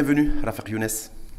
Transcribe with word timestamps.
Bienvenue 0.00 0.30
à 0.44 0.46
l'affaire 0.46 0.68
Younes. 0.68 0.86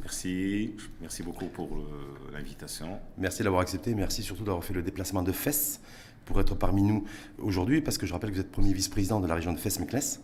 Merci, 0.01 0.75
merci 0.99 1.23
beaucoup 1.23 1.45
pour 1.45 1.77
euh, 1.77 2.33
l'invitation. 2.33 2.99
Merci 3.17 3.41
d'avoir 3.41 3.61
accepté, 3.61 3.95
merci 3.95 4.21
surtout 4.21 4.43
d'avoir 4.43 4.65
fait 4.65 4.73
le 4.73 4.81
déplacement 4.81 5.23
de 5.23 5.31
Fès 5.31 5.79
pour 6.25 6.41
être 6.41 6.55
parmi 6.55 6.81
nous 6.81 7.05
aujourd'hui, 7.37 7.79
parce 7.79 7.97
que 7.97 8.05
je 8.05 8.11
rappelle 8.11 8.31
que 8.31 8.35
vous 8.35 8.41
êtes 8.41 8.51
premier 8.51 8.73
vice-président 8.73 9.21
de 9.21 9.27
la 9.27 9.35
région 9.35 9.53
de 9.53 9.57
Fès-Meknès 9.57 10.19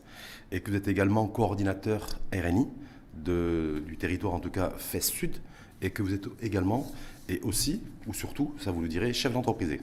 et 0.51 0.59
que 0.59 0.69
vous 0.69 0.75
êtes 0.75 0.89
également 0.89 1.27
coordinateur 1.27 2.19
RNI 2.33 2.67
du 3.13 3.95
territoire, 3.97 4.33
en 4.33 4.41
tout 4.41 4.51
cas 4.51 4.73
Fès-Sud, 4.79 5.37
et 5.81 5.91
que 5.91 6.03
vous 6.03 6.13
êtes 6.13 6.27
également, 6.41 6.91
et 7.29 7.39
aussi, 7.39 7.83
ou 8.05 8.13
surtout, 8.13 8.53
ça 8.59 8.69
vous 8.69 8.81
le 8.81 8.89
direz, 8.89 9.13
chef 9.13 9.31
d'entreprise 9.31 9.77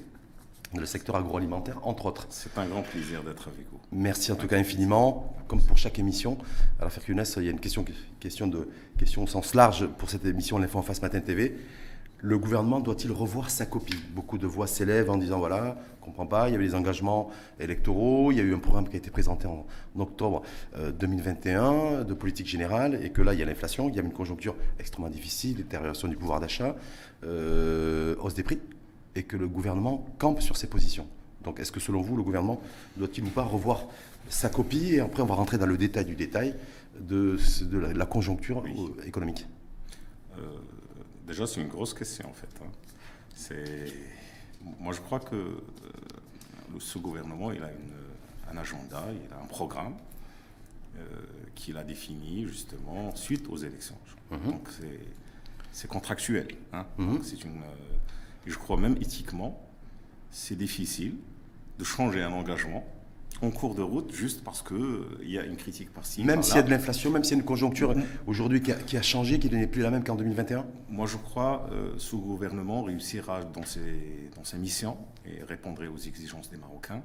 le 0.79 0.87
secteur 0.87 1.17
agroalimentaire, 1.17 1.79
entre 1.87 2.07
autres. 2.07 2.27
C'est 2.31 2.57
un 2.59 2.67
grand 2.67 2.83
plaisir 2.83 3.23
d'être 3.23 3.49
avec 3.49 3.67
vous. 3.71 3.79
Merci 3.93 4.33
en 4.33 4.37
tout 4.37 4.47
cas 4.47 4.57
infiniment. 4.57 5.35
Comme 5.49 5.61
pour 5.61 5.77
chaque 5.77 5.99
émission, 5.99 6.39
à 6.81 6.89
Younes, 7.09 7.25
il 7.37 7.43
y 7.45 7.49
a 7.49 7.51
une 7.51 7.61
question, 7.61 7.85
question, 8.21 8.47
de, 8.47 8.69
question 8.99 9.25
au 9.25 9.27
sens 9.27 9.55
large 9.55 9.87
pour 9.99 10.09
cette 10.09 10.25
émission 10.25 10.59
L'Info 10.59 10.79
en 10.79 10.83
face 10.83 11.03
Matin 11.03 11.21
TV. 11.21 11.57
Le 12.25 12.39
gouvernement 12.39 12.79
doit-il 12.79 13.11
revoir 13.11 13.51
sa 13.51 13.67
copie? 13.67 13.99
Beaucoup 14.15 14.39
de 14.39 14.47
voix 14.47 14.69
s'élèvent 14.69 15.11
en 15.11 15.17
disant 15.17 15.41
voilà, 15.41 15.77
on 15.97 16.01
ne 16.03 16.05
comprend 16.05 16.27
pas, 16.27 16.49
il 16.49 16.53
y 16.53 16.55
avait 16.55 16.67
des 16.67 16.77
engagements 16.77 17.31
électoraux, 17.59 18.31
il 18.31 18.39
y 18.39 18.41
a 18.41 18.45
eu 18.45 18.55
un 18.55 18.61
programme 18.61 18.89
qui 18.89 18.95
a 18.95 18.99
été 18.99 19.11
présenté 19.11 19.49
en, 19.49 19.67
octobre 19.99 20.43
2021 21.01 21.73
euh, 21.73 22.05
de 22.05 22.15
politique 22.15 22.47
générale, 22.47 23.01
et 23.03 23.11
que 23.11 23.23
là, 23.23 23.35
il 23.35 23.41
y 23.41 23.43
a 23.43 23.45
l'inflation, 23.45 23.89
il 23.89 23.97
y 23.97 23.99
a 23.99 24.03
une 24.03 24.13
conjoncture 24.13 24.55
extrêmement 24.79 25.11
difficile, 25.11 25.57
détérioration 25.57 26.07
du 26.07 26.17
pouvoir 26.17 26.39
d'achat, 26.39 26.77
euh, 27.25 28.15
hausse 28.21 28.35
des 28.35 28.45
prix 28.45 28.61
et 29.15 29.23
que 29.25 29.37
le 29.37 29.47
gouvernement 29.47 30.07
campe 30.19 30.41
sur 30.41 30.57
ses 30.57 30.67
positions. 30.67 31.07
Donc 31.45 31.61
est-ce 31.61 31.73
que 31.73 31.81
selon 31.81 32.01
vous, 32.01 32.17
le 32.17 32.23
gouvernement 32.23 32.61
doit-il 32.97 33.25
ou 33.25 33.29
pas 33.29 33.43
revoir 33.43 33.87
sa 34.29 34.49
copie 34.49 34.95
Et 34.95 35.01
après, 35.01 35.23
on 35.23 35.27
va 35.27 35.35
rentrer 35.35 35.59
dans 35.59 35.67
le 35.67 35.77
détail 35.77 36.05
du 36.05 36.15
détail 36.15 36.55
de, 36.99 37.39
de 37.63 37.79
la, 37.79 38.07
conjoncture 38.07 38.63
économique? 39.05 39.47
Euh, 40.39 40.59
déjà, 41.27 41.47
c'est 41.47 41.61
une 41.61 41.69
grosse 41.69 41.95
question 41.95 42.29
en 42.29 42.33
fait. 42.33 42.49
Hein. 42.63 42.71
C'est... 43.35 43.93
Moi, 44.81 44.93
je 44.93 45.01
crois 45.01 45.19
que 45.19 45.35
euh, 45.35 45.59
ce 46.79 46.99
gouvernement, 46.99 47.51
il 47.51 47.63
a 47.63 47.71
une, 47.71 48.53
un 48.53 48.61
agenda, 48.61 49.05
il 49.11 49.33
a 49.33 49.43
un 49.43 49.47
programme 49.47 49.95
euh, 50.97 51.03
qu'il 51.55 51.77
a 51.77 51.85
défini 51.85 52.47
justement 52.47 53.15
suite 53.17 53.49
aux 53.49 53.57
élections. 53.57 53.99
Mm-hmm. 54.31 54.45
Donc 54.45 54.69
c'est, 55.73 55.89
contractuel. 55.89 56.49
Hein. 56.73 56.87
Mm-hmm. 56.99 57.23
c'est 57.23 57.45
une 57.45 57.61
je 58.47 58.57
crois 58.57 58.77
même 58.77 58.97
éthiquement, 59.01 59.61
c'est 60.31 60.57
difficile 60.57 61.15
de 61.79 61.85
changer 61.85 62.23
un 62.23 62.33
engagement 62.33 62.85
en 63.41 63.51
cours 63.51 63.75
de 63.75 63.83
route 63.83 64.15
juste 64.15 64.45
parce 64.45 64.63
qu'il 64.63 64.77
euh, 64.77 65.19
y 65.25 65.39
a 65.39 65.45
une 65.45 65.57
critique 65.57 65.93
par-ci. 65.93 66.23
Même 66.23 66.43
s'il 66.43 66.57
y 66.57 66.59
a 66.59 66.63
de 66.63 66.71
l'inflation, 66.71 67.11
même 67.11 67.25
s'il 67.25 67.33
y 67.33 67.41
a 67.41 67.41
une 67.41 67.47
conjoncture 67.47 67.93
mm-hmm. 67.95 68.05
aujourd'hui 68.27 68.63
qui, 68.63 68.97
a 68.97 69.03
changé, 69.03 69.39
qui 69.39 69.51
n'est 69.51 69.67
plus 69.67 69.83
la 69.83 69.91
même 69.91 70.05
qu'en 70.05 70.15
2021 70.15 70.65
Moi, 70.89 71.07
je 71.07 71.17
crois 71.17 71.69
euh, 71.73 71.93
ce 71.99 72.15
gouvernement 72.15 72.83
réussira 72.83 73.43
dans 73.45 73.65
ses, 73.65 74.31
dans 74.37 74.45
ses 74.45 74.59
missions 74.59 74.97
et 75.27 75.43
répondrait 75.43 75.89
aux 75.89 75.97
exigences 75.97 76.51
des 76.51 76.57
Marocains 76.57 77.03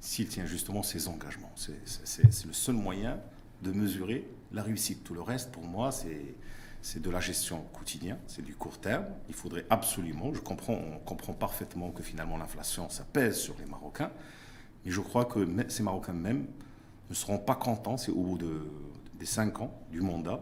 s'il 0.00 0.28
tient 0.28 0.46
justement 0.46 0.82
ses 0.82 1.08
engagements. 1.08 1.52
C'est 1.56 2.46
le 2.46 2.52
seul 2.52 2.74
moyen 2.74 3.18
de 3.62 3.70
mesurer 3.72 4.26
la 4.52 4.62
réussite. 4.62 5.04
Tout 5.04 5.12
le 5.12 5.20
reste, 5.20 5.52
pour 5.52 5.64
moi, 5.64 5.92
c'est 5.92 6.34
c'est 6.82 7.02
de 7.02 7.10
la 7.10 7.20
gestion 7.20 7.64
quotidienne, 7.72 8.18
c'est 8.26 8.42
du 8.42 8.54
court 8.54 8.78
terme. 8.78 9.06
Il 9.28 9.34
faudrait 9.34 9.66
absolument, 9.70 10.32
je 10.34 10.40
comprends, 10.40 10.74
on 10.74 10.98
comprend 10.98 11.32
parfaitement 11.32 11.90
que 11.90 12.02
finalement 12.02 12.36
l'inflation, 12.36 12.88
ça 12.88 13.04
pèse 13.04 13.38
sur 13.38 13.54
les 13.58 13.66
Marocains, 13.66 14.10
mais 14.84 14.90
je 14.90 15.00
crois 15.00 15.24
que 15.24 15.46
ces 15.68 15.82
Marocains 15.82 16.12
même 16.12 16.46
ne 17.08 17.14
seront 17.14 17.38
pas 17.38 17.54
contents 17.54 17.96
si 17.96 18.10
au 18.10 18.22
bout 18.22 18.38
de, 18.38 18.66
des 19.18 19.26
cinq 19.26 19.60
ans 19.60 19.72
du 19.90 20.00
mandat, 20.00 20.40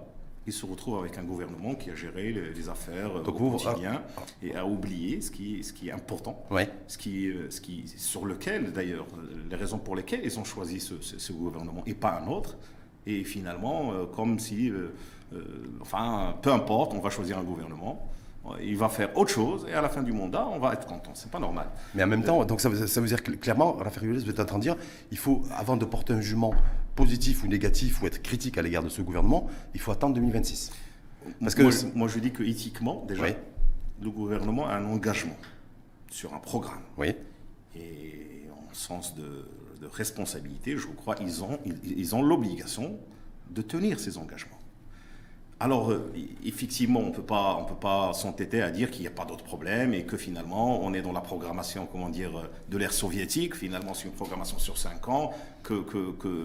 ils 0.49 0.53
se 0.53 0.65
retrouvent 0.65 0.99
avec 0.99 1.19
un 1.19 1.25
gouvernement 1.25 1.75
qui 1.75 1.91
a 1.91 1.95
géré 1.95 2.33
les, 2.33 2.69
affaires 2.71 3.15
au 3.17 3.33
quotidien 3.33 4.03
ah, 4.17 4.23
et 4.43 4.57
a 4.57 4.65
oublié 4.65 5.21
ce 5.21 5.31
qui, 5.31 5.63
ce 5.63 5.75
qui 5.75 5.89
est 5.89 5.93
important, 5.93 6.43
ce, 6.87 6.97
qui, 6.97 7.29
euh, 7.29 7.51
ce 7.51 7.61
qui, 7.61 7.87
sur 7.87 8.25
lequel 8.25 8.73
d'ailleurs, 8.73 9.07
les 9.51 9.57
raisons 9.57 9.79
pour 9.79 9.95
lesquelles 9.95 10.23
ils 10.25 10.39
ont 10.39 10.45
choisi 10.45 10.81
ce, 10.81 11.33
gouvernement 11.33 11.83
et 11.85 11.95
pas 11.95 12.19
un 12.19 12.29
autre. 12.29 12.57
Et 13.09 13.25
finalement, 13.25 13.93
euh, 13.93 14.05
comme 14.07 14.39
si... 14.39 14.71
Euh, 14.71 14.95
euh, 15.35 15.43
enfin, 15.81 16.37
peu 16.41 16.53
importe, 16.53 16.95
on 16.95 17.01
va 17.01 17.11
choisir 17.11 17.39
un 17.39 17.43
gouvernement 17.43 18.09
il 18.63 18.77
va 18.77 18.89
faire 18.89 19.17
autre 19.17 19.31
chose 19.31 19.67
et 19.69 19.75
à 19.75 19.81
la 19.81 19.89
fin 19.89 20.03
du 20.03 20.13
mandat, 20.13 20.47
on 20.47 20.59
va 20.59 20.73
être 20.73 20.87
content. 20.87 21.11
C'est 21.15 21.31
pas 21.31 21.39
normal. 21.39 21.67
Mais 21.95 22.03
en 22.03 22.07
même 22.07 22.23
temps, 22.23 22.45
donc 22.45 22.61
ça, 22.61 22.69
veut, 22.69 22.87
ça 22.87 23.01
veut 23.01 23.07
dire 23.07 23.23
que, 23.23 23.33
clairement, 23.33 23.73
Raphaël 23.75 24.19
vous 24.19 24.31
êtes 24.31 24.41
en 24.41 24.45
train 24.45 24.59
de 24.59 24.63
dire, 24.63 24.77
il 25.11 25.19
faut, 25.19 25.43
avant 25.57 25.77
de 25.77 25.85
porter 25.85 26.13
un 26.13 26.21
jugement 26.21 26.55
positif 26.95 27.45
ou 27.45 27.49
négatif 27.49 28.03
ou 28.03 28.07
être 28.07 28.23
critique 28.23 28.59
à 28.59 28.63
l'égard 28.63 28.83
de 28.83 28.89
ce 28.89 29.03
gouvernement, 29.03 29.49
il 29.75 29.81
faut 29.81 29.93
attendre 29.93 30.15
2026. 30.15 30.73
Parce 31.41 31.55
que 31.55 31.63
moi, 31.63 31.73
moi 31.95 32.09
je 32.09 32.19
dis 32.19 32.33
que 32.33 32.43
éthiquement, 32.43 33.05
déjà, 33.07 33.25
le 34.01 34.11
gouvernement 34.11 34.67
a 34.67 34.75
un 34.75 34.85
engagement 34.87 35.37
sur 36.11 36.35
un 36.35 36.39
programme. 36.39 36.83
Oui. 36.97 37.15
Et 37.77 38.47
en 38.51 38.75
sens 38.75 39.15
de, 39.15 39.47
responsabilité, 39.93 40.77
je 40.77 40.89
crois 40.89 41.15
qu'ils 41.15 41.45
ont, 41.45 41.59
ils 41.85 42.15
ont 42.17 42.23
l'obligation 42.23 42.99
de 43.51 43.63
tenir 43.63 44.01
ces 44.01 44.19
engagements. 44.19 44.59
Alors, 45.61 45.91
euh, 45.91 46.13
effectivement, 46.45 47.01
on 47.01 47.07
ne 47.07 47.13
peut 47.13 47.23
pas 47.23 48.13
s'entêter 48.15 48.63
à 48.63 48.71
dire 48.71 48.93
qu'il 48.93 49.01
n'y 49.01 49.09
a 49.09 49.13
pas 49.13 49.25
d'autres 49.25 49.43
problèmes 49.43 49.93
et 49.93 50.05
que 50.05 50.17
finalement, 50.17 50.85
on 50.85 50.95
est 50.95 51.03
dans 51.03 51.13
la 51.13 51.21
programmation, 51.21 51.89
comment 51.91 52.09
dire, 52.09 52.49
de 52.69 52.79
l'ère 52.79 52.93
soviétique. 52.93 53.57
Finalement, 53.57 53.93
c'est 53.93 54.05
une 54.05 54.13
programmation 54.13 54.59
sur 54.59 54.79
5 54.79 55.09
ans. 55.09 55.33
Que, 55.65 55.85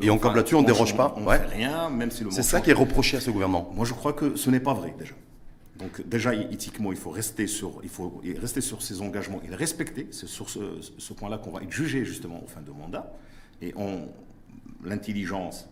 et 0.01 0.09
on, 0.09 0.17
comme 0.17 0.35
là-dessus, 0.35 0.55
on 0.55 0.61
ne 0.61 0.65
déroge 0.65 0.97
pas. 0.97 1.13
On 1.15 1.21
ne 1.21 1.29
fait 1.29 1.45
rien, 1.45 1.91
même 1.91 2.09
si 2.09 2.23
le 2.23 2.31
C'est 2.31 2.41
ça 2.41 2.59
qui 2.59 2.71
est 2.71 2.73
reproché 2.73 3.17
à 3.17 3.19
ce 3.19 3.29
gouvernement. 3.29 3.69
Moi, 3.75 3.85
je 3.85 3.93
crois 3.93 4.13
que 4.13 4.35
ce 4.35 4.49
n'est 4.49 4.59
pas 4.59 4.73
vrai, 4.73 4.95
déjà. 4.97 5.13
Donc, 5.77 6.07
déjà, 6.07 6.33
éthiquement, 6.33 6.91
il 6.91 6.97
faut 6.97 7.11
rester 7.11 7.45
sur, 7.45 7.81
il 7.83 7.89
faut 7.89 8.19
rester 8.39 8.61
sur 8.61 8.81
ses 8.81 9.01
engagements 9.01 9.41
et 9.45 9.47
les 9.47 9.55
respecter. 9.55 10.07
C'est 10.09 10.27
sur 10.27 10.49
ce, 10.49 11.13
point-là 11.13 11.37
qu'on 11.37 11.51
va 11.51 11.61
être 11.61 11.71
jugé, 11.71 12.03
justement, 12.03 12.41
au 12.43 12.47
fin 12.47 12.61
de 12.61 12.71
mandat. 12.71 13.13
Et 13.61 13.75
l'intelligence 14.83 15.69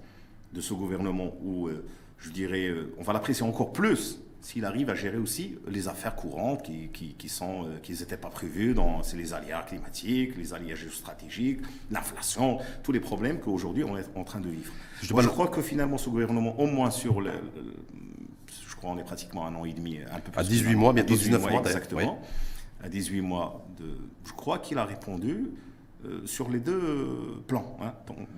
de 0.53 0.61
ce 0.61 0.73
gouvernement 0.73 1.33
où. 1.43 1.67
Euh, 1.67 1.85
je 2.21 2.29
dirais, 2.29 2.67
euh, 2.67 2.93
on 2.97 3.03
va 3.03 3.13
l'apprécier 3.13 3.45
encore 3.45 3.73
plus 3.73 4.19
s'il 4.41 4.65
arrive 4.65 4.89
à 4.89 4.95
gérer 4.95 5.17
aussi 5.17 5.57
les 5.67 5.87
affaires 5.87 6.15
courantes 6.15 6.63
qui, 6.63 6.89
qui, 6.89 7.29
sont, 7.29 7.65
euh, 7.65 7.77
qui 7.83 7.91
n'étaient 7.93 8.17
pas 8.17 8.29
prévues, 8.29 8.75
c'est 9.03 9.17
les 9.17 9.33
aléas 9.33 9.61
climatiques, 9.61 10.35
les 10.35 10.53
aléas 10.53 10.73
géostratégiques, 10.73 11.59
l'inflation, 11.91 12.57
tous 12.81 12.91
les 12.91 12.99
problèmes 12.99 13.39
qu'aujourd'hui 13.39 13.83
on 13.83 13.95
est 13.97 14.05
en 14.15 14.23
train 14.23 14.39
de 14.39 14.49
vivre. 14.49 14.73
Je, 15.03 15.13
crois 15.13 15.47
que 15.47 15.61
finalement 15.61 15.99
ce 15.99 16.09
gouvernement, 16.09 16.59
au 16.59 16.65
moins 16.65 16.89
sur 16.89 17.21
le, 17.21 17.31
je 18.67 18.75
crois 18.75 18.89
on 18.89 18.97
est 18.97 19.03
pratiquement 19.03 19.45
un 19.45 19.53
an 19.53 19.63
et 19.63 19.73
demi, 19.73 19.99
un 20.11 20.19
peu 20.19 20.31
plus. 20.31 20.39
À 20.39 20.43
18 20.43 20.75
mois, 20.75 20.93
bientôt 20.93 21.13
19 21.13 21.39
mois. 21.39 21.59
Exactement. 21.59 22.19
À 22.83 22.89
18 22.89 23.21
mois, 23.21 23.63
de, 23.79 23.95
je 24.25 24.33
crois 24.33 24.57
qu'il 24.57 24.79
a 24.79 24.85
répondu 24.85 25.51
euh, 26.03 26.21
sur 26.25 26.49
les 26.49 26.59
deux 26.59 27.43
plans. 27.47 27.77
Hein. 27.81 27.93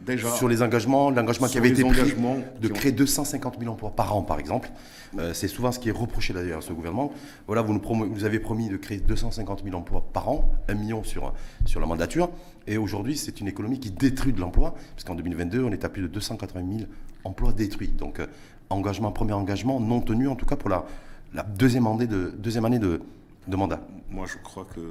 déjà, 0.06 0.30
sur 0.31 0.50
les 0.50 0.62
engagements, 0.62 1.10
l'engagement 1.10 1.48
qui 1.48 1.57
avait 1.57 1.69
été 1.69 1.83
pris 1.83 2.13
de 2.62 2.68
créer 2.68 2.92
250 2.92 3.57
000 3.60 3.71
emplois 3.71 3.92
par 3.92 4.15
an, 4.15 4.21
par 4.21 4.39
exemple. 4.39 4.69
Euh, 5.18 5.33
c'est 5.33 5.48
souvent 5.48 5.71
ce 5.71 5.80
qui 5.80 5.89
est 5.89 5.94
reproché 5.94 6.33
d'ailleurs 6.33 6.60
à 6.60 6.62
ce 6.62 6.74
gouvernement. 6.74 7.13
Voilà, 7.48 7.62
vous 7.62 7.74
nous, 7.74 8.25
avez 8.25 8.39
promis 8.39 8.68
de 8.68 8.77
créer 8.77 8.98
250 8.98 9.63
000 9.63 9.75
emplois 9.77 10.06
par 10.12 10.30
an, 10.30 10.51
un 10.68 10.74
million 10.74 11.04
sur, 11.04 11.33
sur 11.65 11.80
la 11.80 11.86
mandature. 11.86 12.30
Et 12.68 12.77
aujourd'hui, 12.77 13.15
c'est 13.15 13.39
une 13.39 13.48
économie 13.48 13.80
qui 13.80 13.92
détruit 13.92 14.33
de 14.33 14.42
l'emploi, 14.42 14.75
puisqu'en 14.95 15.15
2022, 15.15 15.63
on 15.63 15.71
est 15.71 15.86
à 15.86 15.89
plus 15.89 16.01
de 16.01 16.07
280 16.07 16.65
000 16.80 16.89
emplois 17.24 17.54
détruits. 17.54 17.89
Donc, 17.89 18.19
euh, 18.19 18.27
engagement, 18.69 19.12
premier 19.12 19.33
engagement 19.33 19.80
non 19.80 20.01
tenu, 20.01 20.27
en 20.27 20.36
tout 20.36 20.45
cas 20.45 20.56
pour 20.56 20.69
la, 20.69 20.86
la 21.33 21.44
deuxième 21.44 21.88
année 21.88 22.07
de, 22.07 22.33
deuxième 22.38 22.65
année 22.65 22.80
de, 22.80 23.01
de 23.48 23.56
mandat. 23.56 23.81
Moi, 24.10 24.25
je 24.27 24.38
crois 24.44 24.65
que 24.65 24.81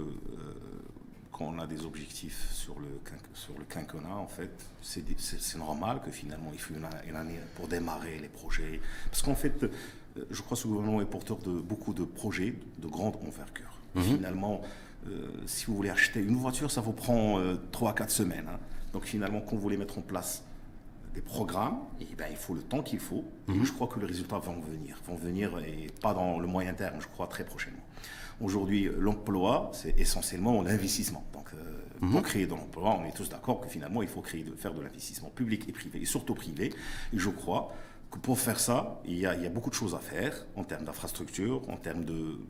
on 1.43 1.59
a 1.59 1.67
des 1.67 1.85
objectifs 1.85 2.51
sur 2.53 2.79
le, 2.79 2.87
sur 3.35 3.57
le 3.59 3.65
quinquennat, 3.65 4.17
en 4.17 4.27
fait, 4.27 4.51
c'est 4.83 5.59
normal 5.59 6.01
que 6.05 6.11
finalement 6.11 6.51
il 6.53 6.59
faut 6.59 6.75
une, 6.75 7.17
année 7.17 7.39
pour 7.57 7.69
démarrer 7.69 8.19
les 8.19 8.29
projets. 8.29 8.81
Parce 9.11 9.23
qu'en 9.23 9.35
fait, 9.35 9.63
euh, 9.63 9.69
je 10.31 10.43
crois 10.43 10.57
que 10.57 10.63
ce 10.63 10.69
gouvernement 10.69 11.01
est 11.01 11.07
porteur 11.07 11.39
de 11.39 11.53
beaucoup 11.53 11.93
de 11.93 12.05
projets 12.05 12.55
de 12.79 12.87
grande 12.87 13.17
envergure. 13.17 13.79
Mhm. 13.95 14.03
Finalement, 14.03 14.63
euh, 15.09 15.29
si 15.47 15.67
vous 15.67 15.77
voulez 15.77 15.91
acheter 15.91 16.21
une 16.21 16.37
voiture, 16.37 16.71
ça 16.71 16.81
vous 16.81 16.93
prend 16.93 17.39
euh, 17.39 17.57
3 17.73 17.91
à 17.91 17.95
4 17.95 18.11
semaines. 18.11 18.49
Hein. 18.49 18.59
Donc 18.93 19.05
finalement, 19.05 19.41
quand 19.41 19.57
vous 19.57 19.63
voulez 19.63 19.77
mettre 19.77 19.99
en 19.99 20.03
place 20.03 20.45
des 21.15 21.21
programmes, 21.21 21.81
et 22.01 22.07
eh 22.11 22.15
ben, 22.15 22.29
il 22.31 22.37
faut 22.37 22.55
le 22.55 22.63
temps 22.63 22.83
qu'il 22.83 23.01
faut. 23.01 23.25
Et 23.49 23.53
mhm. 23.53 23.65
je 23.65 23.73
crois 23.73 23.87
que 23.87 24.01
les 24.01 24.07
résultats 24.07 24.39
vont 24.39 24.61
venir. 24.61 24.99
Vont 25.07 25.17
venir, 25.17 25.59
et 25.59 25.89
pas 26.01 26.15
dans 26.15 26.39
le 26.39 26.47
moyen 26.47 26.73
terme, 26.73 27.01
je 27.01 27.07
crois 27.07 27.27
très 27.27 27.45
prochainement. 27.45 27.82
Aujourd'hui, 28.43 28.91
l'emploi, 28.99 29.71
c'est 29.73 29.99
essentiellement 29.99 30.63
l'investissement. 30.63 31.25
Donc, 31.33 31.47
euh, 31.55 31.83
pour 32.01 32.19
mhm. 32.19 32.23
créer 32.23 32.47
de 32.47 32.51
l'emploi, 32.51 32.99
on 33.01 33.05
est 33.05 33.15
tous 33.15 33.29
d'accord 33.29 33.61
que 33.61 33.69
finalement, 33.69 34.03
il 34.03 34.09
faut 34.09 34.21
créer, 34.21 34.43
de, 34.43 34.55
faire 34.57 34.75
de 34.75 34.81
l'investissement 34.81 35.29
public 35.29 35.69
et 35.69 35.73
privé, 35.73 36.03
et 36.03 36.05
surtout 36.05 36.35
privé. 36.35 36.73
Et 37.13 37.19
je 37.19 37.31
crois 37.31 37.73
que 38.11 38.19
pour 38.19 38.39
faire 38.39 38.59
ça, 38.59 39.01
il 39.07 39.19
y 39.19 39.27
a, 39.27 39.49
beaucoup 39.49 39.71
de 39.71 39.75
choses 39.75 39.95
à 39.95 39.99
faire 39.99 40.45
en 40.57 40.65
termes 40.65 40.85
d'infrastructure, 40.85 41.63
en 41.71 41.77
termes 41.77 42.05
de, 42.05 42.41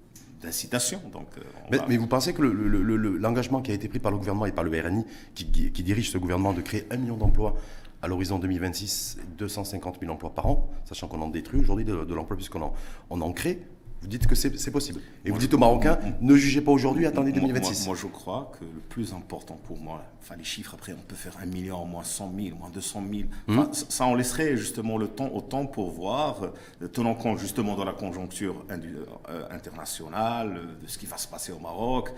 d'incitation. 0.41 1.03
Donc, 1.13 1.29
euh, 1.37 1.79
mais, 1.89 1.99
vous 1.99 2.07
pensez 2.07 2.33
que 2.33 2.43
l'engagement 2.43 3.61
qui 3.61 3.71
a 3.71 3.75
été 3.75 3.89
pris 3.89 3.99
par 3.99 4.13
le 4.13 4.17
gouvernement 4.17 4.47
et 4.47 4.53
par 4.53 4.65
le 4.65 4.71
RNI, 4.71 5.05
qui, 5.35 5.45
dirige 5.45 6.11
ce 6.11 6.17
gouvernement, 6.17 6.55
de 6.55 6.63
créer 6.63 6.87
un 6.91 6.97
million 6.97 7.19
d'emplois 7.19 7.55
à 8.01 8.09
l'horizon 8.09 8.39
2026, 8.39 9.19
250 9.37 9.99
000 10.01 10.11
emplois 10.11 10.35
par 10.35 10.47
an, 10.47 10.71
sachant 10.85 11.07
qu'on 11.07 11.21
en 11.21 11.29
détruit 11.29 11.61
aujourd'hui 11.61 11.85
de, 11.85 12.05
de 12.05 12.15
l'emploi 12.15 12.37
puisqu'on 12.37 12.63
en, 12.63 12.73
on 13.11 13.21
en 13.21 13.33
crée. 13.33 13.63
Vous 14.03 14.09
dites 14.09 14.27
que 14.27 14.35
c'est 14.35 14.71
possible. 14.73 15.01
Et 15.25 15.31
vous 15.31 15.39
dites 15.39 15.55
aux 15.55 15.59
Marocains, 15.59 15.97
ne 16.21 16.35
jugez 16.35 16.61
pas 16.61 16.73
aujourd'hui, 16.73 17.07
attendez 17.07 17.31
Moi- 17.31 17.41
2026. 17.41 17.87
Moi, 17.87 17.95
moi, 17.95 18.03
je 18.03 18.07
crois 18.09 18.53
que 18.59 18.65
le 18.65 18.81
plus 18.89 19.13
important 19.15 19.59
pour 19.65 19.79
moi, 19.79 20.03
enfin 20.21 20.35
les 20.37 20.43
chiffres 20.45 20.75
après, 20.75 20.93
on 20.93 21.03
peut 21.07 21.15
faire 21.15 21.37
un 21.41 21.47
million, 21.47 21.85
moins 21.87 22.03
100 22.03 22.33
000, 22.37 22.57
moins 22.59 22.69
200 22.71 23.03
000. 23.11 23.23
Hum. 23.49 23.59
Enfin, 23.61 23.69
ça, 23.73 23.87
ça, 23.89 24.07
on 24.07 24.15
laisserait 24.17 24.57
justement 24.57 24.99
le 24.99 25.07
temps 25.07 25.29
au 25.29 25.41
temps 25.41 25.67
pour 25.67 25.91
voir, 25.93 26.43
euh, 26.83 26.89
tenant 26.89 27.15
compte 27.15 27.39
justement 27.39 27.77
de 27.77 27.85
la 27.85 27.93
conjoncture 27.93 28.65
euh, 28.71 29.45
internationale, 29.51 30.57
euh, 30.57 30.83
de 30.83 30.89
ce 30.89 30.99
qui 30.99 31.07
va 31.07 31.17
se 31.17 31.29
passer 31.29 31.53
au 31.53 31.59
Maroc, 31.61 32.11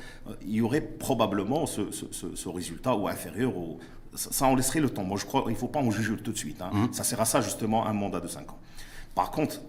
il 0.43 0.55
y 0.55 0.61
aurait 0.63 0.81
probablement 0.81 1.67
ce, 1.67 1.91
ce- 1.93 2.07
ce- 2.11 2.35
ce 2.35 2.49
résultat 2.49 2.97
ou 2.97 3.09
inférieur. 3.09 3.57
Au, 3.57 3.79
ça, 4.15 4.47
on 4.47 4.57
laisserait 4.57 4.81
le 4.81 4.89
temps. 4.91 5.05
Moi, 5.05 5.19
je 5.19 5.27
crois 5.27 5.43
qu'il 5.43 5.53
ne 5.53 5.57
faut 5.57 5.69
pas 5.69 5.81
en 5.81 5.91
juger 5.91 6.17
tout 6.17 6.33
de 6.33 6.39
suite. 6.39 6.63
hein. 6.63 6.71
Hum. 6.73 6.89
Ça 6.93 7.05
sert 7.05 7.21
à 7.21 7.25
ça 7.27 7.41
justement 7.41 7.87
un 7.87 7.93
mandat 7.93 8.21
de 8.21 8.29
5 8.29 8.51
ans. 8.51 8.59
Par 9.15 9.31
contre, 9.31 9.61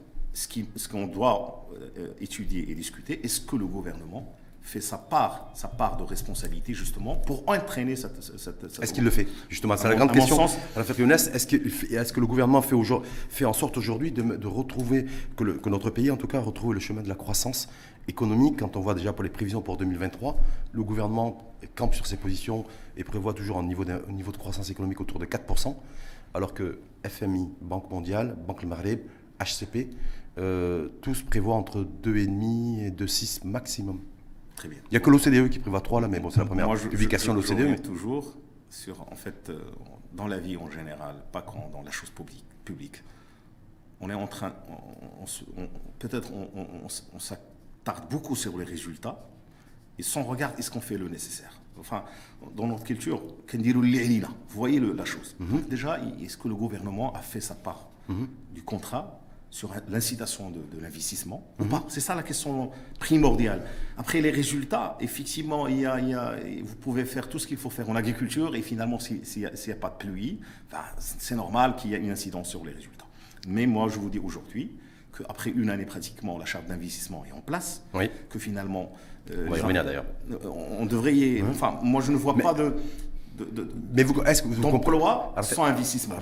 ce 0.76 0.88
qu'on 0.90 1.08
doit 1.08 1.68
euh, 1.98 2.10
étudier 2.20 2.70
et 2.70 2.76
discuter, 2.76 3.26
est-ce 3.26 3.40
que 3.42 3.56
le 3.56 3.66
gouvernement 3.66 4.36
fait 4.62 4.82
sa 4.82 4.98
part, 4.98 5.52
sa 5.54 5.68
part 5.68 5.96
de 5.96 6.04
responsabilité 6.04 6.74
justement 6.74 7.16
pour 7.16 7.48
entraîner 7.48 7.96
cette... 7.96 8.22
cette- 8.24 8.40
cette- 8.68 8.84
Est-ce 8.84 8.94
qu'il 8.94 9.04
le 9.04 9.12
fait? 9.12 9.28
Justement, 9.48 9.78
c'est 9.78 9.88
la 9.88 9.94
grande 9.96 10.12
question. 10.12 10.38
sens- 10.48 10.58
est-ce 10.76 11.46
que, 11.46 11.56
est 11.96 12.12
que 12.12 12.20
le 12.20 12.26
gouvernement 12.26 12.64
fait, 12.64 12.76
fait 13.30 13.46
en 13.46 13.54
sorte 13.54 13.78
aujourd'hui 13.78 14.12
de, 14.12 14.24
de 14.24 14.48
retrouver, 14.48 15.06
que, 15.38 15.44
le- 15.44 15.54
que 15.54 15.70
notre 15.70 15.92
pays 15.92 16.10
en 16.10 16.18
tout 16.18 16.26
cas 16.28 16.40
retrouve 16.40 16.74
le 16.74 16.80
chemin 16.80 17.04
de 17.04 17.08
la 17.10 17.14
croissance 17.16 17.70
économique? 18.08 18.58
Quand 18.58 18.76
on 18.76 18.80
voit 18.82 18.96
déjà 18.96 19.14
pour 19.14 19.24
les 19.24 19.30
prévisions 19.30 19.62
pour 19.62 19.78
2023, 19.78 20.36
le 20.72 20.84
gouvernement 20.84 21.54
campe 21.76 21.94
sur 21.94 22.08
ses 22.08 22.18
positions 22.18 22.66
et 22.98 23.04
prévoit 23.04 23.36
toujours 23.36 23.60
un 23.60 23.64
niveau 23.64 23.86
de, 23.86 23.94
un 24.10 24.12
niveau 24.14 24.32
de 24.32 24.38
croissance 24.38 24.72
économique 24.72 25.00
autour 25.00 25.20
de 25.20 25.26
4%, 25.28 25.76
alors 26.34 26.56
que 26.56 26.80
FMI, 27.08 27.50
Banque 27.62 27.92
mondiale, 27.92 28.36
Banque 28.48 28.64
Le 28.64 28.70
Maghreb, 28.70 29.00
HCP, 29.40 29.90
euh, 30.38 30.90
tous 31.02 31.22
prévoient 31.24 31.56
entre 31.56 31.82
2,5 32.04 32.80
et 32.88 32.92
2,6 32.92 33.46
maximum. 33.48 34.02
Très 34.56 34.68
bien. 34.70 34.80
Il 34.86 34.92
n'y 34.92 34.98
a 34.98 35.00
que 35.00 35.10
l'OCDE 35.10 35.50
qui 35.50 35.60
prévoit 35.60 35.82
3 35.82 36.02
là, 36.02 36.08
mais 36.08 36.20
bon, 36.20 36.30
c'est 36.30 36.40
la 36.40 36.46
première 36.46 36.68
Moi, 36.68 36.76
je- 36.78 36.88
publication 36.88 37.34
de 37.34 37.40
l'OCDE. 37.42 37.70
mais- 37.72 37.80
toujours 37.80 38.38
sur, 38.70 39.02
en 39.12 39.16
fait, 39.16 39.50
euh, 39.50 39.60
dans 40.14 40.28
la 40.28 40.38
vie 40.40 40.58
en 40.58 40.70
général, 40.70 41.16
pas 41.32 41.42
quand, 41.42 41.70
dans 41.72 41.82
la 41.82 41.92
chose 41.92 42.10
publique. 42.10 42.44
publique. 42.66 43.04
On 44.02 44.10
est 44.10 44.14
en 44.16 44.28
train, 44.28 44.54
peut-être 46.00 46.32
on, 46.34 46.50
on- 46.60 46.68
on 46.84 46.86
s- 46.88 47.08
on 47.14 47.20
s'attarde 47.20 48.10
beaucoup 48.10 48.36
sur 48.36 48.58
les 48.58 48.66
résultats 48.66 49.28
et 49.98 50.04
sans 50.04 50.24
regard, 50.24 50.52
est-ce 50.58 50.70
qu'on 50.72 50.82
fait 50.82 50.98
le 50.98 51.08
nécessaire? 51.08 51.60
Enfin, 51.80 52.04
dans 52.56 52.68
notre 52.68 52.84
culture, 52.84 53.22
vous 53.22 54.38
voyez 54.50 54.80
le- 54.80 54.94
la 54.94 55.06
chose. 55.06 55.36
Donc 55.40 55.68
déjà, 55.70 56.00
est-ce 56.22 56.38
que 56.38 56.48
le 56.48 56.56
gouvernement 56.56 57.14
a 57.14 57.20
fait 57.20 57.42
sa 57.42 57.56
part 57.56 57.90
du 58.54 58.64
contrat 58.64 59.20
sur 59.50 59.72
l'incitation 59.90 60.50
de, 60.50 60.60
de 60.76 60.82
l'investissement 60.82 61.48
Mhm. 61.60 61.66
ou 61.66 61.70
pas 61.70 61.84
C'est 61.88 62.02
ça 62.02 62.14
la 62.16 62.24
question 62.24 62.72
primordiale. 63.00 63.62
Après 63.98 64.20
les 64.22 64.32
résultats, 64.32 64.98
effectivement, 65.00 65.68
il 65.68 65.80
y 65.82 65.86
a, 65.86 66.00
il 66.00 66.10
y 66.10 66.14
a- 66.14 66.36
vous 66.64 66.76
pouvez 66.76 67.06
faire 67.06 67.30
tout 67.30 67.40
ce 67.40 67.48
qu'il 67.48 67.58
faut 67.58 67.70
faire 67.70 67.90
en 67.90 67.96
agriculture 67.96 68.56
et 68.56 68.62
finalement, 68.62 69.00
si- 69.00 69.22
s'il 69.24 69.42
n'y 69.44 69.74
a, 69.74 69.76
pas 69.76 69.90
de 69.90 69.98
pluie, 69.98 70.40
enfin, 70.68 70.84
c'est 71.00 71.36
normal 71.36 71.76
qu'il 71.78 71.92
y 71.92 71.94
ait 71.94 72.00
une 72.00 72.12
incidence 72.12 72.50
sur 72.50 72.66
les 72.66 72.74
résultats. 72.74 73.06
Mais 73.48 73.66
moi, 73.66 73.88
je 73.88 73.98
vous 74.00 74.10
dis 74.10 74.20
aujourd'hui 74.20 74.72
qu'après 75.18 75.52
une 75.52 75.70
année 75.70 75.86
pratiquement, 75.86 76.38
la 76.38 76.46
charte 76.46 76.68
d'investissement 76.68 77.24
est 77.26 77.32
en 77.32 77.42
place, 77.42 77.84
Oui. 77.94 78.10
que 78.30 78.40
finalement... 78.40 78.92
euh, 79.32 79.56
gens- 79.56 79.68
d'ailleurs. 79.72 80.06
On 80.44 80.82
on 80.82 80.86
devrait 80.86 81.16
y... 81.16 81.42
Enfin, 81.44 81.80
moi, 81.82 82.02
je 82.02 82.12
ne 82.12 82.18
vois 82.18 82.36
pas 82.36 82.54
de... 82.54 82.74
de, 83.38 83.46
de- 83.46 83.68
Mais 83.94 84.04
vous, 84.04 84.22
est-ce 84.24 84.42
que 84.44 84.48
vous 84.48 84.56
sans 85.44 85.64
investissement. 85.66 86.16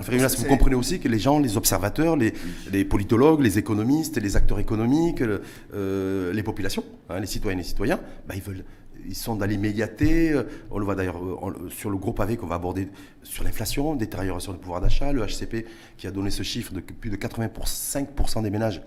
Comprenez 0.56 0.74
aussi 0.76 0.98
que 1.00 1.08
les 1.08 1.18
gens, 1.18 1.38
les 1.38 1.56
observateurs, 1.56 2.16
les, 2.16 2.34
les 2.72 2.84
politologues, 2.84 3.40
les 3.40 3.58
économistes, 3.58 4.16
les 4.20 4.36
acteurs 4.36 4.58
économiques, 4.58 5.22
euh, 5.22 6.32
les 6.32 6.42
populations, 6.42 6.84
hein, 7.08 7.20
les 7.20 7.26
citoyennes 7.26 7.58
et 7.60 7.62
les 7.62 7.68
citoyens, 7.68 8.00
bah, 8.26 8.34
ils 8.36 8.42
veulent, 8.42 8.64
ils 9.06 9.14
sont 9.14 9.36
dans 9.36 9.46
l'immédiateté. 9.46 10.32
euh, 10.32 10.44
On 10.70 10.78
le 10.78 10.84
voit 10.84 10.94
d'ailleurs 10.94 11.18
euh, 11.22 11.68
sur 11.70 11.90
le 11.90 11.96
gros 11.98 12.12
pavé 12.12 12.36
qu'on 12.36 12.46
va 12.46 12.56
aborder 12.56 12.88
sur 13.22 13.44
l'inflation, 13.44 13.94
détérioration 13.94 14.52
du 14.52 14.58
pouvoir 14.58 14.80
d'achat, 14.80 15.12
le 15.12 15.24
HCP 15.24 15.66
qui 15.96 16.06
a 16.06 16.10
donné 16.10 16.30
ce 16.30 16.42
chiffre 16.42 16.72
de 16.72 16.80
plus 16.80 17.10
de 17.10 17.16
85% 17.16 18.42
des 18.42 18.50
ménages 18.50 18.82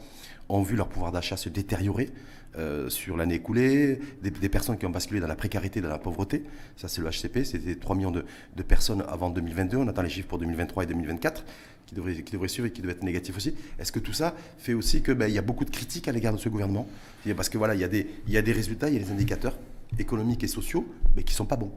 ont 0.49 0.61
vu 0.61 0.75
leur 0.75 0.87
pouvoir 0.87 1.11
d'achat 1.11 1.37
se 1.37 1.49
détériorer 1.49 2.09
euh, 2.57 2.89
sur 2.89 3.17
l'année 3.17 3.35
écoulée, 3.35 3.99
des, 4.21 4.31
des 4.31 4.49
personnes 4.49 4.77
qui 4.77 4.85
ont 4.85 4.89
basculé 4.89 5.19
dans 5.19 5.27
la 5.27 5.35
précarité, 5.35 5.81
dans 5.81 5.89
la 5.89 5.99
pauvreté. 5.99 6.43
Ça, 6.75 6.87
c'est 6.87 7.01
le 7.01 7.09
HCP. 7.09 7.43
C'était 7.43 7.75
3 7.75 7.95
millions 7.95 8.11
de, 8.11 8.25
de 8.55 8.63
personnes 8.63 9.03
avant 9.07 9.29
2022. 9.29 9.77
On 9.77 9.87
attend 9.87 10.01
les 10.01 10.09
chiffres 10.09 10.27
pour 10.27 10.39
2023 10.39 10.83
et 10.83 10.87
2024 10.87 11.45
qui 11.85 11.95
devraient, 11.95 12.21
qui 12.21 12.31
devraient 12.33 12.47
suivre 12.47 12.67
et 12.67 12.71
qui 12.71 12.81
devraient 12.81 12.95
être 12.95 13.03
négatifs 13.03 13.37
aussi. 13.37 13.53
Est-ce 13.79 13.91
que 13.91 13.99
tout 13.99 14.13
ça 14.13 14.35
fait 14.57 14.73
aussi 14.73 15.01
qu'il 15.03 15.13
ben, 15.13 15.27
il 15.27 15.33
y 15.33 15.37
a 15.37 15.41
beaucoup 15.41 15.65
de 15.65 15.69
critiques 15.69 16.07
à 16.07 16.11
l'égard 16.11 16.33
de 16.33 16.37
ce 16.39 16.49
gouvernement? 16.49 16.87
Parce 17.35 17.49
que 17.49 17.57
voilà, 17.57 17.75
il 17.75 17.81
y, 17.81 17.83
a 17.83 17.87
des, 17.87 18.07
il 18.27 18.33
y 18.33 18.37
a 18.37 18.41
des 18.41 18.51
résultats, 18.53 18.89
il 18.89 18.93
y 18.95 18.97
a 18.97 19.03
des 19.03 19.11
indicateurs 19.11 19.57
économiques 19.99 20.43
et 20.43 20.47
sociaux 20.47 20.85
mais 21.15 21.23
qui 21.23 21.33
ne 21.33 21.37
sont 21.37 21.45
pas 21.45 21.55
bons. 21.57 21.71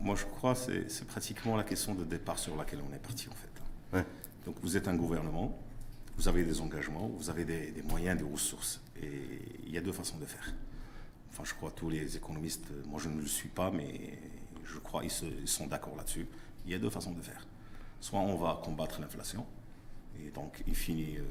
Moi, 0.00 0.16
je 0.16 0.24
crois 0.24 0.54
que 0.54 0.60
c'est- 0.60 0.88
c'est 0.90 1.06
pratiquement 1.06 1.54
la 1.56 1.62
question 1.62 1.94
de 1.94 2.02
départ 2.02 2.38
sur 2.38 2.56
laquelle 2.56 2.78
on 2.90 2.94
est 2.94 2.98
parti, 2.98 3.28
en 3.28 3.34
fait. 3.34 3.96
Ouais. 3.98 4.04
Donc, 4.46 4.56
vous 4.62 4.76
êtes 4.78 4.88
un 4.88 4.94
gouvernement, 4.96 5.56
vous 6.18 6.28
avez 6.28 6.44
des 6.44 6.60
engagements, 6.60 7.06
vous 7.16 7.30
avez 7.30 7.44
des, 7.44 7.70
des 7.70 7.82
moyens, 7.82 8.18
des 8.18 8.24
ressources. 8.28 8.80
Et 9.02 9.08
il 9.64 9.72
y 9.72 9.78
a 9.78 9.80
deux 9.80 9.92
façons 9.92 10.18
de 10.18 10.24
faire. 10.26 10.52
Enfin, 11.30 11.44
je 11.44 11.54
crois 11.54 11.70
tous 11.70 11.88
les 11.88 12.16
économistes, 12.16 12.66
euh, 12.72 12.82
moi 12.88 13.00
je 13.02 13.08
ne 13.08 13.20
le 13.20 13.26
suis 13.26 13.48
pas, 13.48 13.70
mais 13.70 14.18
je 14.64 14.78
crois 14.78 15.08
se- 15.08 15.24
ils 15.24 15.46
sont 15.48 15.66
d'accord 15.68 15.94
là-dessus. 15.96 16.26
Il 16.66 16.72
y 16.72 16.74
a 16.74 16.78
deux 16.78 16.90
façons 16.90 17.12
de 17.12 17.22
faire. 17.22 17.46
Soit 18.00 18.18
on 18.20 18.34
va 18.36 18.60
combattre 18.64 19.00
l'inflation, 19.00 19.46
et 20.20 20.30
donc 20.30 20.62
il 20.66 20.74
finit 20.74 21.16
euh, 21.18 21.22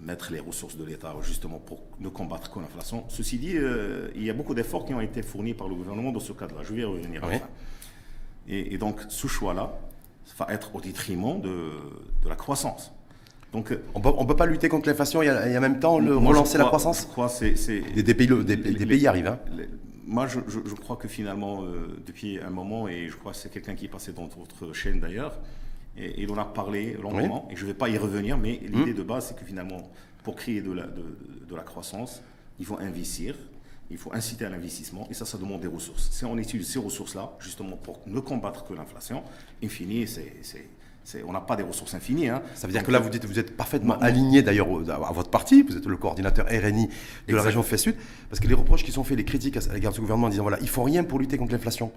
mettre 0.00 0.32
les 0.32 0.40
ressources 0.40 0.76
de 0.76 0.84
l'État 0.84 1.14
justement 1.22 1.58
pour 1.58 1.80
ne 2.00 2.08
combattre 2.08 2.50
que 2.50 2.58
l'inflation. 2.58 3.04
Ceci 3.08 3.38
dit, 3.38 3.56
euh, 3.56 4.10
il 4.14 4.22
y 4.24 4.30
a 4.30 4.34
beaucoup 4.34 4.54
d'efforts 4.54 4.86
qui 4.86 4.94
ont 4.94 5.00
été 5.00 5.22
fournis 5.22 5.52
par 5.54 5.68
le 5.68 5.74
gouvernement 5.74 6.12
dans 6.12 6.20
ce 6.20 6.32
cadre-là. 6.32 6.62
Je 6.62 6.72
vais 6.74 6.80
y 6.80 6.84
revenir 6.84 7.22
Oui. 7.26 7.38
fin. 7.38 7.48
Et, 8.48 8.74
et 8.74 8.78
donc 8.78 9.00
ce 9.08 9.26
choix-là 9.26 9.78
va 10.38 10.46
être 10.50 10.74
au 10.74 10.80
détriment 10.80 11.40
de, 11.40 11.72
de 12.22 12.28
la 12.28 12.36
croissance. 12.36 12.92
Donc, 13.56 13.72
euh, 13.72 13.82
On 13.94 14.00
peut, 14.02 14.10
ne 14.20 14.26
peut 14.26 14.36
pas 14.36 14.44
lutter 14.44 14.68
contre 14.68 14.86
l'inflation 14.86 15.22
et, 15.22 15.26
et 15.28 15.56
en 15.56 15.60
même 15.62 15.80
temps 15.80 15.98
le, 15.98 16.12
moi, 16.14 16.20
je 16.34 16.38
relancer 16.38 16.58
la 16.58 16.64
crois- 16.64 16.78
croissance 16.78 17.02
Je 17.02 17.06
crois 17.06 17.28
c'est- 17.30 17.56
c'est 17.56 17.80
Des, 17.80 18.02
des 18.02 18.14
pays, 18.14 18.26
des, 18.26 18.56
des 18.56 18.70
les- 18.70 18.86
pays 18.86 19.06
arrivent. 19.06 19.28
Hein. 19.28 19.38
les- 19.56 19.68
Moi, 20.06 20.26
je, 20.28 20.40
je- 20.46 20.60
je 20.64 20.74
crois 20.74 20.96
que 20.96 21.08
finalement, 21.08 21.64
euh, 21.64 21.96
depuis 22.06 22.38
un 22.38 22.50
moment, 22.50 22.86
et 22.86 23.08
je 23.08 23.16
crois 23.16 23.32
que 23.32 23.38
c'est 23.38 23.50
quelqu'un 23.50 23.74
qui 23.74 23.86
est 23.86 23.94
passé 23.96 24.12
dans 24.12 24.28
votre 24.28 24.72
chaîne 24.74 25.00
d'ailleurs, 25.00 25.40
et 25.96 26.20
il 26.22 26.30
en 26.30 26.36
a 26.36 26.44
parlé 26.44 26.96
longuement, 27.02 27.48
et 27.50 27.56
je 27.56 27.62
ne 27.62 27.68
vais 27.68 27.74
pas 27.82 27.88
y 27.88 27.96
revenir, 27.96 28.36
mais 28.38 28.60
l'idée 28.62 28.90
Hum. 28.90 28.94
de 28.94 29.02
base, 29.02 29.28
c'est 29.28 29.36
que 29.38 29.44
finalement, 29.44 29.90
pour 30.22 30.36
créer 30.36 30.60
de 30.60 30.70
la, 30.72 30.86
de, 30.86 31.04
de 31.48 31.54
la 31.56 31.62
croissance, 31.62 32.22
il 32.60 32.66
faut 32.66 32.78
investir, 32.78 33.34
il 33.90 33.96
faut 33.96 34.12
inciter 34.12 34.44
à 34.44 34.50
l'investissement, 34.50 35.08
et 35.10 35.14
ça, 35.14 35.24
ça 35.24 35.38
demande 35.38 35.62
des 35.62 35.66
ressources. 35.78 36.08
Si 36.10 36.24
on 36.26 36.36
utilise 36.36 36.68
ces 36.68 36.78
ressources-là, 36.78 37.32
justement, 37.40 37.76
pour 37.76 38.00
ne 38.06 38.20
combattre 38.20 38.64
que 38.66 38.74
l'inflation, 38.74 39.22
infini, 39.64 40.06
c'est- 40.06 40.34
c'est- 40.42 40.68
on 41.26 41.32
n'a 41.32 41.40
pas 41.40 41.56
des 41.56 41.62
ressources 41.62 41.94
infinies. 41.94 42.28
hein. 42.28 42.42
Ça 42.54 42.66
veut 42.66 42.72
dire 42.72 42.80
Donc, 42.82 42.86
que 42.88 42.92
là, 42.92 42.98
vous 42.98 43.08
dites, 43.10 43.24
vous 43.24 43.38
êtes 43.38 43.56
parfaitement 43.56 43.98
aligné 43.98 44.42
d'ailleurs 44.42 44.68
à 44.90 45.12
votre 45.12 45.30
parti, 45.30 45.62
vous 45.62 45.76
êtes 45.76 45.86
le 45.86 45.96
coordinateur 45.96 46.46
RNI 46.46 46.88
de 47.28 47.36
la 47.36 47.42
région 47.42 47.62
Fait 47.62 47.76
Sud, 47.76 47.96
parce 48.28 48.40
que 48.40 48.48
les 48.48 48.54
reproches 48.54 48.84
qui 48.84 48.92
sont 48.92 49.04
faits, 49.04 49.16
les 49.16 49.24
critiques 49.24 49.56
à 49.56 49.72
l'égard 49.72 49.92
de 49.92 49.96
ce 49.96 50.00
gouvernement 50.00 50.26
en 50.26 50.30
disant 50.30 50.42
voilà, 50.42 50.58
ils 50.60 50.68
font 50.68 50.82
rien 50.82 51.04
pour 51.04 51.18
lutter 51.18 51.36
contre 51.38 51.52
l'inflation, 51.52 51.92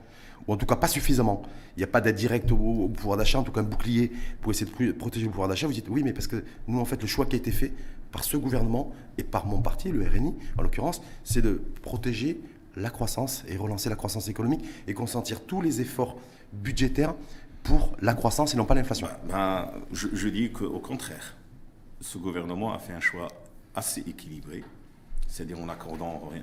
ou 0.47 0.53
en 0.53 0.57
tout 0.57 0.65
cas 0.65 0.75
pas 0.75 0.87
suffisamment. 0.87 1.41
Il 1.75 1.79
n'y 1.79 1.83
a 1.83 1.87
pas 1.87 2.01
d'aide 2.01 2.15
directe 2.15 2.51
au, 2.51 2.55
au 2.57 2.87
pouvoir 2.89 3.17
d'achat, 3.17 3.39
en 3.39 3.43
tout 3.43 3.51
cas 3.51 3.61
un 3.61 3.63
bouclier 3.63 4.11
pour 4.41 4.51
essayer 4.51 4.69
de 4.71 4.91
protéger 4.91 5.25
le 5.25 5.31
pouvoir 5.31 5.47
d'achat. 5.49 5.67
Vous 5.67 5.73
dites 5.73 5.89
oui, 5.89 6.03
mais 6.03 6.13
parce 6.13 6.27
que 6.27 6.43
nous, 6.67 6.79
en 6.79 6.85
fait, 6.85 7.01
le 7.01 7.07
choix 7.07 7.25
qui 7.25 7.35
a 7.35 7.39
été 7.39 7.51
fait 7.51 7.73
par 8.11 8.23
ce 8.23 8.37
gouvernement 8.37 8.91
et 9.17 9.23
par 9.23 9.45
mon 9.45 9.61
parti, 9.61 9.89
le 9.91 10.03
RNI 10.07 10.33
en 10.57 10.61
l'occurrence, 10.61 11.01
c'est 11.23 11.41
de 11.41 11.61
protéger 11.81 12.41
la 12.75 12.89
croissance 12.89 13.43
et 13.47 13.57
relancer 13.57 13.89
la 13.89 13.95
croissance 13.95 14.29
économique 14.29 14.63
et 14.87 14.93
consentir 14.93 15.41
tous 15.41 15.61
les 15.61 15.81
efforts 15.81 16.17
budgétaires 16.53 17.13
pour 17.63 17.95
la 18.01 18.13
croissance 18.13 18.53
et 18.53 18.57
non 18.57 18.65
pas 18.65 18.75
l'inflation. 18.75 19.07
Ben, 19.29 19.69
je, 19.91 20.07
je 20.13 20.27
dis 20.29 20.51
qu'au 20.51 20.79
contraire, 20.79 21.35
ce 22.01 22.17
gouvernement 22.17 22.73
a 22.73 22.79
fait 22.79 22.93
un 22.93 22.99
choix 22.99 23.27
assez 23.75 24.01
équilibré, 24.01 24.63
c'est-à-dire 25.27 25.59
en 25.59 25.69
accordant 25.69 26.31
euh, 26.33 26.39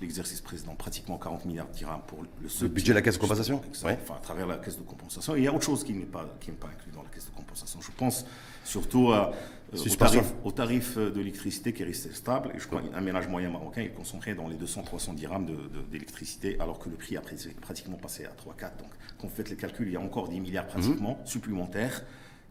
l'exercice 0.00 0.40
précédent 0.40 0.74
pratiquement 0.74 1.18
40 1.18 1.44
milliards 1.44 1.68
de 1.68 1.74
dirhams 1.74 2.00
pour 2.06 2.20
le 2.42 2.48
seul 2.48 2.68
budget 2.68 2.92
de 2.92 2.94
la 2.94 3.02
caisse 3.02 3.14
de 3.14 3.20
compensation 3.20 3.62
Exact. 3.68 3.86
Ouais. 3.86 3.98
Enfin, 4.02 4.14
à 4.16 4.20
travers 4.20 4.46
la 4.46 4.56
caisse 4.56 4.78
de 4.78 4.82
compensation. 4.82 5.36
Et 5.36 5.40
il 5.40 5.44
y 5.44 5.48
a 5.48 5.54
autre 5.54 5.64
chose 5.64 5.84
qui 5.84 5.92
n'est 5.92 6.04
pas, 6.04 6.26
qui 6.40 6.50
pas 6.52 6.68
inclus 6.68 6.92
dans 6.92 7.02
la 7.02 7.08
caisse 7.08 7.26
de 7.26 7.36
compensation. 7.36 7.80
Je 7.80 7.90
pense 7.96 8.26
surtout 8.64 9.12
à, 9.12 9.32
euh, 9.74 9.78
au, 9.78 9.96
tarif, 9.96 10.32
au 10.44 10.50
tarif 10.50 10.98
de 10.98 11.18
l'électricité 11.18 11.72
qui 11.72 11.82
est 11.82 11.86
resté 11.86 12.12
stable. 12.12 12.50
Et 12.54 12.58
je 12.58 12.66
crois 12.66 12.82
qu'un 12.82 13.00
ménage 13.00 13.28
moyen 13.28 13.50
marocain, 13.50 13.82
il 13.82 13.92
consommerait 13.92 14.34
dans 14.34 14.48
les 14.48 14.56
200-300 14.56 15.14
dirhams 15.14 15.46
d'électricité, 15.90 16.56
alors 16.60 16.78
que 16.78 16.88
le 16.88 16.96
prix 16.96 17.16
a 17.16 17.22
pratiquement 17.60 17.96
passé 17.96 18.24
à 18.24 18.30
3-4. 18.30 18.78
Donc, 18.78 18.90
quand 19.24 19.30
vous 19.30 19.36
faites 19.36 19.48
les 19.50 19.56
calculs, 19.56 19.86
il 19.88 19.94
y 19.94 19.96
a 19.96 20.00
encore 20.00 20.28
10 20.28 20.40
milliards 20.40 20.66
pratiquement 20.66 21.18
supplémentaires 21.24 22.02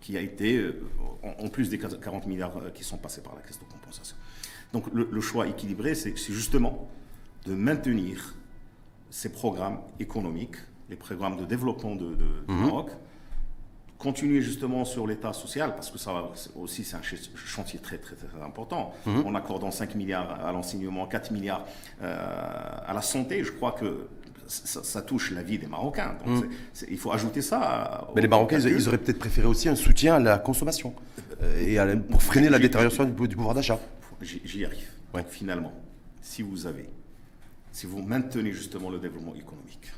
qui 0.02 0.18
a 0.18 0.22
été, 0.22 0.58
euh, 0.58 0.82
en 1.24 1.46
en 1.46 1.50
plus 1.50 1.70
des 1.70 1.78
40 1.78 2.26
milliards 2.26 2.58
euh, 2.58 2.70
qui 2.72 2.84
sont 2.84 2.98
passés 2.98 3.22
par 3.22 3.36
la 3.36 3.42
caisse 3.42 3.60
de 3.60 3.66
compensation. 3.72 4.16
Donc 4.74 4.86
le, 4.92 5.08
le 5.12 5.22
choix 5.22 5.48
équilibré, 5.48 5.94
c'est 5.94 6.16
justement 6.18 6.90
de 7.46 7.54
maintenir 7.54 8.36
ces 9.12 9.32
programmes 9.32 9.80
économiques, 10.00 10.56
les 10.90 10.96
programmes 10.96 11.38
de 11.38 11.46
développement 11.46 11.96
de, 11.96 12.16
de- 12.16 12.46
du 12.48 12.54
Maroc, 12.56 12.90
continuer 14.00 14.42
justement 14.42 14.84
sur 14.84 15.06
l'état 15.08 15.32
social, 15.32 15.76
parce 15.76 15.92
que 15.92 15.98
ça 16.00 16.12
va 16.12 16.32
aussi, 16.60 16.84
c'est 16.84 16.98
un 16.98 17.02
chantier 17.36 17.80
très, 17.80 17.98
très, 18.00 18.16
très 18.16 18.42
important, 18.42 18.94
mhm. 19.06 19.26
en 19.28 19.36
accordant 19.36 19.70
5 19.72 19.94
milliards 19.96 20.44
à 20.46 20.52
l'enseignement, 20.52 21.06
4 21.06 21.32
milliards 21.32 21.66
euh, 22.02 22.18
à 22.86 22.94
la 22.94 23.02
santé, 23.04 23.44
je 23.44 23.52
crois 23.52 23.74
que 23.74 24.08
ça, 24.48 25.02
touche 25.02 25.32
la 25.32 25.44
vie 25.44 25.58
des 25.58 25.68
Marocains. 25.68 26.16
Donc 26.26 26.46
mhm. 26.46 26.50
il 26.90 26.98
faut 26.98 27.12
ajouter 27.12 27.42
ça. 27.42 28.08
Mais 28.16 28.22
les 28.22 28.28
Marocains, 28.28 28.60
ils, 28.60 28.88
auraient 28.88 28.98
peut-être 28.98 29.20
préféré 29.20 29.48
aussi 29.48 29.70
un 29.70 29.76
soutien 29.76 30.16
à 30.16 30.20
la 30.20 30.38
consommation 30.38 30.94
euh, 31.42 31.94
et 31.94 31.98
pour 31.98 32.22
freiner 32.22 32.50
la 32.50 32.60
détérioration 32.60 33.06
du, 33.06 33.36
pouvoir 33.36 33.56
d'achat. 33.56 33.80
J'y 34.22 34.66
arrive. 34.66 34.88
finalement, 35.30 35.74
si 36.22 36.42
vous 36.42 36.66
avez, 36.66 36.90
si 37.72 37.86
vous 37.86 38.02
maintenez 38.02 38.52
justement 38.52 38.90
le 38.90 39.00
développement 39.00 39.36
économique, 39.36 39.92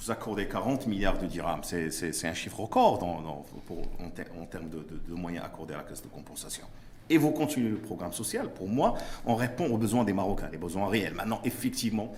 vous 0.00 0.10
accordez 0.10 0.46
40 0.46 0.86
milliards 0.86 1.18
de 1.18 1.26
dirhams, 1.26 1.62
c'est 1.62 2.24
un 2.26 2.34
chiffre 2.34 2.60
record 2.60 2.98
dans, 2.98 3.44
en, 3.98 4.46
termes 4.46 4.68
de, 4.68 5.14
moyens 5.14 5.44
accordés 5.44 5.74
à 5.74 5.78
la 5.78 5.82
caisse 5.82 6.02
de 6.02 6.08
compensation. 6.08 6.64
Et 7.10 7.16
vous 7.16 7.30
continuez 7.30 7.70
le 7.70 7.78
programme 7.78 8.12
social, 8.12 8.52
pour 8.52 8.68
moi, 8.68 8.94
on 9.24 9.34
répond 9.34 9.66
aux 9.66 9.78
besoins 9.78 10.04
des 10.04 10.12
Marocains, 10.12 10.48
les 10.52 10.58
besoins 10.58 10.88
réels. 10.88 11.14
Maintenant, 11.14 11.40
effectivement, 11.44 12.14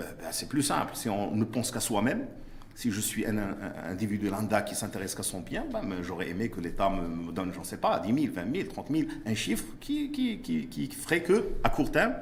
ben, 0.00 0.06
ben, 0.18 0.28
c'est 0.30 0.48
plus 0.48 0.62
simple. 0.62 0.92
Si 0.94 1.08
on 1.08 1.34
ne 1.34 1.44
pense 1.44 1.70
qu'à 1.70 1.80
soi-même, 1.80 2.26
si 2.74 2.90
je 2.90 3.00
suis 3.00 3.26
un, 3.26 3.36
individu 3.84 4.28
lambda 4.30 4.62
qui 4.62 4.74
s'intéresse 4.74 5.14
qu'à 5.14 5.22
son 5.22 5.40
bien, 5.40 5.64
ben, 5.70 6.02
j'aurais 6.02 6.30
aimé 6.30 6.48
que 6.48 6.60
l'État 6.60 6.88
me, 6.90 7.32
donne, 7.32 7.52
j'en 7.52 7.64
sais 7.64 7.76
pas, 7.76 8.00
10 8.00 8.22
000, 8.22 8.34
20 8.34 8.54
000, 8.54 8.68
30 8.68 8.86
000, 8.90 9.02
un 9.26 9.34
chiffre 9.34 9.64
qui, 9.80 10.10
qui, 10.10 10.38
qui, 10.40 10.88
ferait 10.90 11.22
que, 11.22 11.48
à 11.62 11.68
court 11.68 11.90
terme, 11.90 12.14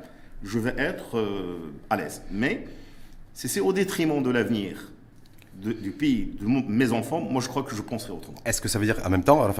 je 0.42 0.58
vais 0.58 0.74
être 0.76 1.18
euh, 1.18 1.72
à 1.90 1.96
l'aise. 1.96 2.22
Mais 2.30 2.66
c'est 3.34 3.60
au 3.60 3.72
détriment 3.72 4.22
de 4.22 4.30
l'avenir 4.30 4.90
du 5.58 5.90
pays, 5.90 6.36
de 6.40 6.46
mes 6.46 6.92
enfants, 6.92 7.20
moi 7.20 7.42
je 7.42 7.48
crois 7.48 7.64
que 7.64 7.74
je 7.74 7.82
penserai 7.82 8.12
autrement. 8.12 8.38
Est-ce 8.44 8.60
que 8.60 8.68
ça 8.68 8.78
veut 8.78 8.84
dire 8.84 9.00
en 9.04 9.10
même 9.10 9.24
temps, 9.24 9.42
alors 9.42 9.56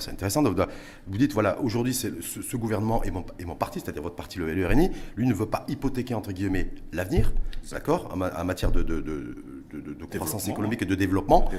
c'est 0.00 0.10
intéressant, 0.10 0.42
vous 0.42 1.18
dites 1.18 1.32
voilà, 1.32 1.60
aujourd'hui 1.60 1.92
ce, 1.92 2.08
ce, 2.20 2.56
gouvernement 2.56 3.02
et 3.02 3.10
mon, 3.10 3.24
et 3.38 3.44
mon 3.44 3.56
parti, 3.56 3.80
c'est-à-dire 3.80 4.02
votre 4.02 4.14
parti, 4.14 4.38
le 4.38 4.52
LRNI, 4.54 4.90
lui 5.16 5.26
ne 5.26 5.34
veut 5.34 5.46
pas 5.46 5.64
hypothéquer 5.68 6.14
entre 6.14 6.32
guillemets 6.32 6.70
l'avenir, 6.92 7.32
d'accord, 7.70 8.12
en, 8.12 8.44
matière 8.44 8.70
de, 8.70 8.82
de, 8.82 9.00
de, 9.00 10.04
croissance 10.16 10.48
économique 10.48 10.82
et 10.82 10.86
de 10.86 10.94
développement. 10.94 11.50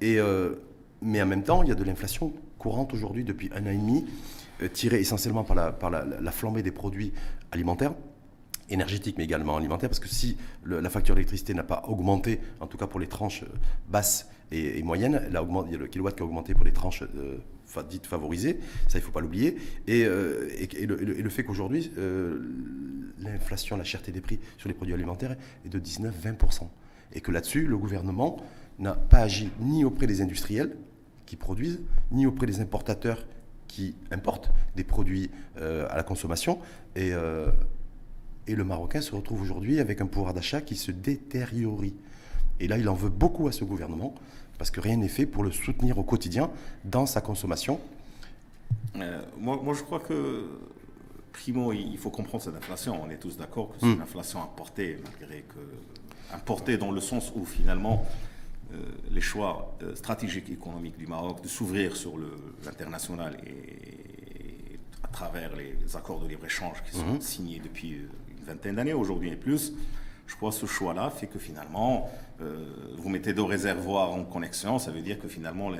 Et, 0.00 0.18
euh, 0.18 0.56
mais 1.00 1.22
en 1.22 1.26
même 1.26 1.44
temps, 1.44 1.62
il 1.62 1.70
y 1.70 1.72
a 1.72 1.76
de 1.76 1.84
l'inflation 1.84 2.32
courante 2.58 2.92
aujourd'hui 2.92 3.24
depuis 3.24 3.50
un 3.54 3.64
an 3.66 3.70
et 3.70 3.76
demi, 3.76 4.06
euh, 4.62 4.68
tirée 4.68 5.00
essentiellement 5.00 5.44
par, 5.44 5.56
la, 5.56 5.72
par 5.72 5.90
la 5.90 6.30
flambée 6.30 6.62
des 6.62 6.72
produits 6.72 7.12
alimentaires 7.52 7.94
énergétique, 8.70 9.16
mais 9.18 9.24
également 9.24 9.56
alimentaire, 9.56 9.88
parce 9.88 10.00
que 10.00 10.08
si 10.08 10.36
la 10.64 10.90
facture 10.90 11.14
d'électricité 11.14 11.54
n'a 11.54 11.62
pas 11.62 11.82
augmenté, 11.88 12.40
en 12.60 12.66
tout 12.66 12.76
cas 12.76 12.86
pour 12.86 13.00
les 13.00 13.06
tranches 13.06 13.42
euh, 13.42 13.48
basses 13.88 14.28
et, 14.52 14.82
moyennes, 14.82 15.20
il 15.28 15.32
y 15.72 15.74
a 15.74 15.78
le 15.78 15.86
kilowatt 15.86 16.14
qui 16.14 16.22
a 16.22 16.24
augmenté 16.24 16.54
pour 16.54 16.64
les 16.64 16.72
tranches 16.72 17.02
euh, 17.02 17.38
dites 17.88 18.06
favorisées, 18.06 18.60
ça 18.88 18.98
il 18.98 19.02
faut 19.02 19.10
pas 19.10 19.20
l'oublier, 19.20 19.56
et, 19.86 20.04
euh, 20.04 20.48
le, 20.86 21.28
fait 21.30 21.44
qu'aujourd'hui, 21.44 21.90
l'inflation, 23.18 23.76
la 23.76 23.84
cherté 23.84 24.12
des 24.12 24.20
prix 24.20 24.38
sur 24.58 24.68
les 24.68 24.74
produits 24.74 24.94
alimentaires 24.94 25.36
est 25.64 25.68
de 25.68 25.80
19-20%, 25.80 26.68
et 27.14 27.20
que 27.20 27.32
là-dessus, 27.32 27.66
le 27.66 27.76
gouvernement 27.76 28.36
n'a 28.78 28.92
pas 28.92 29.20
agi 29.20 29.50
ni 29.60 29.84
auprès 29.84 30.06
des 30.06 30.20
industriels 30.20 30.76
qui 31.26 31.36
produisent, 31.36 31.80
ni 32.12 32.26
auprès 32.26 32.46
des 32.46 32.60
importateurs 32.60 33.26
qui 33.66 33.96
importent 34.12 34.52
des 34.76 34.84
produits 34.84 35.30
à 35.56 35.96
la 35.96 36.02
consommation, 36.04 36.60
et 36.94 37.12
et 38.46 38.54
le 38.54 38.64
Marocain 38.64 39.00
se 39.00 39.14
retrouve 39.14 39.42
aujourd'hui 39.42 39.80
avec 39.80 40.00
un 40.00 40.06
pouvoir 40.06 40.34
d'achat 40.34 40.60
qui 40.60 40.76
se 40.76 40.90
détériore. 40.90 41.82
Et 42.60 42.68
là, 42.68 42.78
il 42.78 42.88
en 42.88 42.94
veut 42.94 43.10
beaucoup 43.10 43.48
à 43.48 43.52
ce 43.52 43.64
gouvernement, 43.64 44.14
parce 44.58 44.70
que 44.70 44.80
rien 44.80 44.96
n'est 44.96 45.08
fait 45.08 45.26
pour 45.26 45.42
le 45.42 45.50
soutenir 45.50 45.98
au 45.98 46.04
quotidien 46.04 46.50
dans 46.84 47.06
sa 47.06 47.20
consommation. 47.20 47.80
Euh, 48.96 49.22
moi, 49.38 49.60
moi, 49.62 49.74
je 49.74 49.82
crois 49.82 50.00
que, 50.00 50.46
primo, 51.32 51.72
il 51.72 51.96
faut 51.98 52.10
comprendre 52.10 52.44
cette 52.44 52.56
inflation. 52.56 53.02
On 53.02 53.10
est 53.10 53.16
tous 53.16 53.36
d'accord 53.36 53.70
que 53.70 53.80
c'est 53.80 53.86
une 53.86 53.98
hmm. 53.98 54.02
inflation 54.02 54.42
importée, 54.42 54.98
malgré 55.04 55.42
que. 55.42 56.34
importée 56.34 56.76
dans 56.76 56.92
le 56.92 57.00
sens 57.00 57.32
où, 57.34 57.44
finalement, 57.44 58.06
euh, 58.72 58.76
les 59.10 59.20
choix 59.20 59.76
euh, 59.82 59.94
stratégiques 59.96 60.50
économiques 60.50 60.98
du 60.98 61.06
Maroc 61.06 61.42
de 61.42 61.48
s'ouvrir 61.48 61.96
sur 61.96 62.14
l'international 62.64 63.36
et, 63.46 64.78
à 65.02 65.08
travers 65.08 65.54
les 65.56 65.96
accords 65.96 66.20
de 66.20 66.26
libre-échange 66.26 66.82
qui 66.84 66.96
sont 66.96 67.14
hmm. 67.14 67.20
signés 67.20 67.60
depuis 67.62 68.00
vingtaine 68.44 68.76
d'années 68.76 68.92
aujourd'hui 68.92 69.30
et 69.30 69.36
plus, 69.36 69.72
je 70.26 70.36
crois 70.36 70.50
que 70.50 70.56
ce 70.56 70.66
choix-là 70.66 71.10
fait 71.10 71.26
que 71.26 71.38
finalement, 71.38 72.10
euh, 72.40 72.64
vous 72.96 73.08
mettez 73.08 73.32
deux 73.32 73.42
réservoirs 73.42 74.12
en 74.12 74.24
connexion, 74.24 74.78
ça 74.78 74.90
veut 74.90 75.02
dire 75.02 75.18
que 75.18 75.28
finalement 75.28 75.70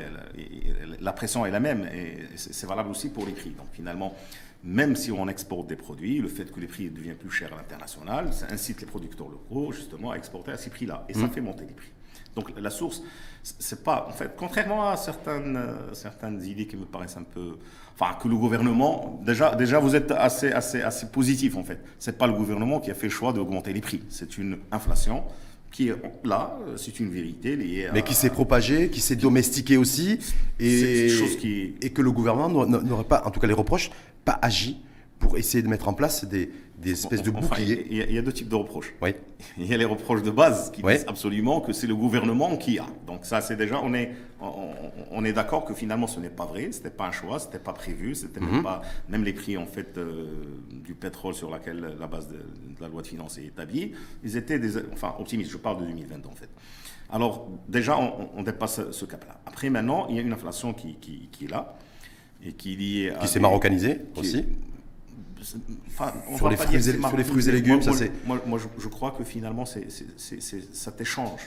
la, 1.00 1.12
pression 1.12 1.46
est 1.46 1.50
la 1.50 1.60
même 1.60 1.88
et 1.92 2.18
c'est 2.36 2.66
valable 2.66 2.90
aussi 2.90 3.08
pour 3.08 3.26
les 3.26 3.32
prix. 3.32 3.50
Donc 3.50 3.66
finalement, 3.72 4.14
même 4.62 4.96
si 4.96 5.12
on 5.12 5.28
exporte 5.28 5.66
des 5.66 5.76
produits, 5.76 6.20
le 6.20 6.28
fait 6.28 6.50
que 6.50 6.60
les 6.60 6.66
prix 6.66 6.90
deviennent 6.90 7.16
plus 7.16 7.30
chers 7.30 7.52
à 7.52 7.56
l'international, 7.56 8.32
ça 8.32 8.46
incite 8.50 8.80
les 8.80 8.86
producteurs 8.86 9.28
locaux 9.28 9.72
justement 9.72 10.12
à 10.12 10.16
exporter 10.16 10.52
à 10.52 10.56
ces 10.56 10.70
prix-là 10.70 11.04
et 11.08 11.14
ça 11.14 11.26
mmh. 11.26 11.30
fait 11.30 11.40
monter 11.40 11.64
les 11.66 11.74
prix. 11.74 11.90
Donc 12.34 12.52
la 12.58 12.70
source, 12.70 13.02
c'est 13.42 13.84
pas, 13.84 14.06
en 14.08 14.12
fait, 14.12 14.32
contrairement 14.36 14.88
à 14.88 14.96
certaines, 14.96 15.56
euh, 15.56 15.94
certaines 15.94 16.42
idées 16.44 16.66
qui 16.66 16.76
me 16.76 16.84
paraissent 16.84 17.16
un 17.16 17.24
peu, 17.24 17.58
enfin, 17.98 18.16
que 18.20 18.28
le 18.28 18.36
gouvernement, 18.36 19.20
déjà, 19.24 19.54
déjà 19.54 19.78
vous 19.78 19.94
êtes 19.94 20.10
assez, 20.10 20.50
assez, 20.50 20.82
assez 20.82 21.06
positif 21.06 21.56
en 21.56 21.64
fait. 21.64 21.80
C'est 21.98 22.18
pas 22.18 22.26
le 22.26 22.32
gouvernement 22.32 22.80
qui 22.80 22.90
a 22.90 22.94
fait 22.94 23.06
le 23.06 23.12
choix 23.12 23.32
d'augmenter 23.32 23.72
les 23.72 23.80
prix. 23.80 24.02
C'est 24.08 24.38
une 24.38 24.58
inflation 24.72 25.24
qui 25.70 25.88
est 25.88 25.96
là, 26.24 26.56
c'est 26.76 27.00
une 27.00 27.10
vérité 27.10 27.56
liée 27.56 27.88
Mais 27.92 28.02
qui 28.02 28.14
s'est 28.14 28.30
propagée, 28.30 28.90
qui 28.90 29.00
s'est 29.00 29.16
domestiquée 29.16 29.76
aussi, 29.76 30.20
et, 30.60 31.08
chose 31.08 31.36
qui... 31.36 31.74
et 31.82 31.90
que 31.90 32.00
le 32.00 32.12
gouvernement 32.12 32.48
n'aurait 32.48 33.04
pas, 33.04 33.24
en 33.26 33.30
tout 33.32 33.40
cas 33.40 33.48
les 33.48 33.54
reproches, 33.54 33.90
pas 34.24 34.38
agi 34.40 34.80
pour 35.18 35.36
essayer 35.36 35.62
de 35.62 35.68
mettre 35.68 35.88
en 35.88 35.94
place 35.94 36.24
des, 36.26 36.50
des 36.84 36.92
espèces 36.92 37.22
de 37.22 37.30
boucliers. 37.30 37.86
Il 37.90 38.12
y, 38.12 38.18
a 38.18 38.22
deux 38.22 38.32
types 38.32 38.48
de 38.48 38.54
reproches. 38.54 38.94
Oui. 39.02 39.14
Il 39.58 39.66
y 39.66 39.74
a 39.74 39.76
les 39.76 39.84
reproches 39.84 40.22
de 40.22 40.30
base 40.30 40.70
qui 40.70 40.82
disent 40.82 41.04
absolument 41.08 41.60
que 41.60 41.72
c'est 41.72 41.86
le 41.86 41.96
gouvernement 41.96 42.56
qui 42.56 42.78
a. 42.78 42.86
Donc 43.06 43.24
ça, 43.24 43.40
c'est 43.40 43.56
déjà, 43.56 43.80
on 43.82 43.94
est, 43.94 44.12
on, 45.10 45.24
est 45.24 45.32
d'accord 45.32 45.64
que 45.64 45.74
finalement, 45.74 46.06
ce 46.06 46.20
n'est 46.20 46.30
pas 46.30 46.44
vrai. 46.44 46.68
C'était 46.70 46.90
pas 46.90 47.06
un 47.06 47.12
choix, 47.12 47.38
c'était 47.38 47.58
pas 47.58 47.72
prévu, 47.72 48.14
c'était 48.14 48.40
même 48.40 48.56
mhm. 48.56 48.62
pas, 48.62 48.82
même 49.08 49.24
les 49.24 49.32
prix 49.32 49.56
en 49.56 49.66
fait 49.66 49.96
euh, 49.98 50.26
du 50.70 50.94
pétrole 50.94 51.34
sur 51.34 51.50
laquelle 51.50 51.96
la 51.98 52.06
base 52.06 52.28
de, 52.28 52.38
la 52.80 52.88
loi 52.88 53.02
de 53.02 53.06
finances 53.06 53.38
est 53.38 53.46
établie, 53.46 53.92
ils 54.22 54.36
étaient 54.36 54.58
des, 54.58 54.76
enfin 54.92 55.14
optimistes. 55.18 55.50
Je 55.50 55.56
parle 55.56 55.80
de 55.80 55.86
2020 55.86 56.26
en 56.26 56.34
fait. 56.34 56.50
Alors 57.10 57.48
déjà, 57.68 57.98
on, 57.98 58.42
dépasse 58.42 58.90
ce 58.90 59.04
cap-là. 59.04 59.40
Après, 59.46 59.70
maintenant, 59.70 60.06
il 60.08 60.16
y 60.16 60.18
a 60.18 60.22
une 60.22 60.32
inflation 60.32 60.72
qui, 60.72 60.94
qui, 60.96 61.44
est 61.44 61.48
là 61.48 61.76
et 62.44 62.52
qui 62.52 62.72
est 62.72 62.76
liée 62.76 63.12
qui 63.20 63.28
s'est 63.28 63.40
marocanisée 63.40 64.00
aussi 64.16 64.44
sur, 65.44 66.48
les 66.48 66.56
fruits, 66.56 66.78
les 67.16 67.24
fruits 67.24 67.48
et 67.48 67.52
légumes, 67.52 67.74
moi, 67.74 67.82
ça 67.82 67.92
c'est. 67.92 68.10
Moi, 68.26 68.58
je, 68.78 68.88
crois 68.88 69.10
que 69.10 69.24
finalement, 69.24 69.64
c'est 69.66 69.88
cet 70.16 71.00
échange, 71.00 71.40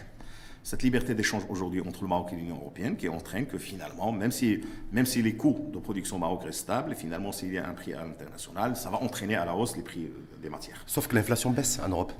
cette 0.63 0.83
liberté 0.83 1.15
d'échange 1.15 1.43
aujourd'hui 1.49 1.81
entre 1.81 2.03
le 2.03 2.07
Maroc 2.07 2.29
et 2.33 2.35
l'Union 2.35 2.57
européenne 2.57 2.95
qui 2.95 3.09
entraîne 3.09 3.47
que 3.47 3.57
finalement, 3.57 4.11
même 4.11 4.31
si, 4.31 4.61
même 4.91 5.05
si 5.05 5.21
les 5.21 5.35
coûts 5.35 5.69
de 5.73 5.79
production 5.79 6.19
Maroc 6.19 6.43
restent 6.43 6.61
stables, 6.61 6.95
finalement, 6.95 7.31
s'il 7.31 7.53
y 7.53 7.57
a 7.57 7.67
un 7.67 7.73
prix 7.73 7.93
à 7.93 8.03
l'international, 8.03 8.75
ça 8.75 8.89
va 8.89 9.01
entraîner 9.01 9.35
à 9.35 9.45
la 9.45 9.55
hausse 9.55 9.75
les 9.75 9.83
prix 9.83 10.05
euh, 10.05 10.41
des 10.41 10.49
matières. 10.49 10.83
Sauf 10.85 11.07
que 11.07 11.15
l'inflation 11.15 11.51
baisse 11.51 11.79
en 11.83 11.89
Europe. 11.89 12.13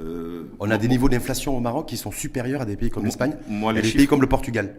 Euh, 0.00 0.44
on 0.58 0.70
a 0.70 0.78
des 0.78 0.88
niveaux 0.88 1.08
d'inflation 1.08 1.56
au 1.56 1.60
Maroc 1.60 1.88
qui 1.88 1.96
sont 1.96 2.10
supérieurs 2.10 2.62
à 2.62 2.64
des 2.64 2.76
pays 2.76 2.90
comme 2.90 3.04
l'Espagne, 3.04 3.36
et 3.48 3.82
des 3.82 3.92
pays 3.92 4.06
comme 4.06 4.22
le 4.22 4.26
Portugal, 4.26 4.74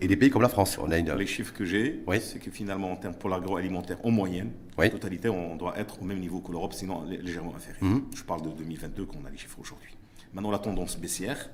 et 0.00 0.06
des 0.06 0.16
pays 0.16 0.30
comme 0.30 0.42
la 0.42 0.48
France. 0.48 0.78
On 0.80 0.90
a 0.90 0.98
Les 0.98 1.26
chiffres 1.26 1.52
que 1.52 1.64
j'ai, 1.64 2.02
c'est 2.20 2.38
que 2.38 2.50
finalement, 2.50 2.92
en 2.92 2.96
termes 2.96 3.14
pour 3.14 3.28
l'agroalimentaire, 3.28 3.98
en 4.04 4.10
moyenne, 4.10 4.52
en 4.78 4.88
totalité, 4.88 5.28
on 5.28 5.56
doit 5.56 5.78
être 5.78 6.00
au 6.00 6.04
même 6.04 6.18
niveau 6.18 6.40
que 6.40 6.50
l'Europe, 6.50 6.72
sinon 6.72 7.04
légèrement 7.04 7.54
inférieur. 7.54 7.82
Mhm. 7.82 8.04
Je 8.14 8.22
parle 8.22 8.42
de 8.42 8.50
2022 8.50 9.04
qu'on 9.04 9.24
a 9.24 9.30
les 9.30 9.36
chiffres 9.36 9.58
aujourd'hui. 9.60 9.94
Maintenant, 10.32 10.50
la 10.50 10.58
tendance 10.58 10.98
baissière, 10.98 11.50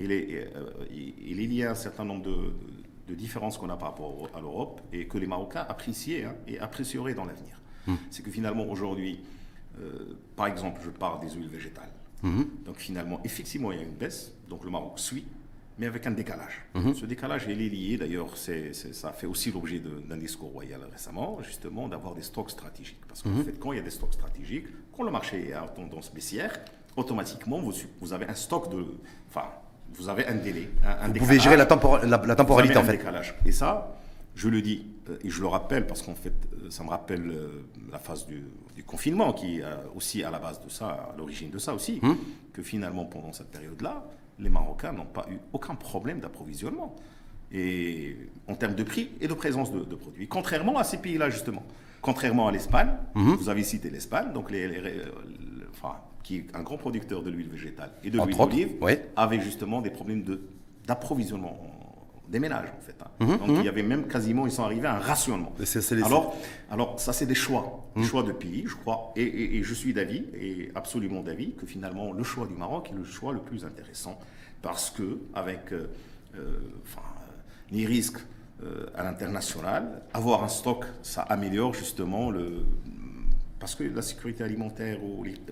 il 0.00 0.12
est, 0.12 0.50
euh, 0.54 0.84
il 0.90 1.40
est 1.40 1.46
lié 1.46 1.64
à 1.64 1.72
un 1.72 1.74
certain 1.74 2.04
nombre 2.04 2.24
de, 2.24 3.14
différences 3.14 3.56
qu'on 3.56 3.70
a 3.70 3.76
par 3.76 3.88
rapport 3.88 4.28
à 4.34 4.40
l'Europe 4.40 4.82
et 4.92 5.06
que 5.06 5.16
les 5.16 5.26
Marocains 5.26 5.64
appréciaient 5.66 6.24
hein, 6.24 6.34
et 6.46 6.58
apprécieraient 6.58 7.14
dans 7.14 7.24
l'avenir. 7.24 7.58
Mhm. 7.86 7.96
C'est 8.10 8.22
que 8.22 8.30
finalement, 8.30 8.68
aujourd'hui, 8.68 9.20
euh, 9.80 10.18
par 10.36 10.46
exemple, 10.46 10.82
je 10.84 10.90
parle 10.90 11.20
des 11.20 11.30
huiles 11.30 11.48
végétales. 11.48 11.90
Mhm. 12.22 12.48
Donc 12.64 12.76
finalement, 12.76 13.20
effectivement, 13.24 13.72
il 13.72 13.78
y 13.78 13.80
a 13.80 13.84
une 13.84 13.94
baisse. 13.94 14.32
Donc 14.48 14.64
le 14.64 14.70
Maroc 14.70 14.98
suit, 14.98 15.26
mais 15.78 15.86
avec 15.86 16.06
un 16.06 16.10
décalage. 16.10 16.62
Mhm. 16.74 16.94
Ce 16.94 17.06
décalage, 17.06 17.46
il 17.48 17.62
est 17.62 17.68
lié, 17.68 17.96
d'ailleurs, 17.96 18.36
ça 18.36 19.12
fait 19.12 19.26
aussi 19.26 19.52
l'objet 19.52 19.80
d'un 19.80 20.16
discours 20.16 20.50
royal 20.50 20.80
récemment, 20.90 21.38
justement, 21.42 21.88
d'avoir 21.88 22.14
des 22.14 22.22
stocks 22.22 22.50
stratégiques. 22.50 23.00
Parce 23.06 23.22
qu'en 23.22 23.30
mhm. 23.30 23.44
fait, 23.44 23.58
quand 23.58 23.72
il 23.72 23.76
y 23.76 23.80
a 23.80 23.84
des 23.84 23.90
stocks 23.90 24.14
stratégiques, 24.14 24.66
quand 24.96 25.04
le 25.04 25.10
marché 25.10 25.48
est 25.48 25.52
à 25.52 25.62
tendance 25.68 26.12
baissière, 26.12 26.58
automatiquement, 26.96 27.60
vous, 27.60 27.72
vous 28.00 28.12
avez 28.12 28.26
un 28.26 28.34
stock 28.34 28.70
de... 28.70 28.84
Enfin, 29.28 29.48
vous 29.94 30.08
avez 30.08 30.26
un 30.26 30.34
délai. 30.34 30.68
Un, 30.84 31.08
vous 31.08 31.14
pouvez 31.14 31.38
gérer 31.38 31.56
la, 31.56 31.64
la, 31.64 32.36
temporalité, 32.36 32.76
en 32.76 32.84
fait. 32.84 32.98
Décalage. 32.98 33.34
Et 33.46 33.52
ça, 33.52 33.97
je 34.38 34.48
le 34.48 34.62
dis, 34.62 34.86
euh, 35.10 35.18
et 35.24 35.30
je 35.30 35.40
le 35.40 35.48
rappelle, 35.48 35.84
parce 35.86 36.00
qu'en 36.02 36.14
fait, 36.14 36.32
euh, 36.52 36.70
ça 36.70 36.84
me 36.84 36.90
rappelle 36.90 37.28
euh, 37.28 37.64
la 37.90 37.98
phase 37.98 38.24
du, 38.26 38.44
confinement, 38.86 39.32
qui 39.32 39.58
est 39.58 39.64
aussi 39.96 40.22
à 40.22 40.30
la 40.30 40.38
base 40.38 40.64
de 40.64 40.70
ça, 40.70 40.86
à 40.86 41.14
l'origine 41.18 41.50
de 41.50 41.58
ça 41.58 41.74
aussi, 41.74 41.98
hum. 42.02 42.16
que 42.52 42.62
finalement, 42.62 43.04
pendant 43.04 43.32
cette 43.32 43.50
période-là, 43.50 44.06
les 44.38 44.48
Marocains 44.48 44.92
n'ont 44.92 45.04
pas 45.04 45.26
eu 45.28 45.38
aucun 45.52 45.74
problème 45.74 46.20
d'approvisionnement. 46.20 46.94
et 47.50 48.16
en 48.46 48.54
termes 48.54 48.76
de 48.76 48.84
prix 48.84 49.10
et 49.20 49.26
de 49.26 49.34
présence 49.34 49.72
de, 49.72 49.96
produits. 49.96 50.28
Contrairement 50.28 50.78
à 50.78 50.84
ces 50.84 50.98
pays-là, 50.98 51.28
justement. 51.28 51.64
Contrairement 52.00 52.46
à 52.46 52.52
l'Espagne, 52.52 52.90
mhm. 53.16 53.34
vous 53.34 53.48
avez 53.48 53.64
cité 53.64 53.90
l'Espagne, 53.90 54.32
donc 54.32 54.50
les, 54.52 55.02
enfin, 55.72 55.96
qui 56.22 56.36
est 56.36 56.46
un 56.54 56.62
grand 56.62 56.78
producteur 56.78 57.22
de 57.22 57.30
l'huile 57.30 57.48
végétale 57.48 57.90
et 58.04 58.10
de 58.10 58.16
l'huile 58.16 58.36
d'olive, 58.36 58.76
avait 59.16 59.40
justement 59.40 59.82
des 59.82 59.90
problèmes 59.90 60.24
d'approvisionnement 60.86 61.77
des 62.28 62.38
ménages 62.38 62.68
en 62.76 62.80
fait. 62.80 62.94
Hein. 63.02 63.08
Mhm, 63.20 63.38
donc 63.38 63.48
il 63.48 63.54
y 63.56 63.62
mhm. 63.62 63.68
avait 63.68 63.82
même 63.82 64.06
quasiment, 64.06 64.46
ils 64.46 64.52
sont 64.52 64.64
arrivés 64.64 64.86
à 64.86 64.96
un 64.96 64.98
rationnement. 64.98 65.54
alors, 66.04 66.36
alors 66.70 67.00
ça 67.00 67.12
c'est 67.12 67.26
des 67.26 67.34
choix, 67.34 67.88
des 67.96 68.04
choix 68.04 68.22
de 68.22 68.32
pays, 68.32 68.64
je 68.66 68.76
crois, 68.76 69.12
et, 69.16 69.62
je 69.62 69.74
suis 69.74 69.92
d'avis, 69.92 70.24
et 70.34 70.70
absolument 70.74 71.22
d'avis, 71.22 71.54
que 71.54 71.66
finalement 71.66 72.12
le 72.12 72.22
choix 72.22 72.46
du 72.46 72.54
Maroc 72.54 72.90
est 72.90 72.96
le 72.96 73.04
choix 73.04 73.32
le 73.32 73.40
plus 73.40 73.64
intéressant, 73.64 74.18
parce 74.62 74.90
que 74.90 75.18
avec 75.34 75.72
euh, 75.72 75.88
euh, 76.36 76.58
les 77.70 77.86
risques 77.86 78.20
euh, 78.64 78.86
à 78.96 79.04
l'international. 79.04 80.02
Avoir 80.12 80.42
un 80.42 80.48
stock, 80.48 80.84
ça 81.02 81.22
améliore 81.22 81.74
justement 81.74 82.28
le. 82.32 82.64
Parce 83.60 83.74
que 83.74 83.84
la 83.84 84.02
sécurité 84.02 84.44
alimentaire, 84.44 84.98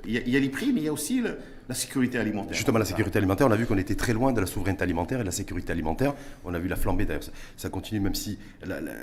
il 0.06 0.12
y, 0.12 0.36
a, 0.36 0.40
les 0.40 0.48
prix, 0.48 0.72
mais 0.72 0.80
il 0.80 0.84
y 0.84 0.88
a 0.88 0.92
aussi 0.92 1.22
la 1.68 1.74
sécurité 1.74 2.18
alimentaire. 2.18 2.54
Justement, 2.54 2.78
la 2.78 2.84
sécurité 2.84 3.18
alimentaire, 3.18 3.48
on 3.48 3.50
a 3.50 3.56
vu 3.56 3.66
qu'on 3.66 3.78
était 3.78 3.96
très 3.96 4.12
loin 4.12 4.32
de 4.32 4.40
la 4.40 4.46
souveraineté 4.46 4.84
alimentaire 4.84 5.20
et 5.20 5.24
la 5.24 5.32
sécurité 5.32 5.72
alimentaire. 5.72 6.14
On 6.44 6.54
a 6.54 6.58
vu 6.58 6.68
la 6.68 6.76
flambée 6.76 7.04
d'ailleurs. 7.04 7.24
Ça, 7.56 7.68
continue, 7.68 8.00
même 8.00 8.14
si 8.14 8.38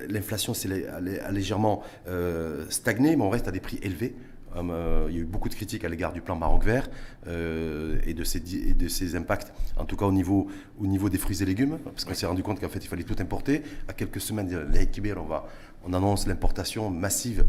l'inflation 0.08 0.54
a 0.54 1.32
légèrement 1.32 1.84
euh, 2.08 2.66
stagné, 2.70 3.18
mais 3.18 3.24
on 3.24 3.30
reste 3.30 3.48
à 3.50 3.52
des 3.52 3.60
prix 3.60 3.78
élevés. 3.82 4.16
Euh, 4.56 5.08
il 5.10 5.16
y 5.16 5.18
a 5.18 5.22
eu 5.22 5.26
beaucoup 5.26 5.50
de 5.50 5.56
critiques 5.56 5.84
à 5.84 5.90
l'égard 5.90 6.14
du 6.14 6.22
plan 6.22 6.36
Maroc 6.36 6.64
vert 6.64 6.88
euh, 7.28 7.98
et, 8.06 8.14
de 8.14 8.24
ses, 8.24 8.40
de 8.40 8.88
ses 8.88 9.16
impacts, 9.16 9.52
en 9.78 9.86
tout 9.86 9.96
cas 9.96 10.06
au 10.06 10.12
niveau, 10.12 10.48
au 10.80 10.86
niveau 10.86 11.10
des 11.10 11.18
fruits 11.18 11.42
et 11.42 11.46
légumes, 11.46 11.78
parce 11.84 12.06
qu'on 12.06 12.14
s'est 12.14 12.26
rendu 12.26 12.44
compte 12.44 12.60
qu'en 12.60 12.70
fait 12.70 12.84
il 12.84 12.88
fallait 12.88 13.04
tout 13.04 13.16
importer. 13.20 13.64
À 13.88 13.94
quelques 13.94 14.22
semaines 14.22 14.48
de 14.48 15.18
on, 15.18 15.24
va, 15.24 15.48
on 15.86 15.94
annonce 15.94 16.28
l'importation 16.28 16.90
massive 16.90 17.46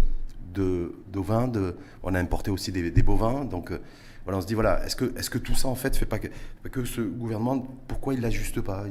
de, 0.55 0.95
de, 1.12 1.77
on 2.03 2.14
a 2.14 2.19
importé 2.19 2.51
aussi 2.51 2.73
des, 2.73 2.90
des 2.90 3.03
bovins. 3.03 3.45
Donc 3.45 3.71
euh, 3.71 3.79
on 4.27 4.40
se 4.40 4.47
dit, 4.47 4.55
voilà, 4.55 4.85
est-ce 4.87 4.97
que, 4.97 5.05
est 5.05 5.29
que 5.29 5.38
tout 5.38 5.55
ça, 5.55 5.69
en 5.69 5.75
fait, 5.75 5.97
fait 5.97 6.07
pas 6.07 6.19
que, 6.19 6.29
que 6.69 6.85
ce 6.85 7.03
gouvernement, 7.03 7.59
pourquoi 7.88 8.14
il 8.14 8.21
n'ajuste 8.21 8.61
pas 8.61 8.87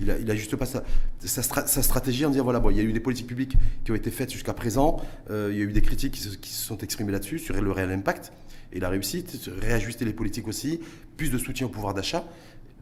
Il 0.00 0.06
n'ajuste 0.06 0.56
pas 0.56 0.66
sa, 0.66 0.82
sa, 1.20 1.82
stratégie 1.82 2.24
en 2.24 2.30
disant, 2.30 2.44
voilà, 2.44 2.60
bon, 2.60 2.70
il 2.70 2.76
y 2.76 2.80
a 2.80 2.82
eu 2.82 2.92
des 2.92 3.00
politiques 3.00 3.26
publiques 3.26 3.56
qui 3.84 3.92
ont 3.92 3.94
été 3.94 4.10
faites 4.10 4.32
jusqu'à 4.32 4.54
présent, 4.54 5.00
euh, 5.30 5.50
il 5.52 5.58
y 5.58 5.60
a 5.60 5.64
eu 5.64 5.72
des 5.72 5.82
critiques 5.82 6.14
qui 6.14 6.20
se, 6.20 6.36
qui 6.36 6.50
se 6.50 6.64
sont 6.64 6.78
exprimées 6.78 7.12
là-dessus, 7.12 7.38
sur 7.38 7.60
le 7.60 7.72
réel 7.72 7.90
impact 7.90 8.32
et 8.72 8.80
la 8.80 8.88
réussite, 8.88 9.50
réajuster 9.60 10.04
les 10.04 10.12
politiques 10.12 10.48
aussi, 10.48 10.80
plus 11.16 11.30
de 11.30 11.38
soutien 11.38 11.66
au 11.66 11.70
pouvoir 11.70 11.92
d'achat. 11.92 12.24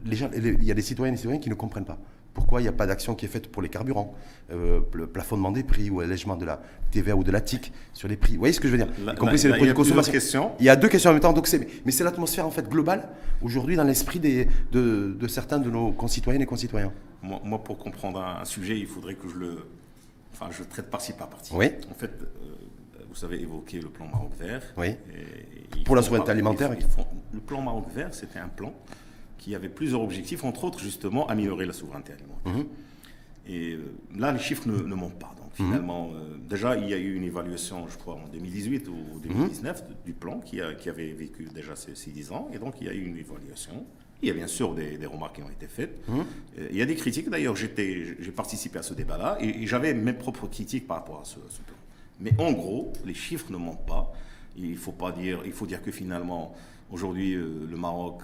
Les 0.05 0.15
gens, 0.15 0.29
il 0.33 0.63
y 0.63 0.71
a 0.71 0.73
des 0.73 0.81
citoyennes 0.81 1.15
et 1.15 1.17
citoyens 1.17 1.41
qui 1.41 1.49
ne 1.49 1.55
comprennent 1.55 1.85
pas. 1.85 1.99
Pourquoi 2.39 2.61
il 2.61 2.63
n'y 2.63 2.69
a 2.69 2.73
pas 2.73 2.87
d'action 2.87 3.15
qui 3.15 3.25
est 3.25 3.27
faite 3.27 3.51
pour 3.51 3.61
les 3.61 3.67
carburants 3.67 4.15
euh, 4.49 4.79
Le 4.93 5.07
plafonnement 5.07 5.51
des 5.51 5.63
prix 5.63 5.89
ou 5.89 5.99
allègement 5.99 6.37
de 6.37 6.45
la 6.45 6.61
TVA 6.89 7.13
ou 7.13 7.25
de 7.25 7.31
la 7.31 7.41
TIC 7.41 7.73
sur 7.93 8.07
les 8.07 8.15
prix. 8.15 8.33
Vous 8.33 8.39
voyez 8.39 8.53
ce 8.53 8.61
que 8.61 8.69
je 8.69 8.77
veux 8.77 8.77
dire 8.77 8.87
Y 8.97 9.15
compris 9.17 9.37
c'est 9.37 9.49
les 9.49 9.55
produits 9.55 9.73
de 9.73 9.75
consommation. 9.75 10.53
Il 10.57 10.65
y 10.65 10.69
a 10.69 10.77
deux 10.77 10.87
questions 10.87 11.09
en 11.09 11.13
même 11.13 11.21
temps. 11.21 11.33
Donc 11.33 11.49
mais 11.85 11.91
c'est 11.91 12.05
l'atmosphère 12.05 12.45
en 12.45 12.49
fait 12.49 12.69
globale 12.69 13.09
aujourd'hui 13.41 13.75
dans 13.75 13.83
l'esprit 13.83 14.19
de, 14.19 14.47
de, 14.71 15.27
certains 15.27 15.59
de 15.59 15.69
nos 15.69 15.91
concitoyennes 15.91 16.41
et 16.41 16.45
concitoyens. 16.45 16.93
Moi, 17.21 17.61
pour 17.61 17.77
comprendre 17.77 18.21
un, 18.21 18.45
sujet, 18.45 18.79
il 18.79 18.87
faudrait 18.87 19.15
que 19.15 19.27
je 19.27 19.35
le, 19.35 19.57
enfin, 20.31 20.47
je 20.49 20.63
traite 20.63 20.89
par-ci 20.89 21.11
par 21.11 21.27
partie. 21.27 21.53
Oui. 21.53 21.71
En 21.91 21.93
fait, 21.93 22.11
euh, 22.21 22.55
vous 23.11 23.25
avez 23.25 23.41
évoqué 23.41 23.81
le 23.81 23.89
plan 23.89 24.07
Maroc 24.07 24.31
vert. 24.39 24.61
Oui. 24.77 24.95
pour 25.83 25.97
la 25.97 26.01
souveraineté 26.01 26.31
alimentaire. 26.31 26.71
le 27.33 27.39
plan 27.41 27.61
Maroc 27.61 27.87
vert, 27.93 28.13
c'était 28.13 28.39
un 28.39 28.47
plan 28.47 28.73
qui 29.39 29.55
avait 29.55 29.69
plusieurs 29.69 30.01
objectifs, 30.01 30.43
entre 30.43 30.65
autres 30.65 30.79
justement 30.79 31.27
améliorer 31.27 31.65
la 31.65 31.73
souveraineté 31.73 32.13
alimentaire. 32.13 32.53
Mhm. 32.53 32.65
Et 33.47 33.73
euh, 33.73 33.79
là, 34.15 34.31
les 34.31 34.39
chiffres 34.39 34.69
ne, 34.69 34.93
montent 34.93 35.17
pas. 35.17 35.33
Donc 35.41 35.57
mhm. 35.57 35.65
finalement, 35.65 36.11
euh, 36.13 36.37
déjà, 36.47 36.77
il 36.77 36.87
y 36.87 36.93
a 36.93 36.97
eu 36.97 37.15
une 37.15 37.23
évaluation, 37.23 37.87
je 37.89 37.97
crois, 37.97 38.15
en 38.15 38.27
2018 38.31 38.87
ou 38.87 39.19
2019 39.23 39.81
mhm. 39.81 39.95
du 40.05 40.13
plan 40.13 40.39
qui, 40.39 40.61
a, 40.61 40.75
qui, 40.75 40.89
avait 40.89 41.11
vécu 41.13 41.47
déjà 41.53 41.75
ces, 41.75 42.11
10 42.11 42.31
ans. 42.31 42.49
Et 42.53 42.59
donc, 42.59 42.75
il 42.79 42.87
y 42.87 42.89
a 42.89 42.93
eu 42.93 43.03
une 43.05 43.17
évaluation. 43.17 43.85
Il 44.21 44.27
y 44.27 44.31
a 44.31 44.33
bien 44.33 44.47
sûr 44.47 44.75
des, 44.75 45.03
remarques 45.05 45.37
qui 45.37 45.41
ont 45.41 45.49
été 45.49 45.67
faites. 45.67 45.97
Euh, 46.09 46.67
il 46.69 46.77
y 46.77 46.81
a 46.81 46.85
des 46.85 46.95
critiques. 46.95 47.29
D'ailleurs, 47.29 47.55
j'ai 47.55 47.69
participé 48.35 48.77
à 48.77 48.83
ce 48.83 48.93
débat-là 48.93 49.37
et, 49.39 49.65
j'avais 49.65 49.93
mes 49.93 50.13
propres 50.13 50.47
critiques 50.47 50.85
par 50.85 50.97
rapport 50.97 51.21
à 51.21 51.25
ce, 51.25 51.35
plan. 51.39 51.77
Mais 52.19 52.31
en 52.37 52.51
gros, 52.51 52.91
les 53.05 53.13
chiffres 53.13 53.49
ne 53.49 53.57
montent 53.57 53.85
pas. 53.85 54.13
Il 54.57 54.77
faut 54.77 54.91
pas 54.91 55.13
dire, 55.13 55.39
il 55.45 55.53
faut 55.53 55.65
dire 55.65 55.81
que 55.81 55.89
finalement, 55.89 56.53
aujourd'hui, 56.91 57.33
le 57.33 57.77
Maroc 57.77 58.23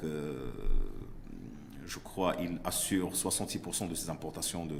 je 1.85 1.99
crois, 1.99 2.35
il 2.39 2.59
assure 2.63 3.11
66% 3.11 3.89
de 3.89 3.95
ses 3.95 4.09
importations 4.09 4.65
de, 4.65 4.75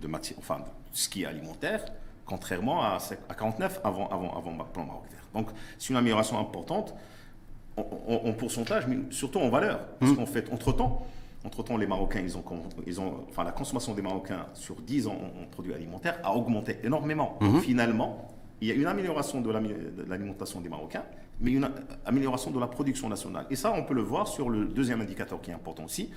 de 0.00 0.06
matière, 0.06 0.38
enfin, 0.38 0.58
de 0.58 0.64
ce 0.92 1.08
qui 1.08 1.22
est 1.22 1.26
alimentaire, 1.26 1.84
contrairement 2.24 2.82
à, 2.82 2.98
à 3.28 3.34
49 3.34 3.80
avant, 3.84 4.08
avant, 4.08 4.36
avant 4.36 4.50
le 4.52 4.64
plan 4.72 4.84
Maroc 4.84 5.04
vert. 5.10 5.26
Donc, 5.34 5.50
c'est 5.78 5.90
une 5.90 5.96
amélioration 5.96 6.38
importante 6.38 6.94
en, 7.76 8.32
pourcentage, 8.32 8.86
mais 8.86 8.98
surtout 9.10 9.38
en 9.38 9.48
valeur. 9.48 9.86
Parce 9.98 10.12
mmh. 10.12 10.16
qu'en 10.16 10.26
fait, 10.26 10.52
entre-temps, 10.52 11.06
entre-temps, 11.44 11.76
les 11.76 11.86
Marocains, 11.86 12.20
ils 12.20 12.36
ont, 12.36 12.44
ils 12.86 13.00
ont, 13.00 13.24
enfin, 13.28 13.44
la 13.44 13.52
consommation 13.52 13.94
des 13.94 14.02
Marocains 14.02 14.46
sur 14.54 14.76
10 14.76 15.06
ans 15.06 15.18
en, 15.42 15.46
produits 15.46 15.72
alimentaires 15.72 16.18
a 16.22 16.36
augmenté 16.36 16.78
énormément. 16.84 17.38
Mmh. 17.40 17.60
finalement, 17.60 18.28
il 18.60 18.68
y 18.68 18.70
a 18.70 18.74
une 18.74 18.86
amélioration 18.86 19.40
de 19.40 19.50
l'alimentation 20.08 20.60
des 20.60 20.68
Marocains, 20.68 21.04
mais 21.42 21.52
une 21.52 21.68
amélioration 22.06 22.50
de 22.50 22.60
la 22.60 22.68
production 22.68 23.08
nationale. 23.08 23.46
Et 23.50 23.56
ça, 23.56 23.72
on 23.72 23.82
peut 23.82 23.94
le 23.94 24.02
voir 24.02 24.28
sur 24.28 24.48
le 24.48 24.64
deuxième 24.64 25.00
indicateur 25.00 25.40
qui 25.40 25.50
est 25.50 25.54
important 25.54 25.84
aussi, 25.84 26.10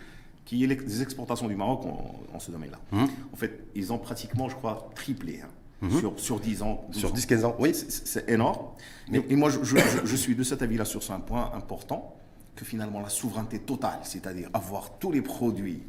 qui 0.45 0.63
est 0.63 0.67
les 0.67 1.01
exportations 1.01 1.47
du 1.47 1.55
Maroc 1.55 1.85
en, 1.85 2.39
ce 2.39 2.51
domaine-là. 2.51 2.79
Hum. 2.93 3.09
En 3.33 3.35
fait, 3.35 3.65
ils 3.73 3.91
ont 3.91 3.97
pratiquement, 3.97 4.47
je 4.47 4.55
crois, 4.55 4.89
triplé. 4.95 5.41
Hein, 5.43 5.49
hum. 5.81 5.99
sur, 5.99 6.19
sur 6.19 6.39
10 6.39 6.61
ans. 6.61 6.87
Sur 6.91 7.13
10-15 7.13 7.45
ans, 7.45 7.55
oui. 7.59 7.73
C'est 7.73 8.29
énorme. 8.29 8.67
Et, 9.11 9.35
moi, 9.35 9.49
je, 9.49 10.15
suis 10.15 10.35
de 10.35 10.43
cet 10.43 10.61
avis-là 10.61 10.85
sur 10.85 11.01
un 11.11 11.19
point 11.19 11.51
important, 11.53 12.15
que 12.55 12.63
finalement 12.63 13.01
la 13.01 13.09
souveraineté 13.09 13.59
totale, 13.59 13.99
c'est-à-dire 14.03 14.49
avoir 14.53 14.97
tous 14.97 15.11
les 15.11 15.21
produits 15.21 15.83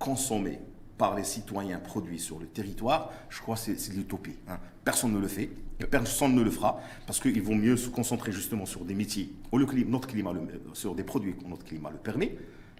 consommés 0.00 0.58
par 0.98 1.14
les 1.14 1.24
citoyens 1.24 1.78
produits 1.78 2.18
sur 2.18 2.38
le 2.38 2.46
territoire, 2.46 3.12
je 3.30 3.40
crois 3.40 3.54
que 3.54 3.76
c'est 3.76 3.94
l'utopie. 3.94 4.36
Hein. 4.48 4.58
Personne 4.84 5.12
ne 5.12 5.20
le 5.20 5.28
fait, 5.28 5.48
personne 5.90 6.34
ne 6.34 6.42
le 6.42 6.50
fera, 6.50 6.80
parce 7.06 7.20
qu'il 7.20 7.40
vaut 7.40 7.54
mieux 7.54 7.76
se 7.76 7.88
concentrer 7.88 8.32
justement 8.32 8.66
sur 8.66 8.84
des 8.84 8.94
métiers, 8.94 9.32
où 9.52 9.58
notre 9.58 10.08
climat 10.08 10.32
sur 10.74 10.94
des 10.94 11.04
produits 11.04 11.34
que 11.34 11.44
notre 11.48 11.64
climat 11.64 11.90
le 11.90 11.98
permet, 11.98 12.36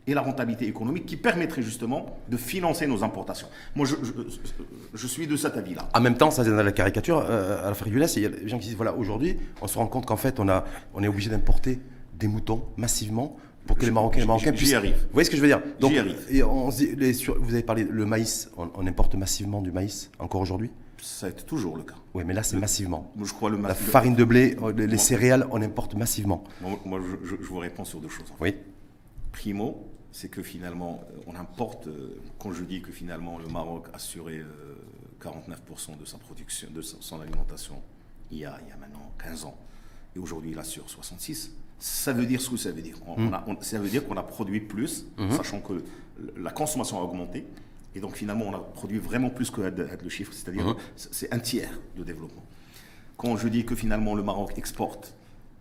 et 0.08 0.14
la 0.14 0.22
rentabilité 0.22 0.66
économique 0.66 1.04
qui 1.04 1.16
permettrait 1.16 1.62
justement 1.62 2.18
de 2.30 2.38
financer 2.38 2.86
nos 2.86 3.04
importations. 3.04 3.46
Moi, 3.76 3.86
je, 3.86 5.06
suis 5.06 5.26
de 5.26 5.36
cet 5.36 5.56
avis-là. 5.58 5.86
En 5.94 6.00
même 6.00 6.16
temps, 6.16 6.30
ça 6.30 6.44
c'est 6.44 6.50
dans 6.50 6.62
la 6.62 6.72
caricature, 6.72 7.18
euh, 7.18 7.62
à 7.62 7.68
la 7.68 7.74
Frigulès, 7.74 8.16
il 8.16 8.22
y 8.22 8.26
a 8.26 8.30
des 8.30 8.48
gens 8.48 8.58
qui 8.58 8.68
disent, 8.68 8.76
voilà, 8.76 8.94
aujourd'hui, 8.94 9.36
on 9.60 9.66
se 9.66 9.76
rend 9.76 9.86
compte 9.86 10.06
qu'en 10.06 10.16
fait, 10.16 10.40
on, 10.40 10.48
a, 10.48 10.64
on 10.94 11.02
est 11.02 11.08
obligé 11.08 11.28
d'importer 11.28 11.78
des 12.14 12.26
moutons 12.26 12.64
massivement 12.78 13.36
pour 13.68 13.76
que 13.76 13.84
les 13.84 13.92
Marocains, 13.92 14.20
les 14.20 14.26
Marocains 14.26 14.52
puissent. 14.52 14.72
Arrive. 14.72 14.94
Vous 14.94 15.12
voyez 15.12 15.26
ce 15.26 15.30
que 15.30 15.36
je 15.36 15.42
veux 15.42 15.46
dire 15.46 15.62
Donc, 15.78 15.94
arrive. 15.94 16.16
Et 16.30 16.42
on, 16.42 16.70
les, 16.70 17.12
vous 17.12 17.52
avez 17.52 17.62
parlé 17.62 17.84
le 17.84 18.06
maïs. 18.06 18.50
On, 18.56 18.86
importe 18.86 19.14
massivement 19.14 19.60
du 19.60 19.70
maïs 19.70 20.10
encore 20.18 20.40
aujourd'hui. 20.40 20.70
Ça 21.00 21.26
a 21.26 21.28
été 21.28 21.44
toujours 21.44 21.76
le 21.76 21.84
cas. 21.84 21.94
Oui, 22.14 22.24
mais 22.26 22.32
là 22.34 22.42
c'est 22.42 22.56
massivement. 22.56 23.12
Je 23.22 23.32
crois 23.32 23.50
le 23.50 23.58
La 23.58 23.74
farine 23.74 24.16
de 24.16 24.24
blé, 24.24 24.56
euh, 24.62 24.72
les, 24.72 24.98
céréales, 24.98 25.46
on 25.52 25.60
importe 25.62 25.94
massivement. 25.94 26.42
Moi, 26.84 27.00
je, 27.22 27.36
vous 27.36 27.58
réponds 27.58 27.84
sur 27.84 28.00
deux 28.00 28.08
choses. 28.08 28.32
Oui. 28.40 28.56
Primo, 29.30 29.86
c'est 30.10 30.28
que 30.28 30.42
finalement, 30.42 31.04
euh, 31.12 31.20
on 31.26 31.36
importe. 31.36 31.86
Euh, 31.86 32.20
quand 32.38 32.52
je 32.52 32.64
dis 32.64 32.80
que 32.80 32.90
finalement 32.90 33.38
le 33.38 33.48
Maroc 33.48 33.86
assurait 33.92 34.42
49% 35.22 35.98
de 36.00 36.04
sa 36.06 36.16
production, 36.16 36.68
de 36.70 36.80
son 36.80 37.20
alimentation, 37.20 37.82
il 38.32 38.38
y 38.38 38.44
a, 38.46 38.58
il 38.64 38.70
y 38.70 38.72
a 38.72 38.76
maintenant 38.76 39.12
15 39.22 39.44
ans, 39.44 39.56
et 40.16 40.18
aujourd'hui 40.18 40.52
il 40.52 40.58
assure 40.58 40.88
66 40.88 41.52
ça 41.78 42.12
veut 42.12 42.26
dire 42.26 42.40
ce 42.40 42.50
que 42.50 42.56
ça 42.56 42.70
veut 42.70 42.82
dire. 42.82 42.96
On, 43.06 43.32
a, 43.32 43.44
ça 43.60 43.78
veut 43.78 43.88
dire 43.88 44.06
qu'on 44.06 44.16
a 44.16 44.22
produit 44.22 44.60
plus, 44.60 45.06
mhm. 45.16 45.32
sachant 45.32 45.60
que 45.60 45.84
la 46.36 46.50
consommation 46.50 46.98
a 46.98 47.02
augmenté. 47.02 47.44
Et 47.94 48.00
donc 48.00 48.16
finalement, 48.16 48.46
on 48.46 48.54
a 48.54 48.58
produit 48.58 48.98
vraiment 48.98 49.30
plus 49.30 49.50
que 49.50 49.60
le 49.60 50.08
chiffre, 50.08 50.32
c'est-à-dire 50.32 50.66
mhm. 50.66 50.76
c'est 50.96 51.32
un 51.32 51.38
tiers 51.38 51.80
de 51.96 52.04
développement. 52.04 52.44
Quand 53.16 53.36
je 53.36 53.48
dis 53.48 53.64
que 53.64 53.74
finalement 53.74 54.14
le 54.14 54.22
Maroc 54.22 54.52
exporte 54.56 55.14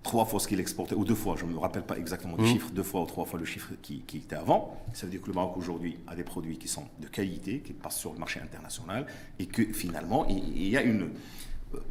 trois 0.03 0.25
fois 0.25 0.39
ce 0.39 0.47
qu'il 0.47 0.59
exportait, 0.59 0.95
ou 0.95 1.03
deux 1.03 1.15
fois, 1.15 1.35
je 1.37 1.45
ne 1.45 1.51
me 1.51 1.57
rappelle 1.57 1.83
pas 1.83 1.97
exactement 1.97 2.35
le 2.37 2.43
mhm. 2.43 2.49
chiffre, 2.53 2.71
deux 2.71 2.83
fois 2.83 3.01
ou 3.01 3.05
trois 3.05 3.25
fois 3.25 3.39
le 3.39 3.45
chiffre 3.45 3.71
qui, 3.81 4.01
qui, 4.01 4.17
était 4.17 4.35
avant, 4.35 4.77
ça 4.93 5.05
veut 5.05 5.11
dire 5.11 5.21
que 5.21 5.27
le 5.27 5.33
Maroc 5.33 5.57
aujourd'hui 5.57 5.97
a 6.07 6.15
des 6.15 6.23
produits 6.23 6.57
qui 6.57 6.67
sont 6.67 6.85
de 6.99 7.07
qualité, 7.07 7.59
qui 7.59 7.73
passent 7.73 7.97
sur 7.97 8.13
le 8.13 8.19
marché 8.19 8.39
international, 8.39 9.05
et 9.37 9.47
que 9.47 9.63
finalement, 9.73 10.25
il 10.27 10.67
y 10.67 10.77
a 10.77 10.81
une, 10.81 11.09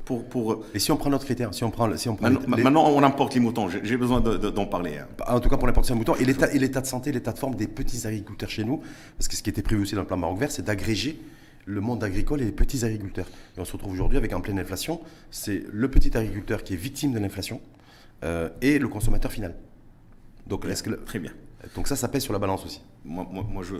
pour, 0.04 0.64
Et 0.72 0.78
si 0.78 0.90
on 0.92 0.96
prend 0.96 1.10
notre 1.10 1.24
critère, 1.24 1.52
si 1.52 1.64
on 1.64 1.70
prend, 1.70 1.94
si 1.96 2.08
on 2.08 2.16
prend 2.16 2.30
maintenant, 2.30 2.88
on 2.88 3.02
importe 3.02 3.34
les 3.34 3.40
moutons. 3.40 3.68
J'ai 3.68 3.96
besoin 3.96 4.20
d'en 4.20 4.66
parler. 4.66 4.98
Hein. 4.98 5.06
En 5.26 5.40
tout 5.40 5.48
cas, 5.48 5.56
pour 5.56 5.66
l'importation 5.66 5.94
des 5.94 5.98
moutons 5.98 6.14
et 6.14 6.24
l'état, 6.24 6.80
de 6.80 6.86
santé, 6.86 7.12
l'état 7.12 7.32
de 7.32 7.38
forme 7.38 7.56
des 7.56 7.66
petits 7.66 8.06
agriculteurs 8.06 8.48
chez 8.48 8.64
nous, 8.64 8.82
parce 9.18 9.28
que 9.28 9.36
ce 9.36 9.42
qui 9.42 9.50
était 9.50 9.62
prévu 9.62 9.82
aussi 9.82 9.94
dans 9.94 10.02
le 10.02 10.06
plan 10.06 10.16
Maroc 10.16 10.38
Vert, 10.38 10.50
c'est 10.50 10.64
d'agréger 10.64 11.20
le 11.66 11.80
monde 11.80 12.02
agricole 12.04 12.40
et 12.40 12.44
les 12.44 12.52
petits 12.52 12.84
agriculteurs. 12.84 13.26
Et 13.56 13.60
on 13.60 13.64
se 13.64 13.72
retrouve 13.72 13.92
aujourd'hui 13.92 14.16
avec 14.16 14.32
en 14.32 14.40
pleine 14.40 14.58
inflation, 14.58 15.00
c'est 15.30 15.64
le 15.70 15.90
petit 15.90 16.16
agriculteur 16.16 16.62
qui 16.62 16.74
est 16.74 16.78
victime 16.78 17.12
de 17.12 17.18
l'inflation 17.18 17.60
euh, 18.24 18.48
et 18.62 18.78
le 18.78 18.88
consommateur 18.88 19.32
final. 19.32 19.56
Donc, 20.46 20.64
est-ce 20.64 20.84
que 20.84 20.90
très 20.90 21.18
bien. 21.18 21.32
Donc 21.74 21.88
ça, 21.88 21.96
ça 21.96 22.08
pèse 22.08 22.22
sur 22.22 22.32
la 22.32 22.38
balance 22.38 22.64
aussi. 22.64 22.80
Moi, 23.04 23.26
moi, 23.30 23.64
je, 23.64 23.74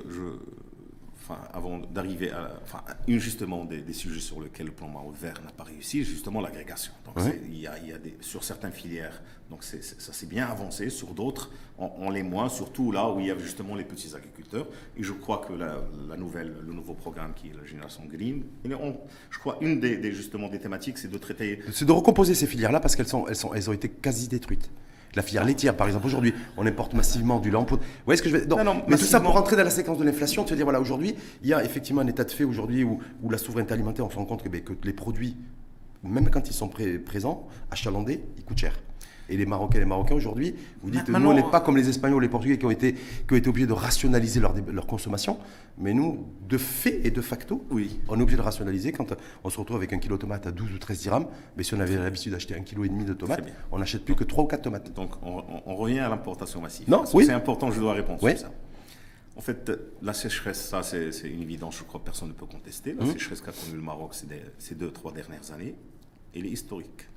enfin, 1.28 1.40
avant 1.52 1.78
d'arriver 1.78 2.30
à, 2.30 2.52
enfin, 2.62 2.82
justement 3.08 3.64
des, 3.64 3.80
des, 3.80 3.92
sujets 3.92 4.20
sur 4.20 4.40
lesquels 4.40 4.66
le 4.66 4.72
plan 4.72 4.86
vert 5.20 5.40
n'a 5.44 5.50
pas 5.50 5.64
réussi, 5.64 6.04
justement 6.04 6.40
l'agrégation. 6.40 6.92
Donc 7.04 7.16
Ouais. 7.16 7.40
il 7.46 7.58
y 7.58 7.66
a, 7.66 7.78
il 7.78 7.88
y 7.88 7.92
a 7.92 7.98
des, 7.98 8.16
sur 8.20 8.44
certaines 8.44 8.72
filières, 8.72 9.20
donc 9.50 9.64
ça 9.64 10.12
s'est 10.12 10.26
bien 10.26 10.46
avancé, 10.46 10.88
sur 10.90 11.08
d'autres 11.14 11.50
on, 11.78 11.90
on 11.98 12.10
l'est 12.10 12.22
moins, 12.22 12.48
surtout 12.48 12.92
là 12.92 13.10
où 13.10 13.20
il 13.20 13.26
y 13.26 13.30
a 13.30 13.38
justement 13.38 13.74
les 13.74 13.84
petits 13.84 14.14
agriculteurs. 14.14 14.66
Et 14.96 15.02
je 15.02 15.12
crois 15.12 15.38
que 15.46 15.52
la, 15.52 15.82
la 16.08 16.16
nouvelle, 16.16 16.54
le 16.64 16.72
nouveau 16.72 16.94
programme 16.94 17.32
qui 17.34 17.48
est 17.48 17.54
la 17.54 17.64
génération 17.64 18.04
green, 18.06 18.44
on- 18.80 18.96
je 19.30 19.38
crois 19.38 19.58
une 19.60 19.80
des, 19.80 19.96
des, 19.96 20.12
justement 20.12 20.48
des 20.48 20.58
thématiques, 20.60 20.96
c'est 20.98 21.10
de 21.10 21.18
traiter 21.18 21.60
C'est 21.72 21.84
de 21.84 21.92
recomposer 21.92 22.34
ces 22.34 22.46
filières-là 22.46 22.80
parce 22.80 22.94
qu'elles 22.96 23.08
sont, 23.08 23.26
elles 23.26 23.36
sont, 23.36 23.52
elles 23.52 23.68
ont 23.68 23.72
été 23.74 23.88
quasi 23.88 24.28
détruites. 24.28 24.70
La 25.16 25.22
filière 25.22 25.44
laitière, 25.46 25.74
par 25.74 25.86
exemple, 25.86 26.06
aujourd'hui, 26.06 26.34
on 26.58 26.66
importe 26.66 26.92
massivement 26.92 27.40
du 27.40 27.50
lait 27.50 27.56
en 27.56 27.64
poudre. 27.64 27.82
Vous 27.82 27.88
voyez 28.04 28.18
ce 28.18 28.22
que 28.22 28.28
je 28.28 28.36
veux 28.36 28.44
dire? 28.46 28.54
Non, 28.56 28.62
non, 28.64 28.82
Mais 28.86 28.96
tout 28.98 29.04
ça 29.04 29.18
pour 29.18 29.32
rentrer 29.32 29.56
dans 29.56 29.64
la 29.64 29.70
séquence 29.70 29.96
de 29.98 30.04
l'inflation, 30.04 30.44
de 30.44 30.48
se 30.50 30.54
dire, 30.54 30.64
voilà, 30.66 30.78
aujourd'hui, 30.78 31.14
il 31.42 31.48
y 31.48 31.54
a 31.54 31.64
effectivement 31.64 32.02
un 32.02 32.06
état 32.06 32.22
de 32.22 32.30
fait 32.30 32.44
aujourd'hui 32.44 32.84
où, 32.84 32.98
où 33.22 33.30
la 33.30 33.38
souveraineté 33.38 33.72
alimentaire, 33.72 34.04
on 34.04 34.10
se 34.10 34.16
rend 34.16 34.26
compte 34.26 34.42
que, 34.42 34.50
ben, 34.50 34.60
que 34.60 34.74
les 34.84 34.92
produits, 34.92 35.34
même 36.04 36.28
quand 36.28 36.48
ils 36.48 36.52
sont 36.52 36.68
pré- 36.68 36.98
présents, 36.98 37.48
achalandés, 37.70 38.22
ils 38.36 38.44
coûtent 38.44 38.58
cher. 38.58 38.78
Et 39.28 39.36
les 39.36 39.46
Marocains 39.46 39.78
et 39.78 39.80
les 39.80 39.86
Marocains 39.86 40.14
aujourd'hui, 40.14 40.54
vous 40.82 40.90
dites, 40.90 41.06
nous, 41.08 41.12
Maintenant- 41.12 41.30
on 41.30 41.34
n'est 41.34 41.50
pas 41.50 41.60
comme 41.60 41.76
les 41.76 41.88
Espagnols, 41.88 42.22
les 42.22 42.28
Portugais 42.28 42.58
qui 42.58 42.64
ont 42.66 42.70
été, 42.70 42.92
qui 42.94 43.32
ont 43.32 43.36
été 43.36 43.48
obligés 43.48 43.66
de 43.66 43.72
rationaliser 43.72 44.38
leur, 44.40 44.54
leur 44.72 44.86
consommation. 44.86 45.38
Mais 45.78 45.92
nous, 45.94 46.26
de 46.48 46.56
fait 46.58 47.00
et 47.04 47.10
de 47.10 47.20
facto, 47.20 47.64
Oui. 47.70 47.98
on 48.08 48.18
est 48.18 48.22
obligé 48.22 48.36
de 48.36 48.42
rationaliser 48.42 48.92
quand 48.92 49.12
on 49.42 49.50
se 49.50 49.58
retrouve 49.58 49.76
avec 49.78 49.92
un 49.92 49.98
kilo 49.98 50.16
de 50.16 50.20
tomates 50.20 50.46
à 50.46 50.52
12 50.52 50.72
ou 50.72 50.78
13 50.78 51.00
dirhams. 51.00 51.26
Mais 51.56 51.64
si 51.64 51.74
on 51.74 51.80
avait 51.80 51.96
l'habitude 51.96 52.32
d'acheter 52.32 52.54
un 52.54 52.60
kilo 52.62 52.84
et 52.84 52.88
demi 52.88 53.04
de 53.04 53.14
tomates, 53.14 53.44
on 53.72 53.78
n'achète 53.78 54.04
plus 54.04 54.14
que 54.14 54.24
3 54.24 54.44
ou 54.44 54.46
4 54.46 54.62
tomates. 54.62 54.92
Donc, 54.94 55.10
on, 55.22 55.74
revient 55.74 55.98
à 55.98 56.08
l'importation 56.08 56.60
massive. 56.60 56.88
Non, 56.88 57.04
oui. 57.12 57.24
C'est 57.26 57.32
important, 57.32 57.70
je 57.70 57.80
dois 57.80 57.94
répondre 57.94 58.18
Oui. 58.22 58.30
sur 58.32 58.40
ça. 58.46 58.52
En 59.36 59.40
fait, 59.42 59.70
la 60.02 60.14
sécheresse, 60.14 60.68
ça, 60.68 60.82
c'est 60.82 61.10
une 61.28 61.42
évidence, 61.42 61.76
je 61.78 61.82
crois 61.84 62.00
que 62.00 62.06
personne 62.06 62.28
ne 62.28 62.32
peut 62.32 62.46
contester. 62.46 62.94
La 62.98 63.04
Mhm. 63.04 63.12
sécheresse 63.12 63.40
qu'a 63.42 63.52
connue 63.52 63.76
le 63.76 63.82
Maroc 63.82 64.14
ces 64.58 64.74
deux, 64.76 64.90
trois 64.90 65.12
dernières 65.12 65.52
années, 65.52 65.74
elle 66.34 66.46
est 66.46 66.50
historique. 66.50 67.08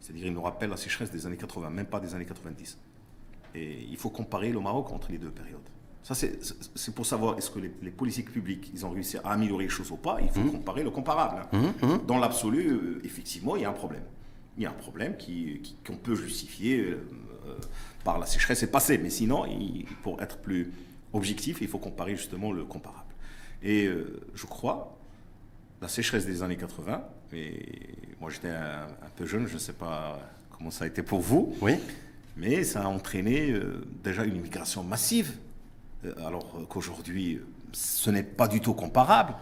C'est-à-dire, 0.00 0.26
il 0.26 0.32
nous 0.32 0.42
rappelle 0.42 0.70
la 0.70 0.76
sécheresse 0.76 1.10
des 1.10 1.26
années 1.26 1.36
80, 1.36 1.70
même 1.70 1.86
pas 1.86 2.00
des 2.00 2.14
années 2.14 2.24
90. 2.24 2.78
Et 3.54 3.84
il 3.90 3.96
faut 3.96 4.10
comparer 4.10 4.50
le 4.52 4.60
Maroc 4.60 4.90
entre 4.92 5.10
les 5.10 5.18
deux 5.18 5.30
périodes. 5.30 5.60
Ça, 6.02 6.14
c'est- 6.14 6.38
pour 6.94 7.04
savoir 7.04 7.36
est-ce 7.36 7.50
que 7.50 7.58
les, 7.58 7.72
les 7.82 7.90
politiques 7.90 8.30
publiques, 8.32 8.70
ils 8.72 8.86
ont 8.86 8.90
réussi 8.90 9.18
à 9.18 9.30
améliorer 9.32 9.64
les 9.64 9.70
choses 9.70 9.90
ou 9.90 9.96
pas. 9.96 10.18
Il 10.22 10.30
faut 10.30 10.40
Mhm. 10.40 10.52
comparer 10.52 10.82
le 10.82 10.90
comparable. 10.90 11.42
hein. 11.52 11.98
Dans 12.06 12.18
l'absolu, 12.18 12.68
euh, 12.70 13.00
effectivement, 13.04 13.56
il 13.56 13.62
y 13.62 13.64
a 13.64 13.70
un 13.70 13.74
problème. 13.74 14.04
Il 14.56 14.62
y 14.62 14.66
a 14.66 14.70
un 14.70 14.74
problème 14.74 15.16
qui- 15.16 15.60
qui- 15.62 15.76
qu'on 15.86 15.96
peut 15.96 16.14
justifier 16.14 16.80
euh, 16.80 17.06
euh, 17.46 17.54
par 18.04 18.18
la 18.18 18.26
sécheresse 18.26 18.62
est 18.62 18.70
passée. 18.70 18.96
Mais 18.98 19.10
sinon, 19.10 19.44
il- 19.46 19.86
pour 20.02 20.22
être 20.22 20.38
plus 20.38 20.72
objectif, 21.12 21.58
il 21.60 21.68
faut 21.68 21.78
comparer 21.78 22.16
justement 22.16 22.52
le 22.52 22.64
comparable. 22.64 23.12
Et 23.62 23.86
euh, 23.86 24.20
je 24.34 24.46
crois, 24.46 24.96
la 25.82 25.88
sécheresse 25.88 26.24
des 26.26 26.42
années 26.42 26.56
80, 26.56 27.04
et 27.32 27.60
moi 28.20 28.30
j'étais 28.30 28.48
un, 28.50 28.82
un 28.84 29.10
peu 29.16 29.26
jeune, 29.26 29.46
je 29.46 29.54
ne 29.54 29.58
sais 29.58 29.72
pas 29.72 30.18
comment 30.56 30.70
ça 30.70 30.84
a 30.84 30.86
été 30.88 31.02
pour 31.02 31.20
vous, 31.20 31.54
Oui. 31.60 31.74
Mais 32.36 32.62
ça 32.62 32.82
a 32.84 32.86
entraîné 32.86 33.50
euh, 33.50 33.84
déjà 34.04 34.22
une 34.24 34.36
immigration 34.36 34.84
massive, 34.84 35.32
euh, 36.04 36.12
alors 36.24 36.54
euh, 36.56 36.64
qu'aujourd'hui, 36.68 37.40
ce 37.72 38.10
n'est 38.10 38.22
pas 38.22 38.46
du 38.46 38.60
tout 38.60 38.74
comparable. 38.74 39.34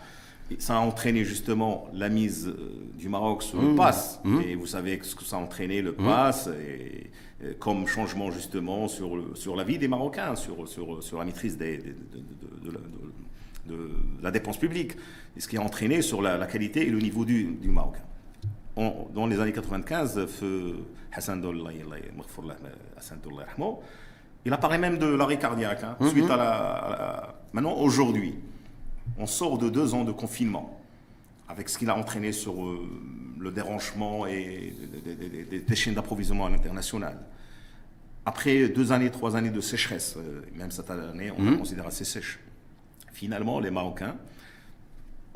Ça 0.59 0.77
a 0.77 0.81
entraîné 0.81 1.25
justement 1.25 1.89
la 1.93 2.09
mise 2.09 2.55
du 2.97 3.09
Maroc 3.11 3.43
sur 3.43 3.61
le 3.61 3.75
pass. 3.75 4.21
Et 4.49 4.55
vous 4.55 4.67
savez 4.67 4.99
ce 5.03 5.15
que 5.17 5.25
ça 5.25 5.37
a 5.37 5.41
entraîné, 5.41 5.83
le 5.83 5.93
pass, 5.93 6.49
et, 6.49 7.11
et 7.45 7.55
comme 7.59 7.87
changement 7.87 8.31
justement 8.31 8.87
sur, 8.89 9.17
le- 9.17 9.35
sur 9.35 9.57
la 9.57 9.65
vie 9.65 9.77
des 9.77 9.89
Marocains, 9.89 10.35
sur, 10.37 10.67
sur, 10.69 11.03
sur 11.03 11.19
la 11.19 11.25
maîtrise 11.25 11.59
des- 11.59 11.79
des- 11.79 11.85
de, 11.91 11.91
de- 11.91 12.65
de- 12.65 12.71
de 12.71 12.73
la- 12.73 12.81
de- 13.67 13.75
de 13.77 14.23
la 14.23 14.31
dépense 14.31 14.57
publique, 14.57 14.93
et 15.37 15.41
ce 15.41 15.49
qui 15.49 15.57
a 15.57 15.61
entraîné 15.63 16.03
sur 16.03 16.23
la, 16.23 16.37
la 16.39 16.47
qualité 16.47 16.87
et 16.87 16.91
le 16.91 16.99
niveau 16.99 17.25
du, 17.25 17.45
du 17.61 17.69
Marocain. 17.69 18.01
On- 18.77 19.07
dans 19.15 19.27
les 19.27 19.39
années 19.41 19.53
95, 19.53 20.27
feu 20.27 20.77
Hassan 21.13 21.43
il 24.45 24.53
apparaît 24.53 24.79
même 24.79 24.99
de 24.99 25.07
l'arrêt 25.07 25.39
cardiaque. 25.39 25.83
hein, 25.83 25.97
suite 26.09 26.31
à 26.31 26.37
la, 26.37 26.53
à 26.53 26.91
la- 26.91 27.35
Maintenant, 27.53 27.75
aujourd'hui, 27.75 28.35
on 29.19 29.27
sort 29.27 29.59
de 29.59 29.69
deux 29.71 29.95
ans 29.95 30.05
de 30.05 30.13
confinement, 30.13 30.79
avec 31.49 31.69
ce 31.69 31.79
qu'il 31.79 31.89
a 31.91 31.97
entraîné 31.97 32.33
sur 32.33 32.65
euh, 32.65 32.87
le 33.39 33.51
dérangement 33.51 34.27
et 34.27 34.75
des, 34.95 35.15
des- 35.15 35.29
des- 35.29 35.45
des- 35.45 35.61
des 35.61 35.77
chaînes 35.77 35.95
d'approvisionnement 35.95 36.47
à 36.47 36.51
l'international. 36.51 37.19
Après 38.25 38.69
deux 38.69 38.93
années, 38.93 39.11
trois 39.11 39.37
années 39.37 39.51
de 39.51 39.61
sécheresse, 39.61 40.17
euh, 40.19 40.43
même 40.55 40.71
cette 40.71 40.91
année, 40.91 41.31
on 41.37 41.43
la 41.43 41.57
considère 41.57 41.87
assez 41.87 42.05
sèche. 42.05 42.39
Finalement, 43.13 43.59
les 43.61 43.71
Marocains, 43.71 44.17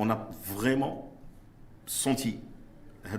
on 0.01 0.09
a 0.11 0.29
vraiment 0.47 1.13
senti 1.87 2.39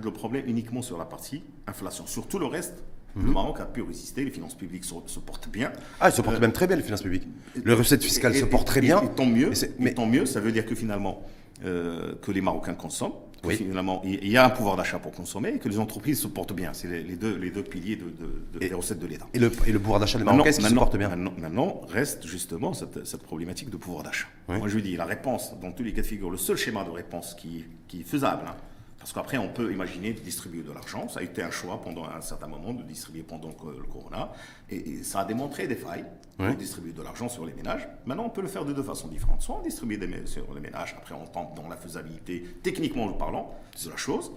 le 0.02 0.10
problème 0.10 0.48
uniquement 0.48 0.82
sur 0.82 0.98
la 0.98 1.04
partie 1.04 1.42
inflation. 1.66 2.06
Sur 2.06 2.26
tout 2.26 2.38
le 2.40 2.46
reste, 2.46 2.82
le 3.14 3.22
Maroc 3.30 3.60
a 3.60 3.66
pu 3.66 3.82
résister, 3.82 4.24
les 4.24 4.30
finances 4.30 4.54
publiques 4.54 4.84
se, 4.84 4.94
se 5.06 5.20
portent 5.20 5.48
bien. 5.48 5.70
Ah, 6.00 6.08
ils 6.08 6.12
se 6.12 6.22
portent 6.22 6.40
même 6.40 6.52
très 6.52 6.66
bien, 6.66 6.76
les 6.76 6.82
finances 6.82 7.02
publiques. 7.02 7.28
Les 7.64 7.74
recettes 7.74 8.02
fiscales 8.02 8.34
Et- 8.34 8.40
se 8.40 8.46
portent 8.46 8.66
très 8.66 8.78
et- 8.80 8.82
bien. 8.82 9.00
Et, 9.02 9.08
tant 9.10 9.26
mieux, 9.26 9.50
mais 9.78 9.94
tant 9.94 10.06
mieux, 10.06 10.24
ça 10.26 10.40
veut 10.40 10.50
dire 10.50 10.64
que 10.66 10.74
finalement, 10.74 11.22
euh, 11.64 12.14
que 12.22 12.32
les 12.32 12.40
Marocains 12.40 12.74
consomment, 12.74 13.12
Oui. 13.44 13.56
finalement, 13.56 14.00
il 14.04 14.28
y 14.28 14.36
a 14.36 14.44
un 14.44 14.50
pouvoir 14.50 14.76
d'achat 14.76 14.98
pour 14.98 15.10
consommer 15.12 15.54
et 15.54 15.58
que 15.58 15.68
les 15.68 15.78
entreprises 15.78 16.20
se 16.20 16.28
portent 16.28 16.52
bien. 16.52 16.72
C'est 16.74 16.88
les, 16.88 17.02
les 17.02 17.16
deux, 17.16 17.36
les 17.36 17.50
deux 17.50 17.62
piliers 17.64 17.96
de, 17.96 18.04
de- 18.04 18.58
de- 18.58 18.64
Et- 18.64 18.68
des 18.68 18.74
recettes 18.74 19.00
de 19.00 19.06
l'État. 19.06 19.26
et 19.34 19.38
le, 19.38 19.50
et 19.66 19.72
le 19.72 19.78
pouvoir 19.80 19.98
d'achat 20.00 20.18
des 20.18 20.24
Marocains, 20.24 20.52
se 20.52 20.60
bien 20.96 21.08
maintenant- 21.08 21.34
maintenant, 21.38 21.80
reste 21.88 22.26
justement 22.26 22.72
cette, 22.72 23.04
cette 23.06 23.22
problématique 23.22 23.70
de 23.70 23.76
pouvoir 23.76 24.04
d'achat. 24.04 24.28
Moi, 24.48 24.68
je 24.68 24.78
dis, 24.78 24.96
la 24.96 25.04
réponse, 25.06 25.54
dans 25.60 25.72
tous 25.72 25.82
les 25.82 25.92
cas 25.92 26.02
de 26.02 26.06
figure, 26.06 26.30
le 26.30 26.36
seul 26.36 26.56
schéma 26.56 26.84
de 26.84 26.90
réponse 26.90 27.34
qui, 27.34 27.64
qui 27.88 28.00
est 28.02 28.04
faisable, 28.04 28.42
hein, 28.46 28.54
parce 28.98 29.12
qu'après, 29.12 29.38
on 29.38 29.48
peut 29.48 29.72
imaginer 29.72 30.12
de 30.12 30.20
distribuer 30.20 30.62
de 30.62 30.70
l'argent. 30.70 31.08
Ça 31.08 31.18
a 31.18 31.22
été 31.24 31.42
un 31.42 31.50
choix 31.50 31.80
pendant 31.82 32.04
un 32.04 32.20
certain 32.20 32.46
moment 32.46 32.72
de 32.72 32.84
distribuer 32.84 33.24
pendant 33.24 33.48
le 33.48 33.82
corona. 33.92 34.30
Et, 34.70 34.76
et 34.76 35.02
ça 35.02 35.20
a 35.20 35.24
démontré 35.24 35.66
des 35.66 35.74
failles 35.74 36.04
Ouais. 36.38 36.48
pour 36.48 36.56
distribuer 36.56 36.92
de 36.92 37.02
l'argent 37.02 37.28
sur 37.28 37.44
les 37.44 37.52
ménages. 37.52 37.86
Maintenant, 38.06 38.24
on 38.24 38.30
peut 38.30 38.40
le 38.40 38.48
faire 38.48 38.64
de 38.64 38.72
deux 38.72 38.82
façons 38.82 39.08
différentes. 39.08 39.42
Soit 39.42 39.56
on 39.58 39.62
distribue 39.62 39.98
des 39.98 40.26
sur 40.26 40.52
les 40.54 40.60
ménages, 40.60 40.94
après 40.98 41.14
on 41.14 41.26
tente 41.26 41.54
dans 41.54 41.68
la 41.68 41.76
faisabilité, 41.76 42.42
techniquement 42.62 43.12
parlant, 43.12 43.54
de 43.84 43.90
la 43.90 43.96
chose. 43.96 44.32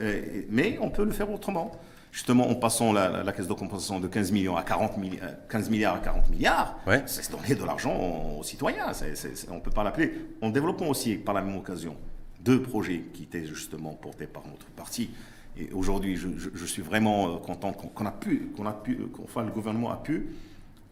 Euh, 0.00 0.42
mais 0.50 0.78
on 0.80 0.90
peut 0.90 1.04
le 1.04 1.12
faire 1.12 1.30
autrement. 1.30 1.70
Justement, 2.10 2.48
en 2.48 2.54
passant 2.54 2.92
la, 2.92 3.08
la- 3.10 3.22
la 3.22 3.32
caisse 3.32 3.46
de 3.46 3.52
compensation 3.52 4.00
de 4.00 4.08
15, 4.08 4.32
millions 4.32 4.56
à 4.56 4.62
40 4.62 4.96
milli- 4.98 5.20
euh, 5.22 5.30
15 5.48 5.68
milliards 5.70 5.94
à 5.96 5.98
40 6.00 6.28
milliards, 6.30 6.78
Ouais. 6.86 7.02
c'est 7.06 7.22
se 7.22 7.30
donner 7.30 7.54
de 7.54 7.64
l'argent 7.64 7.94
aux, 7.94 8.40
aux 8.40 8.42
citoyens. 8.42 8.92
C'est- 8.92 9.14
c'est- 9.14 9.36
c'est- 9.36 9.50
on 9.50 9.56
ne 9.56 9.60
peut 9.60 9.70
pas 9.70 9.84
l'appeler. 9.84 10.12
En 10.42 10.48
développant 10.50 10.86
aussi, 10.86 11.16
par 11.16 11.34
la 11.34 11.42
même 11.42 11.56
occasion, 11.56 11.96
deux 12.40 12.62
projets 12.62 13.04
qui 13.12 13.24
étaient 13.24 13.44
justement 13.46 13.92
portés 13.92 14.26
par 14.26 14.42
notre 14.48 14.66
parti. 14.68 15.10
Et 15.56 15.70
aujourd'hui, 15.72 16.16
je, 16.16 16.28
je- 16.36 16.48
je 16.54 16.64
suis 16.66 16.82
vraiment 16.82 17.34
euh, 17.34 17.38
content 17.38 17.72
qu'on 17.72 18.06
a 18.06 18.10
pu, 18.12 18.52
qu'on 18.56 18.66
a 18.66 18.72
pu, 18.72 18.96
qu'enfin 19.14 19.42
le 19.44 19.50
gouvernement 19.50 19.90
a 19.92 19.96
pu 19.96 20.28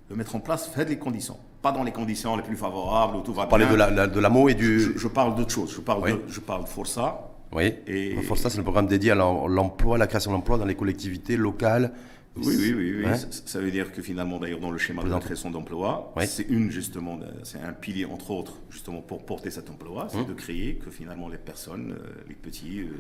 le 0.09 0.16
mettre 0.16 0.37
en 0.37 0.40
place, 0.40 0.69
faire 0.69 0.88
les 0.88 0.99
conditions. 0.99 1.37
Pas 1.62 1.73
dans 1.73 1.83
les 1.83 1.92
conditions 1.92 2.37
les 2.37 2.42
plus 2.42 2.57
favorables 2.57 3.16
où 3.16 3.21
tout 3.23 3.33
va 3.35 3.47
Parler 3.47 3.64
bien. 3.66 3.75
de 3.75 3.79
la, 3.79 4.07
de 4.07 4.49
et 4.51 4.55
du. 4.55 4.79
Je, 4.81 4.99
je 4.99 5.09
parle 5.09 5.35
d'autre 5.35 5.51
chose. 5.51 5.73
Je 5.75 5.81
parle, 5.81 6.03
Oui. 6.05 6.12
de, 6.12 6.23
je 6.29 6.40
parle 6.40 6.66
Força. 6.66 7.29
Oui. 7.53 7.73
Et- 7.87 8.16
Enfin, 8.19 8.37
ça, 8.37 8.51
c'est 8.51 8.59
le 8.59 8.62
programme 8.62 8.87
dédié 8.87 9.11
à 9.12 9.14
l'em- 9.14 9.47
l'emploi, 9.49 9.99
la 9.99 10.07
création 10.07 10.31
d'emplois 10.33 10.59
dans 10.59 10.64
les 10.64 10.75
collectivités 10.75 11.37
locales. 11.37 11.92
Oui, 12.37 12.45
oui, 12.59 12.75
oui. 12.77 13.03
oui. 13.07 13.11
Ça, 13.47 13.61
veut 13.61 13.71
dire 13.71 13.92
que 13.92 14.03
finalement, 14.03 14.38
d'ailleurs, 14.38 14.61
dans 14.61 14.71
le 14.71 14.77
schéma 14.79 15.03
de 15.03 15.09
la 15.11 15.19
création 15.21 15.51
d'emplois, 15.51 16.12
Ouais. 16.16 16.27
c'est 16.27 16.42
une 16.51 16.71
justement, 16.71 17.16
de- 17.16 17.25
c'est 17.45 17.61
un 17.61 17.73
pilier 17.73 18.05
entre 18.05 18.31
autres 18.31 18.59
justement 18.69 19.01
pour 19.01 19.25
porter 19.25 19.51
cet 19.51 19.71
emploi, 19.71 20.09
c'est 20.11 20.19
Mmh. 20.19 20.27
de 20.27 20.35
créer 20.35 20.75
que 20.75 20.90
finalement 20.90 21.29
les 21.31 21.38
personnes, 21.38 21.97
euh, 21.99 22.23
les 22.29 22.35
petits, 22.35 22.81
euh, 22.81 22.90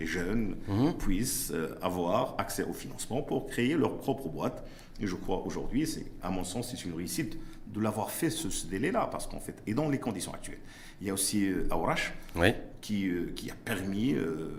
les 0.00 0.06
jeunes 0.06 0.56
Mmh. 0.68 0.92
puissent 0.98 1.52
euh, 1.54 1.76
avoir 1.82 2.34
accès 2.38 2.64
au 2.64 2.72
financement 2.72 3.22
pour 3.22 3.46
créer 3.46 3.74
leur 3.76 3.98
propre 3.98 4.28
boîte. 4.28 4.64
Et 5.00 5.06
je 5.06 5.14
crois 5.14 5.42
aujourd'hui, 5.46 5.86
c'est 5.86 6.06
à 6.22 6.30
mon 6.30 6.42
sens, 6.44 6.70
c'est 6.70 6.84
une 6.84 6.94
réussite 6.94 7.38
de 7.68 7.80
l'avoir 7.80 8.10
fait 8.10 8.30
ce, 8.30 8.50
ce 8.50 8.66
délai-là, 8.66 9.08
parce 9.12 9.26
qu'en 9.26 9.38
fait, 9.38 9.54
et 9.66 9.74
dans 9.74 9.88
les 9.88 9.98
conditions 9.98 10.34
actuelles, 10.34 10.58
il 11.00 11.06
y 11.06 11.10
a 11.10 11.14
aussi 11.14 11.46
euh, 11.46 11.68
Aourache, 11.70 12.12
Oui. 12.36 12.48
qui, 12.80 13.06
euh, 13.08 13.32
qui 13.36 13.50
a 13.50 13.54
permis 13.64 14.12
euh, 14.14 14.50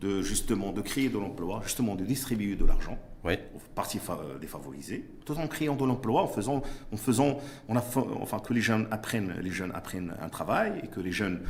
de 0.00 0.20
justement 0.22 0.72
de 0.72 0.82
créer 0.82 1.08
de 1.08 1.18
l'emploi, 1.18 1.62
justement 1.64 1.94
de 1.94 2.04
distribuer 2.04 2.54
de 2.56 2.64
l'argent 2.66 2.98
Oui. 3.26 3.34
aux 3.54 3.60
parties 3.74 4.00
euh, 4.08 4.38
défavorisées, 4.38 5.04
tout 5.24 5.34
en 5.36 5.46
créant 5.48 5.74
de 5.74 5.84
l'emploi, 5.84 6.22
en 6.22 6.28
faisant, 6.28 6.62
en 6.92 6.96
faisant, 6.96 7.38
on 7.68 7.76
a, 7.76 7.84
enfin 8.20 8.38
que 8.38 8.52
les 8.54 8.60
jeunes 8.60 8.86
apprennent, 8.90 9.34
les 9.42 9.50
jeunes 9.50 9.72
apprennent 9.74 10.14
un 10.20 10.28
travail 10.28 10.80
et 10.82 10.86
que 10.86 11.00
les 11.00 11.12
jeunes 11.12 11.40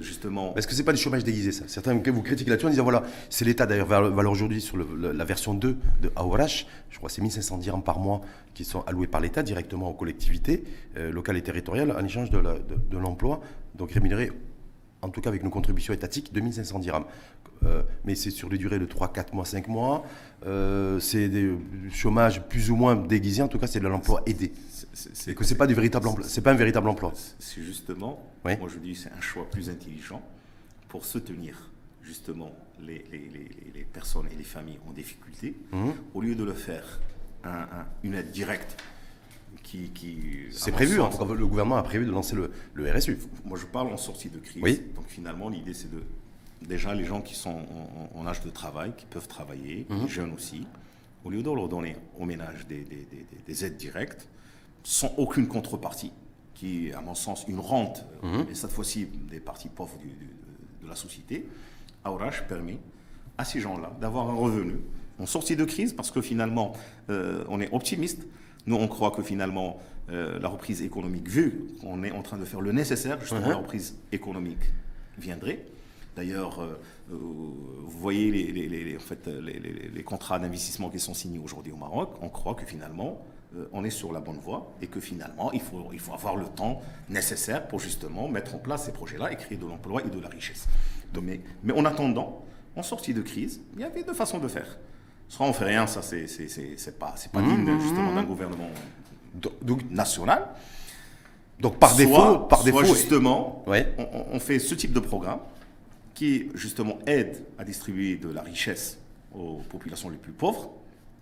justement. 0.00 0.54
Est-ce 0.56 0.66
que 0.66 0.74
c'est 0.74 0.84
pas 0.84 0.92
du 0.92 0.98
chômage 0.98 1.24
déguisé 1.24 1.52
ça? 1.52 1.64
Certains 1.68 1.94
vous 1.94 2.22
critiquent 2.22 2.48
là-dessus 2.48 2.66
en 2.66 2.70
disant 2.70 2.82
voilà, 2.84 3.02
c'est 3.30 3.44
l'État 3.44 3.66
d'ailleurs 3.66 3.86
valeur 3.86 4.30
aujourd'hui 4.32 4.60
sur 4.60 4.76
le- 4.76 5.12
la 5.12 5.24
version 5.24 5.54
2 5.54 5.76
de 6.02 6.10
Aourash, 6.16 6.66
je 6.90 6.96
crois 6.96 7.08
que 7.08 7.14
c'est 7.14 7.22
1500 7.22 7.58
dirhams 7.58 7.82
par 7.82 7.98
mois 7.98 8.20
qui 8.54 8.64
sont 8.64 8.80
alloués 8.86 9.06
par 9.06 9.20
l'État 9.20 9.42
directement 9.42 9.90
aux 9.90 9.94
collectivités 9.94 10.64
euh, 10.96 11.10
locales 11.12 11.36
et 11.36 11.42
territoriales 11.42 11.92
en 11.92 12.04
échange 12.04 12.30
de 12.30 12.98
l'emploi, 12.98 13.40
donc 13.74 13.92
rémunéré 13.92 14.32
en 15.00 15.10
tout 15.10 15.20
cas 15.20 15.28
avec 15.30 15.44
nos 15.44 15.50
contributions 15.50 15.94
étatiques, 15.94 16.32
2500 16.32 16.80
dirhams. 16.80 17.04
Euh, 17.64 17.82
mais 18.04 18.14
c'est 18.14 18.30
sur 18.30 18.48
des 18.48 18.58
durées 18.58 18.78
de 18.78 18.84
3, 18.86 19.12
4 19.12 19.34
mois, 19.34 19.44
5 19.44 19.68
mois. 19.68 20.04
Euh, 20.46 21.00
c'est 21.00 21.28
des 21.28 21.52
chômages 21.92 22.42
plus 22.48 22.70
ou 22.70 22.76
moins 22.76 22.94
déguisés, 22.96 23.42
en 23.42 23.48
tout 23.48 23.58
cas 23.58 23.66
c'est 23.66 23.80
de 23.80 23.88
l'emploi 23.88 24.22
aidé. 24.26 24.52
C'est 24.92 25.34
que 25.34 25.44
c'est 25.44 25.56
pas 25.56 25.66
du 25.66 25.74
véritable 25.74 26.08
emploi, 26.08 26.24
c'est 26.28 26.40
pas 26.42 26.52
un 26.52 26.56
véritable 26.56 26.88
emploi. 26.88 27.12
C'est 27.38 27.62
justement, 27.62 28.20
Oui. 28.44 28.56
moi 28.58 28.68
je 28.72 28.78
dis, 28.78 28.94
c'est 28.94 29.10
un 29.12 29.20
choix 29.20 29.48
plus 29.50 29.68
intelligent 29.70 30.22
pour 30.88 31.04
soutenir 31.04 31.70
justement 32.02 32.52
les, 32.80 33.04
les- 33.12 33.28
les- 33.32 33.72
les 33.74 33.84
personnes 33.84 34.26
et 34.32 34.36
les 34.36 34.44
familles 34.44 34.78
en 34.88 34.92
difficulté, 34.92 35.54
Mhm. 35.72 35.92
au 36.14 36.20
lieu 36.22 36.34
de 36.34 36.44
le 36.44 36.54
faire 36.54 37.00
un- 37.44 37.50
un- 37.50 37.86
une 38.02 38.14
aide 38.14 38.30
directe 38.30 38.76
qui... 39.62 39.90
C'est 40.50 40.72
prévu, 40.72 40.96
le 40.96 41.46
gouvernement 41.46 41.76
a 41.76 41.82
prévu 41.82 42.06
de 42.06 42.10
lancer 42.10 42.34
le, 42.36 42.50
le 42.74 42.90
RSU. 42.90 43.18
Moi, 43.44 43.58
je 43.58 43.66
parle 43.66 43.88
en 43.92 43.96
sortie 43.98 44.30
de 44.30 44.38
crise. 44.38 44.62
Oui. 44.62 44.80
Donc, 44.94 45.04
finalement, 45.08 45.48
l'idée, 45.50 45.74
c'est 45.74 45.90
de. 45.90 46.02
Déjà, 46.62 46.94
les 46.94 47.04
gens 47.04 47.20
qui 47.20 47.34
sont 47.34 47.62
en, 48.14 48.26
âge 48.26 48.40
de 48.42 48.50
travail, 48.50 48.92
qui 48.96 49.06
peuvent 49.06 49.28
travailler, 49.28 49.86
Mhm. 49.88 50.02
les 50.02 50.08
jeunes 50.08 50.32
aussi, 50.34 50.66
au 51.24 51.30
lieu 51.30 51.42
de 51.42 51.50
leur 51.50 51.68
donner 51.68 51.96
au 52.18 52.24
ménage 52.24 52.66
des, 52.66 52.80
des- 52.82 52.96
des- 52.96 53.26
des- 53.30 53.42
des 53.46 53.64
aides 53.64 53.76
directes, 53.76 54.28
sans 54.82 55.12
aucune 55.16 55.46
contrepartie, 55.46 56.12
qui 56.54 56.88
est, 56.88 56.94
à 56.94 57.00
mon 57.00 57.14
sens, 57.14 57.44
une 57.48 57.60
rente, 57.60 58.04
Mhm. 58.22 58.46
et 58.50 58.54
cette 58.54 58.72
fois-ci 58.72 59.06
des 59.06 59.40
parties 59.40 59.68
pauvres 59.68 59.96
du- 59.98 60.06
du- 60.08 60.30
de 60.82 60.88
la 60.88 60.96
société, 60.96 61.46
Aurach 62.04 62.46
permet 62.48 62.78
à 63.36 63.44
ces 63.44 63.60
gens-là 63.60 63.92
d'avoir 64.00 64.28
un 64.30 64.34
revenu 64.34 64.76
en 65.20 65.26
sortie 65.26 65.56
de 65.56 65.64
crise, 65.64 65.92
parce 65.92 66.10
que 66.10 66.20
finalement, 66.20 66.72
euh, 67.10 67.44
on 67.48 67.60
est 67.60 67.72
optimiste. 67.72 68.26
Nous, 68.66 68.76
on 68.76 68.88
croit 68.88 69.10
que 69.12 69.22
finalement, 69.22 69.80
euh, 70.10 70.38
la 70.40 70.48
reprise 70.48 70.82
économique, 70.82 71.28
vu 71.28 71.66
qu'on 71.80 72.02
est 72.02 72.10
en 72.12 72.22
train 72.22 72.38
de 72.38 72.44
faire 72.44 72.60
le 72.60 72.72
nécessaire, 72.72 73.20
justement, 73.20 73.40
Mhm. 73.42 73.48
la 73.50 73.56
reprise 73.56 73.96
économique 74.12 74.58
viendrait. 75.18 75.64
D'ailleurs, 76.22 76.58
euh, 76.58 76.80
euh, 77.12 77.14
vous 77.14 78.00
voyez 78.00 78.32
les, 78.32 78.50
les- 78.50 78.68
les- 78.68 78.82
les- 78.84 78.96
en 78.96 79.00
fait, 79.00 79.28
les, 79.28 79.52
les- 79.60 79.88
les 79.94 80.02
contrats 80.02 80.40
d'investissement 80.40 80.90
qui 80.90 80.98
sont 80.98 81.14
signés 81.14 81.38
aujourd'hui 81.38 81.70
au 81.70 81.76
Maroc. 81.76 82.10
On 82.20 82.28
croit 82.28 82.54
que 82.56 82.66
finalement, 82.66 83.20
euh, 83.56 83.68
on 83.72 83.84
est 83.84 83.90
sur 83.90 84.12
la 84.12 84.18
bonne 84.18 84.38
voie 84.40 84.72
et 84.82 84.88
que 84.88 84.98
finalement, 84.98 85.52
il 85.52 85.60
faut, 85.60 85.90
il 85.92 86.00
faut 86.00 86.12
avoir 86.12 86.34
le 86.34 86.46
temps 86.46 86.82
nécessaire 87.08 87.68
pour 87.68 87.78
justement 87.78 88.26
mettre 88.26 88.56
en 88.56 88.58
place 88.58 88.86
ces 88.86 88.92
projets-là 88.92 89.30
et 89.30 89.36
créer 89.36 89.56
de 89.56 89.64
l'emploi 89.64 90.02
et 90.04 90.08
de 90.10 90.18
la 90.20 90.26
richesse. 90.28 90.66
Donc, 91.14 91.22
mais, 91.24 91.40
mais 91.62 91.72
en 91.72 91.84
attendant, 91.84 92.44
en 92.74 92.82
sortie 92.82 93.14
de 93.14 93.22
crise, 93.22 93.60
il 93.76 93.80
y 93.82 93.84
avait 93.84 94.02
deux 94.02 94.12
façons 94.12 94.38
de 94.38 94.48
faire. 94.48 94.76
Soit 95.28 95.46
on 95.46 95.52
fait 95.52 95.66
rien, 95.66 95.86
ça 95.86 96.02
c'est 96.02 96.98
pas, 96.98 97.14
pas 97.32 97.42
digne 97.42 97.78
justement 97.80 98.12
d'un 98.12 98.24
gouvernement 98.24 98.70
Donc, 99.62 99.88
national. 99.88 100.48
donc 101.60 101.78
par 101.78 101.90
Soit- 101.90 101.98
défaut, 102.06 102.38
par 102.40 102.62
soit 102.62 102.72
défaut, 102.72 102.84
justement, 102.92 103.62
Ouais. 103.68 103.94
on, 103.98 104.02
on- 104.02 104.26
on 104.32 104.40
fait 104.40 104.58
ce 104.58 104.74
type 104.74 104.92
de 104.92 105.00
programme 105.00 105.38
qui 106.18 106.48
justement 106.54 106.98
aide 107.06 107.36
à 107.58 107.64
distribuer 107.64 108.16
de 108.16 108.28
la 108.28 108.42
richesse 108.42 108.98
aux 109.32 109.60
populations 109.68 110.10
les 110.10 110.16
plus 110.16 110.32
pauvres, 110.32 110.70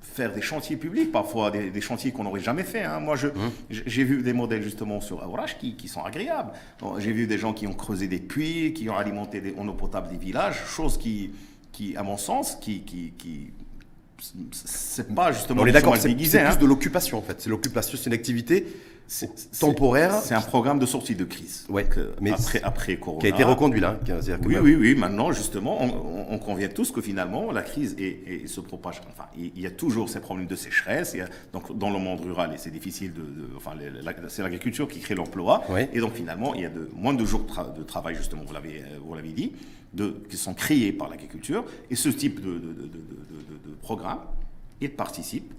faire 0.01 0.33
des 0.33 0.41
chantiers 0.41 0.77
publics, 0.77 1.13
parfois 1.13 1.51
des, 1.51 1.71
des 1.71 1.81
chantiers 1.83 2.13
qu'on 2.13 2.25
n'aurait 2.25 2.41
jamais 2.41 2.63
fait. 2.63 2.83
hein. 2.85 3.01
Moi, 3.01 3.17
je- 3.17 3.29
j- 3.69 3.83
j'ai 3.85 4.05
vu 4.05 4.23
des 4.23 4.33
modèles 4.33 4.63
justement 4.63 5.01
sur 5.01 5.23
Aourach 5.23 5.59
qui, 5.59 5.77
qui 5.77 5.89
sont 5.89 6.03
agréables. 6.03 6.53
J'ai 6.99 7.13
vu 7.13 7.27
des 7.27 7.37
gens 7.37 7.53
qui 7.53 7.67
ont 7.67 7.75
creusé 7.75 8.07
des 8.09 8.21
puits, 8.21 8.73
qui 8.73 8.89
ont 8.89 8.97
alimenté 8.97 9.41
des- 9.41 9.55
en 9.59 9.67
eau 9.69 9.75
potable 9.75 10.09
des 10.09 10.17
villages, 10.17 10.59
chose 10.67 10.97
qui, 10.97 11.33
qui 11.73 11.95
à 11.97 12.03
mon 12.03 12.17
sens, 12.17 12.57
qui, 12.61 12.81
qui, 12.83 13.13
qui 13.19 13.51
c'est 14.53 15.15
pas 15.15 15.31
justement 15.33 15.61
on 15.63 15.67
est 15.67 15.73
d'accord, 15.73 15.93
c'est 16.01 16.09
hein. 16.47 16.51
plus 16.51 16.59
de 16.63 16.67
l'occupation 16.67 17.19
en 17.19 17.23
fait. 17.23 17.41
C'est 17.41 17.51
l'occupation, 17.51 17.99
c'est 17.99 18.07
une 18.07 18.15
activité 18.15 18.67
temporaire 19.61 20.15
C'est 20.23 20.35
un 20.35 20.41
programme 20.41 20.79
de 20.79 20.87
sortie 20.87 21.15
de 21.15 21.25
crise. 21.25 21.65
Ouais, 21.69 21.85
Donc, 21.85 21.99
mais 22.21 22.33
après, 22.33 22.61
après 22.63 22.97
Corona. 22.97 23.21
qui 23.21 23.27
a 23.27 23.31
été 23.31 23.45
reconduit 23.45 23.81
là. 23.81 23.99
qui- 24.05 24.13
Oui, 24.49 24.55
même- 24.55 24.65
oui, 24.65 24.75
oui. 24.75 24.95
Maintenant, 24.97 25.31
justement, 25.33 25.81
on, 25.83 25.87
on- 25.89 26.27
on 26.35 26.39
convient 26.39 26.69
tous 26.69 26.91
que 26.91 27.01
finalement, 27.01 27.53
la 27.53 27.63
crise 27.63 27.95
est- 27.99 28.23
est- 28.27 28.47
se 28.47 28.61
propage. 28.61 29.01
Enfin, 29.09 29.29
il 29.37 29.59
y 29.61 29.67
a 29.67 29.71
toujours 29.71 30.09
ces 30.09 30.21
problèmes 30.21 30.47
de 30.49 30.57
sécheresse. 30.57 31.13
Il 31.15 31.19
y 31.19 31.23
a- 31.23 31.29
donc, 31.53 31.77
dans 31.79 31.91
le 31.91 31.99
monde 31.99 32.21
rural, 32.21 32.53
et 32.55 32.59
c'est 32.59 32.71
difficile 32.73 33.13
de. 33.13 33.21
de- 33.21 33.57
enfin, 33.57 33.73
c'est 34.29 34.43
l'agriculture 34.43 34.89
qui 34.89 34.99
crée 35.01 35.15
l'emploi. 35.15 35.63
Et 35.93 36.01
donc, 36.01 36.15
finalement, 36.15 36.55
il 36.55 36.63
y 36.63 36.67
a 36.67 36.71
de, 36.71 36.89
moins 36.95 37.15
de 37.15 37.25
jours 37.25 37.45
de, 37.45 37.49
tra- 37.53 37.73
de 37.77 37.83
travail, 37.85 38.17
justement, 38.17 38.43
vous 38.47 38.53
l'avez, 38.55 38.81
euh, 38.81 38.99
vous 39.05 39.15
l'avez 39.15 39.31
dit, 39.33 39.53
de, 39.95 40.17
qui 40.29 40.37
sont 40.37 40.53
créés 40.55 40.93
par 40.93 41.09
l'agriculture. 41.09 41.65
Et 41.91 41.95
ce 41.97 42.09
type 42.09 42.41
de- 42.45 42.59
de 42.59 43.75
programme, 43.83 44.19
il 44.81 44.91
participe. 44.91 45.53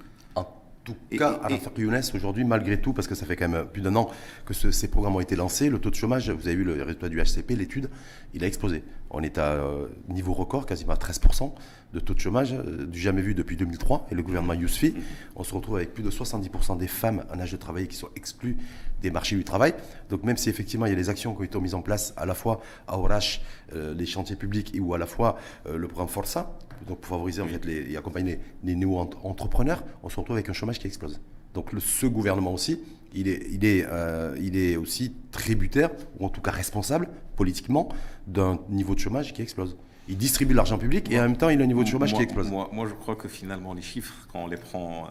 En 0.88 0.94
tout 0.94 0.98
Et- 1.12 1.18
cas, 1.18 1.40
et- 1.42 1.46
à 1.46 1.50
la 1.50 1.58
Younes, 1.78 2.02
aujourd'hui, 2.16 2.46
malgré 2.46 2.80
tout, 2.80 2.94
parce 2.94 3.08
que 3.08 3.16
ça 3.16 3.26
fait 3.26 3.36
quand 3.36 3.50
même 3.50 3.66
plus 3.68 3.82
d'un 3.82 3.96
an 3.98 4.10
que 4.46 4.54
ce- 4.54 4.72
ces 4.72 4.88
programmes 4.88 5.18
ont 5.18 5.20
été 5.20 5.36
lancés, 5.36 5.70
le 5.70 5.80
taux 5.80 5.90
de 5.90 5.96
chômage, 5.96 6.30
vous 6.30 6.48
avez 6.48 6.56
vu 6.56 6.64
le 6.64 6.82
résultat 6.82 7.10
du 7.10 7.20
HCP, 7.20 7.56
l'étude, 7.56 7.90
il 8.34 8.42
a 8.44 8.48
explosé. 8.48 8.84
On 9.10 9.22
est 9.22 9.38
à 9.38 9.54
euh, 9.54 9.88
niveau 10.08 10.32
record, 10.34 10.66
quasiment 10.66 10.94
à 10.94 10.98
13% 10.98 11.54
de 11.94 12.00
taux 12.00 12.14
de 12.14 12.20
chômage, 12.20 12.54
euh, 12.54 12.86
du 12.86 13.00
jamais 13.00 13.22
vu 13.22 13.34
depuis 13.34 13.58
2003. 13.58 14.08
Et 14.12 14.16
le 14.16 14.24
gouvernement 14.24 14.54
Yousfi, 14.54 14.94
on 15.36 15.44
se 15.44 15.54
retrouve 15.54 15.76
avec 15.78 15.94
plus 15.94 16.04
de 16.04 16.10
70% 16.10 16.78
des 16.78 16.88
femmes 16.88 17.24
en 17.34 17.40
âge 17.40 17.52
de 17.52 17.58
travailler 17.58 17.88
qui 17.88 17.96
sont 17.98 18.10
exclues 18.16 18.56
des 19.02 19.12
marchés 19.12 19.36
du 19.36 19.44
travail. 19.44 19.74
Donc 20.10 20.24
même 20.24 20.38
si 20.38 20.50
effectivement 20.50 20.86
il 20.86 20.90
y 20.90 20.94
a 20.94 20.98
des 20.98 21.10
actions 21.10 21.34
qui 21.36 21.42
ont 21.42 21.44
été 21.44 21.60
mises 21.60 21.76
en 21.76 21.82
place 21.82 22.14
à 22.18 22.26
la 22.26 22.34
fois 22.34 22.62
à 22.88 22.98
Orache, 22.98 23.42
euh, 23.74 23.94
les 23.94 24.06
chantiers 24.06 24.36
publics 24.38 24.74
et 24.76 24.80
ou 24.80 24.94
à 24.94 24.98
la 24.98 25.06
fois 25.06 25.38
le 25.70 25.88
programme 25.88 26.08
Força, 26.10 26.58
donc 26.88 27.00
pour 27.00 27.10
favoriser 27.10 27.42
en 27.42 27.48
fait 27.48 27.64
les, 27.66 27.92
et 27.92 27.98
accompagner 27.98 28.40
les, 28.64 28.74
les 28.74 28.76
néo-entrepreneurs, 28.76 29.84
on 30.04 30.10
se 30.10 30.20
retrouve 30.20 30.36
avec 30.36 30.50
un 30.50 30.54
chômage 30.54 30.80
qui 30.80 30.88
explose. 30.88 31.20
Donc 31.54 31.72
le, 31.74 31.80
ce 31.80 32.06
gouvernement 32.06 32.54
aussi, 32.54 32.80
il 33.14 33.28
est, 33.28 33.48
il, 33.52 33.66
est, 33.66 33.86
euh, 33.90 34.36
il 34.40 34.58
est 34.58 34.76
aussi 34.76 35.14
tributaire, 35.32 35.90
ou 36.20 36.26
en 36.26 36.30
tout 36.30 36.42
cas 36.42 36.52
responsable 36.52 37.08
politiquement, 37.36 37.90
d'un 38.28 38.60
niveau 38.70 38.94
de 38.94 39.00
chômage 39.00 39.34
qui 39.34 39.42
explose. 39.42 39.78
Il 40.10 40.18
distribue 40.18 40.54
l'argent 40.54 40.78
public 40.78 41.12
et 41.12 41.20
en 41.20 41.24
même 41.24 41.38
temps 41.38 41.50
il 41.50 41.60
a 41.60 41.64
un 41.64 41.68
niveau 41.68 41.84
de 41.84 41.88
chômage 41.90 42.12
moi, 42.12 42.18
qui 42.20 42.24
explose. 42.24 42.50
Moi, 42.50 42.70
moi, 42.72 42.88
je 42.88 42.94
crois 42.94 43.16
que 43.16 43.28
finalement, 43.28 43.74
les 43.74 43.82
chiffres, 43.82 44.14
quand 44.32 44.44
on 44.44 44.48
les 44.48 44.58
prend 44.58 45.06
euh, 45.06 45.10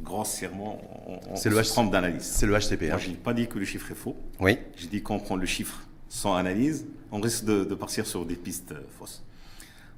grossièrement, 0.00 0.80
on, 1.06 1.20
on 1.32 1.36
se 1.36 1.48
le 1.48 1.56
H- 1.56 1.68
trompe 1.68 1.90
d'analyse. 1.92 2.22
C'est 2.22 2.46
le 2.46 2.54
HCP. 2.58 2.86
Moi, 2.86 2.94
hein. 2.94 2.98
je 2.98 3.08
n'ai 3.10 3.14
pas 3.16 3.34
dit 3.34 3.46
que 3.46 3.58
le 3.58 3.64
chiffre 3.64 3.90
est 3.90 3.94
faux. 3.96 4.16
Oui. 4.40 4.58
J'ai 4.76 4.88
dit 4.88 5.02
qu'on 5.02 5.18
prend 5.18 5.36
le 5.36 5.46
chiffre 5.46 5.82
sans 6.08 6.34
analyse, 6.34 6.86
on 7.12 7.20
risque 7.20 7.44
de, 7.44 7.64
de 7.64 7.74
partir 7.74 8.06
sur 8.06 8.24
des 8.24 8.36
pistes 8.36 8.74
fausses. 8.98 9.22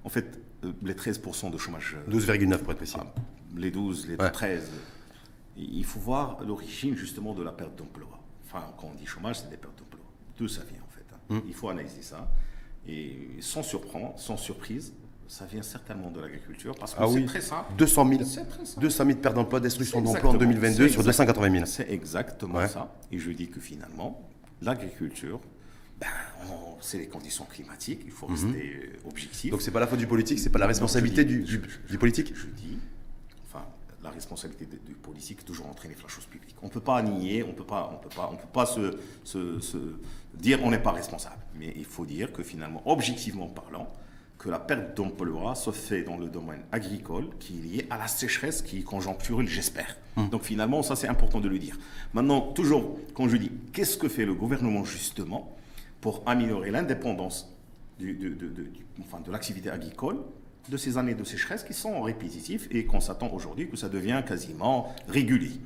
En 0.04 0.08
fait, 0.08 0.38
euh, 0.64 0.72
les 0.82 0.94
13% 0.94 1.50
de 1.50 1.58
chômage, 1.58 1.96
euh, 2.08 2.10
12,9 2.10 2.58
pour 2.58 2.72
être 2.72 2.78
précis. 2.78 2.96
ah, 2.98 3.06
les 3.56 3.70
12, 3.70 4.08
les 4.08 4.16
Ouais. 4.16 4.30
13, 4.30 4.70
euh, 4.72 4.78
il 5.56 5.84
faut 5.84 6.00
voir 6.00 6.42
l'origine 6.42 6.96
justement 6.96 7.34
de 7.34 7.42
la 7.42 7.52
perte 7.52 7.76
d'emploi. 7.76 8.08
Enfin, 8.46 8.64
quand 8.78 8.90
on 8.92 8.98
dit 8.98 9.06
chômage, 9.06 9.40
c'est 9.40 9.50
des 9.50 9.56
pertes 9.56 9.78
d'emploi. 9.78 10.00
D'où 10.38 10.48
ça 10.48 10.62
vient 10.64 10.80
en 10.80 10.90
fait. 10.90 11.04
hein. 11.12 11.18
Hum. 11.36 11.42
Il 11.46 11.54
faut 11.54 11.68
analyser 11.68 12.02
ça. 12.02 12.28
Et 12.88 13.28
sans 13.40 13.62
surprendre, 13.62 14.14
sans 14.18 14.36
surprise, 14.38 14.94
ça 15.28 15.44
vient 15.44 15.62
certainement 15.62 16.10
de 16.10 16.18
l'agriculture 16.20 16.74
parce 16.80 16.94
que 16.94 16.98
Ah 17.02 17.06
c'est 17.06 17.14
oui. 17.14 17.26
très 17.26 17.40
simple. 17.42 17.72
200 17.76 18.08
000. 18.08 18.24
C'est 18.24 18.44
très 18.46 18.64
simple. 18.64 18.80
200 18.80 19.04
000 19.06 19.18
pertes 19.18 19.34
d'emploi, 19.34 19.60
destruction 19.60 19.98
C'est 19.98 20.04
d'emplois 20.04 20.30
en 20.30 20.34
exactement- 20.34 20.52
2022 20.52 20.86
c'est 20.88 20.92
sur 20.92 21.00
exact- 21.02 21.26
280 21.26 21.50
000. 21.52 21.66
C'est 21.66 21.90
exactement 21.90 22.58
Ouais. 22.58 22.68
ça. 22.68 22.96
Et 23.12 23.18
je 23.18 23.30
dis 23.30 23.48
que 23.48 23.60
finalement, 23.60 24.28
l'agriculture, 24.62 25.40
ben, 26.00 26.06
c'est 26.80 26.98
les 26.98 27.08
conditions 27.08 27.44
climatiques, 27.44 28.00
il 28.06 28.10
faut 28.10 28.26
rester 28.26 28.46
euh, 28.84 29.08
objectif. 29.08 29.44
Mhm. 29.46 29.50
Donc 29.50 29.62
c'est 29.62 29.70
pas 29.70 29.80
la 29.80 29.86
faute 29.86 29.98
du 29.98 30.06
politique, 30.06 30.38
c'est 30.38 30.50
pas 30.50 30.58
la 30.58 30.66
responsabilité 30.66 31.24
dis- 31.24 31.42
du, 31.88 31.98
politique 31.98 32.32
Je 32.34 32.46
dis, 32.46 32.78
enfin, 33.46 33.64
la 34.02 34.10
responsabilité 34.10 34.64
de- 34.64 34.80
du 34.86 34.94
politique 34.94 35.40
est 35.40 35.44
toujours 35.44 35.66
entraîner 35.68 35.94
la 36.02 36.08
chose 36.08 36.24
publique. 36.24 36.56
On 36.62 36.66
ne 36.66 36.70
peut 36.70 36.80
pas 36.80 37.02
nier, 37.02 37.42
on 37.42 37.52
peut 37.52 37.64
pas, 37.66 37.90
on 37.92 38.02
peut 38.02 38.14
pas, 38.14 38.30
on 38.32 38.36
peut 38.36 38.48
pas 38.52 38.64
se, 38.66 38.98
se- 39.24 39.60
se 39.60 39.76
dire 40.34 40.60
on 40.62 40.70
n'est 40.70 40.78
pas 40.82 40.92
responsable. 40.92 41.36
Mais 41.58 41.72
il 41.76 41.84
faut 41.84 42.06
dire 42.06 42.32
que 42.32 42.42
finalement, 42.42 42.82
objectivement 42.86 43.46
parlant, 43.48 43.92
que 44.38 44.48
la 44.48 44.58
perte 44.58 44.96
d'emploi 44.96 45.54
se 45.54 45.70
fait 45.70 46.02
dans 46.02 46.16
le 46.16 46.28
domaine 46.28 46.62
agricole, 46.72 47.26
qui 47.38 47.58
est 47.58 47.62
lié 47.62 47.86
à 47.90 47.98
la 47.98 48.08
sécheresse, 48.08 48.62
qui 48.62 48.78
est 48.78 48.82
conjoncturelle, 48.82 49.46
j'espère. 49.48 49.98
Donc 50.30 50.42
finalement, 50.44 50.82
ça 50.82 50.96
c'est 50.96 51.08
important 51.08 51.40
de 51.40 51.48
le 51.48 51.58
dire. 51.58 51.76
Maintenant, 52.14 52.40
toujours, 52.40 52.98
quand 53.14 53.28
je 53.28 53.36
dis, 53.36 53.50
qu'est-ce 53.74 53.98
que 53.98 54.08
fait 54.08 54.24
le 54.24 54.32
gouvernement 54.34 54.82
justement 54.84 55.54
pour 56.00 56.22
améliorer 56.26 56.70
l'indépendance 56.70 57.54
du- 57.98 58.14
de, 58.14 58.28
de- 58.30 58.48
de- 58.48 58.62
du- 58.62 58.86
enfin, 59.00 59.20
de 59.20 59.30
l'activité 59.30 59.70
agricole 59.70 60.18
de 60.68 60.76
ces 60.76 60.98
années 60.98 61.14
de 61.14 61.24
sécheresse 61.24 61.64
qui 61.64 61.74
sont 61.74 62.00
répétitives 62.02 62.68
et 62.70 62.84
qu'on 62.84 63.00
s'attend 63.00 63.28
aujourd'hui 63.32 63.68
que 63.68 63.76
ça 63.76 63.88
devient 63.88 64.22
quasiment 64.26 64.94
régulier. 65.08 65.60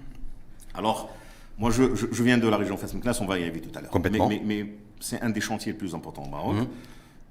Alors, 0.74 1.10
moi, 1.58 1.70
je, 1.70 1.94
je- 1.94 2.06
je 2.10 2.22
viens 2.22 2.38
de 2.38 2.48
la 2.48 2.56
région 2.56 2.76
Fes-Meknès, 2.76 3.20
on 3.20 3.26
va 3.26 3.38
y 3.38 3.42
arriver 3.42 3.60
tout 3.60 3.76
à 3.76 3.80
l'heure. 3.80 3.90
Complètement. 3.90 4.28
Mais, 4.28 4.40
mais- 4.44 4.64
mais 4.64 4.70
c'est 5.00 5.20
un 5.22 5.30
des 5.30 5.40
chantiers 5.40 5.72
les 5.72 5.78
plus 5.78 5.94
importants 5.94 6.24
au 6.24 6.28
Maroc. 6.30 6.56
Mhm. 6.56 6.66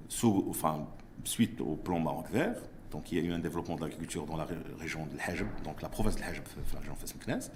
Sous- 0.08 0.46
enfin, 0.48 0.86
suite 1.24 1.60
au 1.60 1.74
plan 1.76 1.98
Maroc 1.98 2.26
vert, 2.32 2.54
donc 2.90 3.10
il 3.12 3.18
y 3.18 3.20
a 3.20 3.24
eu 3.24 3.32
un 3.32 3.38
développement 3.38 3.74
de 3.76 3.80
l'agriculture 3.82 4.24
dans 4.26 4.36
la 4.36 4.44
ré- 4.44 4.54
région 4.78 5.06
de 5.06 5.16
l'Hajb, 5.16 5.46
donc 5.64 5.82
la 5.82 5.88
province 5.88 6.16
de 6.16 6.20
l'Hajb, 6.20 6.42
la 6.72 6.80
région 6.80 6.94
Fes-Meknès. 6.94 7.50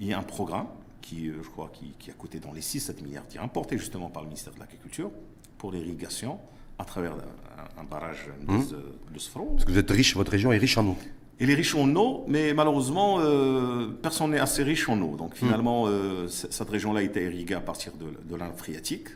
Il 0.00 0.06
y 0.06 0.12
a 0.12 0.18
un 0.18 0.22
programme 0.22 0.66
qui, 1.02 1.28
euh, 1.28 1.42
je 1.42 1.48
crois, 1.50 1.70
qui, 1.72 1.92
qui 1.98 2.10
a 2.10 2.14
coûté 2.14 2.40
dans 2.40 2.52
les 2.52 2.62
6-7 2.62 3.02
milliards 3.02 3.24
dirhams, 3.24 3.50
porté 3.50 3.76
justement 3.76 4.08
par 4.08 4.22
le 4.22 4.28
ministère 4.28 4.54
de 4.54 4.60
l'Agriculture, 4.60 5.10
pour 5.58 5.72
l'irrigation 5.72 6.38
à 6.78 6.84
travers 6.84 7.12
un, 7.12 7.80
un 7.80 7.84
barrage 7.84 8.28
de, 8.40 9.12
de 9.12 9.18
Sfro. 9.18 9.46
Parce 9.52 9.64
que 9.64 9.72
vous 9.72 9.78
êtes 9.78 9.90
riche, 9.90 10.16
votre 10.16 10.30
région 10.30 10.52
est 10.52 10.58
riche 10.58 10.78
en 10.78 10.86
eau. 10.86 10.96
Elle 11.38 11.50
est 11.50 11.54
riche 11.54 11.74
en 11.74 11.94
eau, 11.96 12.24
mais 12.28 12.54
malheureusement, 12.54 13.18
euh, 13.18 13.88
personne 14.00 14.30
n'est 14.30 14.38
assez 14.38 14.62
riche 14.62 14.88
en 14.88 15.00
eau. 15.02 15.16
Donc 15.16 15.34
finalement, 15.34 15.86
euh, 15.88 16.28
cette 16.28 16.68
région-là 16.70 17.00
a 17.00 17.02
été 17.02 17.24
irriguée 17.24 17.54
à 17.54 17.60
partir 17.60 17.92
de, 17.94 18.06
de 18.06 18.42
phréatique. 18.56 19.08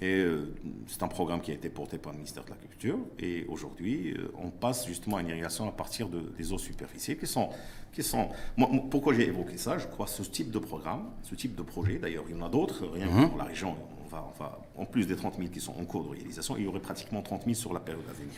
Et 0.00 0.18
euh, 0.18 0.54
c'est 0.86 1.02
un 1.02 1.08
programme 1.08 1.40
qui 1.40 1.50
a 1.50 1.54
été 1.54 1.70
porté 1.70 1.96
par 1.96 2.12
le 2.12 2.18
ministère 2.18 2.44
de 2.44 2.50
l'Agriculture. 2.50 2.98
Et 3.18 3.46
aujourd'hui, 3.48 4.12
euh, 4.12 4.30
on 4.36 4.50
passe 4.50 4.86
justement 4.86 5.16
à 5.16 5.22
une 5.22 5.28
irrigation 5.28 5.66
à 5.66 5.72
partir 5.72 6.08
de, 6.08 6.20
des 6.36 6.52
eaux 6.52 6.58
superficielles 6.58 7.18
qui 7.18 7.26
sont. 7.26 7.48
Qui 7.92 8.02
sont 8.02 8.28
moi, 8.58 8.68
pourquoi 8.90 9.14
j'ai 9.14 9.26
évoqué 9.26 9.56
ça? 9.56 9.78
Je 9.78 9.86
crois 9.86 10.06
ce 10.06 10.22
type 10.22 10.50
de 10.50 10.58
programme, 10.58 11.04
ce 11.22 11.34
type 11.34 11.54
de 11.54 11.62
projet, 11.62 11.98
d'ailleurs, 11.98 12.24
il 12.28 12.36
y 12.36 12.38
en 12.38 12.44
a 12.44 12.50
d'autres, 12.50 12.86
rien 12.92 13.06
que 13.06 13.26
pour 13.26 13.38
la 13.38 13.44
région, 13.44 13.74
on 14.04 14.08
va, 14.08 14.30
on 14.34 14.38
va, 14.38 14.60
en 14.76 14.84
plus 14.84 15.06
des 15.06 15.16
30 15.16 15.36
000 15.38 15.48
qui 15.48 15.60
sont 15.60 15.72
en 15.72 15.84
cours 15.86 16.04
de 16.04 16.10
réalisation, 16.10 16.58
il 16.58 16.64
y 16.64 16.66
aurait 16.66 16.80
pratiquement 16.80 17.22
30 17.22 17.44
000 17.44 17.54
sur 17.54 17.72
la 17.72 17.80
période 17.80 18.04
à 18.10 18.12
venir. 18.12 18.34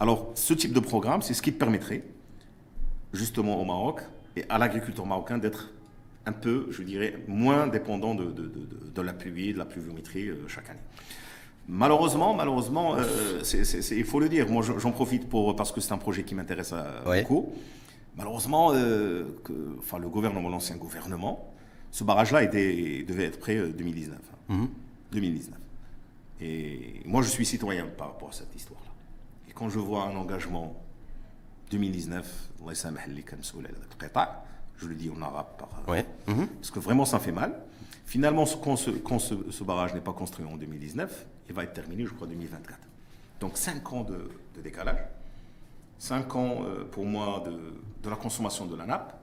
Alors, 0.00 0.30
ce 0.34 0.54
type 0.54 0.72
de 0.72 0.80
programme, 0.80 1.20
c'est 1.20 1.34
ce 1.34 1.42
qui 1.42 1.52
permettrait, 1.52 2.02
justement 3.12 3.60
au 3.60 3.64
Maroc 3.66 4.00
et 4.36 4.44
à 4.48 4.56
l'agriculteur 4.56 5.04
marocain, 5.04 5.36
d'être 5.36 5.70
un 6.26 6.32
peu, 6.32 6.66
je 6.70 6.82
dirais, 6.82 7.18
moins 7.26 7.66
dépendant 7.66 8.14
de, 8.14 8.24
de, 8.26 8.42
de, 8.46 8.68
de 8.94 9.02
la 9.02 9.12
pluie, 9.12 9.52
de 9.52 9.58
la 9.58 9.64
pluviométrie 9.64 10.28
euh, 10.28 10.46
chaque 10.48 10.70
année. 10.70 10.78
Malheureusement, 11.68 12.34
malheureusement, 12.34 12.96
euh, 12.96 13.42
il 13.92 14.04
faut 14.04 14.20
le 14.20 14.28
dire. 14.28 14.48
Moi, 14.48 14.62
je- 14.62 14.78
j'en 14.78 14.90
profite 14.92 15.28
pour 15.28 15.54
parce 15.56 15.70
que 15.72 15.80
c'est 15.80 15.92
un 15.92 15.98
projet 15.98 16.22
qui 16.24 16.34
m'intéresse 16.34 16.74
Ouais. 17.06 17.22
beaucoup. 17.22 17.52
Malheureusement, 18.16 18.72
euh, 18.74 19.24
que, 19.44 19.52
enfin, 19.78 19.98
le 19.98 20.08
gouvernement, 20.08 20.48
l'ancien 20.48 20.76
gouvernement, 20.76 21.52
ce 21.90 22.04
barrage-là 22.04 22.46
devait 22.46 23.24
être 23.24 23.38
prêt 23.38 23.56
euh, 23.56 23.68
2019. 23.70 24.18
hein. 24.50 24.68
2019. 25.12 25.58
Et 26.40 27.00
moi, 27.04 27.22
je 27.22 27.28
suis 27.28 27.46
citoyen 27.46 27.86
par 27.86 28.08
rapport 28.08 28.30
à 28.30 28.32
cette 28.32 28.54
histoire-là. 28.54 28.90
Et 29.48 29.52
quand 29.52 29.68
je 29.68 29.78
vois 29.78 30.02
un 30.04 30.16
engagement 30.16 30.74
2019, 31.70 32.50
Allah 32.64 34.44
je 34.82 34.88
le 34.88 34.94
dis 34.94 35.10
en 35.10 35.22
arabe, 35.22 35.46
euh, 35.88 36.02
mhm. 36.26 36.46
parce 36.48 36.70
que 36.70 36.80
vraiment 36.80 37.04
ça 37.04 37.18
fait 37.18 37.32
mal. 37.32 37.54
Finalement, 38.04 38.44
quand 38.62 38.76
ce, 38.76 39.64
barrage 39.64 39.94
n'est 39.94 40.00
pas 40.00 40.12
construit 40.12 40.44
en 40.44 40.56
2019, 40.56 41.26
il 41.48 41.54
va 41.54 41.64
être 41.64 41.72
terminé, 41.72 42.04
je 42.04 42.10
crois, 42.10 42.26
en 42.26 42.30
2024. 42.30 42.78
Donc 43.40 43.56
5 43.56 43.92
ans 43.92 44.04
de, 44.04 44.30
décalage, 44.62 44.98
5 45.98 46.36
ans 46.36 46.62
euh, 46.64 46.84
pour 46.84 47.06
moi 47.06 47.42
de, 47.46 48.08
la 48.10 48.16
consommation 48.16 48.66
de 48.66 48.76
la 48.76 48.86
nappe, 48.86 49.18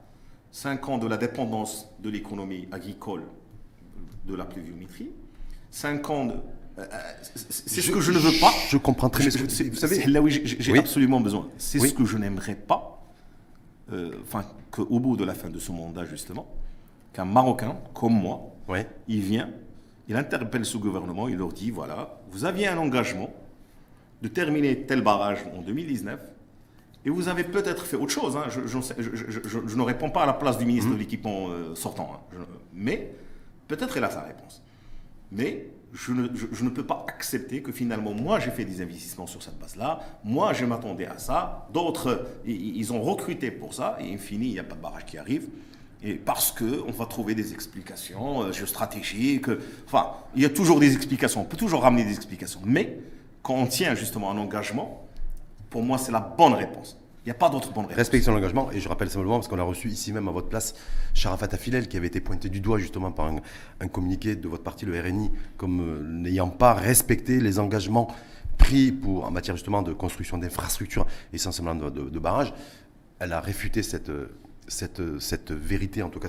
5 0.52 0.88
ans 0.88 0.98
de 0.98 1.06
la 1.06 1.16
dépendance 1.16 1.88
de 2.00 2.10
l'économie 2.10 2.68
agricole 2.72 3.22
de 4.24 4.34
la 4.34 4.44
pluviométrie, 4.44 5.10
5 5.70 6.10
ans 6.10 6.26
de... 6.26 6.34
Euh, 6.78 6.84
c'est 7.22 7.82
ce 7.82 7.90
que 7.90 8.00
je 8.00 8.10
ne 8.10 8.18
veux 8.18 8.40
pas. 8.40 8.52
Je 8.70 8.78
comprends 8.78 9.10
très 9.10 9.28
bien. 9.28 9.40
Vous 9.70 9.76
savez, 9.76 10.06
là 10.06 10.20
oui, 10.22 10.40
j'ai 10.44 10.78
absolument 10.78 11.20
besoin. 11.20 11.48
C'est 11.58 11.78
ce 11.78 11.92
que 11.92 12.04
je 12.04 12.16
n'aimerais 12.16 12.54
pas 12.54 12.99
enfin, 14.22 14.44
qu'au 14.70 14.98
bout 15.00 15.16
de 15.16 15.24
la 15.24 15.34
fin 15.34 15.48
de 15.50 15.58
ce 15.58 15.72
mandat, 15.72 16.04
justement, 16.04 16.46
qu'un 17.12 17.24
Marocain 17.24 17.76
comme 17.94 18.14
moi, 18.14 18.40
Ouais. 18.68 18.86
il 19.08 19.20
vient, 19.20 19.50
il 20.08 20.16
interpelle 20.16 20.64
ce 20.64 20.76
gouvernement, 20.78 21.28
il 21.28 21.36
leur 21.36 21.52
dit 21.52 21.70
voilà, 21.70 22.20
vous 22.30 22.44
aviez 22.44 22.68
un 22.68 22.78
engagement 22.78 23.30
de 24.22 24.28
terminer 24.28 24.82
tel 24.86 25.02
barrage 25.02 25.38
en 25.56 25.62
2019, 25.62 26.20
et 27.04 27.10
vous 27.10 27.28
avez 27.28 27.44
peut-être 27.44 27.84
fait 27.86 27.96
autre 27.96 28.12
chose. 28.12 28.36
hein, 28.36 28.44
je, 28.48 29.76
ne 29.76 29.82
réponds 29.82 30.10
pas 30.10 30.22
à 30.24 30.26
la 30.26 30.34
place 30.34 30.58
du 30.58 30.66
ministre 30.66 30.92
de 30.92 30.96
l'équipement 30.98 31.48
euh, 31.48 31.74
sortant, 31.74 32.20
hein, 32.34 32.44
mais 32.74 33.12
peut-être 33.68 33.96
il 33.96 34.04
a 34.04 34.10
sa 34.10 34.20
réponse. 34.22 34.62
Mais 35.32 35.66
je 35.92 36.12
ne, 36.12 36.68
peux 36.68 36.86
pas 36.86 37.04
accepter 37.08 37.62
que 37.62 37.72
finalement, 37.72 38.12
moi, 38.14 38.38
j'ai 38.38 38.50
fait 38.50 38.64
des 38.64 38.80
investissements 38.80 39.26
sur 39.26 39.42
cette 39.42 39.58
base-là. 39.58 40.00
Moi, 40.22 40.52
je 40.52 40.64
m'attendais 40.64 41.06
à 41.06 41.18
ça. 41.18 41.66
D'autres, 41.72 42.26
ils 42.46 42.92
ont 42.92 43.02
recruté 43.02 43.50
pour 43.50 43.74
ça. 43.74 43.96
Et 44.00 44.14
in 44.14 44.18
fine, 44.18 44.42
il 44.42 44.52
n'y 44.52 44.58
a 44.58 44.64
pas 44.64 44.76
de 44.76 44.80
barrage 44.80 45.04
qui 45.04 45.18
arrive. 45.18 45.48
Et 46.02 46.14
parce 46.14 46.52
qu'on 46.52 46.92
va 46.92 47.06
trouver 47.06 47.34
des 47.34 47.52
explications 47.52 48.42
euh, 48.42 48.52
géostratégiques. 48.52 49.48
Enfin, 49.86 50.12
il 50.34 50.42
y 50.42 50.46
a 50.46 50.48
toujours 50.48 50.80
des 50.80 50.94
explications. 50.94 51.42
On 51.42 51.44
peut 51.44 51.58
toujours 51.58 51.82
ramener 51.82 52.04
des 52.04 52.14
explications. 52.14 52.60
Mais 52.64 52.98
quand 53.42 53.54
on 53.54 53.66
tient 53.66 53.94
justement 53.94 54.30
un 54.30 54.38
engagement, 54.38 55.06
pour 55.68 55.82
moi, 55.82 55.98
c'est 55.98 56.12
la 56.12 56.20
bonne 56.20 56.54
réponse. 56.54 56.99
Il 57.24 57.28
n'y 57.28 57.32
a 57.32 57.34
pas 57.34 57.50
d'autre 57.50 57.72
bonne 57.72 57.84
réponse. 57.84 57.98
Respecte 57.98 58.24
son 58.24 58.32
engagement 58.32 58.70
et 58.72 58.80
je 58.80 58.88
rappelle 58.88 59.10
simplement 59.10 59.34
parce 59.36 59.48
qu'on 59.48 59.58
a 59.58 59.62
reçu 59.62 59.88
ici 59.88 60.12
même 60.12 60.26
à 60.28 60.30
votre 60.30 60.48
place 60.48 60.74
Sharafat 61.12 61.48
Afilel 61.52 61.86
qui 61.86 61.96
avait 61.98 62.06
été 62.06 62.20
pointé 62.20 62.48
du 62.48 62.60
doigt 62.60 62.78
justement 62.78 63.12
par 63.12 63.26
un, 63.26 63.36
un 63.80 63.88
communiqué 63.88 64.36
de 64.36 64.48
votre 64.48 64.62
parti, 64.62 64.86
le 64.86 64.98
RNI, 64.98 65.30
comme 65.58 65.80
euh, 65.80 66.02
n'ayant 66.02 66.48
pas 66.48 66.72
respecté 66.72 67.40
les 67.40 67.58
engagements 67.58 68.08
pris 68.56 68.90
pour, 68.92 69.24
en 69.26 69.30
matière 69.30 69.56
justement 69.56 69.82
de 69.82 69.92
construction 69.92 70.38
d'infrastructures, 70.38 71.06
essentiellement 71.32 71.74
de, 71.74 71.90
de- 71.90 72.08
de 72.08 72.18
barrages. 72.18 72.54
Elle 73.18 73.32
a 73.34 73.40
réfuté 73.40 73.82
cette, 73.82 74.10
cette, 74.66 75.02
cette 75.20 75.52
vérité, 75.52 76.02
en 76.02 76.08
tout 76.08 76.20
cas 76.20 76.28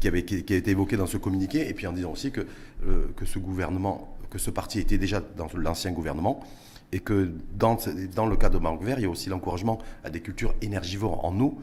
qui, 0.00 0.08
avait, 0.08 0.24
qui 0.24 0.52
a 0.52 0.56
été 0.56 0.70
évoquée 0.70 0.98
dans 0.98 1.06
ce 1.06 1.16
communiqué, 1.16 1.66
et 1.68 1.72
puis 1.72 1.86
en 1.86 1.92
disant 1.92 2.12
aussi 2.12 2.30
que, 2.30 2.42
euh, 2.86 3.06
que 3.16 3.24
ce 3.24 3.38
gouvernement, 3.38 4.16
que 4.28 4.38
ce 4.38 4.50
parti 4.50 4.80
était 4.80 4.98
déjà 4.98 5.22
dans 5.36 5.48
l'ancien 5.54 5.92
gouvernement, 5.92 6.40
et 6.94 7.00
que 7.00 7.28
dans, 7.58 7.76
le 8.26 8.36
cas 8.36 8.48
de 8.50 8.58
Maroc 8.58 8.84
Vert, 8.84 8.98
il 9.00 9.02
y 9.02 9.06
a 9.06 9.10
aussi 9.10 9.28
l'encouragement 9.28 9.78
à 10.04 10.10
des 10.10 10.20
cultures 10.20 10.54
énergivores 10.62 11.24
en 11.24 11.38
eau 11.40 11.58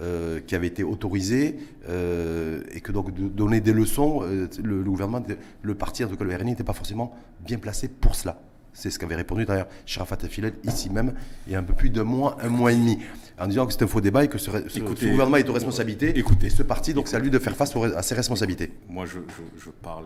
euh, 0.00 0.38
qui 0.46 0.54
avait 0.54 0.68
été 0.68 0.84
autorisé 0.84 1.56
euh, 1.88 2.62
et 2.72 2.80
que 2.80 2.92
donc 2.92 3.12
de 3.12 3.26
donner 3.28 3.60
des 3.60 3.72
leçons, 3.72 4.20
euh, 4.22 4.46
le, 4.62 4.82
le 4.82 4.88
gouvernement, 4.90 5.22
le 5.62 5.74
parti, 5.74 6.04
en 6.04 6.08
tout 6.08 6.16
cas 6.16 6.24
le 6.24 6.36
RNI, 6.36 6.50
n'était 6.52 6.62
pas 6.62 6.72
forcément 6.72 7.12
bien 7.44 7.58
placé 7.58 7.88
pour 7.88 8.14
cela. 8.14 8.40
C'est 8.74 8.90
ce 8.90 8.98
qu'avait 9.00 9.16
répondu 9.16 9.44
d'ailleurs 9.44 9.66
Sharafat 9.86 10.18
Afilel 10.22 10.52
ici 10.62 10.88
même, 10.88 11.14
il 11.48 11.54
y 11.54 11.56
a 11.56 11.58
un 11.58 11.64
peu 11.64 11.72
plus 11.74 11.90
d'un 11.90 12.04
mois, 12.04 12.36
un 12.40 12.48
mois 12.50 12.70
et 12.72 12.76
demi, 12.76 12.98
en 13.40 13.48
disant 13.48 13.66
que 13.66 13.72
c'est 13.72 13.82
un 13.82 13.86
faux 13.88 14.00
débat 14.02 14.22
et 14.22 14.28
que 14.28 14.38
ce, 14.38 14.50
ce- 14.52 14.68
ce 14.68 14.78
Écoutez, 14.78 15.10
gouvernement 15.10 15.38
est 15.38 15.48
aux 15.48 15.52
responsabilités. 15.54 16.16
écoutez, 16.16 16.46
et 16.46 16.50
ce 16.50 16.62
parti, 16.62 16.94
donc 16.94 17.08
c'est 17.08 17.16
à 17.16 17.18
lui 17.18 17.30
de 17.30 17.38
faire 17.40 17.56
face 17.56 17.74
aux- 17.74 17.82
à 17.82 18.02
ses 18.02 18.14
responsabilités. 18.14 18.70
Moi, 18.88 19.06
je, 19.06 19.18
je- 19.18 19.60
je 19.64 19.70
parle 19.70 20.04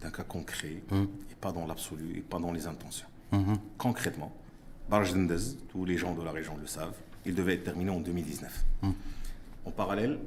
d'un 0.00 0.10
cas 0.10 0.22
concret, 0.22 0.80
Hum. 0.92 1.08
et 1.30 1.34
pas 1.38 1.50
dans 1.52 1.66
l'absolu, 1.66 2.14
et 2.16 2.20
pas 2.20 2.38
dans 2.38 2.52
les 2.52 2.66
intentions. 2.68 3.06
Concrètement, 3.76 4.32
Barge 4.88 5.12
Dendez, 5.12 5.36
tous 5.68 5.84
les 5.84 5.98
gens 5.98 6.14
de 6.14 6.22
la 6.22 6.30
région 6.32 6.56
le 6.56 6.66
savent, 6.66 6.94
il 7.26 7.34
devait 7.34 7.54
être 7.54 7.64
terminé 7.64 7.90
en 7.90 8.00
2019. 8.00 8.64
En 9.64 9.70
parallèle, 9.70 10.18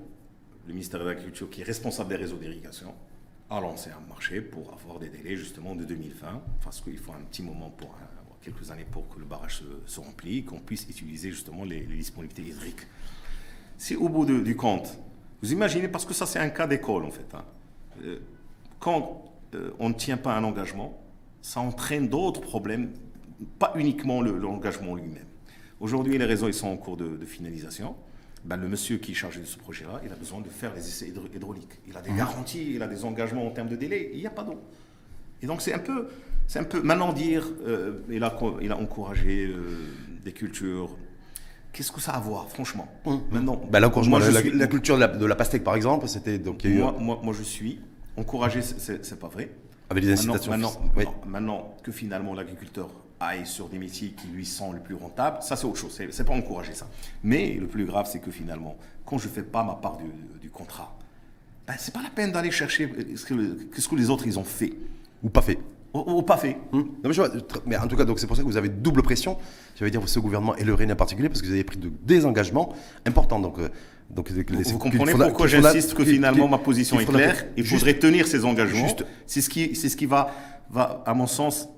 le 0.67 0.73
ministère 0.73 0.99
de 0.99 1.05
l'Agriculture, 1.05 1.49
qui 1.49 1.61
est 1.61 1.63
responsable 1.63 2.09
des 2.09 2.15
réseaux 2.17 2.37
d'irrigation, 2.37 2.93
a 3.49 3.59
lancé 3.59 3.89
un 3.89 4.07
marché 4.07 4.39
pour 4.39 4.71
avoir 4.73 4.99
des 4.99 5.09
délais 5.09 5.35
justement 5.35 5.75
de 5.75 5.83
2020, 5.83 6.41
parce 6.63 6.79
qu'il 6.81 6.97
faut 6.97 7.11
un 7.11 7.23
petit 7.29 7.41
moment 7.41 7.69
pour 7.71 7.89
euh, 7.89 8.33
quelques 8.41 8.69
années 8.71 8.85
pour 8.89 9.09
que 9.09 9.19
le 9.19 9.25
barrage 9.25 9.57
se, 9.57 9.63
se 9.91 9.99
remplisse, 9.99 10.45
qu'on 10.45 10.59
puisse 10.59 10.83
utiliser 10.89 11.31
justement 11.31 11.63
les, 11.65 11.81
les 11.81 11.95
disponibilités 11.97 12.43
hydriques. 12.49 12.85
Si 13.77 13.95
au 13.95 14.07
bout 14.09 14.25
de- 14.25 14.39
du 14.41 14.55
compte, 14.55 14.95
vous 15.41 15.51
imaginez, 15.51 15.87
parce 15.87 16.05
que 16.05 16.13
ça 16.13 16.25
c'est 16.27 16.39
un 16.39 16.49
cas 16.49 16.67
d'école 16.67 17.03
en 17.03 17.11
fait, 17.11 17.25
hein, 17.33 17.43
euh, 18.03 18.19
quand 18.79 19.25
euh, 19.55 19.71
on 19.79 19.89
ne 19.89 19.95
tient 19.95 20.17
pas 20.17 20.35
un 20.37 20.43
engagement, 20.43 21.00
ça 21.41 21.59
entraîne 21.59 22.07
d'autres 22.07 22.41
problèmes, 22.41 22.91
pas 23.59 23.73
uniquement 23.75 24.21
le- 24.21 24.37
l'engagement 24.37 24.95
lui-même. 24.95 25.25
Aujourd'hui, 25.79 26.17
les 26.17 26.25
réseaux 26.25 26.47
ils 26.47 26.53
sont 26.53 26.67
en 26.67 26.77
cours 26.77 26.97
de, 26.97 27.17
de 27.17 27.25
finalisation. 27.25 27.95
Ben, 28.45 28.57
le 28.57 28.67
monsieur 28.67 28.97
qui 28.97 29.11
est 29.11 29.15
chargé 29.15 29.39
de 29.39 29.45
ce 29.45 29.57
projet-là, 29.57 30.01
il 30.05 30.11
a 30.11 30.15
besoin 30.15 30.41
de 30.41 30.49
faire 30.49 30.73
les 30.73 30.81
essais 30.87 31.07
hydrauliques. 31.09 31.79
Il 31.87 31.95
a 31.95 32.01
des 32.01 32.11
garanties, 32.11 32.73
il 32.75 32.81
a 32.81 32.87
des 32.87 33.05
engagements 33.05 33.45
en 33.45 33.51
termes 33.51 33.69
de 33.69 33.75
délai. 33.75 34.09
Il 34.13 34.19
n'y 34.19 34.25
a 34.27 34.31
pas 34.31 34.43
d'eau. 34.43 34.59
Et 35.43 35.47
donc 35.47 35.61
c'est 35.61 35.73
un 35.73 35.79
peu, 35.79 36.07
c'est 36.47 36.59
un 36.59 36.63
peu 36.63 36.81
maintenant 36.81 37.13
dire, 37.13 37.47
euh, 37.67 37.99
il, 38.09 38.23
a, 38.23 38.29
co- 38.31 38.57
il 38.61 38.71
a 38.71 38.77
encouragé 38.77 39.45
euh, 39.47 39.87
des 40.23 40.31
cultures. 40.33 40.95
Qu'est-ce 41.73 41.91
que 41.91 42.01
ça 42.01 42.11
a 42.13 42.17
à 42.17 42.19
voir, 42.19 42.49
franchement? 42.49 42.87
Maintenant, 43.31 43.61
l'encouragement, 43.79 44.17
moi, 44.17 44.19
je 44.27 44.31
la, 44.33 44.41
suis- 44.41 44.51
la 44.59 44.67
culture 44.67 44.95
de 44.95 45.01
la, 45.01 45.07
de 45.07 45.25
la 45.25 45.35
pastèque 45.35 45.63
par 45.63 45.75
exemple, 45.75 46.07
c'était 46.07 46.37
donc 46.37 46.63
il 46.63 46.71
y 46.71 46.73
a 46.73 46.75
eu 46.77 46.79
moi, 46.79 46.95
moi, 46.99 47.19
moi, 47.23 47.33
je 47.37 47.43
suis 47.43 47.79
encouragé, 48.17 48.61
c'est 48.61 49.19
pas 49.19 49.29
vrai. 49.29 49.51
Avec 49.91 50.03
des 50.03 50.11
incitations. 50.13 50.51
maintenant, 50.51 50.71
oui. 50.95 51.05
non, 51.05 51.13
maintenant 51.27 51.75
que 51.83 51.91
finalement 51.91 52.33
l'agriculteur 52.33 52.89
aille 53.19 53.45
sur 53.45 53.67
des 53.69 53.77
métiers 53.77 54.09
qui 54.19 54.27
lui 54.27 54.45
sont 54.45 54.73
les 54.73 54.79
plus 54.79 54.95
rentables, 54.95 55.37
ça 55.43 55.55
c'est 55.55 55.65
autre 55.65 55.77
chose, 55.77 55.99
c'est 56.11 56.23
pas 56.25 56.33
encourager 56.33 56.73
ça. 56.73 56.87
Mais 57.23 57.53
le 57.59 57.67
plus 57.67 57.85
grave, 57.85 58.07
c'est 58.11 58.19
que 58.19 58.31
finalement, 58.31 58.75
quand 59.05 59.17
je 59.19 59.27
fais 59.27 59.43
pas 59.43 59.63
ma 59.63 59.75
part 59.75 59.97
du, 59.97 60.05
du 60.41 60.49
contrat, 60.49 60.97
ben, 61.67 61.75
c'est 61.77 61.93
pas 61.93 62.01
la 62.01 62.09
peine 62.09 62.31
d'aller 62.31 62.49
chercher 62.51 62.85
euh, 62.97 63.15
ce 63.15 63.25
que, 63.25 63.35
ce 63.79 63.87
que 63.87 63.95
les 63.95 64.09
autres 64.09 64.25
ils 64.25 64.39
ont 64.39 64.43
fait 64.43 64.73
Ou 65.21 65.29
pas 65.29 65.43
fait. 65.43 65.59
ou, 65.93 66.23
pas 66.23 66.37
fait. 66.37 66.57
Hum. 66.71 66.79
Non, 67.03 67.09
mais, 67.09 67.13
je 67.13 67.21
vois, 67.21 67.29
tr- 67.29 67.61
mais 67.67 67.77
en 67.77 67.87
tout 67.87 67.95
cas, 67.95 68.05
donc 68.05 68.17
c'est 68.19 68.25
pour 68.25 68.35
ça 68.35 68.41
que 68.41 68.47
vous 68.47 68.57
avez 68.57 68.69
double 68.69 69.03
pression. 69.03 69.37
Je 69.75 69.83
vais 69.85 69.91
dire 69.91 70.01
ce 70.09 70.19
gouvernement 70.19 70.55
et 70.55 70.63
le 70.63 70.73
RN 70.73 70.91
en 70.91 70.95
particulier, 70.95 71.29
parce 71.29 71.41
que 71.41 71.47
vous 71.47 71.53
avez 71.53 71.63
pris 71.63 71.77
de, 71.77 71.91
des 72.03 72.25
engagements 72.25 72.73
importants. 73.05 73.39
Donc, 73.39 73.59
euh, 73.59 73.69
donc, 74.15 74.29
les- 74.29 74.43
Vous, 74.63 74.77
comprenez 74.77 75.11
faudra- 75.11 75.27
pourquoi 75.27 75.47
j'insiste 75.47 75.93
que 75.93 76.03
finalement 76.05 76.47
ma 76.47 76.57
position 76.57 76.99
est 76.99 77.05
claire 77.05 77.45
Il 77.57 77.63
juste- 77.63 77.79
faudrait 77.79 77.97
tenir 77.99 78.27
ces 78.27 78.45
engagements. 78.45 78.87
juste- 78.87 79.05
C'est 79.25 79.41
ce 79.41 79.49
qui, 79.49 79.75
c'est 79.75 79.89
ce 79.89 79.97
qui 79.97 80.05
va, 80.05 80.31
va, 80.69 81.03
à 81.05 81.13
mon 81.13 81.27
sens, 81.27 81.69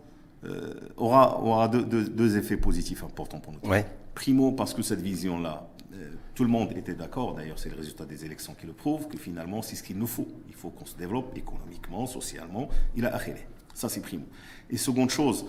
euh, 0.46 0.74
aura, 0.98 1.42
aura 1.42 1.68
deux, 1.68 1.84
deux- 1.84 2.04
deux 2.10 2.38
effets 2.38 2.58
positifs 2.58 3.04
importants 3.04 3.40
pour 3.40 3.54
nous. 3.54 3.70
Ouais. 3.70 3.86
Primo, 4.16 4.52
parce 4.52 4.74
que 4.74 4.82
cette 4.82 5.02
vision-là, 5.02 5.70
euh, 5.94 6.10
tout 6.36 6.44
le 6.44 6.50
monde 6.50 6.72
était 6.76 6.94
d'accord, 6.96 7.34
d'ailleurs 7.36 7.58
c'est 7.60 7.70
le 7.70 7.76
résultat 7.78 8.06
des 8.06 8.26
élections 8.26 8.54
qui 8.60 8.68
le 8.68 8.74
prouve, 8.74 9.08
que 9.08 9.18
finalement 9.18 9.62
c'est 9.62 9.76
ce 9.76 9.84
qu'il 9.84 9.98
nous 9.98 10.08
faut. 10.08 10.28
Il 10.50 10.54
faut 10.56 10.70
qu'on 10.70 10.86
se 10.86 10.96
développe 10.98 11.36
économiquement, 11.38 12.06
socialement. 12.08 12.68
Il 12.96 13.06
a 13.06 13.16
akhélé. 13.16 13.42
Ça 13.74 13.90
c'est 13.90 14.02
primo. 14.02 14.26
Et 14.70 14.78
seconde 14.78 15.10
chose, 15.10 15.46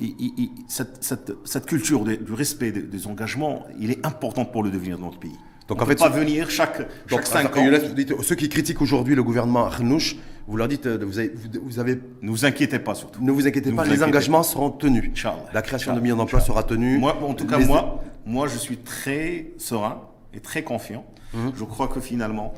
il- 0.00 0.14
il- 0.18 0.32
il- 0.38 0.50
cette, 0.68 1.02
cette- 1.04 1.32
cette 1.44 1.66
culture 1.66 2.04
de- 2.04 2.14
du 2.16 2.32
respect 2.32 2.72
des, 2.72 2.82
des 2.82 3.06
engagements, 3.08 3.66
il 3.78 3.90
est 3.90 4.04
important 4.06 4.44
pour 4.44 4.62
le 4.62 4.70
devenir 4.70 4.96
de 4.98 5.02
notre 5.02 5.18
pays. 5.18 5.36
Donc, 5.68 5.78
On 5.78 5.82
en 5.82 5.84
peut 5.84 5.90
fait, 5.92 5.98
pas 5.98 6.08
venir 6.08 6.50
chaque, 6.50 6.80
chaque 7.06 7.26
cinq 7.26 7.50
enfin, 7.54 7.60
ans. 7.70 8.22
Ceux 8.22 8.34
qui 8.34 8.48
critiquent 8.48 8.80
aujourd'hui 8.80 9.14
le 9.14 9.22
gouvernement 9.22 9.66
Arnouch 9.66 10.16
Vous 10.46 10.56
leur 10.56 10.66
dites, 10.66 10.86
euh, 10.86 10.98
vous 11.02 11.18
avez, 11.18 11.30
vous, 11.62 11.78
avez 11.78 12.00
Ne 12.22 12.30
vous 12.30 12.46
inquiétez 12.46 12.78
pas 12.78 12.94
surtout. 12.94 13.22
ne 13.22 13.30
vous 13.30 13.46
inquiétez 13.46 13.70
Ne 13.70 13.76
pas, 13.76 13.82
vous 13.84 13.88
les 13.90 13.96
inquiétez 13.96 14.08
engagements 14.10 14.42
seront 14.42 14.70
tenus. 14.70 15.10
Inch'Allah. 15.12 15.44
La 15.52 15.60
création 15.60 15.94
de 15.94 16.00
millions 16.00 16.16
d'emplois 16.16 16.40
sera 16.40 16.62
tenue. 16.62 16.96
Moi, 16.98 17.16
en 17.22 17.34
tout 17.34 17.46
cas, 17.46 17.58
Les- 17.58 17.66
moi, 17.66 18.02
moi, 18.24 18.48
je 18.48 18.56
suis 18.56 18.78
très 18.78 19.52
serein 19.58 20.00
et 20.32 20.40
très 20.40 20.62
confiant. 20.62 21.04
Mhm. 21.34 21.52
Je 21.54 21.64
crois 21.64 21.88
que 21.88 22.00
finalement, 22.00 22.54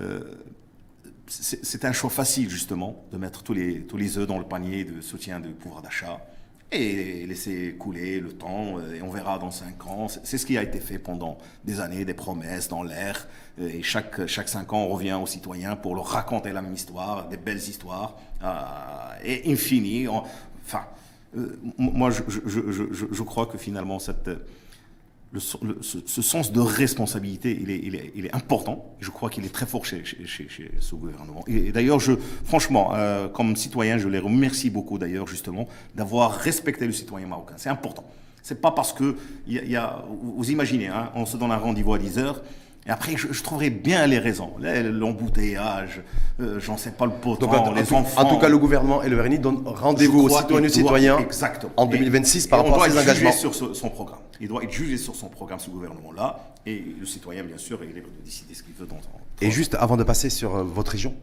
euh, 0.00 0.20
c'est 1.28 1.84
un 1.84 1.92
choix 1.92 2.10
facile, 2.10 2.50
justement, 2.50 3.04
de 3.12 3.18
mettre 3.18 3.42
tous 3.44 3.52
les, 3.54 3.82
tous 3.82 3.96
les 3.98 4.18
œufs 4.18 4.26
dans 4.26 4.38
le 4.38 4.44
panier 4.44 4.82
de 4.84 5.00
soutien 5.00 5.38
du 5.40 5.50
pouvoir 5.50 5.82
d'achat 5.82 6.18
et 6.70 7.26
laisser 7.26 7.74
couler 7.78 8.20
le 8.20 8.32
temps, 8.32 8.78
euh, 8.78 8.94
et 8.96 9.02
on 9.02 9.10
verra 9.10 9.38
dans 9.38 9.50
cinq 9.50 9.86
ans. 9.86 10.06
C'est 10.08 10.36
ce 10.38 10.44
qui 10.44 10.58
a 10.58 10.62
été 10.62 10.80
fait 10.80 10.98
pendant 10.98 11.38
des 11.64 11.80
années, 11.80 12.04
des 12.04 12.14
promesses 12.14 12.68
dans 12.68 12.82
l'air, 12.82 13.26
euh, 13.60 13.68
et 13.68 13.82
chaque, 13.82 14.26
chaque 14.26 14.48
cinq 14.48 14.72
ans, 14.72 14.82
on 14.84 14.88
revient 14.88 15.14
aux 15.20 15.26
citoyens 15.26 15.76
pour 15.76 15.94
leur 15.94 16.06
raconter 16.06 16.52
la 16.52 16.60
même 16.60 16.74
histoire, 16.74 17.28
des 17.28 17.38
belles 17.38 17.56
histoires, 17.56 18.16
euh, 18.44 18.52
et 19.24 19.50
infinies. 19.52 20.08
On- 20.08 20.22
Enfin, 20.66 20.84
moi, 21.78 22.10
je, 22.10 22.20
je, 22.28 22.70
je, 22.70 23.04
je 23.10 23.22
crois 23.22 23.46
que 23.46 23.56
finalement, 23.56 23.98
cette, 23.98 24.28
ce, 25.36 26.22
sens 26.22 26.52
de 26.52 26.60
responsabilité, 26.60 27.58
il 27.60 28.24
est, 28.24 28.34
important. 28.34 28.94
Je 29.00 29.10
crois 29.10 29.28
qu'il 29.28 29.44
est 29.44 29.52
très 29.52 29.66
fort 29.66 29.84
chez, 29.84 30.02
ce 30.80 30.94
gouvernement. 30.94 31.44
Et, 31.46 31.70
d'ailleurs, 31.70 32.00
franchement, 32.44 32.94
euh, 32.94 33.28
comme 33.28 33.54
citoyen, 33.56 33.98
je 33.98 34.08
les 34.08 34.18
remercie 34.18 34.70
beaucoup 34.70 34.98
d'ailleurs, 34.98 35.26
justement, 35.26 35.68
d'avoir 35.94 36.32
respecté 36.32 36.86
le 36.86 36.92
citoyen 36.92 37.26
marocain. 37.26 37.54
C'est 37.58 37.68
important. 37.68 38.04
C'est 38.42 38.60
pas 38.62 38.70
parce 38.70 38.94
que, 38.94 39.16
y 39.46 39.76
a- 39.76 40.04
vous 40.08 40.50
imaginez, 40.50 40.88
hein, 40.88 41.10
on 41.14 41.26
se 41.26 41.36
donne 41.36 41.50
un 41.50 41.58
rendez-vous 41.58 41.92
à 41.92 41.98
10 41.98 42.18
heures, 42.18 42.42
et 42.86 42.90
après, 42.90 43.16
je, 43.16 43.32
je 43.32 43.42
trouverai 43.42 43.70
bien 43.70 44.06
les 44.06 44.18
raisons. 44.18 44.52
L'embouteillage, 44.58 46.02
euh, 46.40 46.58
j'en 46.60 46.76
sais 46.76 46.90
pas 46.92 47.06
le 47.06 47.12
potent, 47.12 47.40
Donc, 47.40 47.52
en, 47.54 47.72
les 47.72 47.84
tout, 47.84 47.94
enfants. 47.94 48.20
en 48.22 48.24
tout 48.34 48.38
cas, 48.38 48.48
le 48.48 48.58
gouvernement 48.58 49.02
et 49.02 49.08
le 49.08 49.20
RNI 49.20 49.38
donnent 49.38 49.62
rendez-vous 49.66 50.22
aux 50.22 50.28
citoyennes 50.28 50.64
et 50.64 50.68
citoyens 50.68 51.18
exactement. 51.18 51.72
en 51.76 51.86
Et- 51.88 51.98
2026 51.98 52.46
et 52.46 52.48
par 52.48 52.60
rapport 52.60 52.82
à 52.82 52.88
doit 52.88 53.02
ces 53.02 53.08
être 53.08 53.14
jugé 53.14 53.26
engagements. 53.26 53.40
sur 53.40 53.54
ce- 53.54 53.74
son 53.74 53.90
programme. 53.90 54.20
Il 54.40 54.48
doit 54.48 54.62
être 54.62 54.70
jugé 54.72 54.96
sur 54.96 55.14
son 55.16 55.28
programme, 55.28 55.58
ce 55.58 55.70
gouvernement-là. 55.70 56.52
Et 56.66 56.84
le 56.98 57.06
citoyen, 57.06 57.42
bien 57.44 57.58
sûr, 57.58 57.82
est 57.82 57.86
libre 57.86 58.08
de 58.18 58.24
décider 58.24 58.54
ce 58.54 58.62
qu'il 58.62 58.74
veut 58.74 58.86
dans 58.86 58.96
dans- 58.96 59.02
Et 59.40 59.50
juste 59.50 59.74
avant 59.78 59.96
de 59.96 60.04
passer 60.04 60.30
sur 60.30 60.56
euh, 60.56 60.62
votre 60.64 60.92
région, 60.92 61.14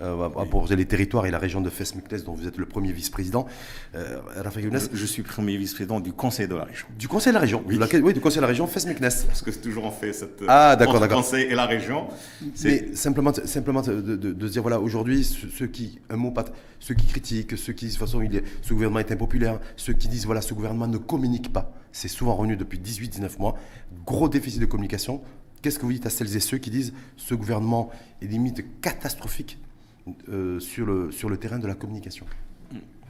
euh, 0.00 0.28
pour 0.50 0.66
les 0.68 0.84
territoires 0.86 1.26
et 1.26 1.30
la 1.30 1.38
région 1.38 1.60
de 1.60 1.70
Fès-Meknès, 1.70 2.24
dont 2.24 2.34
vous 2.34 2.46
êtes 2.46 2.56
le 2.58 2.66
premier 2.66 2.92
vice-président, 2.92 3.46
euh, 3.94 4.18
Younes, 4.56 4.78
Je, 4.92 4.96
je 4.96 5.06
suis 5.06 5.22
premier 5.22 5.56
vice-président 5.56 6.00
du 6.00 6.12
conseil 6.12 6.48
de 6.48 6.54
la 6.54 6.64
région. 6.64 6.86
du 6.98 7.08
conseil 7.08 7.32
de 7.32 7.34
la 7.34 7.40
région, 7.40 7.62
de 7.62 7.76
laquelle- 7.78 8.02
oui, 8.02 8.12
du 8.12 8.20
conseil 8.20 8.36
de 8.38 8.42
la 8.42 8.46
région 8.48 8.66
Fès-Meknès. 8.66 9.24
Parce 9.24 9.42
que 9.42 9.50
c'est 9.52 9.60
toujours 9.60 9.84
on 9.84 9.90
fait 9.90 10.12
cette. 10.12 10.42
Ah, 10.48 10.76
d'accord, 10.76 11.00
d'accord. 11.00 11.22
conseil 11.22 11.44
et 11.44 11.54
la 11.54 11.66
région. 11.66 12.08
Mais 12.64 12.94
simplement, 12.94 13.32
simplement 13.44 13.82
de, 13.82 14.00
de- 14.00 14.32
de 14.32 14.46
se 14.46 14.52
dire, 14.52 14.62
voilà, 14.62 14.80
aujourd'hui, 14.80 15.24
ceux, 15.24 15.66
qui, 15.66 15.98
un 16.10 16.16
mot, 16.16 16.30
pas, 16.30 16.44
ceux 16.80 16.94
qui 16.94 17.06
critiquent, 17.06 17.56
ceux 17.56 17.72
qui 17.72 17.86
disent, 17.86 17.94
de 17.94 17.98
toute 17.98 18.08
façon, 18.08 18.22
il 18.22 18.34
est- 18.36 18.44
ce 18.62 18.72
gouvernement 18.74 19.00
est 19.00 19.10
impopulaire, 19.12 19.60
ceux 19.76 19.92
qui 19.92 20.08
disent, 20.08 20.26
voilà, 20.26 20.40
ce 20.42 20.54
gouvernement 20.54 20.86
ne 20.86 20.98
communique 20.98 21.52
pas, 21.52 21.72
c'est 21.92 22.08
souvent 22.08 22.34
revenu 22.34 22.56
depuis 22.56 22.78
18-19 22.78 23.38
mois, 23.38 23.54
gros 24.06 24.28
déficit 24.28 24.60
de 24.60 24.66
communication. 24.66 25.20
Qu'est-ce 25.62 25.78
que 25.78 25.86
vous 25.86 25.92
dites 25.92 26.06
à 26.06 26.10
celles 26.10 26.36
et 26.36 26.40
ceux 26.40 26.58
qui 26.58 26.70
disent, 26.70 26.92
ce 27.16 27.34
gouvernement 27.34 27.90
est 28.22 28.26
limite 28.26 28.80
catastrophique? 28.80 29.58
Euh, 30.28 30.60
sur, 30.60 30.86
le, 30.86 31.10
sur 31.10 31.28
le 31.28 31.36
terrain 31.36 31.58
de 31.58 31.66
la 31.66 31.74
communication 31.74 32.26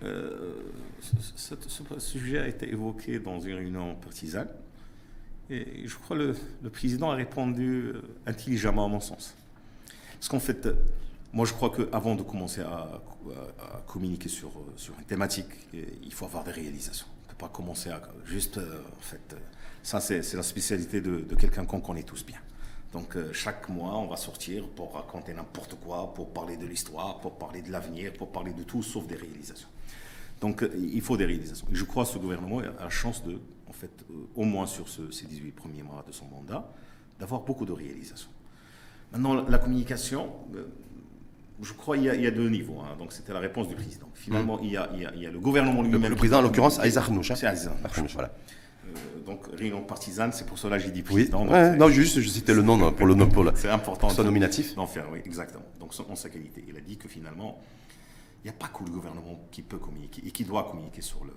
Euh, 0.04 0.54
ce, 1.00 1.98
sujet 1.98 2.38
a 2.38 2.46
été 2.46 2.70
évoqué 2.70 3.18
dans 3.18 3.40
une 3.40 3.56
réunion 3.56 3.96
partisane. 3.96 4.48
Et 5.50 5.88
je 5.88 5.96
crois 5.96 6.16
que 6.16 6.22
le, 6.22 6.36
le 6.62 6.70
président 6.70 7.10
a 7.10 7.16
répondu 7.16 7.66
euh, 7.66 8.02
intelligemment 8.26 8.84
à 8.84 8.88
mon 8.88 9.00
sens. 9.00 9.34
Parce 10.12 10.28
qu'en 10.28 10.38
fait, 10.38 10.68
moi 11.32 11.46
je 11.46 11.52
crois 11.52 11.70
qu'avant 11.70 12.14
de 12.14 12.22
commencer 12.22 12.60
à, 12.60 13.02
communiquer 13.86 14.28
sur, 14.28 14.52
sur 14.76 14.94
une 14.98 15.04
thématique, 15.04 15.52
il 15.72 16.12
faut 16.12 16.26
avoir 16.26 16.44
des 16.44 16.52
réalisations. 16.52 17.06
On 17.10 17.24
ne 17.24 17.30
peut 17.30 17.38
pas 17.46 17.48
commencer 17.48 17.90
à 17.90 18.00
juste, 18.24 18.58
en 18.58 19.00
fait, 19.00 19.36
ça 19.82 20.00
c'est 20.00 20.34
la 20.34 20.42
spécialité 20.42 21.00
de 21.00 21.34
quelqu'un 21.34 21.64
qu'on 21.64 21.80
connaît 21.80 22.04
tous 22.04 22.24
bien. 22.24 22.38
Donc 22.92 23.16
euh, 23.16 23.32
chaque 23.32 23.68
mois, 23.68 23.96
on 23.98 24.06
va 24.06 24.16
sortir 24.16 24.66
pour 24.68 24.94
raconter 24.94 25.34
n'importe 25.34 25.74
quoi, 25.84 26.12
pour 26.14 26.30
parler 26.30 26.56
de 26.56 26.66
l'histoire, 26.66 27.18
pour 27.20 27.32
parler 27.36 27.60
de 27.62 27.70
l'avenir, 27.70 28.12
pour 28.14 28.28
parler 28.32 28.52
de 28.52 28.62
tout 28.62 28.82
sauf 28.82 29.06
des 29.06 29.16
réalisations. 29.16 29.68
Donc 30.40 30.62
euh, 30.62 30.70
il 30.74 31.00
faut 31.02 31.16
des 31.16 31.26
réalisations. 31.26 31.66
Et 31.70 31.74
je 31.74 31.84
crois 31.84 32.04
que 32.04 32.10
ce 32.10 32.18
gouvernement 32.18 32.60
a 32.60 32.84
la 32.84 32.88
chance 32.90 33.22
de, 33.24 33.38
en 33.66 33.72
fait, 33.72 33.90
euh, 34.10 34.14
au 34.36 34.44
moins 34.44 34.66
sur 34.66 34.88
ce- 34.88 35.10
ces 35.10 35.26
18 35.26 35.50
premiers 35.52 35.82
mois 35.82 36.02
de 36.06 36.12
son 36.12 36.24
mandat, 36.26 36.70
d'avoir 37.20 37.42
beaucoup 37.42 37.66
de 37.66 37.72
réalisations. 37.72 38.30
Maintenant, 39.12 39.34
la, 39.34 39.42
la 39.50 39.58
communication, 39.58 40.30
je 41.60 41.72
crois 41.74 41.96
qu'il 41.96 42.04
y, 42.06 42.08
a- 42.10 42.14
il 42.14 42.22
y 42.22 42.26
a 42.26 42.30
deux 42.30 42.48
niveaux. 42.48 42.80
hein. 42.80 42.94
Donc 42.98 43.12
c'était 43.12 43.32
la 43.34 43.40
réponse 43.40 43.68
du 43.68 43.74
président. 43.74 44.08
Finalement, 44.14 44.58
il, 44.60 44.70
y 44.70 44.76
a, 44.76 44.88
il 44.94 45.02
y 45.02 45.06
a- 45.06 45.12
il 45.14 45.22
y 45.22 45.26
a 45.26 45.30
le 45.30 45.40
gouvernement 45.40 45.82
lui-même. 45.82 46.08
le 46.08 46.16
président, 46.16 46.38
en 46.38 46.42
l'occurrence. 46.42 46.78
Aïssa 46.78 47.02
Khnouch. 47.02 47.30
hein. 47.32 47.34
C'est 47.34 47.46
Khnouch. 47.46 47.92
Khnouch, 47.94 48.12
voilà. 48.14 48.32
Euh, 48.96 49.20
donc 49.26 49.46
réunion 49.54 49.82
partisane, 49.82 50.32
c'est 50.32 50.46
pour 50.46 50.58
cela 50.58 50.78
que 50.78 50.84
j'ai 50.84 50.90
dit 50.90 51.00
Oui, 51.00 51.04
président. 51.24 51.46
ouais, 51.46 51.72
c'est- 51.72 51.76
non, 51.76 51.88
juste, 51.88 52.20
je 52.20 52.28
citais 52.28 52.54
le 52.54 52.62
nom 52.62 52.90
pour 52.92 53.06
le 53.06 53.14
nom, 53.14 53.28
pour 53.28 53.44
le, 53.44 53.52
c'est 53.54 53.68
important. 53.68 54.08
son 54.10 54.24
nominatif. 54.24 54.74
d'en 54.74 54.86
faire, 54.86 55.06
oui, 55.12 55.20
exactement. 55.24 55.64
Donc, 55.80 55.92
en 56.08 56.16
sa 56.16 56.28
qualité. 56.30 56.64
Il 56.68 56.76
a 56.76 56.80
dit 56.80 56.96
que 56.96 57.08
finalement, 57.08 57.60
il 58.42 58.44
n'y 58.44 58.50
a 58.50 58.54
pas 58.58 58.68
que 58.68 58.84
le 58.84 58.90
gouvernement 58.90 59.40
qui 59.50 59.62
peut 59.62 59.78
communiquer 59.78 60.22
et 60.26 60.30
qui 60.30 60.44
doit 60.44 60.64
communiquer 60.70 61.02
sur 61.02 61.24
le- 61.24 61.32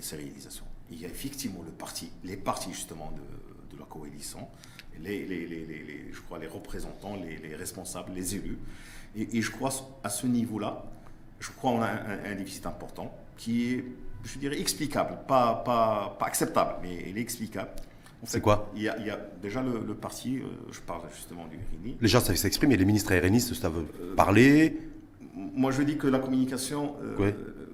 ses 0.00 0.16
réalisations. 0.16 0.64
Il 0.90 1.00
y 1.00 1.04
a 1.04 1.08
effectivement 1.08 1.62
le 1.64 1.72
parti, 1.72 2.10
les 2.24 2.36
partis 2.36 2.72
justement 2.72 3.10
de, 3.12 3.74
de 3.74 3.80
la 3.80 3.86
coalition, 3.86 4.46
les, 5.00 5.26
les- 5.26 5.46
les- 5.46 5.66
les- 5.66 5.82
les- 5.84 6.12
je 6.12 6.20
crois 6.20 6.38
les 6.38 6.46
représentants, 6.46 7.16
les, 7.16 7.36
les 7.38 7.56
responsables, 7.56 8.12
les 8.14 8.36
élus. 8.36 8.58
Et, 9.16 9.36
et 9.38 9.42
je 9.42 9.50
crois 9.50 9.70
à 10.04 10.08
ce 10.08 10.26
niveau-là, 10.26 10.84
je 11.40 11.50
crois 11.50 11.72
qu'on 11.72 11.82
a 11.82 11.88
un, 11.88 12.32
un 12.32 12.34
déficit 12.36 12.66
important 12.66 13.12
qui 13.36 13.72
est, 13.74 13.84
je 14.24 14.38
dirais, 14.38 14.60
explicable, 14.60 15.18
pas, 15.26 15.62
pas, 15.64 16.16
pas 16.18 16.26
acceptable, 16.26 16.74
mais 16.82 17.04
il 17.08 17.18
est 17.18 17.20
explicable. 17.20 17.70
En 18.22 18.26
C'est 18.26 18.40
quoi 18.40 18.70
il 18.76 18.82
y, 18.82 18.88
a, 18.88 18.96
il 18.98 19.06
y 19.06 19.10
a 19.10 19.18
déjà 19.42 19.62
le, 19.62 19.80
le 19.84 19.94
parti, 19.94 20.38
euh, 20.38 20.44
je 20.70 20.80
parle 20.80 21.02
justement 21.14 21.44
du 21.48 21.56
RINI, 21.72 21.96
Les 22.00 22.08
gens 22.08 22.20
savent 22.20 22.36
s'exprimer, 22.36 22.76
les 22.76 22.84
ministres 22.84 23.12
RNistes 23.14 23.54
savent 23.54 23.84
parler. 24.16 24.78
moi, 25.34 25.70
je 25.72 25.82
dis 25.82 25.96
que 25.98 26.06
la 26.06 26.20
communication, 26.20 26.94
euh, 27.02 27.16
Ouais. 27.16 27.34
euh, 27.36 27.66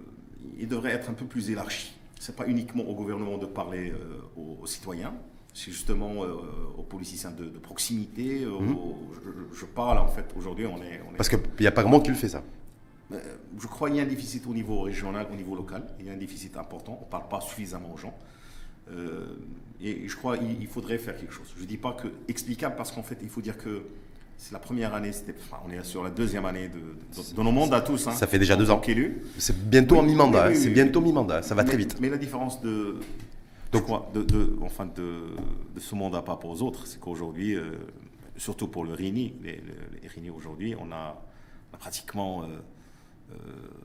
il 0.59 0.67
devrait 0.69 0.93
être 0.93 1.11
un 1.11 1.13
peu 1.15 1.27
plus 1.27 1.51
élargie. 1.51 1.93
C'est 2.19 2.35
pas 2.35 2.47
uniquement 2.47 2.83
au 2.85 2.95
gouvernement 2.95 3.37
de 3.39 3.47
parler 3.47 3.91
euh, 3.93 4.21
aux, 4.37 4.59
aux 4.63 4.67
citoyens, 4.67 5.13
c'est 5.53 5.71
justement 5.71 6.25
euh, 6.25 6.35
aux 6.79 6.83
politiciens 6.83 7.31
de, 7.31 7.45
de 7.45 7.59
proximité. 7.59 8.45
euh, 8.45 8.51
aux- 8.53 8.99
je, 9.53 9.59
je 9.61 9.65
parle 9.67 9.99
en 9.99 10.09
fait 10.09 10.25
aujourd'hui, 10.37 10.65
on 10.67 10.79
est, 10.83 11.01
on 11.07 11.13
est-. 11.13 11.17
Parce 11.19 11.29
qu'il 11.29 11.39
n'y 11.61 11.67
a 11.67 11.73
pas 11.73 11.83
grand 11.83 11.93
monde 11.93 12.05
qui 12.05 12.11
le 12.11 12.17
fait, 12.17 12.29
ça. 12.31 12.43
Euh, 13.13 13.19
je 13.59 13.67
crois 13.67 13.89
qu'il 13.89 13.97
y 13.97 14.01
a 14.01 14.03
un 14.03 14.07
déficit 14.07 14.47
au 14.47 14.53
niveau 14.55 14.81
régional, 14.83 15.27
au 15.33 15.37
niveau 15.37 15.55
local. 15.57 15.83
Il 15.99 16.07
y 16.07 16.11
a 16.11 16.13
un 16.13 16.17
déficit 16.17 16.57
important. 16.57 16.99
On 17.01 17.05
ne 17.07 17.11
parle 17.11 17.29
pas 17.29 17.41
suffisamment 17.41 17.93
aux 17.95 17.97
gens. 17.97 18.15
Euh, 18.91 19.27
et 19.81 20.09
je 20.09 20.17
crois 20.17 20.37
qu'il 20.39 20.61
il 20.61 20.67
faudrait 20.67 20.99
faire 20.99 21.17
quelque 21.17 21.33
chose. 21.33 21.47
Je 21.57 21.63
ne 21.63 21.67
dis 21.69 21.77
pas 21.79 21.93
que 21.93 22.09
explicable 22.29 22.75
parce 22.77 22.91
qu'en 22.93 23.03
fait, 23.03 23.19
il 23.23 23.29
faut 23.29 23.41
dire 23.41 23.57
que 23.57 23.83
c'est 24.37 24.53
la 24.53 24.59
première 24.59 24.95
année, 24.95 25.11
enfin, 25.51 25.61
on 25.67 25.71
est 25.71 25.83
sur 25.85 26.03
la 26.05 26.11
deuxième 26.11 26.45
année 26.45 26.69
de, 26.69 26.79
de, 26.79 27.35
de 27.37 27.43
nos 27.43 27.51
mandats 27.51 27.81
tous. 27.81 28.07
hein, 28.07 28.13
Ça 28.13 28.27
fait 28.27 28.39
déjà 28.39 28.57
deux 28.57 28.71
ans. 28.71 28.81
C'est 29.39 29.69
bientôt 29.69 29.97
Oui, 29.97 30.01
en 30.01 30.05
mi-mandat. 30.05 30.49
hein, 30.49 30.55
c'est 30.55 30.71
bientôt 30.71 31.01
mi-mandat. 31.01 31.43
Ça 31.43 31.55
va 31.55 31.63
mais, 31.63 31.69
très 31.69 31.77
vite. 31.79 31.97
Mais 32.01 32.09
la 32.09 32.19
différence 32.19 32.61
de, 32.61 32.97
Donc- 33.73 33.81
je 33.83 33.87
crois, 33.87 34.11
de, 34.15 34.23
de- 34.23 34.57
enfin 34.63 34.87
de, 34.87 35.23
de 35.75 35.81
ce 35.81 35.95
mandat 35.95 36.23
par 36.23 36.37
rapport 36.37 36.51
aux 36.51 36.63
autres, 36.63 36.87
c'est 36.87 37.01
qu'aujourd'hui, 37.01 37.55
euh, 37.57 37.73
surtout 38.37 38.69
pour 38.69 38.85
le 38.85 38.93
RINI, 38.93 39.35
les, 39.43 39.53
les- 39.53 39.63
les 40.03 40.09
RINI 40.09 40.31
aujourd'hui, 40.31 40.75
on 40.79 40.93
a, 40.93 41.21
on 41.73 41.75
a 41.75 41.79
pratiquement 41.79 42.43
euh, 42.45 42.47
euh, 43.33 43.35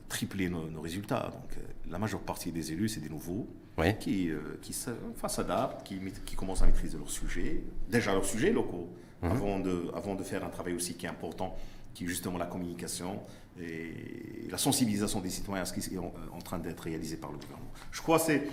triplé 0.10 0.50
nos, 0.50 0.70
nos 0.70 0.82
résultats. 0.82 1.32
Donc 1.34 1.58
euh, 1.58 1.62
la 1.92 2.00
majeure 2.00 2.22
partie 2.22 2.52
des 2.52 2.72
élus, 2.72 2.90
c'est 2.90 3.00
des 3.02 3.10
nouveaux 3.10 3.48
Oui. 3.78 3.96
qui, 4.00 4.30
euh, 4.30 4.40
qui 4.62 4.74
s'adaptent, 4.74 5.86
qui, 5.86 6.00
qui 6.26 6.36
commencent 6.36 6.62
à 6.62 6.66
maîtriser 6.66 6.98
leurs 6.98 7.10
sujets, 7.10 7.64
déjà 7.90 8.14
leurs 8.14 8.26
sujets 8.26 8.52
locaux, 8.52 8.90
Mhm. 9.22 9.32
avant, 9.32 9.60
de, 9.60 9.86
avant 9.96 10.16
de 10.16 10.24
faire 10.24 10.44
un 10.44 10.50
travail 10.50 10.74
aussi 10.74 10.96
qui 10.96 11.06
est 11.06 11.10
important, 11.10 11.56
qui 11.94 12.04
est 12.04 12.08
justement 12.08 12.38
la 12.38 12.46
communication 12.46 13.22
et 13.58 14.48
la 14.50 14.58
sensibilisation 14.58 15.22
des 15.22 15.30
citoyens 15.30 15.62
à 15.64 15.66
ce 15.66 15.72
qui 15.74 15.96
est 15.96 15.98
en, 15.98 16.12
en 16.34 16.40
train 16.40 16.60
d'être 16.60 16.82
réalisé 16.82 17.16
par 17.16 17.32
le 17.32 17.38
gouvernement. 17.38 17.72
Je 17.92 18.02
crois 18.02 18.20
que 18.20 18.26
c'est 18.26 18.44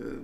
euh, 0.00 0.22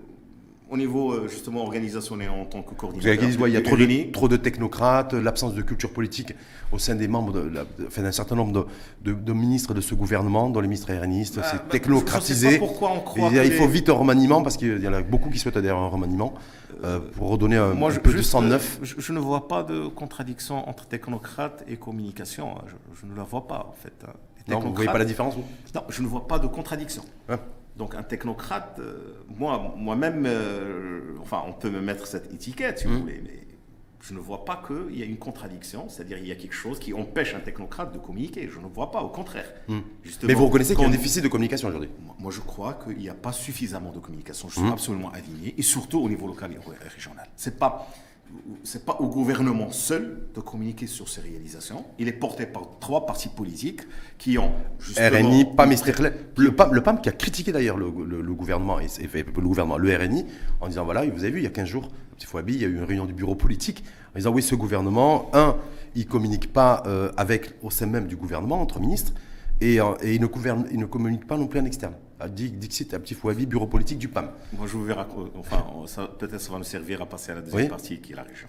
au 0.69 0.77
niveau 0.77 1.13
euh, 1.13 1.29
justement 1.29 1.63
organisationnel 1.63 2.29
en 2.31 2.45
tant 2.45 2.63
que 2.63 2.75
coordinateur. 2.75 3.25
disent, 3.25 3.39
ouais, 3.39 3.51
il 3.51 3.55
y 3.55 3.57
a 3.57 3.63
trop 3.63 3.77
de, 3.77 3.85
RINI. 3.85 4.11
trop 4.11 4.27
de 4.29 4.37
technocrates, 4.37 5.13
l'absence 5.15 5.55
de 5.55 5.63
culture 5.63 5.93
politique 5.93 6.35
au 6.73 6.79
sein 6.79 6.97
des 6.97 7.07
membres, 7.07 7.33
de 7.33 7.41
la- 7.49 7.63
de- 7.65 7.87
enfin, 7.87 8.03
d'un 8.03 8.11
certain 8.13 8.35
nombre 8.35 8.53
de, 9.05 9.13
de- 9.13 9.19
de 9.19 9.33
ministres 9.33 9.75
de 9.75 9.81
ce 9.81 9.95
gouvernement, 9.95 10.51
dont 10.51 10.61
les 10.61 10.67
ministres 10.67 10.93
RNistes, 10.93 11.37
Bah, 11.37 11.43
bah, 11.43 11.49
c'est 11.53 11.57
je 11.59 11.63
sais 11.63 11.69
technocratisé. 11.71 12.53
pas 12.59 12.67
pourquoi 12.67 12.91
on 12.93 13.01
croit 13.01 13.31
il 13.33 13.53
faut 13.53 13.65
les- 13.67 13.71
vite 13.71 13.89
un 13.91 13.93
remaniement, 13.95 14.43
parce 14.43 14.57
qu'il 14.57 14.83
y 14.83 14.89
en 14.89 14.93
a 14.93 15.03
beaucoup 15.03 15.31
qui 15.31 15.39
souhaitent 15.39 15.55
d'ailleurs 15.59 15.79
un 15.79 15.89
remaniement, 15.89 16.35
euh, 16.85 16.99
pour 16.99 17.29
redonner 17.31 17.57
un, 17.57 17.75
Moi, 17.75 17.91
un 17.91 17.95
je, 17.95 18.01
peu 18.01 18.11
de 18.11 18.17
juste, 18.17 18.31
sang 18.31 18.43
euh, 18.43 18.49
neuf. 18.49 18.79
Je, 18.83 18.95
je 18.99 19.13
ne 19.13 19.19
vois 19.21 19.47
pas 19.47 19.63
de 19.63 19.87
contradiction 19.87 20.69
entre 20.69 20.87
technocrate 20.87 21.65
et 21.69 21.77
communication. 21.77 22.57
hein. 22.59 22.63
Je, 22.67 23.01
je 23.03 23.07
ne 23.07 23.17
la 23.17 23.23
vois 23.23 23.47
pas, 23.47 23.67
en 23.71 23.75
fait. 23.81 23.93
hein. 24.05 24.13
Non, 24.49 24.57
vous 24.61 24.73
voyez 24.75 24.75
technocrates- 24.87 24.93
pas 24.93 24.99
la 24.99 25.05
différence 25.05 25.35
vous? 25.37 25.45
Non, 25.75 25.83
je 25.89 26.03
ne 26.03 26.07
vois 26.09 26.27
pas 26.29 26.39
de 26.39 26.47
contradiction. 26.49 27.03
Hein 27.29 27.39
Donc 27.77 27.95
un 27.95 28.03
technocrate, 28.03 28.79
euh, 28.79 29.15
moi, 29.29 29.75
moi-même, 29.77 30.25
euh, 30.27 31.01
enfin, 31.21 31.43
on 31.47 31.53
peut 31.53 31.71
me 31.71 31.81
mettre 31.81 32.07
cette 32.07 32.33
étiquette, 32.33 32.79
si 32.79 32.89
Mmh. 32.89 32.91
vous 32.93 33.01
voulez, 33.01 33.21
mais 33.23 33.41
je 34.01 34.15
ne 34.15 34.19
vois 34.19 34.45
pas 34.47 34.63
qu'il 34.67 34.97
y 34.99 35.03
a 35.03 35.05
une 35.05 35.19
contradiction, 35.19 35.89
c'est-à-dire 35.89 36.17
il 36.19 36.27
y 36.27 36.33
a 36.33 36.37
quelque 36.37 36.55
chose 36.55 36.79
qui 36.79 36.95
empêche 36.95 37.35
un 37.35 37.41
technocrate 37.41 37.93
de 37.93 37.99
communiquer. 37.99 38.49
Je 38.51 38.59
ne 38.61 38.67
vois 38.67 38.91
pas, 38.91 39.03
au 39.03 39.09
contraire. 39.09 39.53
Justement, 40.05 40.29
Mais 40.29 40.35
vous 40.35 40.47
reconnaissez 40.47 40.75
qu'il 40.75 40.83
y 40.83 40.87
a 40.87 40.89
un 40.89 40.93
déficit 40.93 41.23
de 41.23 41.29
communication 41.29 41.69
aujourd'hui? 41.69 41.91
Moi, 42.19 42.31
je 42.31 42.41
crois 42.41 42.75
qu'il 42.83 42.97
n'y 42.99 43.09
a 43.11 43.15
pas 43.15 43.33
suffisamment 43.33 43.91
de 43.93 43.99
communication. 43.99 44.49
Je 44.49 44.55
suis 44.55 44.63
Hmm. 44.63 44.73
absolument 44.73 45.11
aligné, 45.11 45.55
et 45.59 45.63
surtout 45.63 45.99
au 46.01 46.09
niveau 46.09 46.27
local 46.29 46.53
et 46.53 46.89
régional. 46.89 47.27
C'est 47.37 47.59
pas 47.59 47.89
c'est 48.65 48.85
pas 48.85 48.97
au 49.01 49.07
gouvernement 49.09 49.71
seul 49.71 50.29
de 50.35 50.41
communiquer 50.41 50.87
sur 50.87 51.09
ses 51.09 51.21
réalisations. 51.21 51.85
Il 51.99 52.09
est 52.09 52.13
porté 52.13 52.47
par 52.47 52.79
trois 52.81 53.07
partis 53.07 53.29
politiques 53.29 53.83
qui 54.19 54.39
ont 54.39 54.53
justement 54.79 55.09
RNI, 55.29 55.45
PAM 55.57 55.73
et. 55.73 55.77
Le 56.37 56.55
PAM, 56.55 56.73
le 56.75 56.83
PAM 56.83 57.01
qui 57.01 57.09
a 57.09 57.13
critiqué 57.13 57.53
d'ailleurs 57.53 57.77
le, 57.77 57.93
le- 58.07 58.21
le 58.23 58.35
gouvernement, 58.35 58.79
et, 58.81 58.87
le 59.13 59.41
gouvernement, 59.43 59.79
le 59.79 59.97
RNI, 59.97 60.27
en 60.61 60.69
disant 60.69 60.85
voilà, 60.85 61.05
vous 61.07 61.23
avez 61.23 61.31
vu, 61.31 61.41
il 61.41 61.45
y 61.45 61.47
a 61.47 61.51
15 61.51 61.67
jours, 61.69 61.89
petit 62.17 62.27
Fouabi, 62.27 62.55
il 62.55 62.61
y 62.61 62.65
a 62.65 62.69
eu 62.69 62.77
une 62.77 62.85
réunion 62.85 63.07
du 63.07 63.13
bureau 63.15 63.35
politique, 63.35 63.85
en 64.15 64.19
disant 64.19 64.33
oui, 64.33 64.43
ce 64.43 64.55
gouvernement, 64.55 65.31
un, 65.33 65.57
il 65.95 66.05
ne 66.05 66.11
communique 66.11 66.53
pas 66.53 66.83
euh, 66.87 67.11
avec, 67.17 67.55
au 67.63 67.71
sein 67.71 67.87
même 67.87 68.07
du 68.07 68.17
gouvernement, 68.17 68.61
entre 68.61 68.81
ministres, 68.81 69.13
et, 69.61 69.81
euh, 69.81 69.95
et 70.03 70.15
il, 70.15 70.21
ne 70.21 70.27
gouverne, 70.27 70.67
il 70.71 70.79
ne 70.79 70.87
communique 70.87 71.27
pas 71.27 71.37
non 71.39 71.47
plus 71.47 71.61
en 71.61 71.65
externe. 71.65 71.95
Dixit, 72.29 72.95
un 72.95 73.01
petit 73.01 73.15
Fouabi, 73.15 73.47
bureau 73.47 73.67
politique 73.67 73.99
du 73.99 74.09
PAM. 74.09 74.31
Moi, 74.55 74.67
je 74.67 74.73
vous 74.73 74.85
verrai. 74.85 75.05
Enfin, 75.39 75.65
ça- 75.87 76.07
peut-être 76.07 76.41
ça 76.41 76.51
va 76.53 76.59
nous 76.59 76.65
servir 76.65 77.03
à 77.03 77.07
passer 77.07 77.33
à 77.33 77.37
la 77.37 77.41
deuxième 77.43 77.63
Oui. 77.63 77.69
partie, 77.69 78.01
qui 78.01 78.13
est 78.13 78.17
la 78.17 78.23
région. 78.23 78.49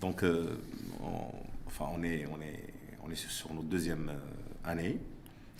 Donc, 0.00 0.22
euh, 0.22 0.58
on, 1.02 1.34
enfin, 1.66 1.86
on 1.96 2.02
est, 2.02 2.24
on 2.26 2.40
est, 2.40 2.64
on 3.04 3.10
est 3.10 3.14
sur 3.16 3.52
notre 3.52 3.68
deuxième 3.68 4.08
euh, 4.10 4.70
année. 4.70 4.98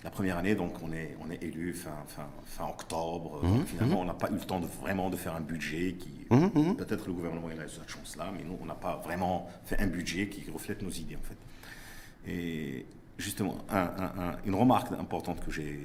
La 0.04 0.10
première 0.10 0.36
année, 0.38 0.54
donc, 0.54 0.74
on 0.82 0.92
est, 0.92 1.16
on 1.26 1.30
est 1.30 1.42
élu 1.42 1.72
fin, 1.74 1.90
fin, 2.06 2.28
fin 2.46 2.66
octobre. 2.68 3.40
Mhm, 3.42 3.56
Donc, 3.58 3.66
finalement, 3.66 4.00
on 4.00 4.04
n'a 4.04 4.14
pas 4.14 4.28
eu 4.30 4.34
le 4.34 4.40
temps 4.40 4.60
de 4.60 4.66
vraiment 4.66 5.10
de 5.10 5.16
faire 5.16 5.34
un 5.34 5.40
budget 5.40 5.94
qui. 5.98 6.10
Mhm, 6.30 6.76
Peut-être 6.76 7.06
le 7.06 7.12
gouvernement 7.14 7.48
il 7.52 7.60
a 7.60 7.64
eu 7.64 7.68
cette 7.68 7.88
chance-là, 7.88 8.30
mais 8.36 8.44
nous, 8.44 8.56
on 8.60 8.66
n'a 8.66 8.74
pas 8.76 8.96
vraiment 9.04 9.48
fait 9.64 9.78
un 9.80 9.86
budget 9.88 10.28
qui 10.28 10.48
reflète 10.50 10.82
nos 10.82 10.90
idées, 10.90 11.16
en 11.16 11.22
fait. 11.22 12.30
Et 12.30 12.86
justement, 13.18 13.58
un- 13.70 13.76
un- 13.78 14.22
un- 14.30 14.36
une 14.46 14.54
remarque 14.54 14.92
importante 14.92 15.44
que 15.44 15.50
j'ai, 15.50 15.80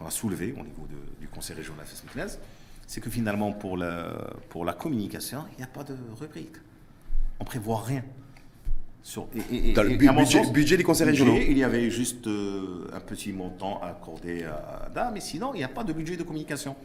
qu'on 0.00 0.06
a 0.06 0.10
soulevée 0.10 0.52
au 0.58 0.62
niveau 0.64 0.86
de- 0.88 1.20
du 1.20 1.28
Conseil 1.28 1.56
régional 1.56 1.84
FSMCNES, 1.86 2.38
c'est 2.86 3.00
que 3.00 3.10
finalement, 3.10 3.52
pour 3.52 3.76
la, 3.76 4.12
pour 4.48 4.64
la 4.64 4.72
communication, 4.72 5.44
il 5.52 5.58
n'y 5.58 5.64
a 5.64 5.68
pas 5.68 5.84
de 5.84 5.94
rubrique. 6.18 6.56
On 7.38 7.44
prévoit 7.44 7.82
rien. 7.82 8.02
Sur, 9.02 9.28
et- 9.34 9.54
et- 9.54 9.70
et- 9.70 9.72
Dans 9.72 9.82
le 9.82 9.96
bu- 9.96 10.08
budget- 10.10 10.42
sens, 10.44 10.52
budget 10.52 10.76
des 10.76 10.82
conseils 10.82 11.06
budget, 11.06 11.22
régionaux. 11.24 11.42
Il 11.48 11.56
y 11.56 11.64
avait 11.64 11.90
juste 11.90 12.26
euh, 12.26 12.86
un 12.92 13.00
petit 13.00 13.32
montant 13.32 13.80
accordé 13.82 14.42
à 14.44 14.90
DA, 14.94 15.10
mais 15.10 15.20
sinon, 15.20 15.52
il 15.54 15.58
n'y 15.58 15.64
a 15.64 15.68
pas 15.68 15.84
de 15.84 15.94
budget 15.94 16.18
de 16.18 16.22
communication. 16.22 16.76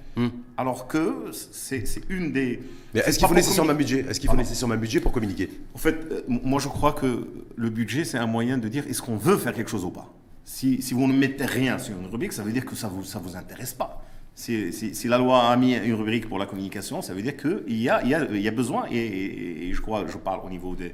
Alors 0.56 0.88
que 0.88 1.32
c'est 1.34 1.84
une 2.10 2.32
des. 2.32 2.58
Hmm. 2.58 2.62
Mais 2.94 3.00
est-ce 3.02 3.20
qu'il 3.20 3.28
faut 3.28 3.34
nécessairement 3.34 3.72
un 3.72 3.76
budget? 3.76 4.06
Est-ce 4.10 4.22
qu'il 4.22 4.30
faut 4.30 4.38
nécessairement 4.38 4.76
un 4.76 4.78
budget 4.78 5.02
pour 5.02 5.12
communiquer? 5.12 5.50
En 5.74 5.78
fait, 5.78 5.98
euh, 6.10 6.22
moi 6.28 6.62
je 6.62 6.70
crois 6.70 6.94
que 6.94 7.28
le 7.58 7.70
budget, 7.70 8.06
c'est 8.06 8.18
un 8.18 8.28
moyen 8.28 8.58
de 8.58 8.70
dire 8.70 8.86
est-ce 8.88 9.02
qu'on 9.02 9.18
veut 9.18 9.38
faire 9.38 9.54
quelque 9.54 9.70
chose 9.72 9.84
ou 9.84 9.92
pas? 9.92 10.10
Si, 10.46 10.78
vous 10.94 11.08
ne 11.08 11.14
mettez 11.14 11.46
rien 11.46 11.78
sur 11.80 11.98
une 12.00 12.06
rubrique, 12.06 12.32
ça 12.34 12.44
veut 12.44 12.52
dire 12.52 12.66
que 12.66 12.76
ça 12.76 12.88
ne 12.88 12.94
vous, 12.94 13.04
ça 13.04 13.20
vous 13.20 13.36
intéresse 13.36 13.74
pas. 13.74 14.02
Si, 14.38 15.08
la 15.08 15.18
loi 15.18 15.50
a 15.50 15.56
mis 15.56 15.76
une 15.76 15.94
rubrique 15.94 16.28
pour 16.28 16.38
la 16.38 16.46
communication, 16.46 17.02
ça 17.02 17.14
veut 17.14 17.22
dire 17.22 17.36
qu'il 17.38 17.82
y 17.82 17.90
a, 17.90 18.04
il 18.04 18.10
y, 18.10 18.14
a, 18.14 18.26
il 18.30 18.42
y 18.42 18.48
a 18.48 18.52
besoin, 18.52 18.86
et, 18.92 19.72
je 19.74 19.82
crois, 19.82 20.06
je 20.08 20.18
parle 20.18 20.42
au 20.46 20.50
niveau 20.50 20.76
de 20.76 20.92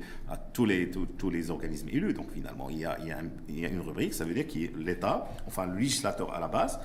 tous, 0.54 0.66
les, 0.66 0.90
tous, 0.90 1.06
tous 1.18 1.30
les 1.32 1.50
organismes 1.50 1.90
élus, 1.90 2.14
donc 2.14 2.32
finalement, 2.32 2.70
il 2.70 2.78
y 2.80 2.86
a, 2.86 2.98
il 3.02 3.08
y 3.08 3.12
a, 3.12 3.18
un- 3.18 3.70
une 3.74 3.82
rubrique, 3.82 4.14
ça 4.14 4.26
veut 4.26 4.34
dire 4.34 4.48
que 4.48 4.80
l'État, 4.80 5.28
enfin 5.48 5.66
le 5.66 5.76
législateur 5.78 6.34
à 6.34 6.40
la 6.40 6.48
base, 6.48 6.80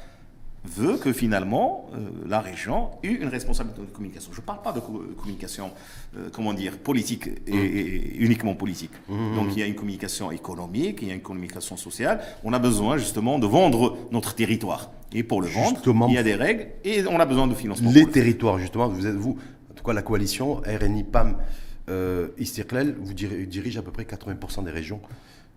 veut 0.66 0.96
que 0.96 1.12
finalement 1.12 1.86
euh, 1.94 1.98
la 2.26 2.40
région 2.40 2.90
ait 3.02 3.08
une 3.08 3.28
responsabilité 3.28 3.80
de 3.82 3.86
communication. 3.86 4.30
Je 4.32 4.40
ne 4.40 4.44
parle 4.46 4.62
pas 4.62 4.72
de 4.72 4.80
co- 4.80 5.04
communication, 5.20 5.70
euh, 6.16 6.28
comment 6.32 6.52
dire, 6.52 6.78
politique 6.78 7.28
et, 7.46 7.54
et 7.54 8.16
uniquement 8.18 8.54
politique. 8.54 8.92
Donc 9.08 9.48
il 9.52 9.58
y 9.58 9.62
a 9.62 9.66
une 9.66 9.74
communication 9.74 10.30
économique, 10.30 10.98
il 11.02 11.08
y 11.08 11.10
a 11.10 11.14
une 11.14 11.20
communication 11.20 11.76
sociale. 11.76 12.20
On 12.44 12.52
a 12.52 12.58
besoin 12.58 12.96
justement 12.98 13.38
de 13.38 13.46
vendre 13.46 13.96
notre 14.10 14.34
territoire. 14.34 14.90
Et 15.12 15.22
pour 15.22 15.40
le 15.40 15.48
vendre, 15.48 15.76
Justement. 15.76 16.08
il 16.08 16.14
y 16.14 16.18
a 16.18 16.22
des 16.22 16.34
règles 16.34 16.66
et 16.84 17.04
on 17.06 17.18
a 17.20 17.26
besoin 17.26 17.46
de 17.46 17.54
financement. 17.54 17.90
Les 17.92 18.04
le 18.04 18.10
territoires, 18.10 18.58
justement, 18.58 18.88
vous 18.88 19.06
êtes 19.06 19.14
vous, 19.14 19.38
en 19.70 19.74
tout 19.74 19.84
cas 19.84 19.92
la 19.92 20.02
coalition 20.02 20.60
RNI, 20.66 21.04
PAM, 21.04 21.36
euh, 21.88 22.28
Istiklal, 22.38 22.96
vous 23.00 23.14
diri- 23.14 23.46
dirige 23.46 23.76
à 23.78 23.82
peu 23.82 23.92
près 23.92 24.02
80% 24.04 24.64
des 24.64 24.72
régions. 24.72 25.00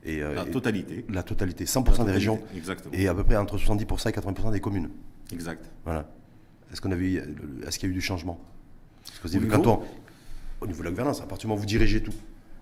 Et, 0.05 0.21
euh, 0.21 0.33
La 0.33 0.47
et- 0.47 0.51
totalité. 0.51 1.05
la 1.09 1.23
totalité, 1.23 1.65
100% 1.65 1.99
La 1.99 2.05
des 2.05 2.11
régions. 2.13 2.39
Exactement. 2.55 2.93
Et 2.93 3.07
à 3.07 3.13
peu 3.13 3.23
près 3.23 3.35
entre 3.35 3.57
70% 3.57 4.09
et 4.09 4.13
80% 4.13 4.51
des 4.51 4.61
communes. 4.61 4.89
Exact. 5.33 5.65
Voilà. 5.83 6.09
Est-ce 6.71 6.81
qu'on 6.81 6.91
a 6.91 6.95
vu, 6.95 7.17
est-ce 7.67 7.77
qu'il 7.79 7.89
y 7.89 7.91
a 7.91 7.93
eu 7.93 7.95
du 7.95 8.01
changement? 8.01 8.39
Parce 9.03 9.19
que 9.19 9.27
vous 9.27 9.35
Au 9.37 9.39
niveau 9.47 9.61
quand 9.61 9.67
on- 9.67 9.81
au 10.61 10.67
niveau 10.67 10.79
de 10.79 10.85
la 10.85 10.91
gouvernance, 10.91 11.19
à 11.21 11.25
partir 11.25 11.41
du 11.41 11.47
moment 11.47 11.57
où 11.57 11.61
vous 11.61 11.65
dirigez 11.65 12.01
tout, 12.01 12.13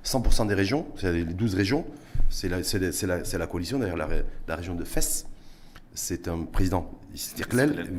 100% 0.04 0.46
des 0.46 0.54
régions, 0.56 0.88
c'est 0.96 1.12
les 1.12 1.24
12 1.26 1.54
régions, 1.56 1.86
c'est 2.30 2.48
la, 2.50 3.48
coalition, 3.48 3.80
d'ailleurs 3.80 3.98
la, 3.98 4.08
la 4.48 4.56
région 4.56 4.76
de 4.76 4.84
Fès, 4.84 5.26
c'est 5.98 6.28
un 6.28 6.44
président 6.44 6.90
Stirklel, 7.16 7.90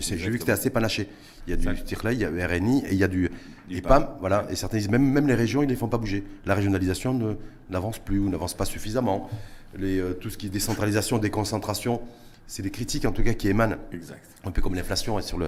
j'ai 0.00 0.16
vu 0.30 0.32
que 0.34 0.38
c'était 0.40 0.52
assez 0.52 0.70
panaché. 0.70 1.08
Il 1.46 1.50
y 1.50 1.52
a 1.52 1.56
du. 1.56 1.76
Stirklel, 1.76 2.14
il 2.14 2.20
y 2.20 2.24
a 2.24 2.46
RNI 2.48 2.84
et 2.86 2.92
il 2.92 2.98
y 2.98 3.04
a 3.04 3.08
du, 3.08 3.30
Du 3.68 3.76
et 3.76 3.82
PAM. 3.82 4.08
Voilà, 4.20 4.46
et 4.50 4.56
certains 4.56 4.78
disent 4.78 4.88
même, 4.88 5.04
même 5.04 5.26
les 5.26 5.34
régions, 5.34 5.62
ils 5.62 5.66
ne 5.66 5.70
les 5.70 5.76
font 5.76 5.88
pas 5.88 5.98
bouger. 5.98 6.24
La 6.46 6.54
régionalisation 6.54 7.36
n'avance 7.68 7.98
plus 7.98 8.18
ou 8.18 8.30
n'avance 8.30 8.54
pas 8.54 8.64
suffisamment. 8.64 9.28
Les, 9.76 9.98
euh, 9.98 10.14
tout 10.14 10.30
ce 10.30 10.38
qui 10.38 10.46
est 10.46 10.50
décentralisation, 10.50 11.18
déconcentration, 11.18 12.00
c'est 12.46 12.62
des 12.62 12.70
critiques 12.70 13.04
en 13.04 13.12
tout 13.12 13.22
cas 13.22 13.34
qui 13.34 13.48
émanent 13.48 13.76
Exact. 13.92 14.24
un 14.44 14.50
peu 14.50 14.62
comme 14.62 14.74
l'inflation 14.74 15.18
et 15.18 15.22
sur 15.22 15.38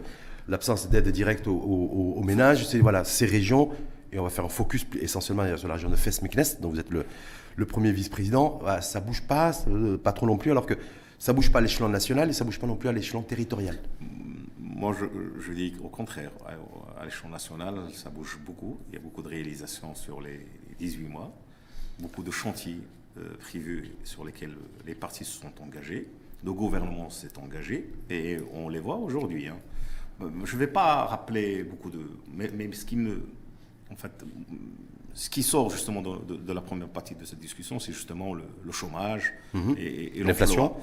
l'absence 0.48 0.90
d'aide 0.90 1.08
directe 1.08 1.46
aux, 1.46 1.52
aux- 1.54 2.14
aux 2.18 2.22
ménages, 2.22 2.66
c'est 2.66 2.78
voilà, 2.80 3.04
ces 3.04 3.24
régions, 3.26 3.70
et 4.12 4.18
on 4.18 4.24
va 4.24 4.30
faire 4.30 4.44
un 4.44 4.48
focus 4.50 4.86
essentiellement 5.00 5.44
sur 5.56 5.68
la 5.68 5.74
région 5.74 5.88
de 5.90 5.96
Fès-Meknès, 5.96 6.60
dont 6.60 6.68
vous 6.68 6.80
êtes 6.80 6.90
le, 6.90 7.04
le 7.56 7.66
premier 7.66 7.92
vice-président, 7.92 8.58
Voilà, 8.62 8.80
ça 8.82 9.00
bouge 9.00 9.22
pas, 9.22 9.52
pas 10.02 10.12
trop 10.12 10.26
non 10.26 10.36
plus, 10.38 10.50
alors 10.50 10.66
que 10.66 10.74
ça 11.24 11.32
bouge 11.32 11.50
pas 11.50 11.60
à 11.60 11.62
l'échelon 11.62 11.88
national 11.88 12.28
et 12.28 12.34
ça 12.34 12.44
bouge 12.44 12.58
pas 12.58 12.66
non 12.66 12.76
plus 12.76 12.86
à 12.90 12.92
l'échelon 12.92 13.22
territorial. 13.22 13.78
Moi, 14.60 14.94
je, 14.98 15.06
je 15.40 15.52
dis 15.54 15.72
au 15.82 15.88
contraire, 15.88 16.30
à, 16.98 17.02
l'échelon 17.06 17.30
national, 17.30 17.76
ça 17.94 18.10
bouge 18.10 18.38
beaucoup. 18.44 18.76
Il 18.90 18.94
y 18.94 18.98
a 18.98 19.00
beaucoup 19.00 19.22
de 19.22 19.28
réalisations 19.28 19.94
sur 19.94 20.20
les 20.20 20.40
18 20.78 21.06
mois, 21.08 21.32
beaucoup 21.98 22.22
de 22.22 22.30
chantiers 22.30 22.78
euh, 23.16 23.36
prévus 23.40 23.92
sur 24.04 24.22
lesquels 24.22 24.52
les 24.86 24.94
partis 24.94 25.24
se 25.24 25.40
sont 25.40 25.52
engagés, 25.62 26.06
le 26.44 26.52
gouvernement 26.52 27.08
s'est 27.08 27.38
engagé, 27.38 27.88
et 28.10 28.36
on 28.52 28.68
les 28.68 28.80
voit 28.80 28.96
aujourd'hui. 28.96 29.48
hein. 29.48 29.56
Euh, 30.20 30.28
Je 30.44 30.54
ne 30.56 30.58
vais 30.58 30.66
pas 30.66 31.06
rappeler 31.06 31.64
beaucoup 31.64 31.88
de... 31.88 32.02
Mais, 32.34 32.50
mais 32.54 32.70
ce 32.74 32.84
qui 32.84 32.96
me... 32.96 33.22
En 33.90 33.96
fait, 33.96 34.12
ce 35.14 35.30
qui 35.30 35.42
sort 35.42 35.70
justement 35.70 36.02
de, 36.02 36.18
de- 36.34 36.36
de 36.36 36.52
la 36.52 36.60
première 36.60 36.88
partie 36.88 37.14
de 37.14 37.24
cette 37.24 37.38
discussion, 37.38 37.78
c'est 37.78 37.92
justement 37.92 38.34
le, 38.34 38.42
le 38.62 38.72
chômage 38.72 39.32
et, 39.78 40.18
et 40.18 40.22
L'inflation. 40.24 40.74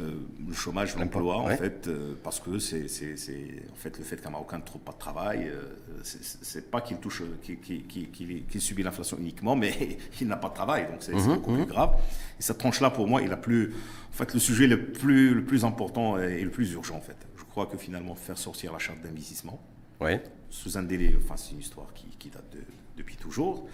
Euh, 0.00 0.12
le 0.46 0.54
chômage, 0.54 0.94
l'emploi, 0.96 1.38
en 1.38 1.48
fait, 1.48 1.88
euh, 1.88 2.14
parce 2.22 2.38
que 2.38 2.58
c'est, 2.60 2.86
c'est- 2.86 3.16
c'est- 3.16 3.62
en 3.72 3.74
fait 3.74 3.98
le 3.98 4.04
fait 4.04 4.16
qu'un 4.22 4.30
Marocain 4.30 4.58
ne 4.58 4.62
trouve 4.62 4.80
pas 4.82 4.92
de 4.92 4.98
travail, 4.98 5.48
euh, 5.48 5.62
c'est- 6.04 6.70
pas 6.70 6.80
qu'il 6.80 6.98
touche, 6.98 7.22
qu'il, 7.42 7.58
qu'il- 7.86 8.60
subit 8.60 8.82
l'inflation 8.84 9.18
uniquement, 9.18 9.56
mais 9.56 9.72
il 10.20 10.28
n'a 10.28 10.36
pas 10.36 10.50
de 10.50 10.54
travail, 10.54 10.86
donc 10.88 10.98
c'est, 11.00 11.18
c'est 11.18 11.26
beaucoup 11.26 11.54
plus 11.54 11.64
grave. 11.66 11.96
Et 12.38 12.42
cette 12.42 12.58
tranche-là, 12.58 12.90
pour 12.90 13.08
moi, 13.08 13.22
est 13.22 13.26
la 13.26 13.36
plus, 13.36 13.72
en 14.10 14.12
fait, 14.12 14.32
le 14.34 14.38
sujet 14.40 14.68
le 14.68 14.92
plus, 14.92 15.34
le 15.34 15.44
plus 15.44 15.64
important 15.64 16.16
et 16.18 16.42
le 16.42 16.50
plus 16.50 16.70
urgent, 16.74 16.96
en 16.96 17.00
fait. 17.00 17.16
Je 17.36 17.42
crois 17.44 17.66
que 17.66 17.76
finalement, 17.76 18.14
faire 18.14 18.38
sortir 18.38 18.72
la 18.72 18.78
charte 18.78 19.00
d'investissement, 19.02 19.60
Ouais. 20.00 20.22
sous 20.48 20.78
un 20.78 20.84
délai, 20.84 21.16
enfin 21.24 21.36
c'est 21.36 21.52
une 21.54 21.58
histoire 21.60 21.92
qui, 21.92 22.06
qui 22.20 22.28
date 22.30 22.48
de- 22.52 22.62
depuis 22.96 23.16
toujours, 23.16 23.68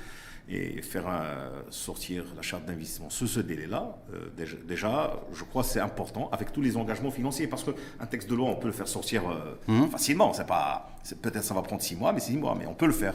et 0.49 0.83
faire 0.83 1.09
un- 1.09 1.51
sortir 1.71 2.25
la 2.37 2.43
charte 2.43 2.67
d'investissement 2.67 3.09
sous 3.09 3.27
ce 3.27 3.41
délai-là, 3.41 3.97
euh, 4.13 4.27
déjà, 4.37 4.57
déjà, 4.69 5.17
je 5.33 5.43
crois 5.45 5.63
que 5.63 5.69
c'est 5.69 5.81
important 5.81 6.29
avec 6.33 6.53
tous 6.53 6.61
les 6.61 6.77
engagements 6.77 7.11
financiers, 7.11 7.47
parce 7.47 7.65
qu'un 7.65 8.07
texte 8.07 8.29
de 8.29 8.35
loi, 8.35 8.51
on 8.51 8.57
peut 8.57 8.67
le 8.67 8.73
faire 8.75 8.89
sortir 8.89 9.23
euh, 9.31 9.87
facilement, 9.89 10.33
c'est 10.35 10.47
pas, 10.47 10.91
peut-être 11.23 11.45
ça 11.45 11.55
va 11.55 11.63
prendre 11.63 11.81
six 11.83 11.97
mois, 11.97 12.13
mais 12.13 12.21
six 12.21 12.37
mois, 12.37 12.55
mais 12.59 12.67
on 12.67 12.75
peut 12.75 12.87
le 12.87 12.93
faire. 12.93 13.15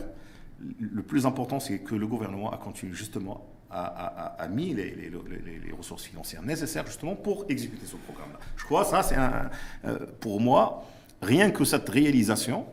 Le 0.80 1.04
plus 1.04 1.26
important, 1.26 1.60
c'est 1.60 1.80
que 1.80 1.96
le 1.96 2.08
gouvernement 2.08 2.52
a 2.52 2.58
continué 2.58 2.94
justement 2.94 3.46
à, 3.72 3.84
à- 3.86 4.06
à- 4.08 4.42
a 4.44 4.48
mis 4.48 4.74
les, 4.74 4.90
les- 4.96 5.10
les- 5.12 5.60
les 5.68 5.72
ressources 5.72 6.04
financières 6.04 6.42
nécessaires 6.42 6.86
justement 6.88 7.16
pour 7.16 7.46
exécuter 7.48 7.86
ce 7.86 7.96
programme-là. 7.98 8.40
Je 8.58 8.66
crois 8.66 8.84
que 8.84 8.90
ça, 8.90 9.04
c'est 9.04 9.16
un, 9.16 9.50
euh, 9.86 10.00
pour 10.20 10.42
moi, 10.42 10.84
rien 11.22 11.52
que 11.52 11.64
cette 11.64 11.88
réalisation, 11.88 12.66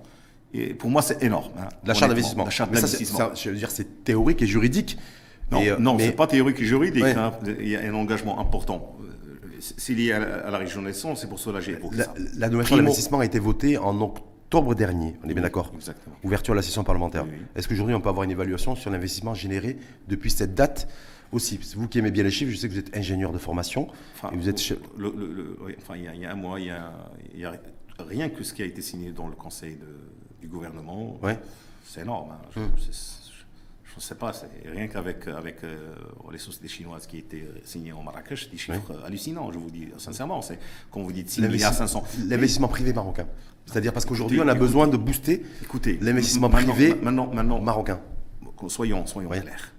et 0.54 0.74
pour 0.74 0.90
moi, 0.90 1.02
c'est 1.02 1.22
énorme. 1.22 1.50
hein, 1.58 1.68
La 1.84 1.94
charte 1.94 2.10
d'investissement. 2.10 2.44
La 2.44 2.50
charte 2.50 2.70
d'investissement. 2.72 3.34
je 3.34 3.50
veux 3.50 3.56
dire, 3.56 3.70
c'est 3.70 4.04
théorique 4.04 4.42
et 4.42 4.46
juridique. 4.46 4.98
Non, 5.50 5.60
Et, 5.60 5.70
euh, 5.70 5.76
non 5.78 5.94
mais- 5.94 6.06
c'est 6.06 6.12
pas 6.12 6.26
théorique 6.26 6.60
et 6.60 6.64
juridique. 6.64 7.04
Ouais. 7.04 7.14
hein. 7.14 7.32
Il 7.60 7.68
y 7.68 7.76
a 7.76 7.80
un 7.82 7.94
engagement 7.94 8.40
important. 8.40 8.96
Euh, 9.00 9.06
C'est 9.60 9.94
lié 9.94 10.12
à 10.12 10.18
la, 10.18 10.46
à 10.46 10.50
la 10.50 10.58
régionalisation, 10.58 11.14
c'est 11.16 11.28
pour 11.28 11.38
cela 11.38 11.60
que 11.60 11.64
j'ai 11.64 11.72
évoqué 11.72 11.96
La, 11.96 12.04
ça. 12.04 12.14
la 12.36 12.48
nouvelle 12.50 12.68
d'investissement 12.68 13.20
a 13.20 13.24
été 13.24 13.38
votée 13.38 13.78
en 13.78 13.98
octobre 14.00 14.74
dernier, 14.74 15.14
on 15.24 15.28
est 15.30 15.34
bien 15.34 15.42
d'accord 15.42 15.72
Exactement. 15.74 16.14
Ouverture 16.24 16.52
à 16.52 16.56
la 16.56 16.62
session 16.62 16.84
parlementaire. 16.84 17.24
Oui, 17.24 17.30
oui. 17.32 17.46
Est-ce 17.56 17.66
qu'aujourd'hui 17.66 17.94
on 17.94 18.00
peut 18.00 18.08
avoir 18.10 18.24
une 18.24 18.30
évaluation 18.30 18.76
sur 18.76 18.90
l'investissement 18.90 19.32
généré 19.34 19.78
depuis 20.08 20.30
cette 20.30 20.54
date 20.54 20.88
aussi? 21.32 21.58
Vous 21.74 21.88
qui 21.88 21.98
aimez 21.98 22.10
bien 22.10 22.22
les 22.22 22.30
chiffres, 22.30 22.52
je 22.52 22.56
sais 22.56 22.68
que 22.68 22.74
vous 22.74 22.78
êtes 22.80 22.94
ingénieur 22.96 23.32
de 23.32 23.38
formation. 23.38 23.88
Enfin, 24.14 24.30
et 24.32 24.36
vous 24.36 24.48
êtes 24.48 24.68
le- 24.68 24.76
le- 25.16 25.32
le- 25.32 25.58
oui, 25.64 25.74
enfin, 25.78 25.94
il 25.96 26.04
y, 26.04 26.08
a- 26.08 26.14
il 26.14 26.20
y 26.20 26.26
a 26.26 26.32
un 26.32 26.36
mois, 26.36 26.60
il 26.60 26.66
y 26.66 26.70
a, 26.70 26.92
il 27.34 27.40
y 27.40 27.44
a 27.46 27.52
rien 27.98 28.28
que 28.28 28.44
ce 28.44 28.52
qui 28.52 28.62
a 28.62 28.66
été 28.66 28.82
signé 28.82 29.10
dans 29.10 29.26
le 29.26 29.34
Conseil 29.34 29.76
de- 29.76 29.86
du 30.46 30.52
gouvernement. 30.54 31.18
Ouais. 31.22 31.38
C'est 31.84 32.02
énorme. 32.02 32.30
hein. 32.32 32.48
Je, 32.54 32.60
je 32.60 33.96
ne 33.96 34.00
sais 34.00 34.14
pas, 34.14 34.32
rien 34.64 34.88
qu'avec 34.88 35.26
avec, 35.26 35.64
euh, 35.64 35.94
les 36.30 36.38
sociétés 36.38 36.68
chinoises 36.68 37.06
qui 37.06 37.18
étaient 37.18 37.46
signées 37.64 37.92
en 37.92 38.02
Marrakech, 38.02 38.50
des 38.50 38.58
chiffres 38.58 39.02
hallucinants, 39.04 39.50
je 39.52 39.58
vous 39.58 39.70
dis 39.70 39.88
sincèrement. 39.96 40.42
C'est, 40.42 40.58
quand 40.90 41.00
vous 41.00 41.12
dites 41.12 41.30
6 41.30 41.42
milliards 41.42 41.74
500. 41.74 42.04
L'investissement 42.26 42.68
privé 42.68 42.92
marocain. 42.92 43.26
C'est-à-dire 43.64 43.92
parce 43.92 44.04
qu'aujourd'hui, 44.04 44.40
on 44.40 44.48
a 44.48 44.54
besoin 44.54 44.86
de 44.86 44.96
booster 44.96 45.42
l'investissement 46.00 46.50
privé 46.50 46.94
maintenant, 46.94 47.32
maintenant, 47.32 47.60
marocain. 47.60 48.00
Soyons, 48.68 49.06
soyons 49.06 49.30
clairs. 49.30 49.72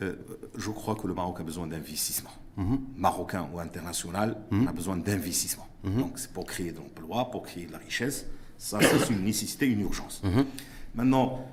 Euh, 0.00 0.14
je 0.56 0.70
crois 0.70 0.96
que 0.96 1.06
le 1.06 1.14
Maroc 1.14 1.38
a 1.40 1.44
besoin 1.44 1.66
d'investissement. 1.66 2.30
Mhm. 2.56 2.80
Marocain 2.96 3.48
ou 3.52 3.60
international, 3.60 4.36
mhm. 4.50 4.64
on 4.64 4.66
a 4.66 4.72
besoin 4.72 4.96
d'investissement. 4.96 5.66
Mhm. 5.84 5.98
Donc 5.98 6.12
c'est 6.16 6.32
pour 6.32 6.44
créer 6.44 6.72
de 6.72 6.78
l'emploi, 6.78 7.30
pour 7.30 7.42
créer 7.44 7.66
de 7.66 7.72
la 7.72 7.78
richesse. 7.78 8.26
Ça, 8.58 8.78
c'est 8.80 9.12
une 9.12 9.24
nécessité, 9.24 9.66
une 9.66 9.80
urgence. 9.80 10.22
Maintenant, 10.94 11.46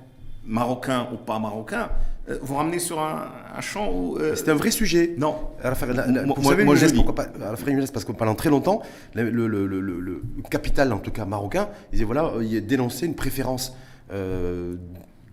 marocain 0.44 1.08
ou 1.12 1.16
pas 1.16 1.38
marocain, 1.38 1.90
euh, 2.28 2.38
vous 2.42 2.54
ramenez 2.54 2.78
sur 2.78 3.00
un, 3.00 3.60
champ 3.60 3.90
où... 3.92 4.16
Euh, 4.18 4.34
c'est 4.36 4.48
un 4.50 4.54
vrai 4.54 4.70
sujet. 4.70 5.14
Non. 5.16 5.36
vous 6.36 6.44
savez, 6.44 6.64
moi, 6.64 6.76
je 6.76 6.86
pourquoi 6.86 7.14
pas, 7.14 7.26
parce 7.26 8.04
que 8.04 8.12
pendant 8.12 8.34
très 8.34 8.50
longtemps, 8.50 8.82
le, 9.14 10.22
capital, 10.50 10.92
en 10.92 10.98
tout 10.98 11.10
cas 11.10 11.24
marocain, 11.24 11.68
il 11.88 11.92
disait 11.92 12.04
voilà, 12.04 12.32
il 12.40 12.66
dénonçait 12.66 13.06
une 13.06 13.14
préférence 13.14 13.74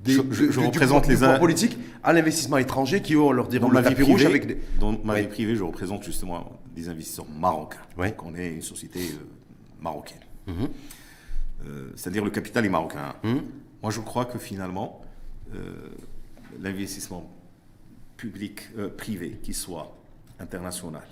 je, 0.06 0.60
représente 0.60 1.08
les 1.08 1.18
politiques 1.40 1.78
à 2.04 2.14
l'investissement 2.14 2.58
étranger 2.58 3.02
qui 3.02 3.16
ont 3.16 3.32
leur 3.32 3.48
diront 3.48 3.70
le 3.70 3.82
tapis 3.82 4.04
rouge 4.04 4.26
avec 4.26 4.48
des... 4.48 4.58
Dans 4.80 4.98
ma 5.04 5.20
vie 5.20 5.28
privée, 5.28 5.56
je 5.56 5.64
représente 5.64 6.04
justement 6.04 6.52
des 6.76 6.90
investisseurs 6.90 7.26
marocains. 7.40 7.80
Oui. 7.98 8.08
On 8.24 8.36
est 8.36 8.54
une 8.54 8.62
société 8.62 9.00
euh, 9.00 9.26
marocaine. 9.82 10.20
Mhm. 10.48 10.70
Euh, 11.66 11.92
c'est-à-dire 11.96 12.24
le 12.24 12.32
capital 12.32 12.66
est 12.66 12.70
marocain. 12.70 13.16
Mhm. 13.24 13.44
Moi, 13.82 13.92
je 13.92 14.02
crois 14.02 14.26
que 14.26 14.38
finalement, 14.38 15.02
euh, 15.54 15.90
l'investissement 16.60 17.30
public, 18.16 18.70
privé, 18.98 19.40
qu'il 19.44 19.54
soit 19.54 19.96
international 20.40 21.08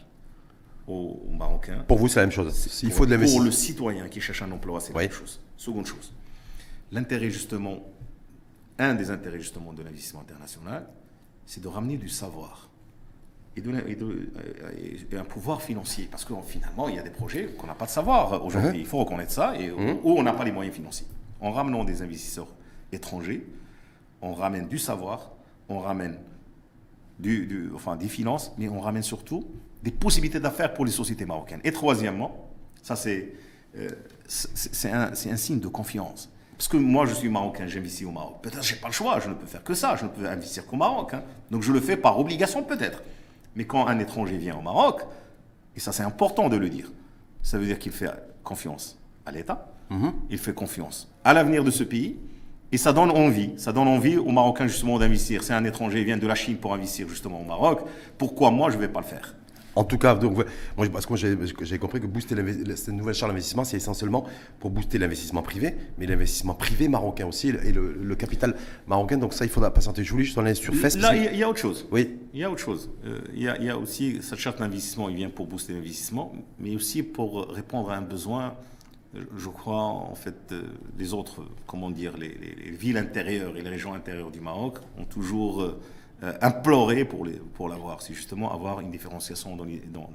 ou, 0.88 1.20
marocain. 1.32 1.84
Pour 1.88 1.98
vous, 1.98 2.08
c'est 2.08 2.20
la 2.20 2.26
même 2.26 2.32
chose. 2.32 2.82
Il 2.84 2.92
faut 2.92 3.06
de 3.06 3.12
l'investissement. 3.12 3.44
Pour 3.44 3.46
le 3.46 3.52
citoyen 3.52 4.10
qui 4.10 4.22
cherche 4.22 4.42
un 4.42 4.52
emploi, 4.52 4.80
c'est 4.80 4.94
la 4.94 5.02
même 5.02 5.12
chose. 5.12 5.40
Seconde 5.58 5.86
chose, 5.86 6.12
l'intérêt 6.92 7.30
justement 7.30 7.80
un 8.78 8.94
des 8.94 9.10
intérêts 9.10 9.40
justement 9.40 9.74
de 9.74 9.84
l'investissement 9.84 10.22
international, 10.22 10.88
c'est 11.46 11.62
de 11.62 11.68
ramener 11.68 11.98
du 11.98 12.10
savoir 12.10 12.70
et, 13.56 13.62
de, 13.62 14.30
et, 15.12 15.18
un 15.18 15.24
pouvoir 15.24 15.62
financier. 15.62 16.08
Parce 16.10 16.26
que 16.26 16.34
finalement, 16.46 16.90
il 16.90 16.96
y 16.96 17.00
a 17.00 17.04
des 17.04 17.10
projets 17.10 17.46
qu'on 17.58 17.68
n'a 17.68 17.76
pas 17.76 17.86
de 17.86 17.92
savoir 17.92 18.44
aujourd'hui. 18.44 18.80
Uh-huh. 18.80 18.82
Il 18.82 18.86
faut 18.86 19.00
reconnaître 19.00 19.32
ça, 19.32 19.56
et 19.58 19.70
uh-huh. 19.70 20.00
où 20.04 20.18
on 20.18 20.24
n'a 20.24 20.34
pas 20.34 20.44
les 20.44 20.52
moyens 20.52 20.76
financiers. 20.76 21.08
En 21.42 21.52
ramenant 21.52 21.84
des 21.84 22.02
investisseurs 22.02 22.48
étrangers, 22.92 23.46
on 24.22 24.34
ramène 24.34 24.68
du 24.68 24.78
savoir, 24.78 25.32
on 25.70 25.80
ramène 25.80 26.18
du, 27.20 27.72
enfin, 27.74 27.96
des 27.96 28.08
finances, 28.08 28.54
mais 28.58 28.68
on 28.68 28.80
ramène 28.80 29.04
surtout 29.04 29.46
des 29.84 29.92
possibilités 29.92 30.40
d'affaires 30.40 30.74
pour 30.74 30.86
les 30.86 30.92
sociétés 30.92 31.26
marocaines. 31.26 31.62
Et 31.64 31.72
troisièmement, 31.72 32.50
ça 32.82 32.96
c'est 32.96 33.34
euh, 33.78 33.90
un, 34.86 35.12
un 35.12 35.38
signe 35.38 35.60
de 35.60 35.68
confiance. 35.68 36.30
Parce 36.58 36.68
que 36.70 36.78
moi, 36.78 37.06
je 37.06 37.14
suis 37.14 37.30
marocain, 37.30 37.68
j'investis 37.68 38.08
au 38.08 38.12
Maroc. 38.12 38.38
Peut-être 38.42 38.62
que 38.62 38.66
je 38.66 38.76
n'ai 38.76 38.80
pas 38.80 38.88
le 38.88 38.94
choix, 38.94 39.20
je 39.20 39.30
ne 39.30 39.34
peux 39.34 39.46
faire 39.46 39.64
que 39.64 39.74
ça, 39.74 39.96
je 39.98 40.06
ne 40.06 40.10
peux 40.10 40.26
investir 40.26 40.66
qu'au 40.66 40.78
Maroc. 40.78 41.14
Hein. 41.14 41.24
Donc 41.52 41.64
je 41.64 41.72
le 41.74 41.82
fais 41.82 41.98
par 41.98 42.18
obligation 42.20 42.64
peut-être. 42.64 43.04
Mais 43.56 43.66
quand 43.66 43.88
un 43.88 44.00
étranger 44.00 44.38
vient 44.38 44.58
au 44.58 44.62
Maroc, 44.62 45.02
et 45.76 45.80
ça 45.80 45.92
c'est 45.92 46.04
important 46.04 46.50
de 46.50 46.58
le 46.58 46.70
dire, 46.70 46.92
ça 47.42 47.58
veut 47.58 47.66
dire 47.66 47.80
qu'il 47.80 47.92
fait 47.92 48.12
confiance 48.44 49.00
à 49.26 49.32
l'État, 49.32 49.68
mhm. 49.90 50.14
il 50.30 50.38
fait 50.38 50.54
confiance 50.54 51.12
à 51.24 51.34
l'avenir 51.34 51.64
de 51.64 51.72
ce 51.72 51.84
pays, 51.84 52.18
et 52.72 52.78
ça 52.78 52.92
donne 52.92 53.12
envie, 53.12 53.52
ça 53.58 53.72
donne 53.72 53.88
envie 53.88 54.18
aux 54.18 54.32
Marocains 54.32 54.68
justement 54.68 55.00
d'investir. 55.00 55.44
Si 55.44 55.54
un 55.54 55.64
étranger 55.64 56.04
vient 56.04 56.18
de 56.18 56.28
la 56.28 56.36
Chine 56.36 56.58
pour 56.58 56.74
investir 56.74 57.08
justement 57.08 57.40
au 57.40 57.46
Maroc, 57.46 57.82
pourquoi 58.18 58.52
moi 58.52 58.70
je 58.70 58.76
ne 58.76 58.82
vais 58.82 58.88
pas 58.90 59.00
le 59.02 59.06
faire? 59.06 59.36
En 59.76 59.84
tout 59.84 59.98
cas, 59.98 60.16
donc, 60.16 60.38
moi, 60.78 60.88
parce 60.92 61.06
que 61.06 61.14
moi 61.14 61.48
j'ai 61.62 61.78
compris 61.78 62.00
que 62.00 62.08
booster 62.08 62.36
cette 62.76 62.94
nouvelle 62.94 63.14
charte 63.14 63.32
d'investissement, 63.32 63.66
c'est 63.66 63.78
essentiellement 63.78 64.26
pour 64.60 64.70
booster 64.70 64.98
l'investissement 64.98 65.42
privé, 65.42 65.76
mais 65.98 66.06
l'investissement 66.06 66.54
privé 66.54 66.88
marocain 66.88 67.28
aussi 67.28 67.50
et 67.50 67.72
le, 67.72 68.16
capital 68.16 68.56
marocain. 68.88 69.18
Donc 69.18 69.34
ça, 69.34 69.44
il 69.44 69.52
faudra 69.52 69.74
patienter. 69.74 70.04
Je 70.04 70.12
voulais 70.12 70.24
juste 70.24 70.38
en 70.38 70.46
aller 70.46 70.56
sur 70.56 70.74
FES. 70.74 70.98
Là, 70.98 71.16
il 71.16 71.38
y, 71.38 71.44
a 71.44 71.50
autre 71.50 71.60
chose. 71.60 71.86
Oui. 71.92 72.16
Il 72.34 72.40
y 72.40 72.44
a 72.46 72.50
autre 72.50 72.62
chose. 72.62 72.90
Euh, 73.06 73.20
il, 73.34 73.44
y 73.44 73.70
a, 73.70 73.78
aussi 73.78 74.20
cette 74.22 74.40
charte 74.40 74.60
d'investissement, 74.60 75.10
il 75.10 75.18
vient 75.18 75.30
pour 75.30 75.48
booster 75.48 75.74
l'investissement, 75.74 76.34
mais 76.60 76.76
aussi 76.76 77.04
pour 77.04 77.50
répondre 77.50 77.92
à 77.92 77.98
un 77.98 78.02
besoin. 78.02 78.56
Je 79.38 79.50
crois, 79.50 79.78
en 79.78 80.16
fait, 80.16 80.54
les 80.98 81.14
autres, 81.14 81.42
comment 81.68 81.90
dire, 81.90 82.18
les, 82.18 82.30
villes 82.72 82.98
intérieures 82.98 83.58
et 83.58 83.62
les 83.62 83.70
régions 83.70 83.94
intérieures 83.94 84.32
du 84.32 84.42
Maroc 84.42 84.80
ont 84.98 85.06
toujours 85.06 85.62
euh, 85.62 85.80
euh, 86.24 86.34
implorer 86.42 87.06
pour, 87.06 87.26
les, 87.26 87.34
pour 87.34 87.68
l'avoir. 87.68 88.02
C'est 88.02 88.14
justement 88.14 88.54
avoir 88.54 88.80
une 88.80 88.92
différenciation 88.92 89.56
dans, 89.56 89.66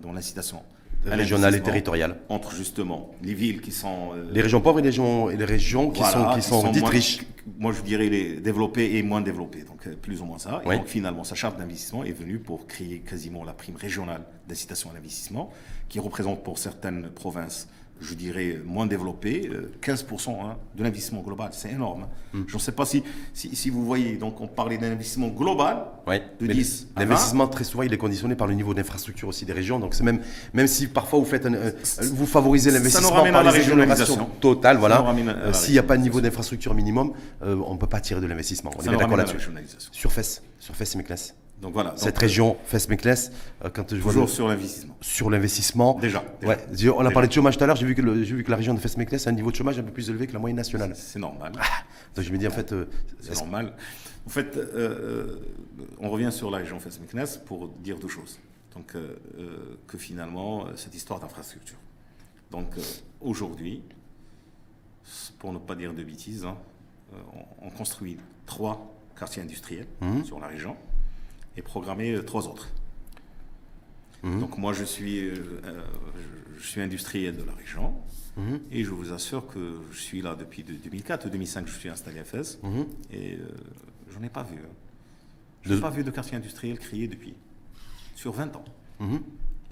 dans, 0.01 0.13
l'incitation. 0.13 0.63
Régionale 1.05 1.55
et 1.55 1.63
territoriale. 1.63 2.17
Entre 2.29 2.55
justement 2.55 3.11
les 3.23 3.33
villes 3.33 3.61
qui 3.61 3.73
sont. 3.73 4.11
Euh, 4.15 4.31
les 4.33 4.43
régions 4.43 4.61
pauvres 4.61 4.81
et 4.81 4.83
les 4.83 4.99
et 4.99 5.37
les 5.37 5.45
régions 5.45 5.91
qui 5.91 6.03
sont, 6.03 6.35
qui, 6.35 6.43
sont, 6.43 6.71
dites 6.71 6.87
riches. 6.87 7.21
Moi, 7.59 7.73
je 7.73 7.81
dirais 7.81 8.09
les 8.09 8.37
développées 8.41 8.97
et 8.97 9.03
moins 9.03 9.23
développées. 9.23 9.63
Donc, 9.63 9.87
euh, 9.87 9.95
plus 9.95 10.21
ou 10.21 10.27
moins 10.27 10.39
ça. 10.39 10.63
Et 10.65 10.77
donc, 10.77 10.87
finalement, 10.87 11.25
sa 11.25 11.35
charte 11.35 11.59
d'investissement 11.59 12.05
est 12.05 12.13
venue 12.13 12.39
pour 12.39 12.67
créer 12.67 13.01
quasiment 13.01 13.45
la 13.45 13.53
prime 13.53 13.77
régionale 13.77 14.23
d'incitation 14.47 14.91
à 14.91 14.95
l'investissement, 14.95 15.51
qui 15.89 16.01
représente 16.01 16.43
pour 16.45 16.59
certaines 16.59 17.09
provinces 17.11 17.69
je 18.01 18.15
dirais, 18.15 18.61
moins 18.65 18.87
développé, 18.87 19.51
15% 19.83 20.31
hein, 20.31 20.57
de 20.77 20.83
l'investissement 20.83 21.21
global. 21.21 21.51
C'est 21.53 21.71
énorme. 21.71 22.07
Hmm. 22.33 22.43
Je 22.47 22.55
ne 22.55 22.61
sais 22.61 22.73
pas 22.73 22.85
si, 22.85 23.03
si, 23.35 23.71
vous 23.71 23.85
voyez, 23.85 24.17
donc 24.17 24.41
on 24.41 24.47
parlait 24.47 24.79
d'un 24.79 24.93
investissement 24.93 25.29
global 25.29 25.87
de 26.41 26.47
10 26.47 26.89
L'investissement, 26.97 27.47
très 27.49 27.65
souvent, 27.65 27.83
il 27.83 27.93
est 27.93 27.99
conditionné 27.99 28.35
par 28.35 28.47
le 28.47 28.55
niveau 28.55 28.75
d'infrastructure 28.75 29.29
aussi 29.29 29.45
des 29.45 29.53
régions. 29.53 29.79
Donc 29.79 29.95
c'est 29.95 30.05
même, 30.05 30.21
même 30.55 30.67
si 30.67 30.87
parfois 30.87 31.19
vous, 31.19 31.25
faites 31.25 31.47
vous 31.47 32.27
favorisez 32.27 32.71
l'investissement 32.71 33.23
par 33.25 33.43
la 33.45 33.51
régionalisation 33.51 34.29
totale, 34.41 34.79
voilà. 34.79 35.05
Euh, 35.11 35.53
s'il 35.53 35.73
n'y 35.73 35.79
a 35.79 35.83
pas 35.83 35.97
de 35.97 36.03
niveau 36.03 36.21
d'infrastructure 36.21 36.75
minimum, 36.75 37.13
euh, 37.43 37.57
on 37.67 37.75
ne 37.75 37.79
peut 37.79 37.87
pas 37.87 38.01
tirer 38.01 38.21
de 38.21 38.27
l'investissement. 38.27 38.71
On 38.79 38.83
est 38.83 38.97
d'accord 38.97 39.17
là-dessus. 39.17 39.39
Sur 39.91 40.13
FES, 40.13 40.43
sur 40.59 40.75
FES 40.75 40.95
et 40.95 40.99
Méclès. 40.99 41.35
Donc 41.61 41.75
voilà. 41.75 41.93
Cette 41.97 42.17
région, 42.17 42.57
Fès-Méclès, 42.65 43.33
euh, 43.65 43.71
quand 43.73 43.95
je 43.95 44.01
Toujours 44.01 44.29
sur 44.29 44.49
l'investissement. 44.49 44.97
Sur 45.01 45.31
l'investissement. 45.31 45.99
Déjà, 46.01 46.25
Ouais. 46.43 46.59
On 46.97 47.05
a 47.05 47.11
parlé 47.11 47.29
de 47.29 47.33
chômage 47.33 47.59
tout 47.59 47.65
à 47.65 47.67
l'heure, 47.67 47.77
j'ai 47.77 47.87
vu, 47.87 47.95
que 47.95 48.01
vu 48.01 48.43
que 48.43 48.51
la 48.51 48.57
région 48.57 48.73
de 48.73 48.81
Fès-Méclès 48.81 49.27
a 49.27 49.31
un 49.31 49.35
niveau 49.35 49.51
de 49.51 49.57
chômage 49.57 49.79
un 49.79 49.83
peu 49.83 49.93
plus 49.93 50.09
élevé 50.09 50.27
que 50.27 50.33
la 50.33 50.39
moyenne 50.39 50.57
nationale. 50.57 50.93
C'est 50.95 51.19
normal. 51.19 51.53
Ah, 51.59 51.65
donc 52.15 52.25
je 52.25 52.33
me 52.33 52.39
dis 52.39 52.47
en 52.47 52.51
fait. 52.51 52.73
Euh, 52.73 52.87
c'est 53.21 53.35
normal. 53.35 53.75
En 54.27 54.31
fait, 54.31 54.57
euh, 54.57 55.37
on 55.99 56.09
revient 56.09 56.33
sur 56.33 56.51
la 56.51 56.59
région 56.59 56.81
Fès-Méclès 56.81 57.39
pour 57.45 57.69
dire 57.69 57.99
deux 57.99 58.09
choses. 58.09 58.39
Donc, 58.75 58.95
que 59.89 59.99
finalement, 59.99 60.67
cette 60.77 60.95
histoire 60.95 61.19
d'infrastructure. 61.19 61.77
Donc, 62.53 62.69
aujourd'hui, 63.21 63.83
pour 65.41 65.53
ne 65.53 65.59
pas 65.59 65.75
dire 65.75 65.93
de 65.93 66.05
bêtises, 66.05 66.45
hein, 66.45 66.57
on, 67.61 67.71
construit 67.71 68.17
trois 68.47 68.95
quartiers 69.19 69.43
industriels 69.43 69.89
mmh. 70.01 70.23
sur 70.23 70.39
la 70.39 70.47
région 70.47 70.77
et 71.57 71.63
programmer 71.63 72.13
euh, 72.13 72.23
trois 72.23 72.49
autres. 72.49 72.69
Mhm. 74.23 74.41
Donc 74.41 74.59
moi, 74.59 74.73
je 74.73 74.85
suis, 74.85 75.21
euh, 75.21 75.35
euh, 75.65 75.83
je 76.59 76.67
suis 76.67 76.81
industriel 76.81 77.37
de 77.37 77.43
la 77.43 77.53
région 77.53 77.95
mhm. 78.37 78.61
et 78.71 78.85
je 78.85 78.91
vous 78.91 79.13
assure 79.13 79.47
que 79.47 79.79
je 79.91 79.99
suis 79.99 80.23
là 80.23 80.35
depuis 80.35 80.63
2004 80.63 81.27
ou 81.27 81.31
2005, 81.31 81.67
je 81.67 81.79
suis 81.79 81.89
installé 81.89 82.21
à 82.21 82.25
Fès 82.25 82.59
mhm. 82.63 82.87
et 83.13 83.39
je 84.11 84.19
n'en 84.19 84.25
ai 84.25 84.29
pas 84.29 84.43
vu. 84.43 84.57
Hein. 84.57 84.75
Je 85.63 85.75
n'ai 85.75 85.81
pas 85.81 85.91
vu 85.91 86.05
de 86.05 86.11
quartier 86.11 86.37
industriel 86.37 86.79
créé 86.79 87.07
depuis, 87.07 87.35
sur 88.15 88.33
20 88.33 88.57
ans. 88.57 88.65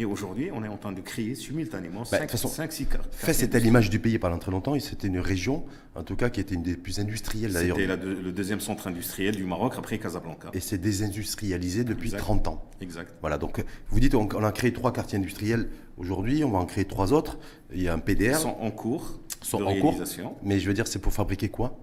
Et 0.00 0.04
aujourd'hui, 0.04 0.50
on 0.52 0.62
est 0.62 0.68
en 0.68 0.76
train 0.76 0.92
de 0.92 1.00
créer 1.00 1.34
simultanément 1.34 2.04
5-6 2.04 2.86
bah, 2.88 2.98
Fait, 3.10 3.32
c'était 3.32 3.58
l'image 3.58 3.90
du 3.90 3.98
pays 3.98 4.16
pendant 4.18 4.38
très 4.38 4.52
longtemps 4.52 4.76
et 4.76 4.80
c'était 4.80 5.08
une 5.08 5.18
région, 5.18 5.64
en 5.96 6.04
tout 6.04 6.14
cas, 6.14 6.30
qui 6.30 6.38
était 6.40 6.54
une 6.54 6.62
des 6.62 6.76
plus 6.76 7.00
industrielles 7.00 7.52
d'ailleurs. 7.52 7.76
C'était 7.76 7.96
le 7.96 8.30
deuxième 8.30 8.60
centre 8.60 8.86
industriel 8.86 9.34
du 9.34 9.42
Maroc 9.42 9.74
après 9.76 9.98
Casablanca. 9.98 10.50
Et 10.52 10.60
c'est 10.60 10.78
désindustrialisé 10.78 11.82
depuis 11.82 12.12
30 12.12 12.46
ans. 12.46 12.64
Exact. 12.80 13.12
Voilà, 13.20 13.38
donc 13.38 13.64
vous 13.88 13.98
dites, 13.98 14.14
on, 14.14 14.28
a 14.28 14.52
créé 14.52 14.72
trois 14.72 14.92
quartiers 14.92 15.18
industriels 15.18 15.68
aujourd'hui, 15.96 16.44
on 16.44 16.52
va 16.52 16.58
en 16.58 16.66
créer 16.66 16.84
trois 16.84 17.12
autres. 17.12 17.38
Il 17.74 17.82
y 17.82 17.88
a 17.88 17.94
un 17.94 17.98
PDR. 17.98 18.30
Ils 18.30 18.34
sont 18.36 18.56
en 18.60 18.70
cours. 18.70 19.18
Sont 19.42 19.62
en 19.62 19.74
cours. 19.80 20.00
Mais 20.44 20.60
je 20.60 20.68
veux 20.68 20.74
dire, 20.74 20.86
c'est 20.86 21.00
pour 21.00 21.12
fabriquer 21.12 21.48
quoi? 21.48 21.76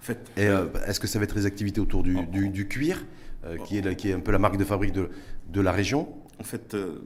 En 0.00 0.02
fait, 0.02 0.18
euh, 0.38 0.66
Est-ce 0.86 0.98
que 0.98 1.06
ça 1.06 1.18
va 1.20 1.24
être 1.24 1.36
les 1.36 1.46
activités 1.46 1.80
autour 1.80 2.02
du, 2.02 2.16
du, 2.26 2.66
cuir, 2.66 3.04
euh, 3.44 3.58
qui, 3.58 3.78
est, 3.78 3.94
qui 3.96 4.10
est 4.10 4.14
un 4.14 4.20
peu 4.20 4.32
la 4.32 4.38
marque 4.38 4.56
de 4.56 4.64
fabrique 4.64 4.92
de, 4.92 5.10
de 5.48 5.60
la 5.60 5.70
région? 5.70 6.08
En 6.40 6.44
fait, 6.44 6.74
euh, 6.74 7.02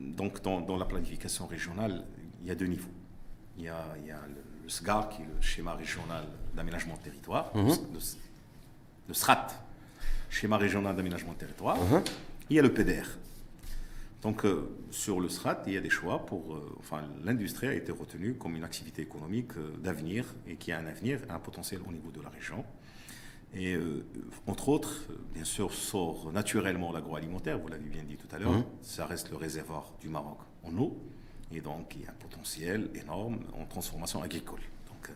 donc 0.00 0.42
dans, 0.42 0.76
la 0.76 0.86
planification 0.86 1.46
régionale, 1.46 2.04
il 2.40 2.48
y 2.48 2.50
a 2.50 2.54
deux 2.54 2.66
niveaux. 2.66 2.90
Il 3.58 3.64
y 3.64 3.68
a, 3.68 3.84
le, 4.02 4.68
SGAR, 4.68 5.08
qui 5.10 5.22
est 5.22 5.26
le 5.26 5.40
schéma 5.40 5.74
régional 5.74 6.24
d'aménagement 6.54 6.94
de 6.96 7.00
territoire, 7.00 7.54
mhm. 7.54 7.74
le, 9.08 9.14
SRAT, 9.14 9.48
schéma 10.30 10.56
régional 10.56 10.96
d'aménagement 10.96 11.32
de 11.32 11.38
territoire. 11.38 11.76
Mhm. 11.76 12.02
Il 12.48 12.56
y 12.56 12.58
a 12.58 12.62
le 12.62 12.72
PDR. 12.72 13.06
Donc 14.22 14.44
euh, 14.44 14.68
sur 14.90 15.20
le 15.20 15.28
SRAT, 15.28 15.62
il 15.66 15.74
y 15.74 15.76
a 15.76 15.80
des 15.80 15.90
choix 15.90 16.24
pour... 16.26 16.54
Euh, 16.54 16.76
enfin, 16.78 17.02
l'industrie 17.24 17.68
a 17.68 17.74
été 17.74 17.90
retenue 17.90 18.34
comme 18.34 18.54
une 18.54 18.64
activité 18.64 19.02
économique 19.02 19.56
euh, 19.56 19.76
d'avenir 19.78 20.24
et 20.46 20.56
qui 20.56 20.72
a 20.72 20.78
un 20.78 20.86
avenir, 20.86 21.20
un 21.28 21.38
potentiel 21.38 21.80
au 21.86 21.92
niveau 21.92 22.10
de 22.10 22.20
la 22.20 22.28
région. 22.28 22.64
Et 23.54 23.74
euh, 23.74 24.04
entre 24.46 24.68
autres, 24.68 25.06
bien 25.34 25.44
sûr, 25.44 25.72
sort 25.72 26.30
naturellement 26.32 26.92
l'agroalimentaire, 26.92 27.58
vous 27.58 27.68
l'avez 27.68 27.88
bien 27.88 28.02
dit 28.04 28.16
tout 28.16 28.28
à 28.34 28.38
l'heure, 28.38 28.52
Mhm. 28.52 28.64
ça 28.82 29.06
reste 29.06 29.30
le 29.30 29.36
réservoir 29.36 29.92
du 30.00 30.08
Maroc 30.08 30.38
en 30.62 30.76
eau, 30.78 30.96
et 31.52 31.60
donc 31.60 31.94
il 31.96 32.02
y 32.02 32.06
a 32.06 32.10
un 32.10 32.14
potentiel 32.20 32.90
énorme 32.94 33.40
en 33.60 33.64
transformation 33.66 34.22
agricole. 34.22 34.60
Donc, 34.88 35.08
euh, 35.10 35.12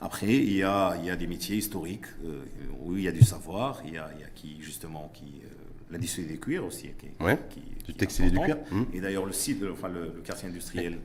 après, 0.00 0.34
il 0.36 0.52
y, 0.54 0.62
a, 0.62 0.96
il 0.98 1.04
y 1.06 1.10
a 1.10 1.16
des 1.16 1.26
métiers 1.26 1.56
historiques 1.56 2.06
euh, 2.24 2.44
où 2.80 2.96
il 2.96 3.02
y 3.04 3.08
a 3.08 3.12
du 3.12 3.22
savoir, 3.22 3.82
il 3.84 3.94
y 3.94 3.98
a, 3.98 4.10
il 4.14 4.20
y 4.22 4.24
a 4.24 4.28
qui, 4.34 4.56
justement, 4.62 5.10
qui, 5.12 5.42
euh, 5.44 5.48
l'industrie 5.90 6.24
des 6.24 6.38
cuirs 6.38 6.64
aussi. 6.64 6.88
Qui, 6.98 7.22
Ouais, 7.22 7.38
qui- 7.50 7.60
du 7.60 7.92
qui 7.92 7.94
textile 7.94 8.26
et 8.26 8.30
du 8.30 8.38
cuir. 8.40 8.56
Mhm. 8.72 8.86
Et 8.94 9.00
d'ailleurs, 9.00 9.26
le 9.26 9.32
site, 9.32 9.62
enfin, 9.70 9.88
le, 9.88 10.12
le 10.16 10.22
quartier 10.22 10.48
industriel 10.48 10.98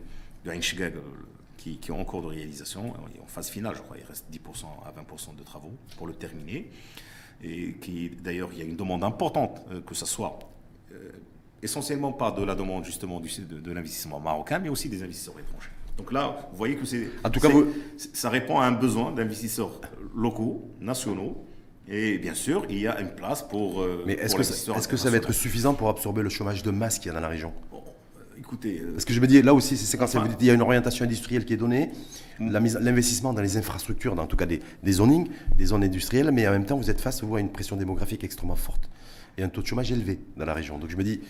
de 0.46 0.52
Ain 0.52 0.62
Shigag, 0.62 0.96
euh, 0.96 1.02
qui, 1.62 1.78
qui 1.78 1.92
est 1.92 1.94
en 1.94 2.04
cours 2.04 2.22
de 2.24 2.28
réalisation, 2.28 2.94
en 3.22 3.28
phase 3.28 3.50
finale, 3.50 3.76
je 3.76 3.82
crois, 3.82 3.98
il 3.98 4.04
reste 4.06 4.26
10% 4.32 4.66
à 4.86 4.92
20% 4.92 5.36
de 5.36 5.44
travaux 5.44 5.74
pour 5.98 6.08
le 6.08 6.14
terminer. 6.14 6.72
Et 7.44 7.74
qui, 7.82 8.10
d'ailleurs, 8.10 8.50
il 8.54 8.60
y 8.60 8.62
a 8.62 8.66
une 8.66 8.76
demande 8.76 9.04
importante, 9.04 9.62
euh, 9.72 9.82
que 9.82 9.96
ce 9.96 10.06
soit 10.06 10.38
euh, 10.92 11.10
essentiellement 11.62 12.12
pas 12.14 12.32
de 12.32 12.44
la 12.44 12.56
demande 12.56 12.84
justement 12.86 13.20
du, 13.20 13.30
de, 13.42 13.60
de 13.60 13.72
l'investissement 13.72 14.20
marocain, 14.20 14.60
mais 14.60 14.70
aussi 14.70 14.90
des 14.90 15.02
investisseurs 15.04 15.40
étrangers. 15.40 15.70
Donc 15.98 16.12
là, 16.12 16.48
vous 16.52 16.58
voyez 16.58 16.76
que 16.76 16.86
c'est. 16.86 17.10
En 17.24 17.30
tout 17.30 17.40
cas, 17.40 17.50
vous- 17.50 17.68
ça 18.14 18.30
répond 18.30 18.60
à 18.60 18.66
un 18.66 18.72
besoin 18.72 19.12
d'investisseurs 19.12 19.82
locaux, 20.16 20.70
nationaux. 20.80 21.46
Et 21.88 22.18
bien 22.20 22.34
sûr, 22.36 22.66
il 22.70 22.80
y 22.80 22.88
a 22.88 23.00
une 23.02 23.14
place 23.16 23.42
pour. 23.44 23.82
euh, 23.82 24.04
Mais 24.08 24.14
est-ce 24.14 24.36
que, 24.36 24.44
ça, 24.44 24.74
est-ce 24.78 24.88
que 24.88 24.98
ça 24.98 25.10
va 25.10 25.18
être 25.18 25.32
suffisant 25.34 25.74
pour 25.74 25.90
absorber 25.90 26.22
le 26.22 26.30
chômage 26.30 26.64
de 26.64 26.72
masse 26.72 26.98
qu'il 27.00 27.08
y 27.08 27.10
a 27.10 27.14
dans 27.14 27.20
la 27.20 27.28
région? 27.28 27.54
Écoutez, 28.42 28.82
euh, 28.82 28.92
Parce 28.94 29.06
que 29.06 29.14
je 29.14 29.20
me 29.22 29.28
dis, 29.28 29.42
là 29.42 29.54
aussi, 29.54 29.78
c'est 29.78 29.86
séquenciel. 29.86 30.24
Enfin- 30.24 30.36
Il 30.40 30.46
y 30.46 30.50
a 30.50 30.54
une 30.54 30.62
orientation 30.62 31.06
industrielle 31.06 31.46
qui 31.46 31.54
est 31.54 31.58
donnée, 31.58 31.90
mise- 32.40 32.78
l'investissement 32.82 33.34
dans 33.34 33.42
les 33.42 33.56
infrastructures, 33.58 34.16
dans 34.16 34.24
en 34.24 34.28
tout 34.28 34.36
cas 34.38 34.46
des, 34.46 34.62
des 34.84 34.92
zonings, 34.94 35.28
des 35.58 35.66
zones 35.68 35.84
industrielles, 35.84 36.32
mais 36.32 36.48
en 36.48 36.52
même 36.52 36.66
temps, 36.66 36.78
vous 36.78 36.90
êtes 36.90 37.00
face 37.02 37.24
vous, 37.24 37.36
à 37.36 37.40
une 37.40 37.50
pression 37.50 37.76
démographique 37.78 38.24
extrêmement 38.24 38.56
forte 38.56 38.90
et 39.38 39.44
un 39.44 39.50
taux 39.50 39.62
de 39.62 39.68
chômage 39.68 39.92
élevé 39.92 40.20
dans 40.36 40.46
la 40.46 40.54
région. 40.54 40.78
Donc 40.78 40.90
je 40.90 40.98
me 40.98 41.04
dis, 41.04 41.22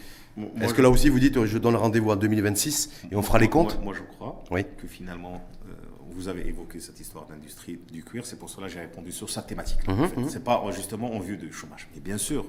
est-ce 0.61 0.73
que 0.73 0.81
là 0.81 0.89
aussi, 0.89 1.09
vous 1.09 1.19
dites, 1.19 1.45
je 1.45 1.57
donne 1.57 1.75
rendez-vous 1.75 2.09
en 2.11 2.15
2026 2.15 2.89
et 3.11 3.15
on 3.15 3.21
fera 3.21 3.37
les 3.39 3.47
comptes 3.49 3.75
Moi, 3.75 3.83
moi, 3.85 3.93
je 3.95 4.01
crois 4.15 4.43
Oui. 4.49 4.63
que 4.77 4.87
finalement, 4.87 5.41
euh, 5.69 5.73
vous 6.13 6.27
avez 6.27 6.47
évoqué 6.47 6.79
cette 6.79 6.99
histoire 6.99 7.25
d'industrie 7.27 7.79
du 7.91 8.03
cuir, 8.03 8.25
c'est 8.25 8.37
pour 8.37 8.49
cela 8.49 8.67
que 8.67 8.73
j'ai 8.73 8.79
répondu 8.79 9.11
sur 9.11 9.29
sa 9.29 9.41
thématique. 9.41 9.87
Mhm, 9.87 9.99
en 10.03 10.07
fait. 10.07 10.29
C'est 10.29 10.43
pas 10.43 10.63
euh, 10.65 10.71
justement 10.71 11.13
en 11.13 11.19
vue 11.19 11.37
du 11.37 11.51
chômage. 11.51 11.87
Mais 11.93 12.01
bien 12.01 12.17
sûr, 12.17 12.45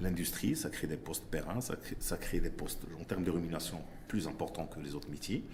l'industrie, 0.00 0.54
ça 0.56 0.70
crée 0.70 0.86
des 0.86 0.96
postes 0.96 1.24
pérennes, 1.24 1.60
ça 1.60 1.76
crée, 1.76 1.96
ça 2.00 2.16
crée 2.16 2.40
des 2.40 2.50
postes 2.50 2.82
en 3.00 3.04
termes 3.04 3.24
de 3.24 3.30
rémunération 3.30 3.80
plus 4.06 4.26
importants 4.28 4.66
que 4.66 4.80
les 4.80 4.94
autres 4.94 5.10
métiers. 5.10 5.44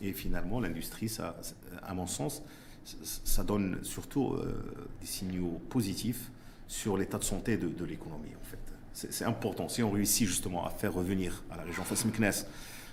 Et 0.00 0.12
finalement, 0.12 0.60
l'industrie, 0.60 1.08
ça, 1.08 1.36
à 1.82 1.94
mon 1.94 2.06
sens, 2.06 2.42
ça- 2.84 3.44
donne 3.44 3.78
surtout 3.84 4.32
euh, 4.34 4.60
des 5.00 5.06
signaux 5.06 5.60
positifs 5.70 6.30
sur 6.66 6.96
l'état 6.96 7.18
de 7.18 7.24
santé 7.24 7.56
de, 7.56 7.68
de 7.68 7.84
l'économie, 7.84 8.34
en 8.40 8.44
fait. 8.44 8.58
C'est 8.94 9.24
important. 9.24 9.68
Si 9.68 9.82
on 9.82 9.90
réussit 9.90 10.26
justement 10.26 10.66
à 10.66 10.70
faire 10.70 10.92
revenir 10.92 11.42
à 11.50 11.56
la 11.56 11.62
région 11.62 11.82
Fas-Meknès 11.82 12.46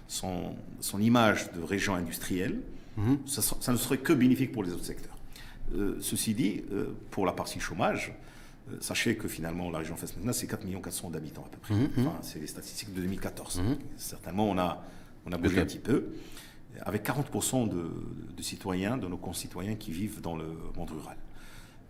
son, 0.07 0.55
son 0.80 1.01
image 1.01 1.51
de 1.51 1.61
région 1.61 1.93
industrielle, 1.95 2.61
ça, 3.26 3.42
sera- 3.42 3.62
ça 3.62 3.72
ne 3.72 3.78
serait 3.78 3.98
que 4.00 4.14
bénéfique 4.14 4.52
pour 4.52 4.64
les 4.64 4.72
autres 4.74 4.86
secteurs. 4.86 5.16
Euh, 5.76 5.98
ceci 6.02 6.34
dit, 6.34 6.64
euh, 6.72 6.88
pour 7.12 7.26
la 7.26 7.32
partie 7.32 7.60
chômage, 7.60 8.14
euh, 8.72 8.78
sachez 8.82 9.16
que 9.18 9.28
finalement 9.28 9.70
la 9.70 9.80
région 9.80 9.96
Fas-Meknès, 9.96 10.36
c'est 10.36 10.48
4 10.48 10.66
400 10.82 11.10
d'habitants 11.12 11.44
à 11.46 11.50
peu 11.50 11.58
près. 11.60 11.76
Enfin, 12.08 12.18
c'est 12.22 12.40
les 12.40 12.48
statistiques 12.48 12.94
de 12.94 13.02
2014. 13.02 13.62
Certainement, 13.98 14.50
on 14.50 14.58
a, 14.58 14.84
on 15.26 15.32
a 15.32 15.38
bougé 15.38 15.60
un 15.62 15.66
petit 15.66 15.80
peu. 15.80 16.08
Avec 16.82 17.04
40% 17.08 17.68
de, 17.70 17.92
de 18.38 18.42
citoyens, 18.42 18.98
de 18.98 19.08
nos 19.08 19.18
concitoyens 19.18 19.76
qui 19.76 19.92
vivent 19.92 20.22
dans 20.22 20.36
le 20.36 20.46
monde 20.78 20.90
rural. 20.92 21.18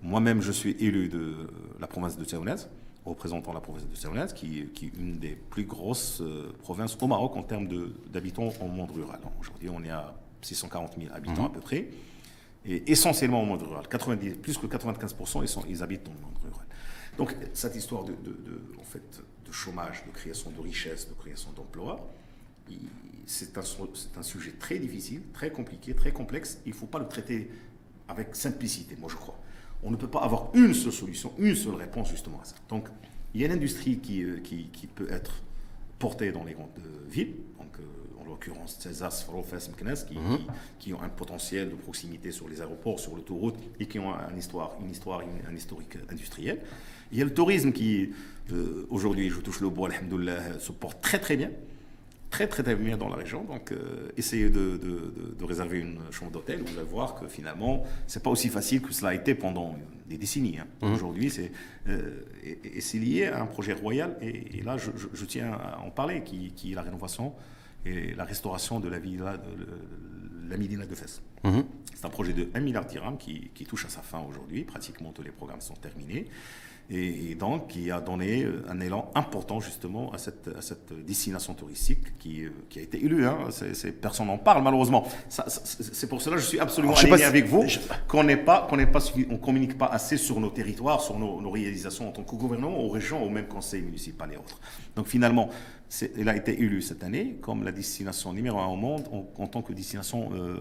Moi-même, 0.02 0.42
je 0.42 0.52
suis 0.52 0.72
élu 0.80 1.10
de 1.10 1.36
la 1.80 1.88
province 1.88 2.18
de 2.18 2.24
Tsaounès, 2.24 2.70
représentant 3.06 3.52
la 3.54 3.60
province 3.60 3.88
de 3.88 3.96
Tsaounès, 3.96 4.32
qui, 4.34 4.66
qui 4.74 4.86
est 4.88 4.92
une 4.98 5.20
des 5.20 5.36
plus 5.36 5.64
grosses 5.66 6.24
provinces 6.62 6.98
au 7.02 7.08
Maroc 7.08 7.36
en 7.36 7.44
termes 7.44 7.68
d'habitants 8.12 8.50
en 8.62 8.68
monde 8.68 8.92
rural. 8.92 9.20
Aujourd'hui, 9.40 9.70
on 9.70 9.84
est 9.84 9.90
à 9.90 10.16
640 10.42 10.96
000 11.00 11.14
habitants 11.14 11.46
à 11.46 11.50
peu 11.50 11.60
près, 11.60 11.90
et 12.66 12.92
essentiellement 12.92 13.42
au 13.42 13.46
monde 13.46 13.62
rural. 13.64 13.88
90, 13.88 14.36
plus 14.36 14.58
que 14.58 14.68
95%, 14.68 15.42
ils, 15.42 15.48
sont, 15.48 15.64
ils 15.68 15.82
habitent 15.84 16.04
dans 16.04 16.14
le 16.14 16.20
monde 16.20 16.38
rural. 16.44 16.66
Donc, 17.18 17.36
cette 17.54 17.76
histoire 17.76 18.04
de, 18.04 18.14
de- 18.14 18.32
de- 18.32 18.62
en 18.80 18.84
fait, 18.84 19.22
de 19.46 19.52
chômage, 19.52 20.04
de 20.06 20.12
création 20.12 20.52
de 20.52 20.60
richesse, 20.62 21.08
de 21.10 21.14
création 21.14 21.52
d'emplois, 21.52 22.10
c'est 23.26 23.58
un, 23.58 23.62
un 24.18 24.24
sujet 24.24 24.52
très 24.54 24.80
difficile, 24.80 25.22
très 25.34 25.52
compliqué, 25.52 25.94
très 25.94 26.12
complexe. 26.12 26.60
Il 26.66 26.70
ne 26.70 26.76
faut 26.76 26.86
pas 26.88 27.00
le 27.00 27.08
traiter 27.08 27.50
avec 28.08 28.36
simplicité, 28.36 28.96
moi 29.00 29.10
je 29.12 29.16
crois. 29.16 29.38
On 29.84 29.92
ne 29.92 29.96
peut 29.96 30.08
pas 30.10 30.20
avoir 30.22 30.50
une 30.56 30.74
seule 30.74 30.92
solution, 30.92 31.32
une 31.38 31.56
seule 31.56 31.76
réponse 31.76 32.10
justement 32.10 32.42
à 32.42 32.46
ça. 32.46 32.56
Donc, 32.70 32.88
il 33.34 33.42
y 33.42 33.44
a 33.44 33.48
une 33.48 33.54
industrie 33.54 34.00
qui, 34.00 34.24
euh, 34.24 34.40
qui, 34.40 34.66
qui 34.70 34.88
peut 34.88 35.10
être 35.12 35.42
portée 36.00 36.32
dans 36.32 36.44
les 36.44 36.54
grandes 36.54 36.70
villes, 37.10 37.36
donc 37.60 37.68
euh, 37.80 37.84
l'occurrence 38.30 38.78
César, 38.80 39.12
Sfarofes, 39.12 39.52
Meknes, 39.54 39.96
qui, 40.08 40.16
qui, 40.16 40.46
qui 40.80 40.94
ont 40.94 41.02
un 41.02 41.10
potentiel 41.10 41.70
de 41.70 41.76
proximité 41.76 42.32
sur 42.32 42.48
les 42.48 42.62
aéroports, 42.62 43.00
sur 43.00 43.16
l'autoroute 43.16 43.56
et 43.80 43.86
qui 43.88 44.00
ont 44.00 44.14
un 44.14 44.36
histoire, 44.38 44.72
une 44.82 44.92
histoire, 44.92 45.22
un 45.50 45.56
historique 45.56 45.98
industriel. 46.10 46.60
Il 47.12 47.18
y 47.18 47.22
a 47.22 47.26
le 47.26 47.34
tourisme 47.34 47.72
qui, 47.72 48.12
euh, 48.54 48.86
aujourd'hui, 48.90 49.30
je 49.30 49.40
touche 49.40 49.62
le 49.62 49.70
bois, 49.70 49.90
alhamdoulilah, 49.90 50.60
se 50.60 50.72
porte 50.72 51.02
très 51.02 51.20
très 51.20 51.36
bien 51.38 51.52
très 52.32 52.46
très 52.48 52.76
bien 52.76 52.96
dans 52.96 53.10
la 53.10 53.16
région. 53.16 53.44
Donc, 53.46 53.72
euh, 53.72 54.10
essayez 54.16 54.52
de, 54.52 54.78
de- 54.78 54.78
de- 54.78 55.36
de 55.40 55.44
réserver 55.46 55.80
une 55.80 55.98
chambre 56.12 56.32
d'hôtel. 56.32 56.62
Vous 56.64 56.78
allez 56.78 56.88
voir 56.88 57.16
que 57.20 57.28
finalement, 57.28 57.84
c'est 58.06 58.22
pas 58.22 58.30
aussi 58.30 58.50
facile 58.50 58.84
que 58.84 58.94
cela 58.94 59.10
a 59.10 59.14
été 59.16 59.34
pendant 59.34 59.76
des 60.08 60.16
décennies. 60.20 60.60
hein. 60.60 60.68
Aujourd'hui, 60.94 61.32
c'est 61.32 61.52
euh, 61.88 62.22
et, 62.44 62.60
et 62.78 62.82
c'est 62.82 63.00
lié 63.00 63.26
à 63.26 63.42
un 63.42 63.48
projet 63.48 63.74
royal. 63.74 64.16
Et, 64.22 64.60
et 64.60 64.62
là, 64.62 64.78
je, 64.78 64.92
je- 64.96 65.08
je 65.12 65.26
tiens 65.26 65.54
à 65.54 65.80
en 65.80 65.90
parler, 65.90 66.22
qui, 66.24 66.52
qui 66.52 66.74
est 66.74 66.76
la 66.76 66.84
rénovation 66.84 67.34
et 67.86 68.14
la 68.14 68.26
restauration 68.26 68.80
de 68.80 68.90
la 68.90 69.00
villa 69.00 69.38
de 69.38 70.50
la 70.50 70.58
Médina 70.58 70.86
de 70.86 70.96
Fès. 70.96 71.22
Mhm. 71.44 71.64
C'est 71.94 72.06
un 72.06 72.10
projet 72.10 72.34
de 72.34 72.50
1 72.54 72.60
milliard 72.60 72.86
de 72.86 72.90
dirhams 72.90 73.18
qui, 73.18 73.52
qui 73.54 73.66
touche 73.66 73.86
à 73.86 73.90
sa 73.90 74.02
fin 74.02 74.20
aujourd'hui. 74.20 74.64
Pratiquement 74.64 75.12
tous 75.12 75.24
les 75.24 75.32
programmes 75.32 75.62
sont 75.62 75.76
terminés. 75.76 76.28
Et, 76.92 77.32
et 77.32 77.36
donc, 77.36 77.68
qui 77.68 77.92
a 77.92 78.02
donné 78.02 78.44
euh, 78.46 78.64
un 78.68 78.80
élan 78.80 79.12
important 79.14 79.60
justement 79.60 80.12
à 80.12 80.18
cette, 80.18 80.50
à 80.58 80.62
cette 80.62 80.92
destination 81.06 81.54
touristique 81.54 82.18
qui, 82.18 82.44
euh, 82.46 82.50
qui 82.68 82.80
a 82.80 82.82
été 82.82 83.04
élue. 83.06 83.28
Hein. 83.28 83.38
C'est- 83.52 83.76
c'est- 83.76 83.92
personne 83.92 84.26
n'en 84.26 84.40
parle 84.40 84.64
malheureusement. 84.64 85.08
C'est 85.30 86.10
pour 86.10 86.20
cela 86.22 86.38
que 86.38 86.42
je 86.42 86.48
suis 86.48 86.60
absolument 86.60 86.94
Alors, 86.94 87.02
je 87.02 87.06
aligné 87.14 87.20
si- 87.20 87.26
avec 87.26 87.46
vous 87.46 87.68
je- 87.68 87.78
qu'on 88.08 88.24
n'est 88.24 88.38
pas, 88.38 88.66
qu'on 88.68 88.84
pas, 88.88 89.00
on 89.30 89.38
communique 89.38 89.78
pas 89.78 89.86
assez 89.86 90.18
sur 90.18 90.40
nos 90.40 90.50
territoires, 90.50 91.00
sur 91.02 91.20
nos, 91.20 91.40
nos 91.42 91.52
réalisations 91.52 92.10
en 92.10 92.12
tant 92.12 92.24
que 92.24 92.36
gouvernement, 92.36 92.80
aux 92.80 92.90
régions, 92.90 93.24
au 93.24 93.30
même 93.30 93.48
conseil 93.48 93.84
municipal 93.84 94.32
et 94.34 94.38
autres. 94.38 94.60
Donc 94.96 95.06
finalement, 95.08 95.50
elle 96.18 96.30
a 96.30 96.36
été 96.36 96.60
élue 96.60 96.82
cette 96.82 97.04
année 97.04 97.38
comme 97.42 97.64
la 97.64 97.72
destination 97.72 98.34
numéro 98.34 98.58
un 98.58 98.66
au 98.68 98.76
monde 98.76 99.08
en, 99.12 99.28
en 99.44 99.48
tant 99.48 99.62
que 99.62 99.74
destination 99.74 100.32
euh, 100.34 100.58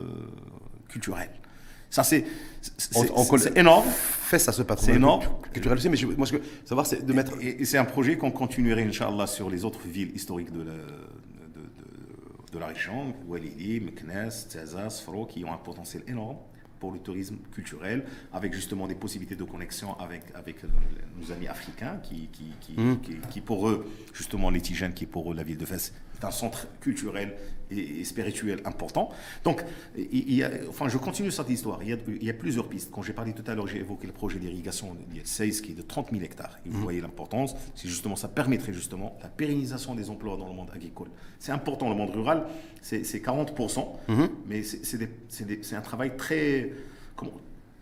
culturelle. 0.89 1.31
Ça, 1.91 2.03
c'est 2.05 2.25
énorme. 3.57 3.89
Fait 3.89 4.39
ça, 4.39 4.53
ce 4.53 4.63
patrimoine 4.63 4.95
C'est 4.95 4.99
énorme. 4.99 5.25
culturel 5.53 5.79
aussi, 5.79 5.89
mais 5.89 5.97
je- 5.97 6.07
moi, 6.07 6.27
que 6.27 6.37
savoir, 6.65 6.87
c'est 6.87 7.05
de 7.05 7.13
mettre. 7.13 7.33
Et, 7.41 7.63
et 7.63 7.65
c'est 7.65 7.79
un 7.79 7.85
projet 7.87 8.19
qu'on 8.19 8.31
continuerait, 8.31 8.83
Inch'Allah, 8.85 9.27
sur 9.27 9.49
les 9.49 9.65
autres 9.65 9.81
villes 9.87 10.13
historiques 10.15 10.53
de 10.53 10.59
la, 10.63 10.73
de, 10.73 10.77
de- 10.79 12.53
de 12.53 12.59
la 12.59 12.67
région, 12.67 13.15
Walili, 13.27 13.81
Meknes, 13.81 14.31
Tzaza, 14.31 14.91
Sfro, 14.91 15.25
qui 15.27 15.45
ont 15.45 15.53
un 15.53 15.57
potentiel 15.59 16.03
énorme 16.07 16.37
pour 16.79 16.93
le 16.93 16.99
tourisme 17.01 17.37
culturel, 17.53 18.05
avec 18.33 18.53
justement 18.53 18.87
des 18.87 18.95
possibilités 18.95 19.35
de 19.35 19.43
connexion 19.45 19.99
avec, 19.99 20.23
avec 20.35 20.63
euh, 20.65 20.69
nos 21.21 21.33
amis 21.33 21.49
africains, 21.49 21.99
qui, 22.05 22.29
qui, 22.33 22.53
qui, 22.61 22.75
qui, 23.03 23.17
qui 23.31 23.41
pour 23.41 23.69
eux, 23.69 23.87
justement, 24.15 24.51
l'Étigène, 24.51 24.93
qui 24.93 25.07
pour 25.07 25.33
eux, 25.33 25.35
la 25.35 25.43
ville 25.43 25.57
de 25.57 25.65
Fès, 25.67 25.93
est 26.21 26.25
un 26.25 26.31
centre 26.31 26.69
culturel 26.81 27.35
et, 27.71 28.05
spirituel 28.05 28.61
important. 28.65 29.11
Donc, 29.45 29.65
il, 29.97 30.07
il 30.13 30.35
y 30.35 30.43
a, 30.43 30.51
enfin, 30.69 30.89
je 30.89 30.99
continue 30.99 31.31
cette 31.31 31.51
histoire. 31.51 31.83
Il 31.83 31.91
y, 31.91 31.93
a, 31.93 31.97
il 32.09 32.25
y 32.25 32.31
a 32.31 32.35
plusieurs 32.35 32.69
pistes. 32.69 32.91
Quand 32.93 33.03
j'ai 33.03 33.13
parlé 33.13 33.33
tout 33.33 33.45
à 33.51 33.55
l'heure, 33.55 33.67
j'ai 33.67 33.79
évoqué 33.79 34.07
le 34.07 34.13
projet 34.13 34.39
d'irrigation 34.39 34.95
de 34.95 35.21
16 35.25 35.61
qui 35.61 35.73
est 35.73 35.75
de 35.75 35.83
30 35.83 36.11
000 36.11 36.23
hectares. 36.23 36.59
Et 36.67 36.71
vous 36.71 36.81
voyez 36.81 37.01
l'importance. 37.01 37.55
C'est 37.75 37.89
justement, 37.89 38.17
ça 38.17 38.29
permettrait 38.29 38.73
justement 38.73 39.17
la 39.23 39.29
pérennisation 39.29 39.95
des 39.95 40.11
emplois 40.11 40.37
dans 40.37 40.49
le 40.49 40.55
monde 40.55 40.71
agricole. 40.75 41.09
C'est 41.39 41.53
important, 41.53 41.89
le 41.89 41.95
monde 41.95 42.11
rural, 42.11 42.47
c'est 42.83 43.05
c'est 43.05 43.19
40%, 43.19 43.87
mais 44.47 44.63
c'est 44.63 45.75
un 45.77 45.81
travail 45.81 46.17
très, 46.17 46.73
comment, 47.17 47.33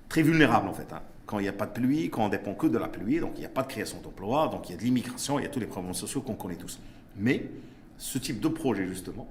très 0.09 0.23
vulnérable 0.23 0.69
en 0.69 0.73
fait. 0.75 0.93
hein. 0.93 1.03
Quand 1.27 1.39
il 1.41 1.43
n'y 1.43 1.49
a 1.49 1.53
pas 1.53 1.67
de 1.67 1.73
pluie, 1.73 2.09
quand 2.09 2.25
on 2.27 2.29
dépend 2.29 2.55
que 2.55 2.67
de 2.69 2.79
la 2.79 2.87
pluie, 2.89 3.19
donc 3.19 3.33
il 3.37 3.41
n'y 3.41 3.47
a 3.47 3.51
pas 3.51 3.63
de 3.63 3.69
création 3.69 3.99
d'emplois, 4.01 4.49
donc 4.49 4.69
il 4.69 4.73
y 4.73 4.75
a 4.75 4.79
de 4.79 4.83
l'immigration, 4.85 5.39
il 5.39 5.43
y 5.43 5.47
a 5.47 5.49
tous 5.49 5.59
les 5.59 5.67
problèmes 5.67 5.93
sociaux 5.95 6.21
qu'on 6.21 6.35
connaît 6.35 6.55
tous. 6.57 6.79
Mais 7.17 7.47
ce 7.99 8.19
type 8.19 8.39
de 8.41 8.49
projet, 8.49 8.87
justement, 8.87 9.27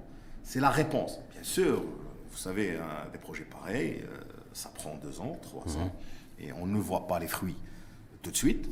c'est 0.46 0.60
la 0.60 0.70
réponse. 0.70 1.18
Bien 1.32 1.42
sûr, 1.42 1.82
vous 2.30 2.36
savez, 2.38 2.76
hein, 2.76 3.08
des 3.12 3.18
projets 3.18 3.44
pareils, 3.44 4.00
euh, 4.02 4.20
ça 4.52 4.70
prend 4.70 4.94
deux 5.02 5.20
ans, 5.20 5.36
trois 5.42 5.76
ans, 5.76 5.92
et 6.38 6.52
on 6.52 6.66
ne 6.66 6.78
voit 6.78 7.06
pas 7.06 7.18
les 7.18 7.26
fruits 7.26 7.56
tout 8.22 8.30
de 8.30 8.36
suite. 8.36 8.68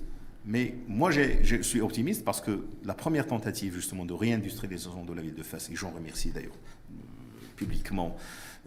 Mais 0.47 0.75
moi, 0.89 1.11
je 1.11 1.63
suis 1.63 1.81
optimiste 1.81 2.25
parce 2.25 2.41
que 2.41 2.67
la 2.85 2.95
première 2.95 3.27
tentative, 3.27 3.75
justement, 3.75 4.05
de 4.05 4.13
réindustrialisation 4.13 5.05
de 5.05 5.13
la 5.13 5.23
ville 5.23 5.35
de 5.35 5.43
Fès, 5.43 5.71
et 5.71 5.75
j'en 5.75 5.91
remercie 5.91 6.31
d'ailleurs, 6.31 6.53
euh, 6.53 7.47
publiquement 7.57 8.15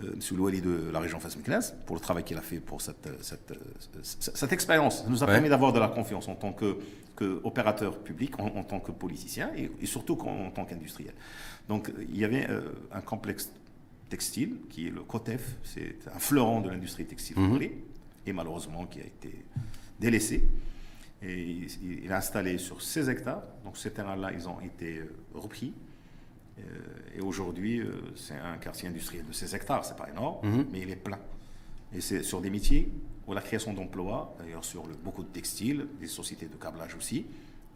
euh, 0.03 0.13
M. 0.13 0.37
Louali 0.37 0.61
de 0.61 0.89
la 0.91 0.99
région 0.99 1.19
fès 1.19 1.35
pour 1.85 1.95
le 1.95 2.01
travail 2.01 2.23
qu'il 2.23 2.37
a 2.37 2.41
fait 2.41 2.59
pour 2.59 2.81
cette, 2.81 3.09
cette, 3.21 3.53
cette, 4.01 4.51
expérience. 4.51 5.03
Ça 5.03 5.09
nous 5.09 5.23
a 5.23 5.27
permis 5.27 5.49
d'avoir 5.49 5.71
de 5.73 5.79
la 5.79 5.87
confiance 5.87 6.27
en 6.27 6.35
tant 6.35 6.53
qu'opérateur 7.15 7.97
que 7.97 8.03
public, 8.03 8.39
en, 8.39 8.63
tant 8.63 8.79
que 8.79 8.91
politicien 8.91 9.49
et, 9.55 9.85
surtout 9.85 10.19
en, 10.21 10.51
tant 10.51 10.65
qu'industriel. 10.65 11.13
Donc 11.67 11.91
il 12.09 12.17
y 12.17 12.25
avait 12.25 12.47
un 12.91 13.01
complexe 13.01 13.51
textile 14.09 14.57
qui 14.69 14.87
est 14.87 14.91
le 14.91 15.01
COTEF, 15.01 15.57
c'est 15.63 15.97
un 16.13 16.19
fleuron 16.19 16.61
de 16.61 16.69
l'industrie 16.69 17.05
textile 17.05 17.37
mmh. 17.37 17.59
et 18.25 18.33
malheureusement 18.33 18.85
qui 18.85 19.01
a 19.01 19.03
été 19.03 19.43
délaissé. 19.99 20.47
Et 21.21 21.67
il 21.81 22.05
est 22.05 22.13
installé 22.13 22.57
sur 22.57 22.81
16 22.81 23.09
hectares. 23.09 23.43
Donc 23.63 23.77
ces 23.77 23.91
terrains-là, 23.91 24.31
ils 24.33 24.47
ont 24.47 24.59
été 24.61 24.99
euh, 24.99 25.15
repris. 25.33 25.73
Euh, 26.59 26.61
et 27.15 27.21
aujourd'hui, 27.21 27.79
euh, 27.79 27.91
c'est 28.15 28.35
un 28.35 28.57
quartier 28.57 28.87
industriel 28.87 29.25
de 29.25 29.33
16 29.33 29.55
hectares. 29.55 29.85
C'est 29.85 29.97
pas 29.97 30.09
énorme, 30.09 30.47
mhm. 30.47 30.67
mais 30.71 30.81
il 30.81 30.89
est 30.91 30.95
plein. 30.95 31.19
Et 31.93 32.01
c'est 32.01 32.21
sur 32.21 32.41
des 32.41 32.49
métiers 32.49 32.91
où 33.25 33.33
la 33.33 33.41
création 33.41 33.73
d'emplois, 33.73 34.35
d'ailleurs 34.39 34.63
sur 34.63 34.83
beaucoup 35.03 35.23
de 35.23 35.29
textiles, 35.29 35.87
des 35.99 36.07
sociétés 36.07 36.45
de 36.45 36.55
câblage 36.55 36.95
aussi, 36.95 37.25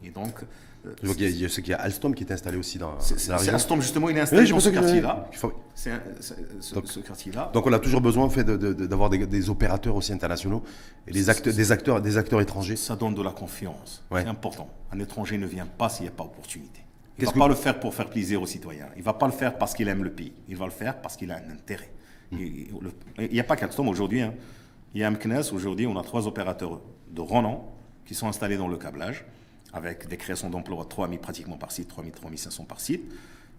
et 0.04 0.10
donc. 0.10 0.44
Euh, 0.84 0.94
il 1.04 1.40
y 1.40 1.44
a, 1.44 1.48
y 1.48 1.72
Alstom 1.74 2.12
qui 2.12 2.24
est 2.24 2.32
installé 2.32 2.56
aussi 2.56 2.76
dans, 2.76 2.98
la 3.28 3.36
région. 3.36 3.54
Alstom, 3.54 3.80
justement, 3.80 4.08
il 4.08 4.16
est 4.16 4.20
installé 4.20 4.48
dans 4.48 4.58
ce 4.58 4.68
quartier-là. 4.68 5.30
C'est 5.74 5.92
ce, 6.60 7.00
quartier-là. 7.00 7.50
Donc, 7.54 7.66
on 7.66 7.72
a 7.72 7.78
toujours 7.78 8.00
besoin 8.00 8.28
fait, 8.28 8.44
d'avoir 8.44 9.08
des, 9.10 9.50
opérateurs 9.50 9.94
aussi 9.94 10.12
internationaux 10.12 10.64
et 11.06 11.12
des, 11.12 11.30
acteurs, 11.30 11.54
des, 11.54 11.72
acteurs, 11.72 12.00
des 12.00 12.18
acteurs 12.18 12.40
étrangers. 12.40 12.76
Ça 12.76 12.96
donne 12.96 13.14
de 13.14 13.22
la 13.22 13.30
confiance. 13.30 14.02
C'est 14.10 14.26
important. 14.26 14.68
Un 14.90 14.98
étranger 14.98 15.38
ne 15.38 15.46
vient 15.46 15.66
pas 15.66 15.88
s'il 15.88 16.02
n'y 16.02 16.08
a 16.08 16.12
pas 16.12 16.24
d'opportunité. 16.24 16.80
Il 17.18 17.24
ne 17.24 17.30
va 17.30 17.38
pas 17.38 17.48
le 17.48 17.54
faire 17.54 17.78
pour 17.78 17.94
faire 17.94 18.08
plaisir 18.08 18.42
aux 18.42 18.46
citoyens. 18.46 18.88
Il 18.96 19.00
ne 19.00 19.04
va 19.04 19.12
pas 19.12 19.26
le 19.26 19.32
faire 19.32 19.58
parce 19.58 19.74
qu'il 19.74 19.86
aime 19.86 20.02
le 20.02 20.10
pays. 20.10 20.32
Il 20.48 20.56
va 20.56 20.64
le 20.64 20.72
faire 20.72 21.00
parce 21.00 21.16
qu'il 21.16 21.30
a 21.30 21.36
un 21.36 21.50
intérêt. 21.52 21.92
Hmm. 22.32 22.38
Il 23.18 23.30
n'y 23.30 23.40
a 23.40 23.44
pas 23.44 23.54
qu'Alstom 23.54 23.86
aujourd'hui. 23.86 24.22
Hein. 24.22 24.34
Il 24.94 25.00
y 25.00 25.04
a 25.04 25.10
MKNES. 25.10 25.52
Aujourd'hui, 25.52 25.86
on 25.86 25.96
a 25.96 26.02
trois 26.02 26.26
opérateurs 26.26 26.80
de 27.10 27.20
renom 27.20 27.60
qui 28.04 28.14
sont 28.14 28.26
installés 28.26 28.56
dans 28.56 28.68
le 28.68 28.76
câblage 28.76 29.24
avec 29.72 30.08
des 30.08 30.16
créations 30.16 30.50
d'emplois 30.50 30.84
3 30.88 31.08
000 31.08 31.20
pratiquement 31.20 31.56
par 31.56 31.72
site, 31.72 31.88
3 31.88 32.04
000, 32.04 32.14
3 32.14 32.30
500 32.36 32.64
par 32.64 32.80
site. 32.80 33.02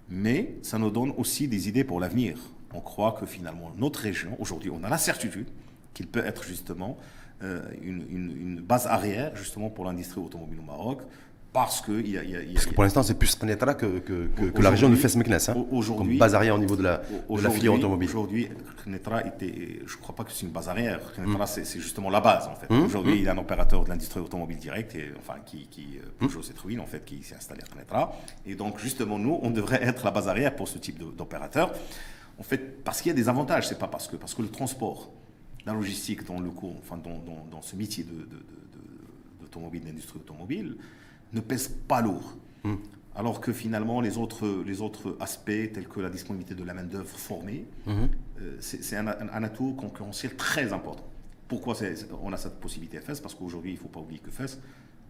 Mais 0.10 0.56
ça 0.62 0.78
nous 0.78 0.92
donne 0.92 1.12
aussi 1.18 1.48
des 1.48 1.68
idées 1.68 1.84
pour 1.84 2.00
l'avenir. 2.00 2.38
On 2.74 2.82
croit 2.82 3.14
que 3.14 3.26
finalement, 3.26 3.72
notre 3.78 4.00
région, 4.00 4.36
aujourd'hui, 4.40 4.70
on 4.70 4.84
a 4.84 4.90
la 4.90 4.98
certitude 4.98 5.48
qu'il 5.94 6.08
peut 6.08 6.26
être 6.26 6.44
justement 6.44 6.98
euh, 7.44 7.62
une, 7.82 8.06
une, 8.10 8.62
base 8.62 8.88
arrière 8.88 9.36
justement 9.36 9.70
pour 9.70 9.86
l'industrie 9.86 10.22
automobile 10.22 10.60
au 10.60 10.64
Maroc, 10.64 11.02
parce 11.54 11.82
que, 11.82 11.92
y 11.92 12.18
a, 12.18 12.24
y 12.24 12.36
a, 12.36 12.40
parce 12.54 12.66
que 12.66 12.74
pour 12.74 12.84
l'instant, 12.84 13.04
c'est 13.04 13.14
plus 13.14 13.36
Knetra 13.36 13.76
que, 13.76 14.00
que, 14.00 14.26
que, 14.50 14.62
la 14.62 14.72
région 14.72 14.90
de 14.90 14.96
Fès-Meknes, 14.96 15.38
hein, 15.50 15.66
comme 15.96 16.18
base 16.18 16.34
arrière 16.34 16.56
au 16.56 16.58
niveau 16.58 16.76
de 16.76 16.82
la, 16.82 16.98
de 16.98 17.42
la 17.42 17.50
filière 17.52 17.76
automobile. 17.76 18.10
Aujourd'hui, 18.10 18.50
Knetra 18.84 19.24
était, 19.24 19.80
je 19.86 19.96
ne 19.96 20.02
crois 20.02 20.16
pas 20.16 20.24
que 20.24 20.32
c'est 20.32 20.48
une 20.48 20.52
base 20.52 20.68
arrière. 20.68 21.00
Knetra, 21.16 21.46
mmh. 21.46 21.64
c'est 21.64 21.80
justement 21.80 22.10
la 22.10 22.22
base, 22.22 22.48
en 22.48 22.56
fait. 22.56 22.74
Mmh. 22.74 22.86
Aujourd'hui, 22.86 23.14
mmh. 23.14 23.18
il 23.18 23.24
y 23.24 23.28
a 23.28 23.34
un 23.34 23.38
opérateur 23.38 23.84
de 23.84 23.90
l'industrie 23.90 24.20
automobile 24.20 24.58
directe, 24.58 24.96
et, 24.96 25.12
enfin, 25.20 25.36
qui, 25.46 25.68
qui 25.68 26.00
euh, 26.00 26.08
Peugeot 26.18 26.42
Citroën, 26.42 26.80
en 26.80 26.88
fait, 26.88 27.06
qui 27.06 27.22
s'est 27.22 27.36
installé 27.36 27.62
à 27.62 27.76
Knetra. 27.76 28.16
Et 28.48 28.56
donc, 28.56 28.80
justement, 28.80 29.20
nous, 29.20 29.40
on 29.44 29.52
devrait 29.52 29.84
être 29.84 30.04
la 30.06 30.12
base 30.12 30.28
arrière 30.28 30.56
pour 30.56 30.68
ce 30.68 30.80
type 30.80 30.98
d'opérateur. 31.16 31.72
En 32.40 32.44
fait, 32.44 32.84
parce 32.84 33.00
qu'il 33.00 33.12
y 33.12 33.14
a 33.14 33.16
des 33.16 33.30
avantages, 33.30 33.68
c'est 33.68 33.78
pas 33.78 33.88
parce 33.88 34.08
que, 34.08 34.16
parce 34.16 34.34
que 34.34 34.42
le 34.42 34.50
transport, 34.50 35.12
la 35.68 35.74
logistique 35.74 36.26
dans 36.26 36.40
le 36.40 36.50
cours, 36.50 36.76
enfin, 36.80 36.98
dans, 36.98 37.20
dans, 37.20 37.46
dans 37.52 37.62
ce 37.62 37.76
métier 37.76 38.04
de, 38.04 38.12
de, 38.12 38.44
d'industrie 39.86 40.18
automobile, 40.18 40.78
ne 41.34 41.42
pèse 41.42 41.68
pas 41.68 42.02
lourd. 42.02 42.38
Hmm. 42.64 42.76
Alors 43.16 43.42
que 43.42 43.54
finalement, 43.54 44.02
les 44.02 44.18
autres, 44.18 44.64
les 44.66 44.82
autres 44.82 45.18
aspects, 45.20 45.72
tels 45.74 45.88
que 45.88 46.00
la 46.00 46.10
disponibilité 46.10 46.56
de 46.56 46.64
la 46.64 46.74
main-d'œuvre 46.74 47.16
formée, 47.18 47.66
hmm. 47.86 47.92
euh, 48.42 48.58
c'est 48.60 48.96
un, 48.96 49.08
atout 49.08 49.74
concurrentiel 49.74 50.36
très 50.36 50.74
important. 50.74 51.06
Pourquoi 51.48 51.76
on 52.24 52.34
a 52.34 52.38
cette 52.38 52.60
possibilité 52.60 52.98
à 52.98 53.02
FES 53.02 53.22
Parce 53.22 53.36
qu'aujourd'hui, 53.36 53.72
il 53.72 53.76
ne 53.76 53.80
faut 53.80 53.90
pas 53.90 54.00
oublier 54.00 54.20
que 54.20 54.32
FES, 54.32 54.60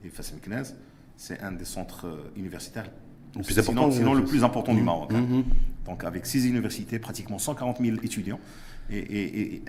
et 0.03 0.09
FES 0.09 0.33
Meknès, 0.33 0.75
c'est 1.15 1.39
un 1.41 1.53
des 1.53 1.65
centres 1.65 2.07
euh, 2.07 2.31
universitaires 2.35 2.89
le 3.35 3.43
plus 3.43 3.57
important, 3.57 3.89
sinon, 3.89 4.13
le 4.13 4.25
plus 4.25 4.43
important 4.43 4.73
du 4.75 4.81
hmm. 4.81 4.85
Maroc. 4.85 5.11
Hein. 5.13 5.43
Donc 5.85 6.03
avec 6.03 6.25
six 6.25 6.45
universités, 6.45 6.99
pratiquement 6.99 7.39
140 7.39 7.79
000 7.79 7.97
étudiants. 8.03 8.39
Et, 8.93 9.61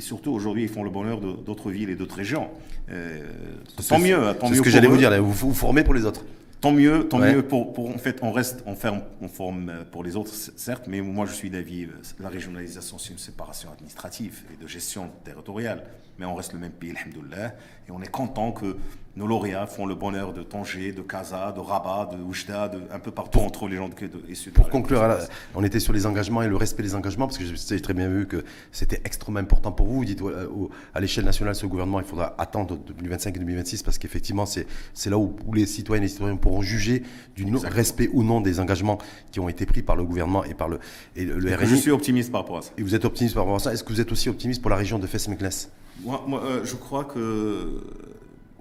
surtout 0.00 0.32
aujourd'hui, 0.32 0.62
ils 0.62 0.68
font 0.68 0.82
le 0.82 0.90
bonheur 0.90 1.20
d'autres 1.20 1.70
villes 1.70 1.90
et 1.90 1.96
d'autres 1.96 2.16
régions. 2.16 2.48
Euh, 2.90 3.20
tant 3.88 3.98
mieux. 3.98 4.34
Tant 4.38 4.48
C'est 4.48 4.56
ce 4.56 4.62
que 4.62 4.70
j'allais 4.70 4.88
vous 4.88 4.96
dire. 4.96 5.22
Vous 5.22 5.32
vous 5.32 5.54
formez 5.54 5.84
pour 5.84 5.94
les 5.94 6.04
autres. 6.04 6.24
Tant 6.62 6.70
mieux, 6.70 7.08
tant 7.08 7.18
mieux 7.18 7.42
pour, 7.42 7.76
En 7.90 7.98
fait, 7.98 8.20
on 8.22 8.30
reste, 8.30 8.62
on 8.66 8.76
ferme, 8.76 9.02
on 9.20 9.26
forme 9.26 9.84
pour 9.90 10.04
les 10.04 10.14
autres, 10.14 10.32
certes, 10.32 10.84
mais 10.86 11.00
moi 11.00 11.26
je 11.26 11.32
suis 11.32 11.50
d'avis, 11.50 11.88
la 12.20 12.28
régionalisation 12.28 12.98
c'est 12.98 13.10
une 13.10 13.18
séparation 13.18 13.68
administrative 13.72 14.42
et 14.54 14.62
de 14.62 14.68
gestion 14.68 15.10
territoriale, 15.24 15.82
mais 16.20 16.24
on 16.24 16.36
reste 16.36 16.52
le 16.52 16.60
même 16.60 16.70
pays, 16.70 16.94
alhamdoulilah, 16.96 17.48
et 17.88 17.90
on 17.90 18.00
est 18.00 18.10
content 18.10 18.52
que 18.52 18.76
nos 19.16 19.26
lauréats 19.26 19.66
font 19.66 19.84
le 19.86 19.94
bonheur 19.94 20.32
de 20.32 20.42
Tanger, 20.42 20.92
de 20.92 21.02
Casa, 21.02 21.52
de 21.52 21.60
Rabat, 21.60 22.10
de 22.12 22.22
Oujda, 22.22 22.68
de, 22.68 22.80
un 22.90 22.98
peu 22.98 23.10
partout 23.10 23.40
entre 23.40 23.68
les 23.68 23.76
gens 23.76 23.88
de, 23.88 23.94
de, 23.94 24.22
et 24.28 24.50
Pour 24.50 24.70
conclure, 24.70 25.02
on 25.54 25.62
était 25.64 25.80
sur 25.80 25.92
les 25.92 26.06
engagements 26.06 26.42
et 26.42 26.48
le 26.48 26.56
respect 26.56 26.82
des 26.82 26.94
engagements, 26.94 27.26
parce 27.26 27.38
que 27.38 27.44
j'ai 27.44 27.80
très 27.80 27.92
bien 27.92 28.08
vu 28.08 28.26
que 28.26 28.44
c'était 28.70 29.00
extrêmement 29.04 29.40
important 29.40 29.70
pour 29.70 29.86
vous. 29.86 29.96
Vous 29.96 30.04
dites 30.04 30.22
à 30.94 31.00
l'échelle 31.00 31.24
nationale, 31.24 31.54
ce 31.54 31.66
gouvernement, 31.66 32.00
il 32.00 32.06
faudra 32.06 32.34
attendre 32.38 32.78
2025 32.78 33.36
et 33.36 33.38
2026, 33.38 33.82
parce 33.82 33.98
qu'effectivement, 33.98 34.46
c'est 34.46 34.66
là 35.10 35.18
où, 35.18 35.36
les 35.52 35.66
citoyennes 35.66 36.04
et 36.04 36.06
les 36.06 36.12
citoyens 36.12 36.36
pourront 36.36 36.62
juger 36.62 37.02
du 37.36 37.44
respect 37.56 38.08
ou 38.12 38.22
non 38.22 38.40
des 38.40 38.60
engagements 38.60 38.98
qui 39.30 39.40
ont 39.40 39.48
été 39.48 39.66
pris 39.66 39.82
par 39.82 39.96
le 39.96 40.04
gouvernement 40.04 40.44
et 40.44 40.54
par 40.54 40.68
le, 40.68 40.78
et 41.16 41.26
le 41.26 41.54
RNI. 41.54 41.66
Je 41.66 41.76
suis 41.76 41.90
optimiste 41.90 42.32
par 42.32 42.42
rapport 42.42 42.58
à 42.58 42.62
ça. 42.62 42.70
Et 42.78 42.82
vous 42.82 42.94
êtes 42.94 43.04
optimiste 43.04 43.34
par 43.34 43.44
rapport 43.44 43.56
à 43.56 43.60
ça. 43.60 43.74
Est-ce 43.74 43.84
que 43.84 43.92
vous 43.92 44.00
êtes 44.00 44.10
aussi 44.10 44.30
optimiste 44.30 44.62
pour 44.62 44.70
la 44.70 44.76
région 44.76 44.98
de 44.98 45.06
Fès-Meknès 45.06 45.70
moi, 46.04 46.24
moi 46.26 46.42
euh, 46.42 46.64
je 46.64 46.74
crois 46.74 47.04
que 47.04 47.82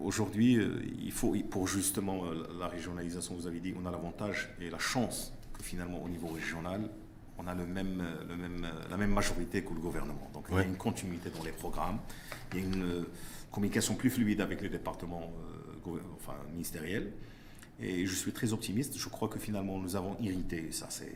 aujourd'hui, 0.03 0.57
euh, 0.57 0.81
il 1.01 1.11
faut, 1.11 1.35
pour 1.49 1.67
justement 1.67 2.25
euh, 2.25 2.47
la 2.59 2.67
régionalisation, 2.67 3.35
vous 3.35 3.47
avez 3.47 3.59
dit, 3.59 3.73
on 3.81 3.85
a 3.85 3.91
l'avantage 3.91 4.49
et 4.59 4.69
la 4.69 4.79
chance 4.79 5.33
que 5.53 5.63
finalement 5.63 6.03
au 6.03 6.09
niveau 6.09 6.27
régional, 6.27 6.89
on 7.37 7.47
a 7.47 7.55
le 7.55 7.65
même, 7.65 8.01
euh, 8.01 8.23
le 8.29 8.35
même, 8.35 8.67
la 8.89 8.97
même 8.97 9.11
majorité 9.11 9.63
que 9.63 9.73
le 9.73 9.79
gouvernement. 9.79 10.29
Donc 10.33 10.45
il 10.49 10.55
y 10.55 10.59
a 10.59 10.63
une 10.63 10.77
continuité 10.77 11.29
dans 11.29 11.43
les 11.43 11.51
programmes, 11.51 11.99
il 12.53 12.59
y 12.59 12.61
a 12.61 12.65
une 12.65 13.05
communication 13.51 13.95
plus 13.95 14.09
fluide 14.09 14.41
avec 14.41 14.61
les 14.61 14.69
départements 14.69 15.31
enfin, 16.15 16.35
ministériels. 16.53 17.11
Et 17.83 18.05
je 18.05 18.13
suis 18.13 18.31
très 18.31 18.53
optimiste. 18.53 18.95
Je 18.95 19.09
crois 19.09 19.27
que 19.27 19.39
finalement, 19.39 19.79
nous 19.79 19.95
avons 19.95 20.15
hérité, 20.21 20.71
ça 20.71 20.87
c'est, 20.89 21.11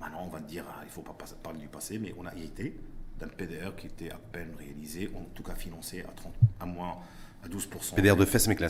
maintenant 0.00 0.22
on 0.24 0.28
va 0.28 0.40
dire, 0.40 0.64
ah, 0.70 0.80
il 0.82 0.86
ne 0.86 0.90
faut 0.90 1.02
pas 1.02 1.16
parler 1.42 1.60
du 1.60 1.68
passé, 1.68 1.98
mais 1.98 2.14
on 2.16 2.24
a 2.24 2.34
hérité 2.34 2.74
d'un 3.18 3.28
PDR 3.28 3.74
qui 3.76 3.88
était 3.88 4.10
à 4.10 4.16
peine 4.16 4.54
réalisé, 4.58 5.10
en 5.14 5.24
tout 5.34 5.42
cas 5.42 5.54
financé 5.54 6.00
à, 6.02 6.12
30, 6.12 6.32
à 6.60 6.66
moins 6.66 6.96
à 7.44 7.48
12%. 7.48 7.94
PDR 7.94 8.16
de 8.16 8.24
FES-Meknes. 8.24 8.66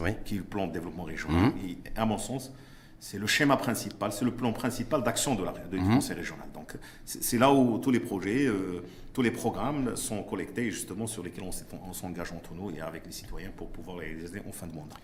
oui. 0.00 0.10
qui 0.24 0.34
est 0.34 0.38
le 0.38 0.44
plan 0.44 0.66
de 0.66 0.72
développement 0.72 1.04
régional. 1.04 1.52
Mhm. 1.52 1.68
Et 1.68 1.78
à 1.96 2.04
mon 2.06 2.18
sens, 2.18 2.52
c'est 3.00 3.18
le 3.18 3.26
schéma 3.26 3.56
principal, 3.56 4.12
c'est 4.12 4.24
le 4.24 4.32
plan 4.32 4.52
principal 4.52 5.02
d'action 5.02 5.34
de 5.34 5.44
la, 5.44 5.52
de 5.52 5.78
mhm. 5.78 5.94
conseil 5.94 6.16
régional. 6.16 6.46
Donc, 6.52 6.74
c'est 7.04 7.38
là 7.38 7.52
où 7.52 7.78
tous 7.78 7.90
les 7.90 8.00
projets, 8.00 8.46
euh, 8.46 8.82
tous 9.12 9.22
les 9.22 9.30
programmes 9.30 9.96
sont 9.96 10.22
collectés 10.22 10.70
justement 10.70 11.06
sur 11.06 11.22
lesquels 11.22 11.44
on 11.44 11.92
s'engage 11.92 12.32
entre 12.32 12.54
nous 12.54 12.70
et 12.70 12.80
avec 12.80 13.06
les 13.06 13.12
citoyens 13.12 13.50
pour 13.56 13.68
pouvoir 13.68 13.98
les 13.98 14.06
réaliser 14.06 14.42
en 14.48 14.52
fin 14.52 14.66
de 14.66 14.74
mandat. 14.74 14.96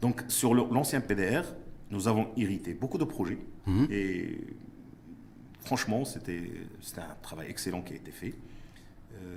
Donc, 0.00 0.22
sur 0.28 0.54
l'ancien 0.54 1.00
PDR, 1.00 1.42
nous 1.90 2.06
avons 2.06 2.28
hérité 2.36 2.74
beaucoup 2.74 2.98
de 2.98 3.04
projets 3.04 3.38
mhm. 3.66 3.88
et 3.90 4.38
franchement, 5.64 6.04
c'était 6.04 6.42
un 6.96 7.14
travail 7.22 7.48
excellent 7.50 7.82
qui 7.82 7.94
a 7.94 7.96
été 7.96 8.10
fait, 8.12 8.34
euh, 9.14 9.36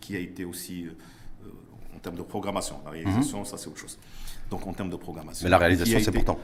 qui 0.00 0.16
a 0.16 0.18
été 0.18 0.44
aussi 0.44 0.86
euh, 0.86 0.90
termes 2.02 2.16
de 2.16 2.22
programmation. 2.22 2.80
La 2.84 2.90
réalisation, 2.90 3.40
mhm. 3.40 3.44
ça 3.44 3.58
c'est 3.58 3.68
autre 3.68 3.78
chose. 3.78 3.98
Donc 4.50 4.66
en 4.66 4.72
termes 4.72 4.90
de 4.90 4.96
programmation. 4.96 5.44
Mais 5.44 5.50
la 5.50 5.58
réalisation, 5.58 5.98
c'est 6.00 6.08
important. 6.08 6.38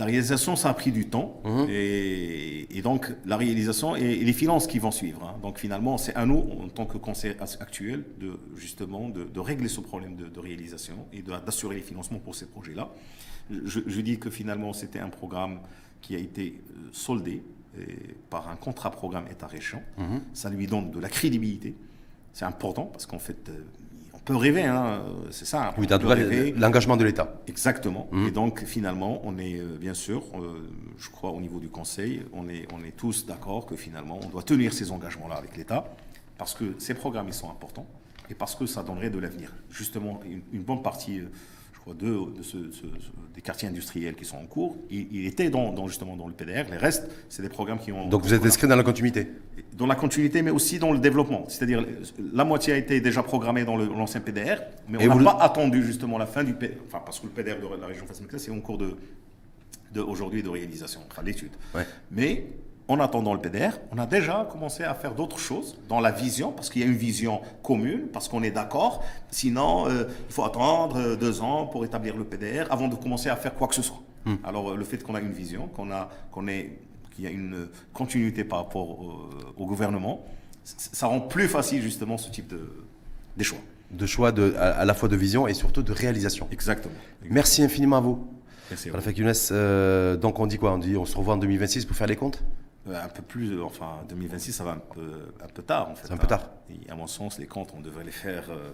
La 0.00 0.06
réalisation, 0.06 0.56
ça 0.56 0.70
a 0.70 0.74
pris 0.74 0.90
du 0.90 1.08
temps. 1.08 1.40
Mhm. 1.44 1.66
et, 1.68 2.80
donc 2.82 3.12
la 3.24 3.36
réalisation 3.36 3.96
et, 3.96 4.16
les 4.16 4.32
finances 4.32 4.66
qui 4.66 4.78
vont 4.78 4.90
suivre. 4.90 5.22
Hein. 5.24 5.36
Donc 5.42 5.58
finalement, 5.58 5.96
c'est 5.98 6.14
à 6.14 6.26
nous, 6.26 6.44
en 6.62 6.68
tant 6.68 6.86
que 6.86 6.98
conseil 6.98 7.34
actuel, 7.60 8.04
de 8.18 8.38
justement 8.56 9.08
de, 9.08 9.40
régler 9.40 9.68
ce 9.68 9.80
problème 9.80 10.16
de, 10.16 10.40
réalisation 10.40 11.06
et 11.12 11.22
d'assurer 11.22 11.76
les 11.76 11.82
financements 11.82 12.18
pour 12.18 12.34
ces 12.34 12.46
projets-là. 12.46 12.90
Je, 13.50 14.00
dis 14.00 14.18
que 14.18 14.30
finalement, 14.30 14.72
c'était 14.72 15.00
un 15.00 15.10
programme 15.10 15.60
qui 16.00 16.14
a 16.16 16.18
été 16.18 16.60
euh, 16.70 16.88
soldé 16.92 17.42
par 18.30 18.48
un 18.48 18.56
contrat 18.56 18.90
programme 18.90 19.26
État-région. 19.30 19.82
Mhm. 19.98 20.22
Ça 20.32 20.50
lui 20.50 20.66
donne 20.66 20.90
de 20.90 21.00
la 21.00 21.08
crédibilité. 21.08 21.74
C'est 22.32 22.44
important 22.44 22.86
parce 22.86 23.06
qu'en 23.06 23.18
fait, 23.18 23.48
euh, 23.48 23.64
peut 24.24 24.36
rêver, 24.36 24.64
hein, 24.64 25.02
c'est 25.30 25.44
ça. 25.44 25.74
Oui, 25.76 25.86
l'engagement 26.56 26.96
de 26.96 27.04
l'État. 27.04 27.34
Exactement. 27.46 28.08
Mmh. 28.10 28.26
Et 28.26 28.30
donc, 28.30 28.64
finalement, 28.64 29.20
on 29.24 29.38
est, 29.38 29.58
euh, 29.58 29.76
bien 29.78 29.94
sûr, 29.94 30.24
euh, 30.34 30.68
je 30.98 31.10
crois, 31.10 31.30
au 31.30 31.40
niveau 31.40 31.58
du 31.58 31.68
Conseil, 31.68 32.22
on 32.32 32.48
est, 32.48 32.66
on 32.72 32.82
est 32.82 32.96
tous 32.96 33.26
d'accord 33.26 33.66
que 33.66 33.76
finalement, 33.76 34.18
on 34.22 34.28
doit 34.28 34.42
tenir 34.42 34.72
ces 34.72 34.90
engagements-là 34.90 35.36
avec 35.36 35.56
l'État, 35.56 35.84
parce 36.38 36.54
que 36.54 36.74
ces 36.78 36.94
programmes, 36.94 37.28
ils 37.28 37.34
sont 37.34 37.50
importants, 37.50 37.86
et 38.30 38.34
parce 38.34 38.54
que 38.54 38.66
ça 38.66 38.82
donnerait 38.82 39.10
de 39.10 39.18
l'avenir. 39.18 39.52
Justement, 39.70 40.20
une, 40.52 40.62
bonne 40.62 40.82
partie, 40.82 41.20
de 41.92 42.42
ce- 42.42 42.70
ce- 42.70 42.78
ce- 42.80 43.34
des 43.34 43.42
quartiers 43.42 43.68
industriels 43.68 44.14
qui 44.14 44.24
sont 44.24 44.38
en 44.38 44.46
cours, 44.46 44.76
il, 44.90 45.06
il 45.12 45.26
était 45.26 45.50
dans, 45.50 45.70
dans, 45.72 45.86
justement 45.86 46.16
dans 46.16 46.26
le 46.26 46.32
PDR. 46.32 46.70
Les 46.70 46.78
restes, 46.78 47.06
c'est 47.28 47.42
des 47.42 47.50
programmes 47.50 47.78
qui 47.78 47.92
ont... 47.92 48.08
Donc 48.08 48.22
vous 48.22 48.32
êtes 48.32 48.46
inscrit 48.46 48.66
dans 48.66 48.76
la 48.76 48.82
continuité? 48.84 49.26
Dans 49.74 49.86
la 49.86 49.94
continuité, 49.94 50.40
mais 50.40 50.50
aussi 50.50 50.78
dans 50.78 50.92
le 50.92 50.98
développement. 50.98 51.44
C'est-à-dire, 51.48 51.84
la 52.32 52.44
moitié 52.44 52.72
a 52.72 52.76
été 52.78 53.00
déjà 53.02 53.22
programmée 53.22 53.64
dans 53.64 53.76
l'ancien 53.76 54.20
PDR, 54.20 54.62
mais 54.88 55.04
Et 55.04 55.08
on 55.08 55.14
n'a 55.14 55.18
le- 55.18 55.24
pas 55.24 55.38
attendu 55.42 55.84
justement 55.84 56.16
la 56.16 56.26
fin 56.26 56.42
du 56.42 56.54
PDR, 56.54 56.78
enfin 56.86 57.02
parce 57.04 57.20
que 57.20 57.26
le 57.26 57.32
PDR 57.32 57.56
de 57.60 57.80
la 57.80 57.86
région 57.86 58.06
Fasmecta, 58.06 58.38
c'est 58.38 58.50
en 58.50 58.60
cours 58.60 58.78
de, 58.78 58.96
de 59.92 60.00
aujourd'hui 60.00 60.42
de 60.42 60.48
réalisation, 60.48 61.00
enfin 61.10 61.22
d'étude. 61.22 61.52
Ouais. 61.74 61.86
Mais 62.10 62.46
en 62.88 63.00
attendant 63.00 63.32
le 63.32 63.40
PDR, 63.40 63.78
on 63.92 63.98
a 63.98 64.06
déjà 64.06 64.46
commencé 64.50 64.82
à 64.84 64.94
faire 64.94 65.14
d'autres 65.14 65.38
choses 65.38 65.78
dans 65.88 66.00
la 66.00 66.10
vision, 66.10 66.52
parce 66.52 66.68
qu'il 66.68 66.82
y 66.82 66.84
a 66.84 66.88
une 66.88 66.96
vision 66.96 67.40
commune, 67.62 68.08
parce 68.12 68.28
qu'on 68.28 68.42
est 68.42 68.50
d'accord. 68.50 69.02
Sinon, 69.30 69.88
euh, 69.88 70.04
il 70.28 70.32
faut 70.34 70.44
attendre 70.44 70.96
euh, 70.98 71.16
deux 71.16 71.40
ans 71.40 71.66
pour 71.66 71.84
établir 71.84 72.16
le 72.16 72.24
PDR 72.24 72.66
avant 72.70 72.88
de 72.88 72.94
commencer 72.94 73.30
à 73.30 73.36
faire 73.36 73.54
quoi 73.54 73.68
que 73.68 73.74
ce 73.74 73.82
soit. 73.82 74.00
Alors, 74.42 74.70
euh, 74.70 74.76
le 74.76 74.84
fait 74.84 75.02
qu'on 75.02 75.14
a 75.14 75.20
une 75.20 75.32
vision, 75.32 75.66
qu'on 75.68 75.90
a, 75.90 76.10
qu'on 76.30 76.46
est, 76.48 76.78
qu'il 77.14 77.24
y 77.24 77.26
a 77.26 77.30
une 77.30 77.68
continuité 77.92 78.44
par 78.44 78.58
rapport 78.58 79.00
au, 79.00 79.30
au 79.56 79.66
gouvernement, 79.66 80.24
ça 80.64 81.06
rend 81.06 81.20
plus 81.20 81.48
facile 81.48 81.82
justement 81.82 82.16
ce 82.18 82.30
type 82.30 82.48
de, 82.48 82.70
des 83.36 83.44
choix. 83.44 83.58
de 83.90 84.06
choix 84.06 84.32
de, 84.32 84.54
à, 84.58 84.70
à 84.78 84.84
la 84.84 84.94
fois 84.94 85.08
de 85.08 85.16
vision 85.16 85.46
et 85.46 85.54
surtout 85.54 85.82
de 85.82 85.92
réalisation. 85.92 86.48
Exactement. 86.50 86.94
Merci 87.28 87.62
infiniment 87.62 87.96
à 87.96 88.00
vous. 88.00 88.26
Merci 88.70 88.88
à 88.88 88.92
vous. 88.92 89.10
Younes, 89.10 89.32
euh, 89.52 90.16
donc 90.16 90.38
on 90.38 90.46
dit 90.46 90.56
quoi? 90.56 90.72
On 90.72 90.78
dit 90.78 90.96
on 90.96 91.04
se 91.04 91.16
revoit 91.16 91.34
en 91.34 91.38
2026 91.38 91.84
pour 91.84 91.96
faire 91.96 92.06
les 92.06 92.16
comptes? 92.16 92.42
Un 92.86 93.08
peu 93.08 93.22
plus, 93.22 93.52
euh, 93.52 93.64
enfin 93.64 94.00
2026, 94.08 94.52
ça 94.52 94.64
va 94.64 94.72
un 94.72 94.78
peu, 94.78 95.32
un 95.42 95.46
peu 95.46 95.62
tard 95.62 95.88
en 95.90 95.94
fait. 95.94 96.06
C'est 96.06 96.12
un 96.12 96.16
peu 96.16 96.24
hein. 96.24 96.28
tard. 96.28 96.50
Et 96.70 96.90
à 96.90 96.94
mon 96.94 97.06
sens, 97.06 97.38
les 97.38 97.46
comptes, 97.46 97.72
on 97.76 97.80
devrait 97.80 98.04
les 98.04 98.10
faire 98.10 98.44
euh, 98.50 98.72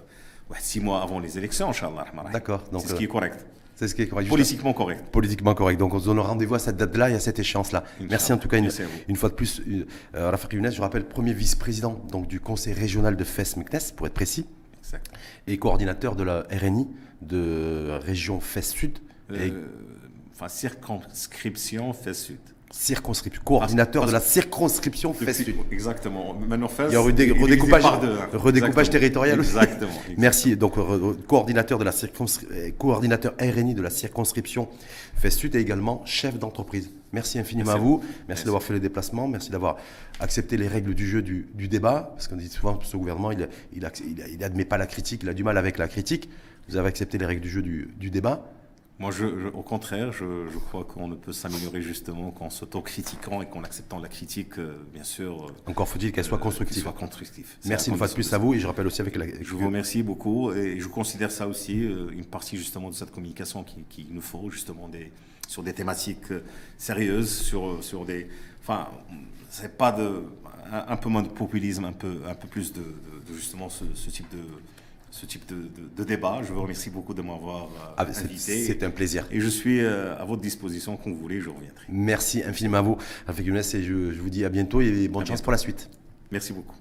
six 0.59 0.81
mois 0.81 1.03
avant 1.03 1.21
les 1.21 1.39
élections, 1.39 1.71
Inch'Allah. 1.71 2.07
D'accord, 2.33 2.65
donc, 2.73 2.83
C'est 2.83 2.89
ce 2.89 2.95
qui 2.95 3.05
euh, 3.05 3.07
est 3.07 3.09
correct. 3.09 3.47
C'est 3.77 3.89
ce 3.89 3.95
qui 3.95 4.03
est 4.03 4.09
correct. 4.09 4.29
Politiquement 4.29 4.75
correct. 4.75 5.05
Politiquement 5.11 5.55
correct. 5.55 5.79
Donc 5.79 5.95
on 5.95 6.01
se 6.01 6.07
donne 6.07 6.19
rendez-vous 6.19 6.57
à 6.57 6.59
cette 6.59 6.77
date-là 6.77 7.11
et 7.11 7.15
à 7.15 7.21
cette 7.21 7.39
échéance-là. 7.39 7.85
Merci 8.11 8.33
en 8.33 8.37
tout 8.39 8.49
cas 8.49 8.59
une, 8.59 8.71
une 9.09 9.17
fois 9.17 9.31
de 9.31 9.35
plus. 9.35 9.63
Euh, 10.15 10.31
Rafik 10.31 10.53
Younes, 10.53 10.71
je 10.71 10.81
rappelle, 10.83 11.07
premier 11.07 11.33
vice-président 11.33 11.99
donc, 12.11 12.27
du 12.27 12.41
conseil 12.41 12.75
régional 12.75 13.17
de 13.17 13.25
Fès-Meknès, 13.25 13.93
pour 13.93 14.07
être 14.07 14.13
précis, 14.13 14.45
Exact. 14.81 15.11
et 15.47 15.57
coordinateur 15.57 16.15
de 16.15 16.25
la 16.25 16.45
RNI 16.51 16.89
de 17.23 17.99
région 18.03 18.41
Fès-Sud, 18.41 18.99
et 19.33 19.51
Euh, 19.51 19.63
Enfin, 20.41 20.49
circonscription 20.49 21.93
fait 21.93 22.15
sud. 22.15 22.41
Circonscription, 22.71 23.43
coordinateur 23.45 24.07
de 24.07 24.13
la 24.13 24.21
circonscription 24.21 25.13
Fès-Sud. 25.13 25.55
Exactement. 25.71 26.35
Maintenant, 26.35 26.69
Fès, 26.69 26.87
Il 26.91 26.93
y 26.95 26.97
a 26.97 27.01
redé- 27.01 27.33
redécoupage- 27.33 27.85
hein. 27.85 28.29
redécoupage 28.33 28.87
Exactement. 28.89 28.93
territorial. 28.93 29.39
Exactement. 29.41 29.91
Merci. 30.17 30.57
Donc, 30.57 30.75
coordinateur, 31.27 31.79
de 31.79 31.85
la 31.85 31.91
euh, 31.93 32.71
coordinateur 32.79 33.35
RNI 33.41 33.75
de 33.75 33.83
la 33.83 33.91
circonscription 33.91 34.69
Fès-Sud 35.17 35.55
et 35.57 35.59
également 35.61 36.03
chef 36.05 36.39
d'entreprise. 36.39 36.91
Merci 37.13 37.39
infiniment 37.41 37.73
Merci 37.73 37.81
à 37.81 37.83
vous. 37.85 37.99
Merci, 37.99 38.25
Merci. 38.29 38.45
d'avoir 38.45 38.63
fait 38.63 38.73
le 38.73 38.81
déplacement. 38.81 39.27
Merci 39.27 39.51
d'avoir 39.51 39.77
accepté 40.21 40.57
les 40.57 40.69
règles 40.69 40.95
du 40.95 41.09
jeu 41.09 41.23
du, 41.23 41.49
du 41.55 41.67
débat. 41.67 42.13
Parce 42.15 42.29
qu'on 42.29 42.37
dit 42.37 42.49
souvent 42.49 42.77
que 42.77 42.87
ce 42.87 42.97
gouvernement, 42.97 43.33
il 43.33 43.49
il, 43.73 43.83
acc- 43.85 44.03
il, 44.07 44.23
il 44.35 44.45
admet 44.45 44.65
pas 44.65 44.79
la 44.79 44.87
critique, 44.87 45.23
il 45.25 45.29
a 45.29 45.35
du 45.35 45.43
mal 45.43 45.59
avec 45.59 45.77
la 45.77 45.89
critique. 45.89 46.29
Vous 46.69 46.77
avez 46.77 46.87
accepté 46.89 47.19
les 47.19 47.27
règles 47.27 47.41
du 47.43 47.51
jeu 47.51 47.63
du, 47.63 47.89
du 47.99 48.11
débat. 48.11 48.45
Moi, 49.01 49.11
je, 49.11 49.27
je- 49.41 49.49
au 49.49 49.63
contraire, 49.63 50.13
je, 50.13 50.47
je 50.53 50.59
crois 50.59 50.85
qu'on 50.85 51.09
ne 51.09 51.15
peut 51.15 51.33
s'améliorer 51.33 51.81
justement 51.81 52.31
qu'en 52.31 52.51
s'auto-critiquant 52.51 53.41
et 53.41 53.47
qu'en 53.49 53.65
acceptant 53.65 53.99
la 53.99 54.09
critique, 54.09 54.59
euh, 54.59 54.77
bien 54.93 55.05
sûr. 55.05 55.47
euh, 55.47 55.53
Encore 55.71 55.89
faut-il 55.89 56.13
qu'elle 56.13 56.25
soit 56.25 56.37
euh, 56.39 56.41
constructive. 56.43 56.83
soit 56.83 56.93
constructive. 56.93 57.47
Merci 57.65 57.89
une 57.91 57.97
fois 57.97 58.09
de 58.09 58.13
plus 58.13 58.33
à 58.35 58.39
vous. 58.39 58.53
Et 58.55 58.59
je 58.61 58.67
rappelle 58.67 58.87
aussi 58.87 59.01
avec 59.01 59.17
la. 59.17 59.25
Je 59.43 59.55
vous 59.55 59.65
remercie 59.67 60.03
beaucoup 60.03 60.53
et 60.53 60.79
je 60.79 60.87
considère 60.87 61.31
ça 61.33 61.49
aussi 61.49 61.83
euh, 61.85 62.11
une 62.13 62.27
partie 62.27 62.57
justement 62.59 62.91
de 62.91 62.95
cette 62.95 63.11
communication 63.11 63.65
qui, 63.65 63.83
qui 63.89 64.07
nous 64.11 64.21
faut 64.21 64.51
justement 64.51 64.87
des, 64.87 65.11
sur 65.49 65.63
des 65.63 65.73
thématiques 65.73 66.33
sérieuses, 66.79 67.31
sur, 67.39 67.83
sur 67.83 68.05
des... 68.05 68.29
Enfin, 68.63 68.89
c'est 69.49 69.77
pas 69.79 69.93
de... 69.93 70.25
Un, 70.73 70.93
un 70.93 70.97
peu 70.97 71.09
moins 71.09 71.23
de 71.23 71.29
populisme, 71.29 71.85
un 71.85 71.93
peu, 71.93 72.19
un 72.29 72.35
peu 72.35 72.47
plus 72.47 72.73
de, 72.73 72.81
de- 72.81 73.33
de 73.33 73.35
justement 73.35 73.69
ce, 73.71 73.85
ce 73.95 74.11
type 74.11 74.29
de 74.31 74.39
ce 75.11 75.27
type 75.27 75.47
de, 75.49 75.57
de- 75.57 75.89
de 75.97 76.05
débat. 76.05 76.41
Je 76.43 76.53
vous 76.53 76.63
remercie 76.63 76.91
beaucoup 76.91 77.15
de 77.15 77.23
m'avoir 77.23 77.65
euh, 77.65 77.95
Ah, 77.97 78.07
invité. 78.07 78.65
C'est 78.65 78.83
un 78.83 78.91
plaisir. 78.91 79.27
Et 79.31 79.41
je 79.41 79.49
suis 79.49 79.81
euh, 79.81 80.17
à 80.19 80.25
votre 80.25 80.43
disposition 80.43 80.97
quand 80.97 81.11
vous 81.11 81.17
voulez, 81.19 81.41
je 81.41 81.49
reviendrai. 81.49 81.83
Merci 81.89 82.43
infiniment 82.45 82.79
à 82.79 82.83
vous, 82.83 82.97
Rafik 83.27 83.47
Younes, 83.47 83.57
et 83.59 83.83
je, 83.83 84.13
je 84.13 84.21
vous 84.21 84.31
dis 84.31 84.45
à 84.45 84.49
bientôt 84.49 84.81
et 84.81 85.09
bonne 85.09 85.23
À 85.23 85.27
chance 85.27 85.29
bientôt. 85.37 85.43
pour 85.45 85.53
la 85.53 85.59
suite. 85.59 85.91
Merci 86.31 86.53
beaucoup. 86.53 86.77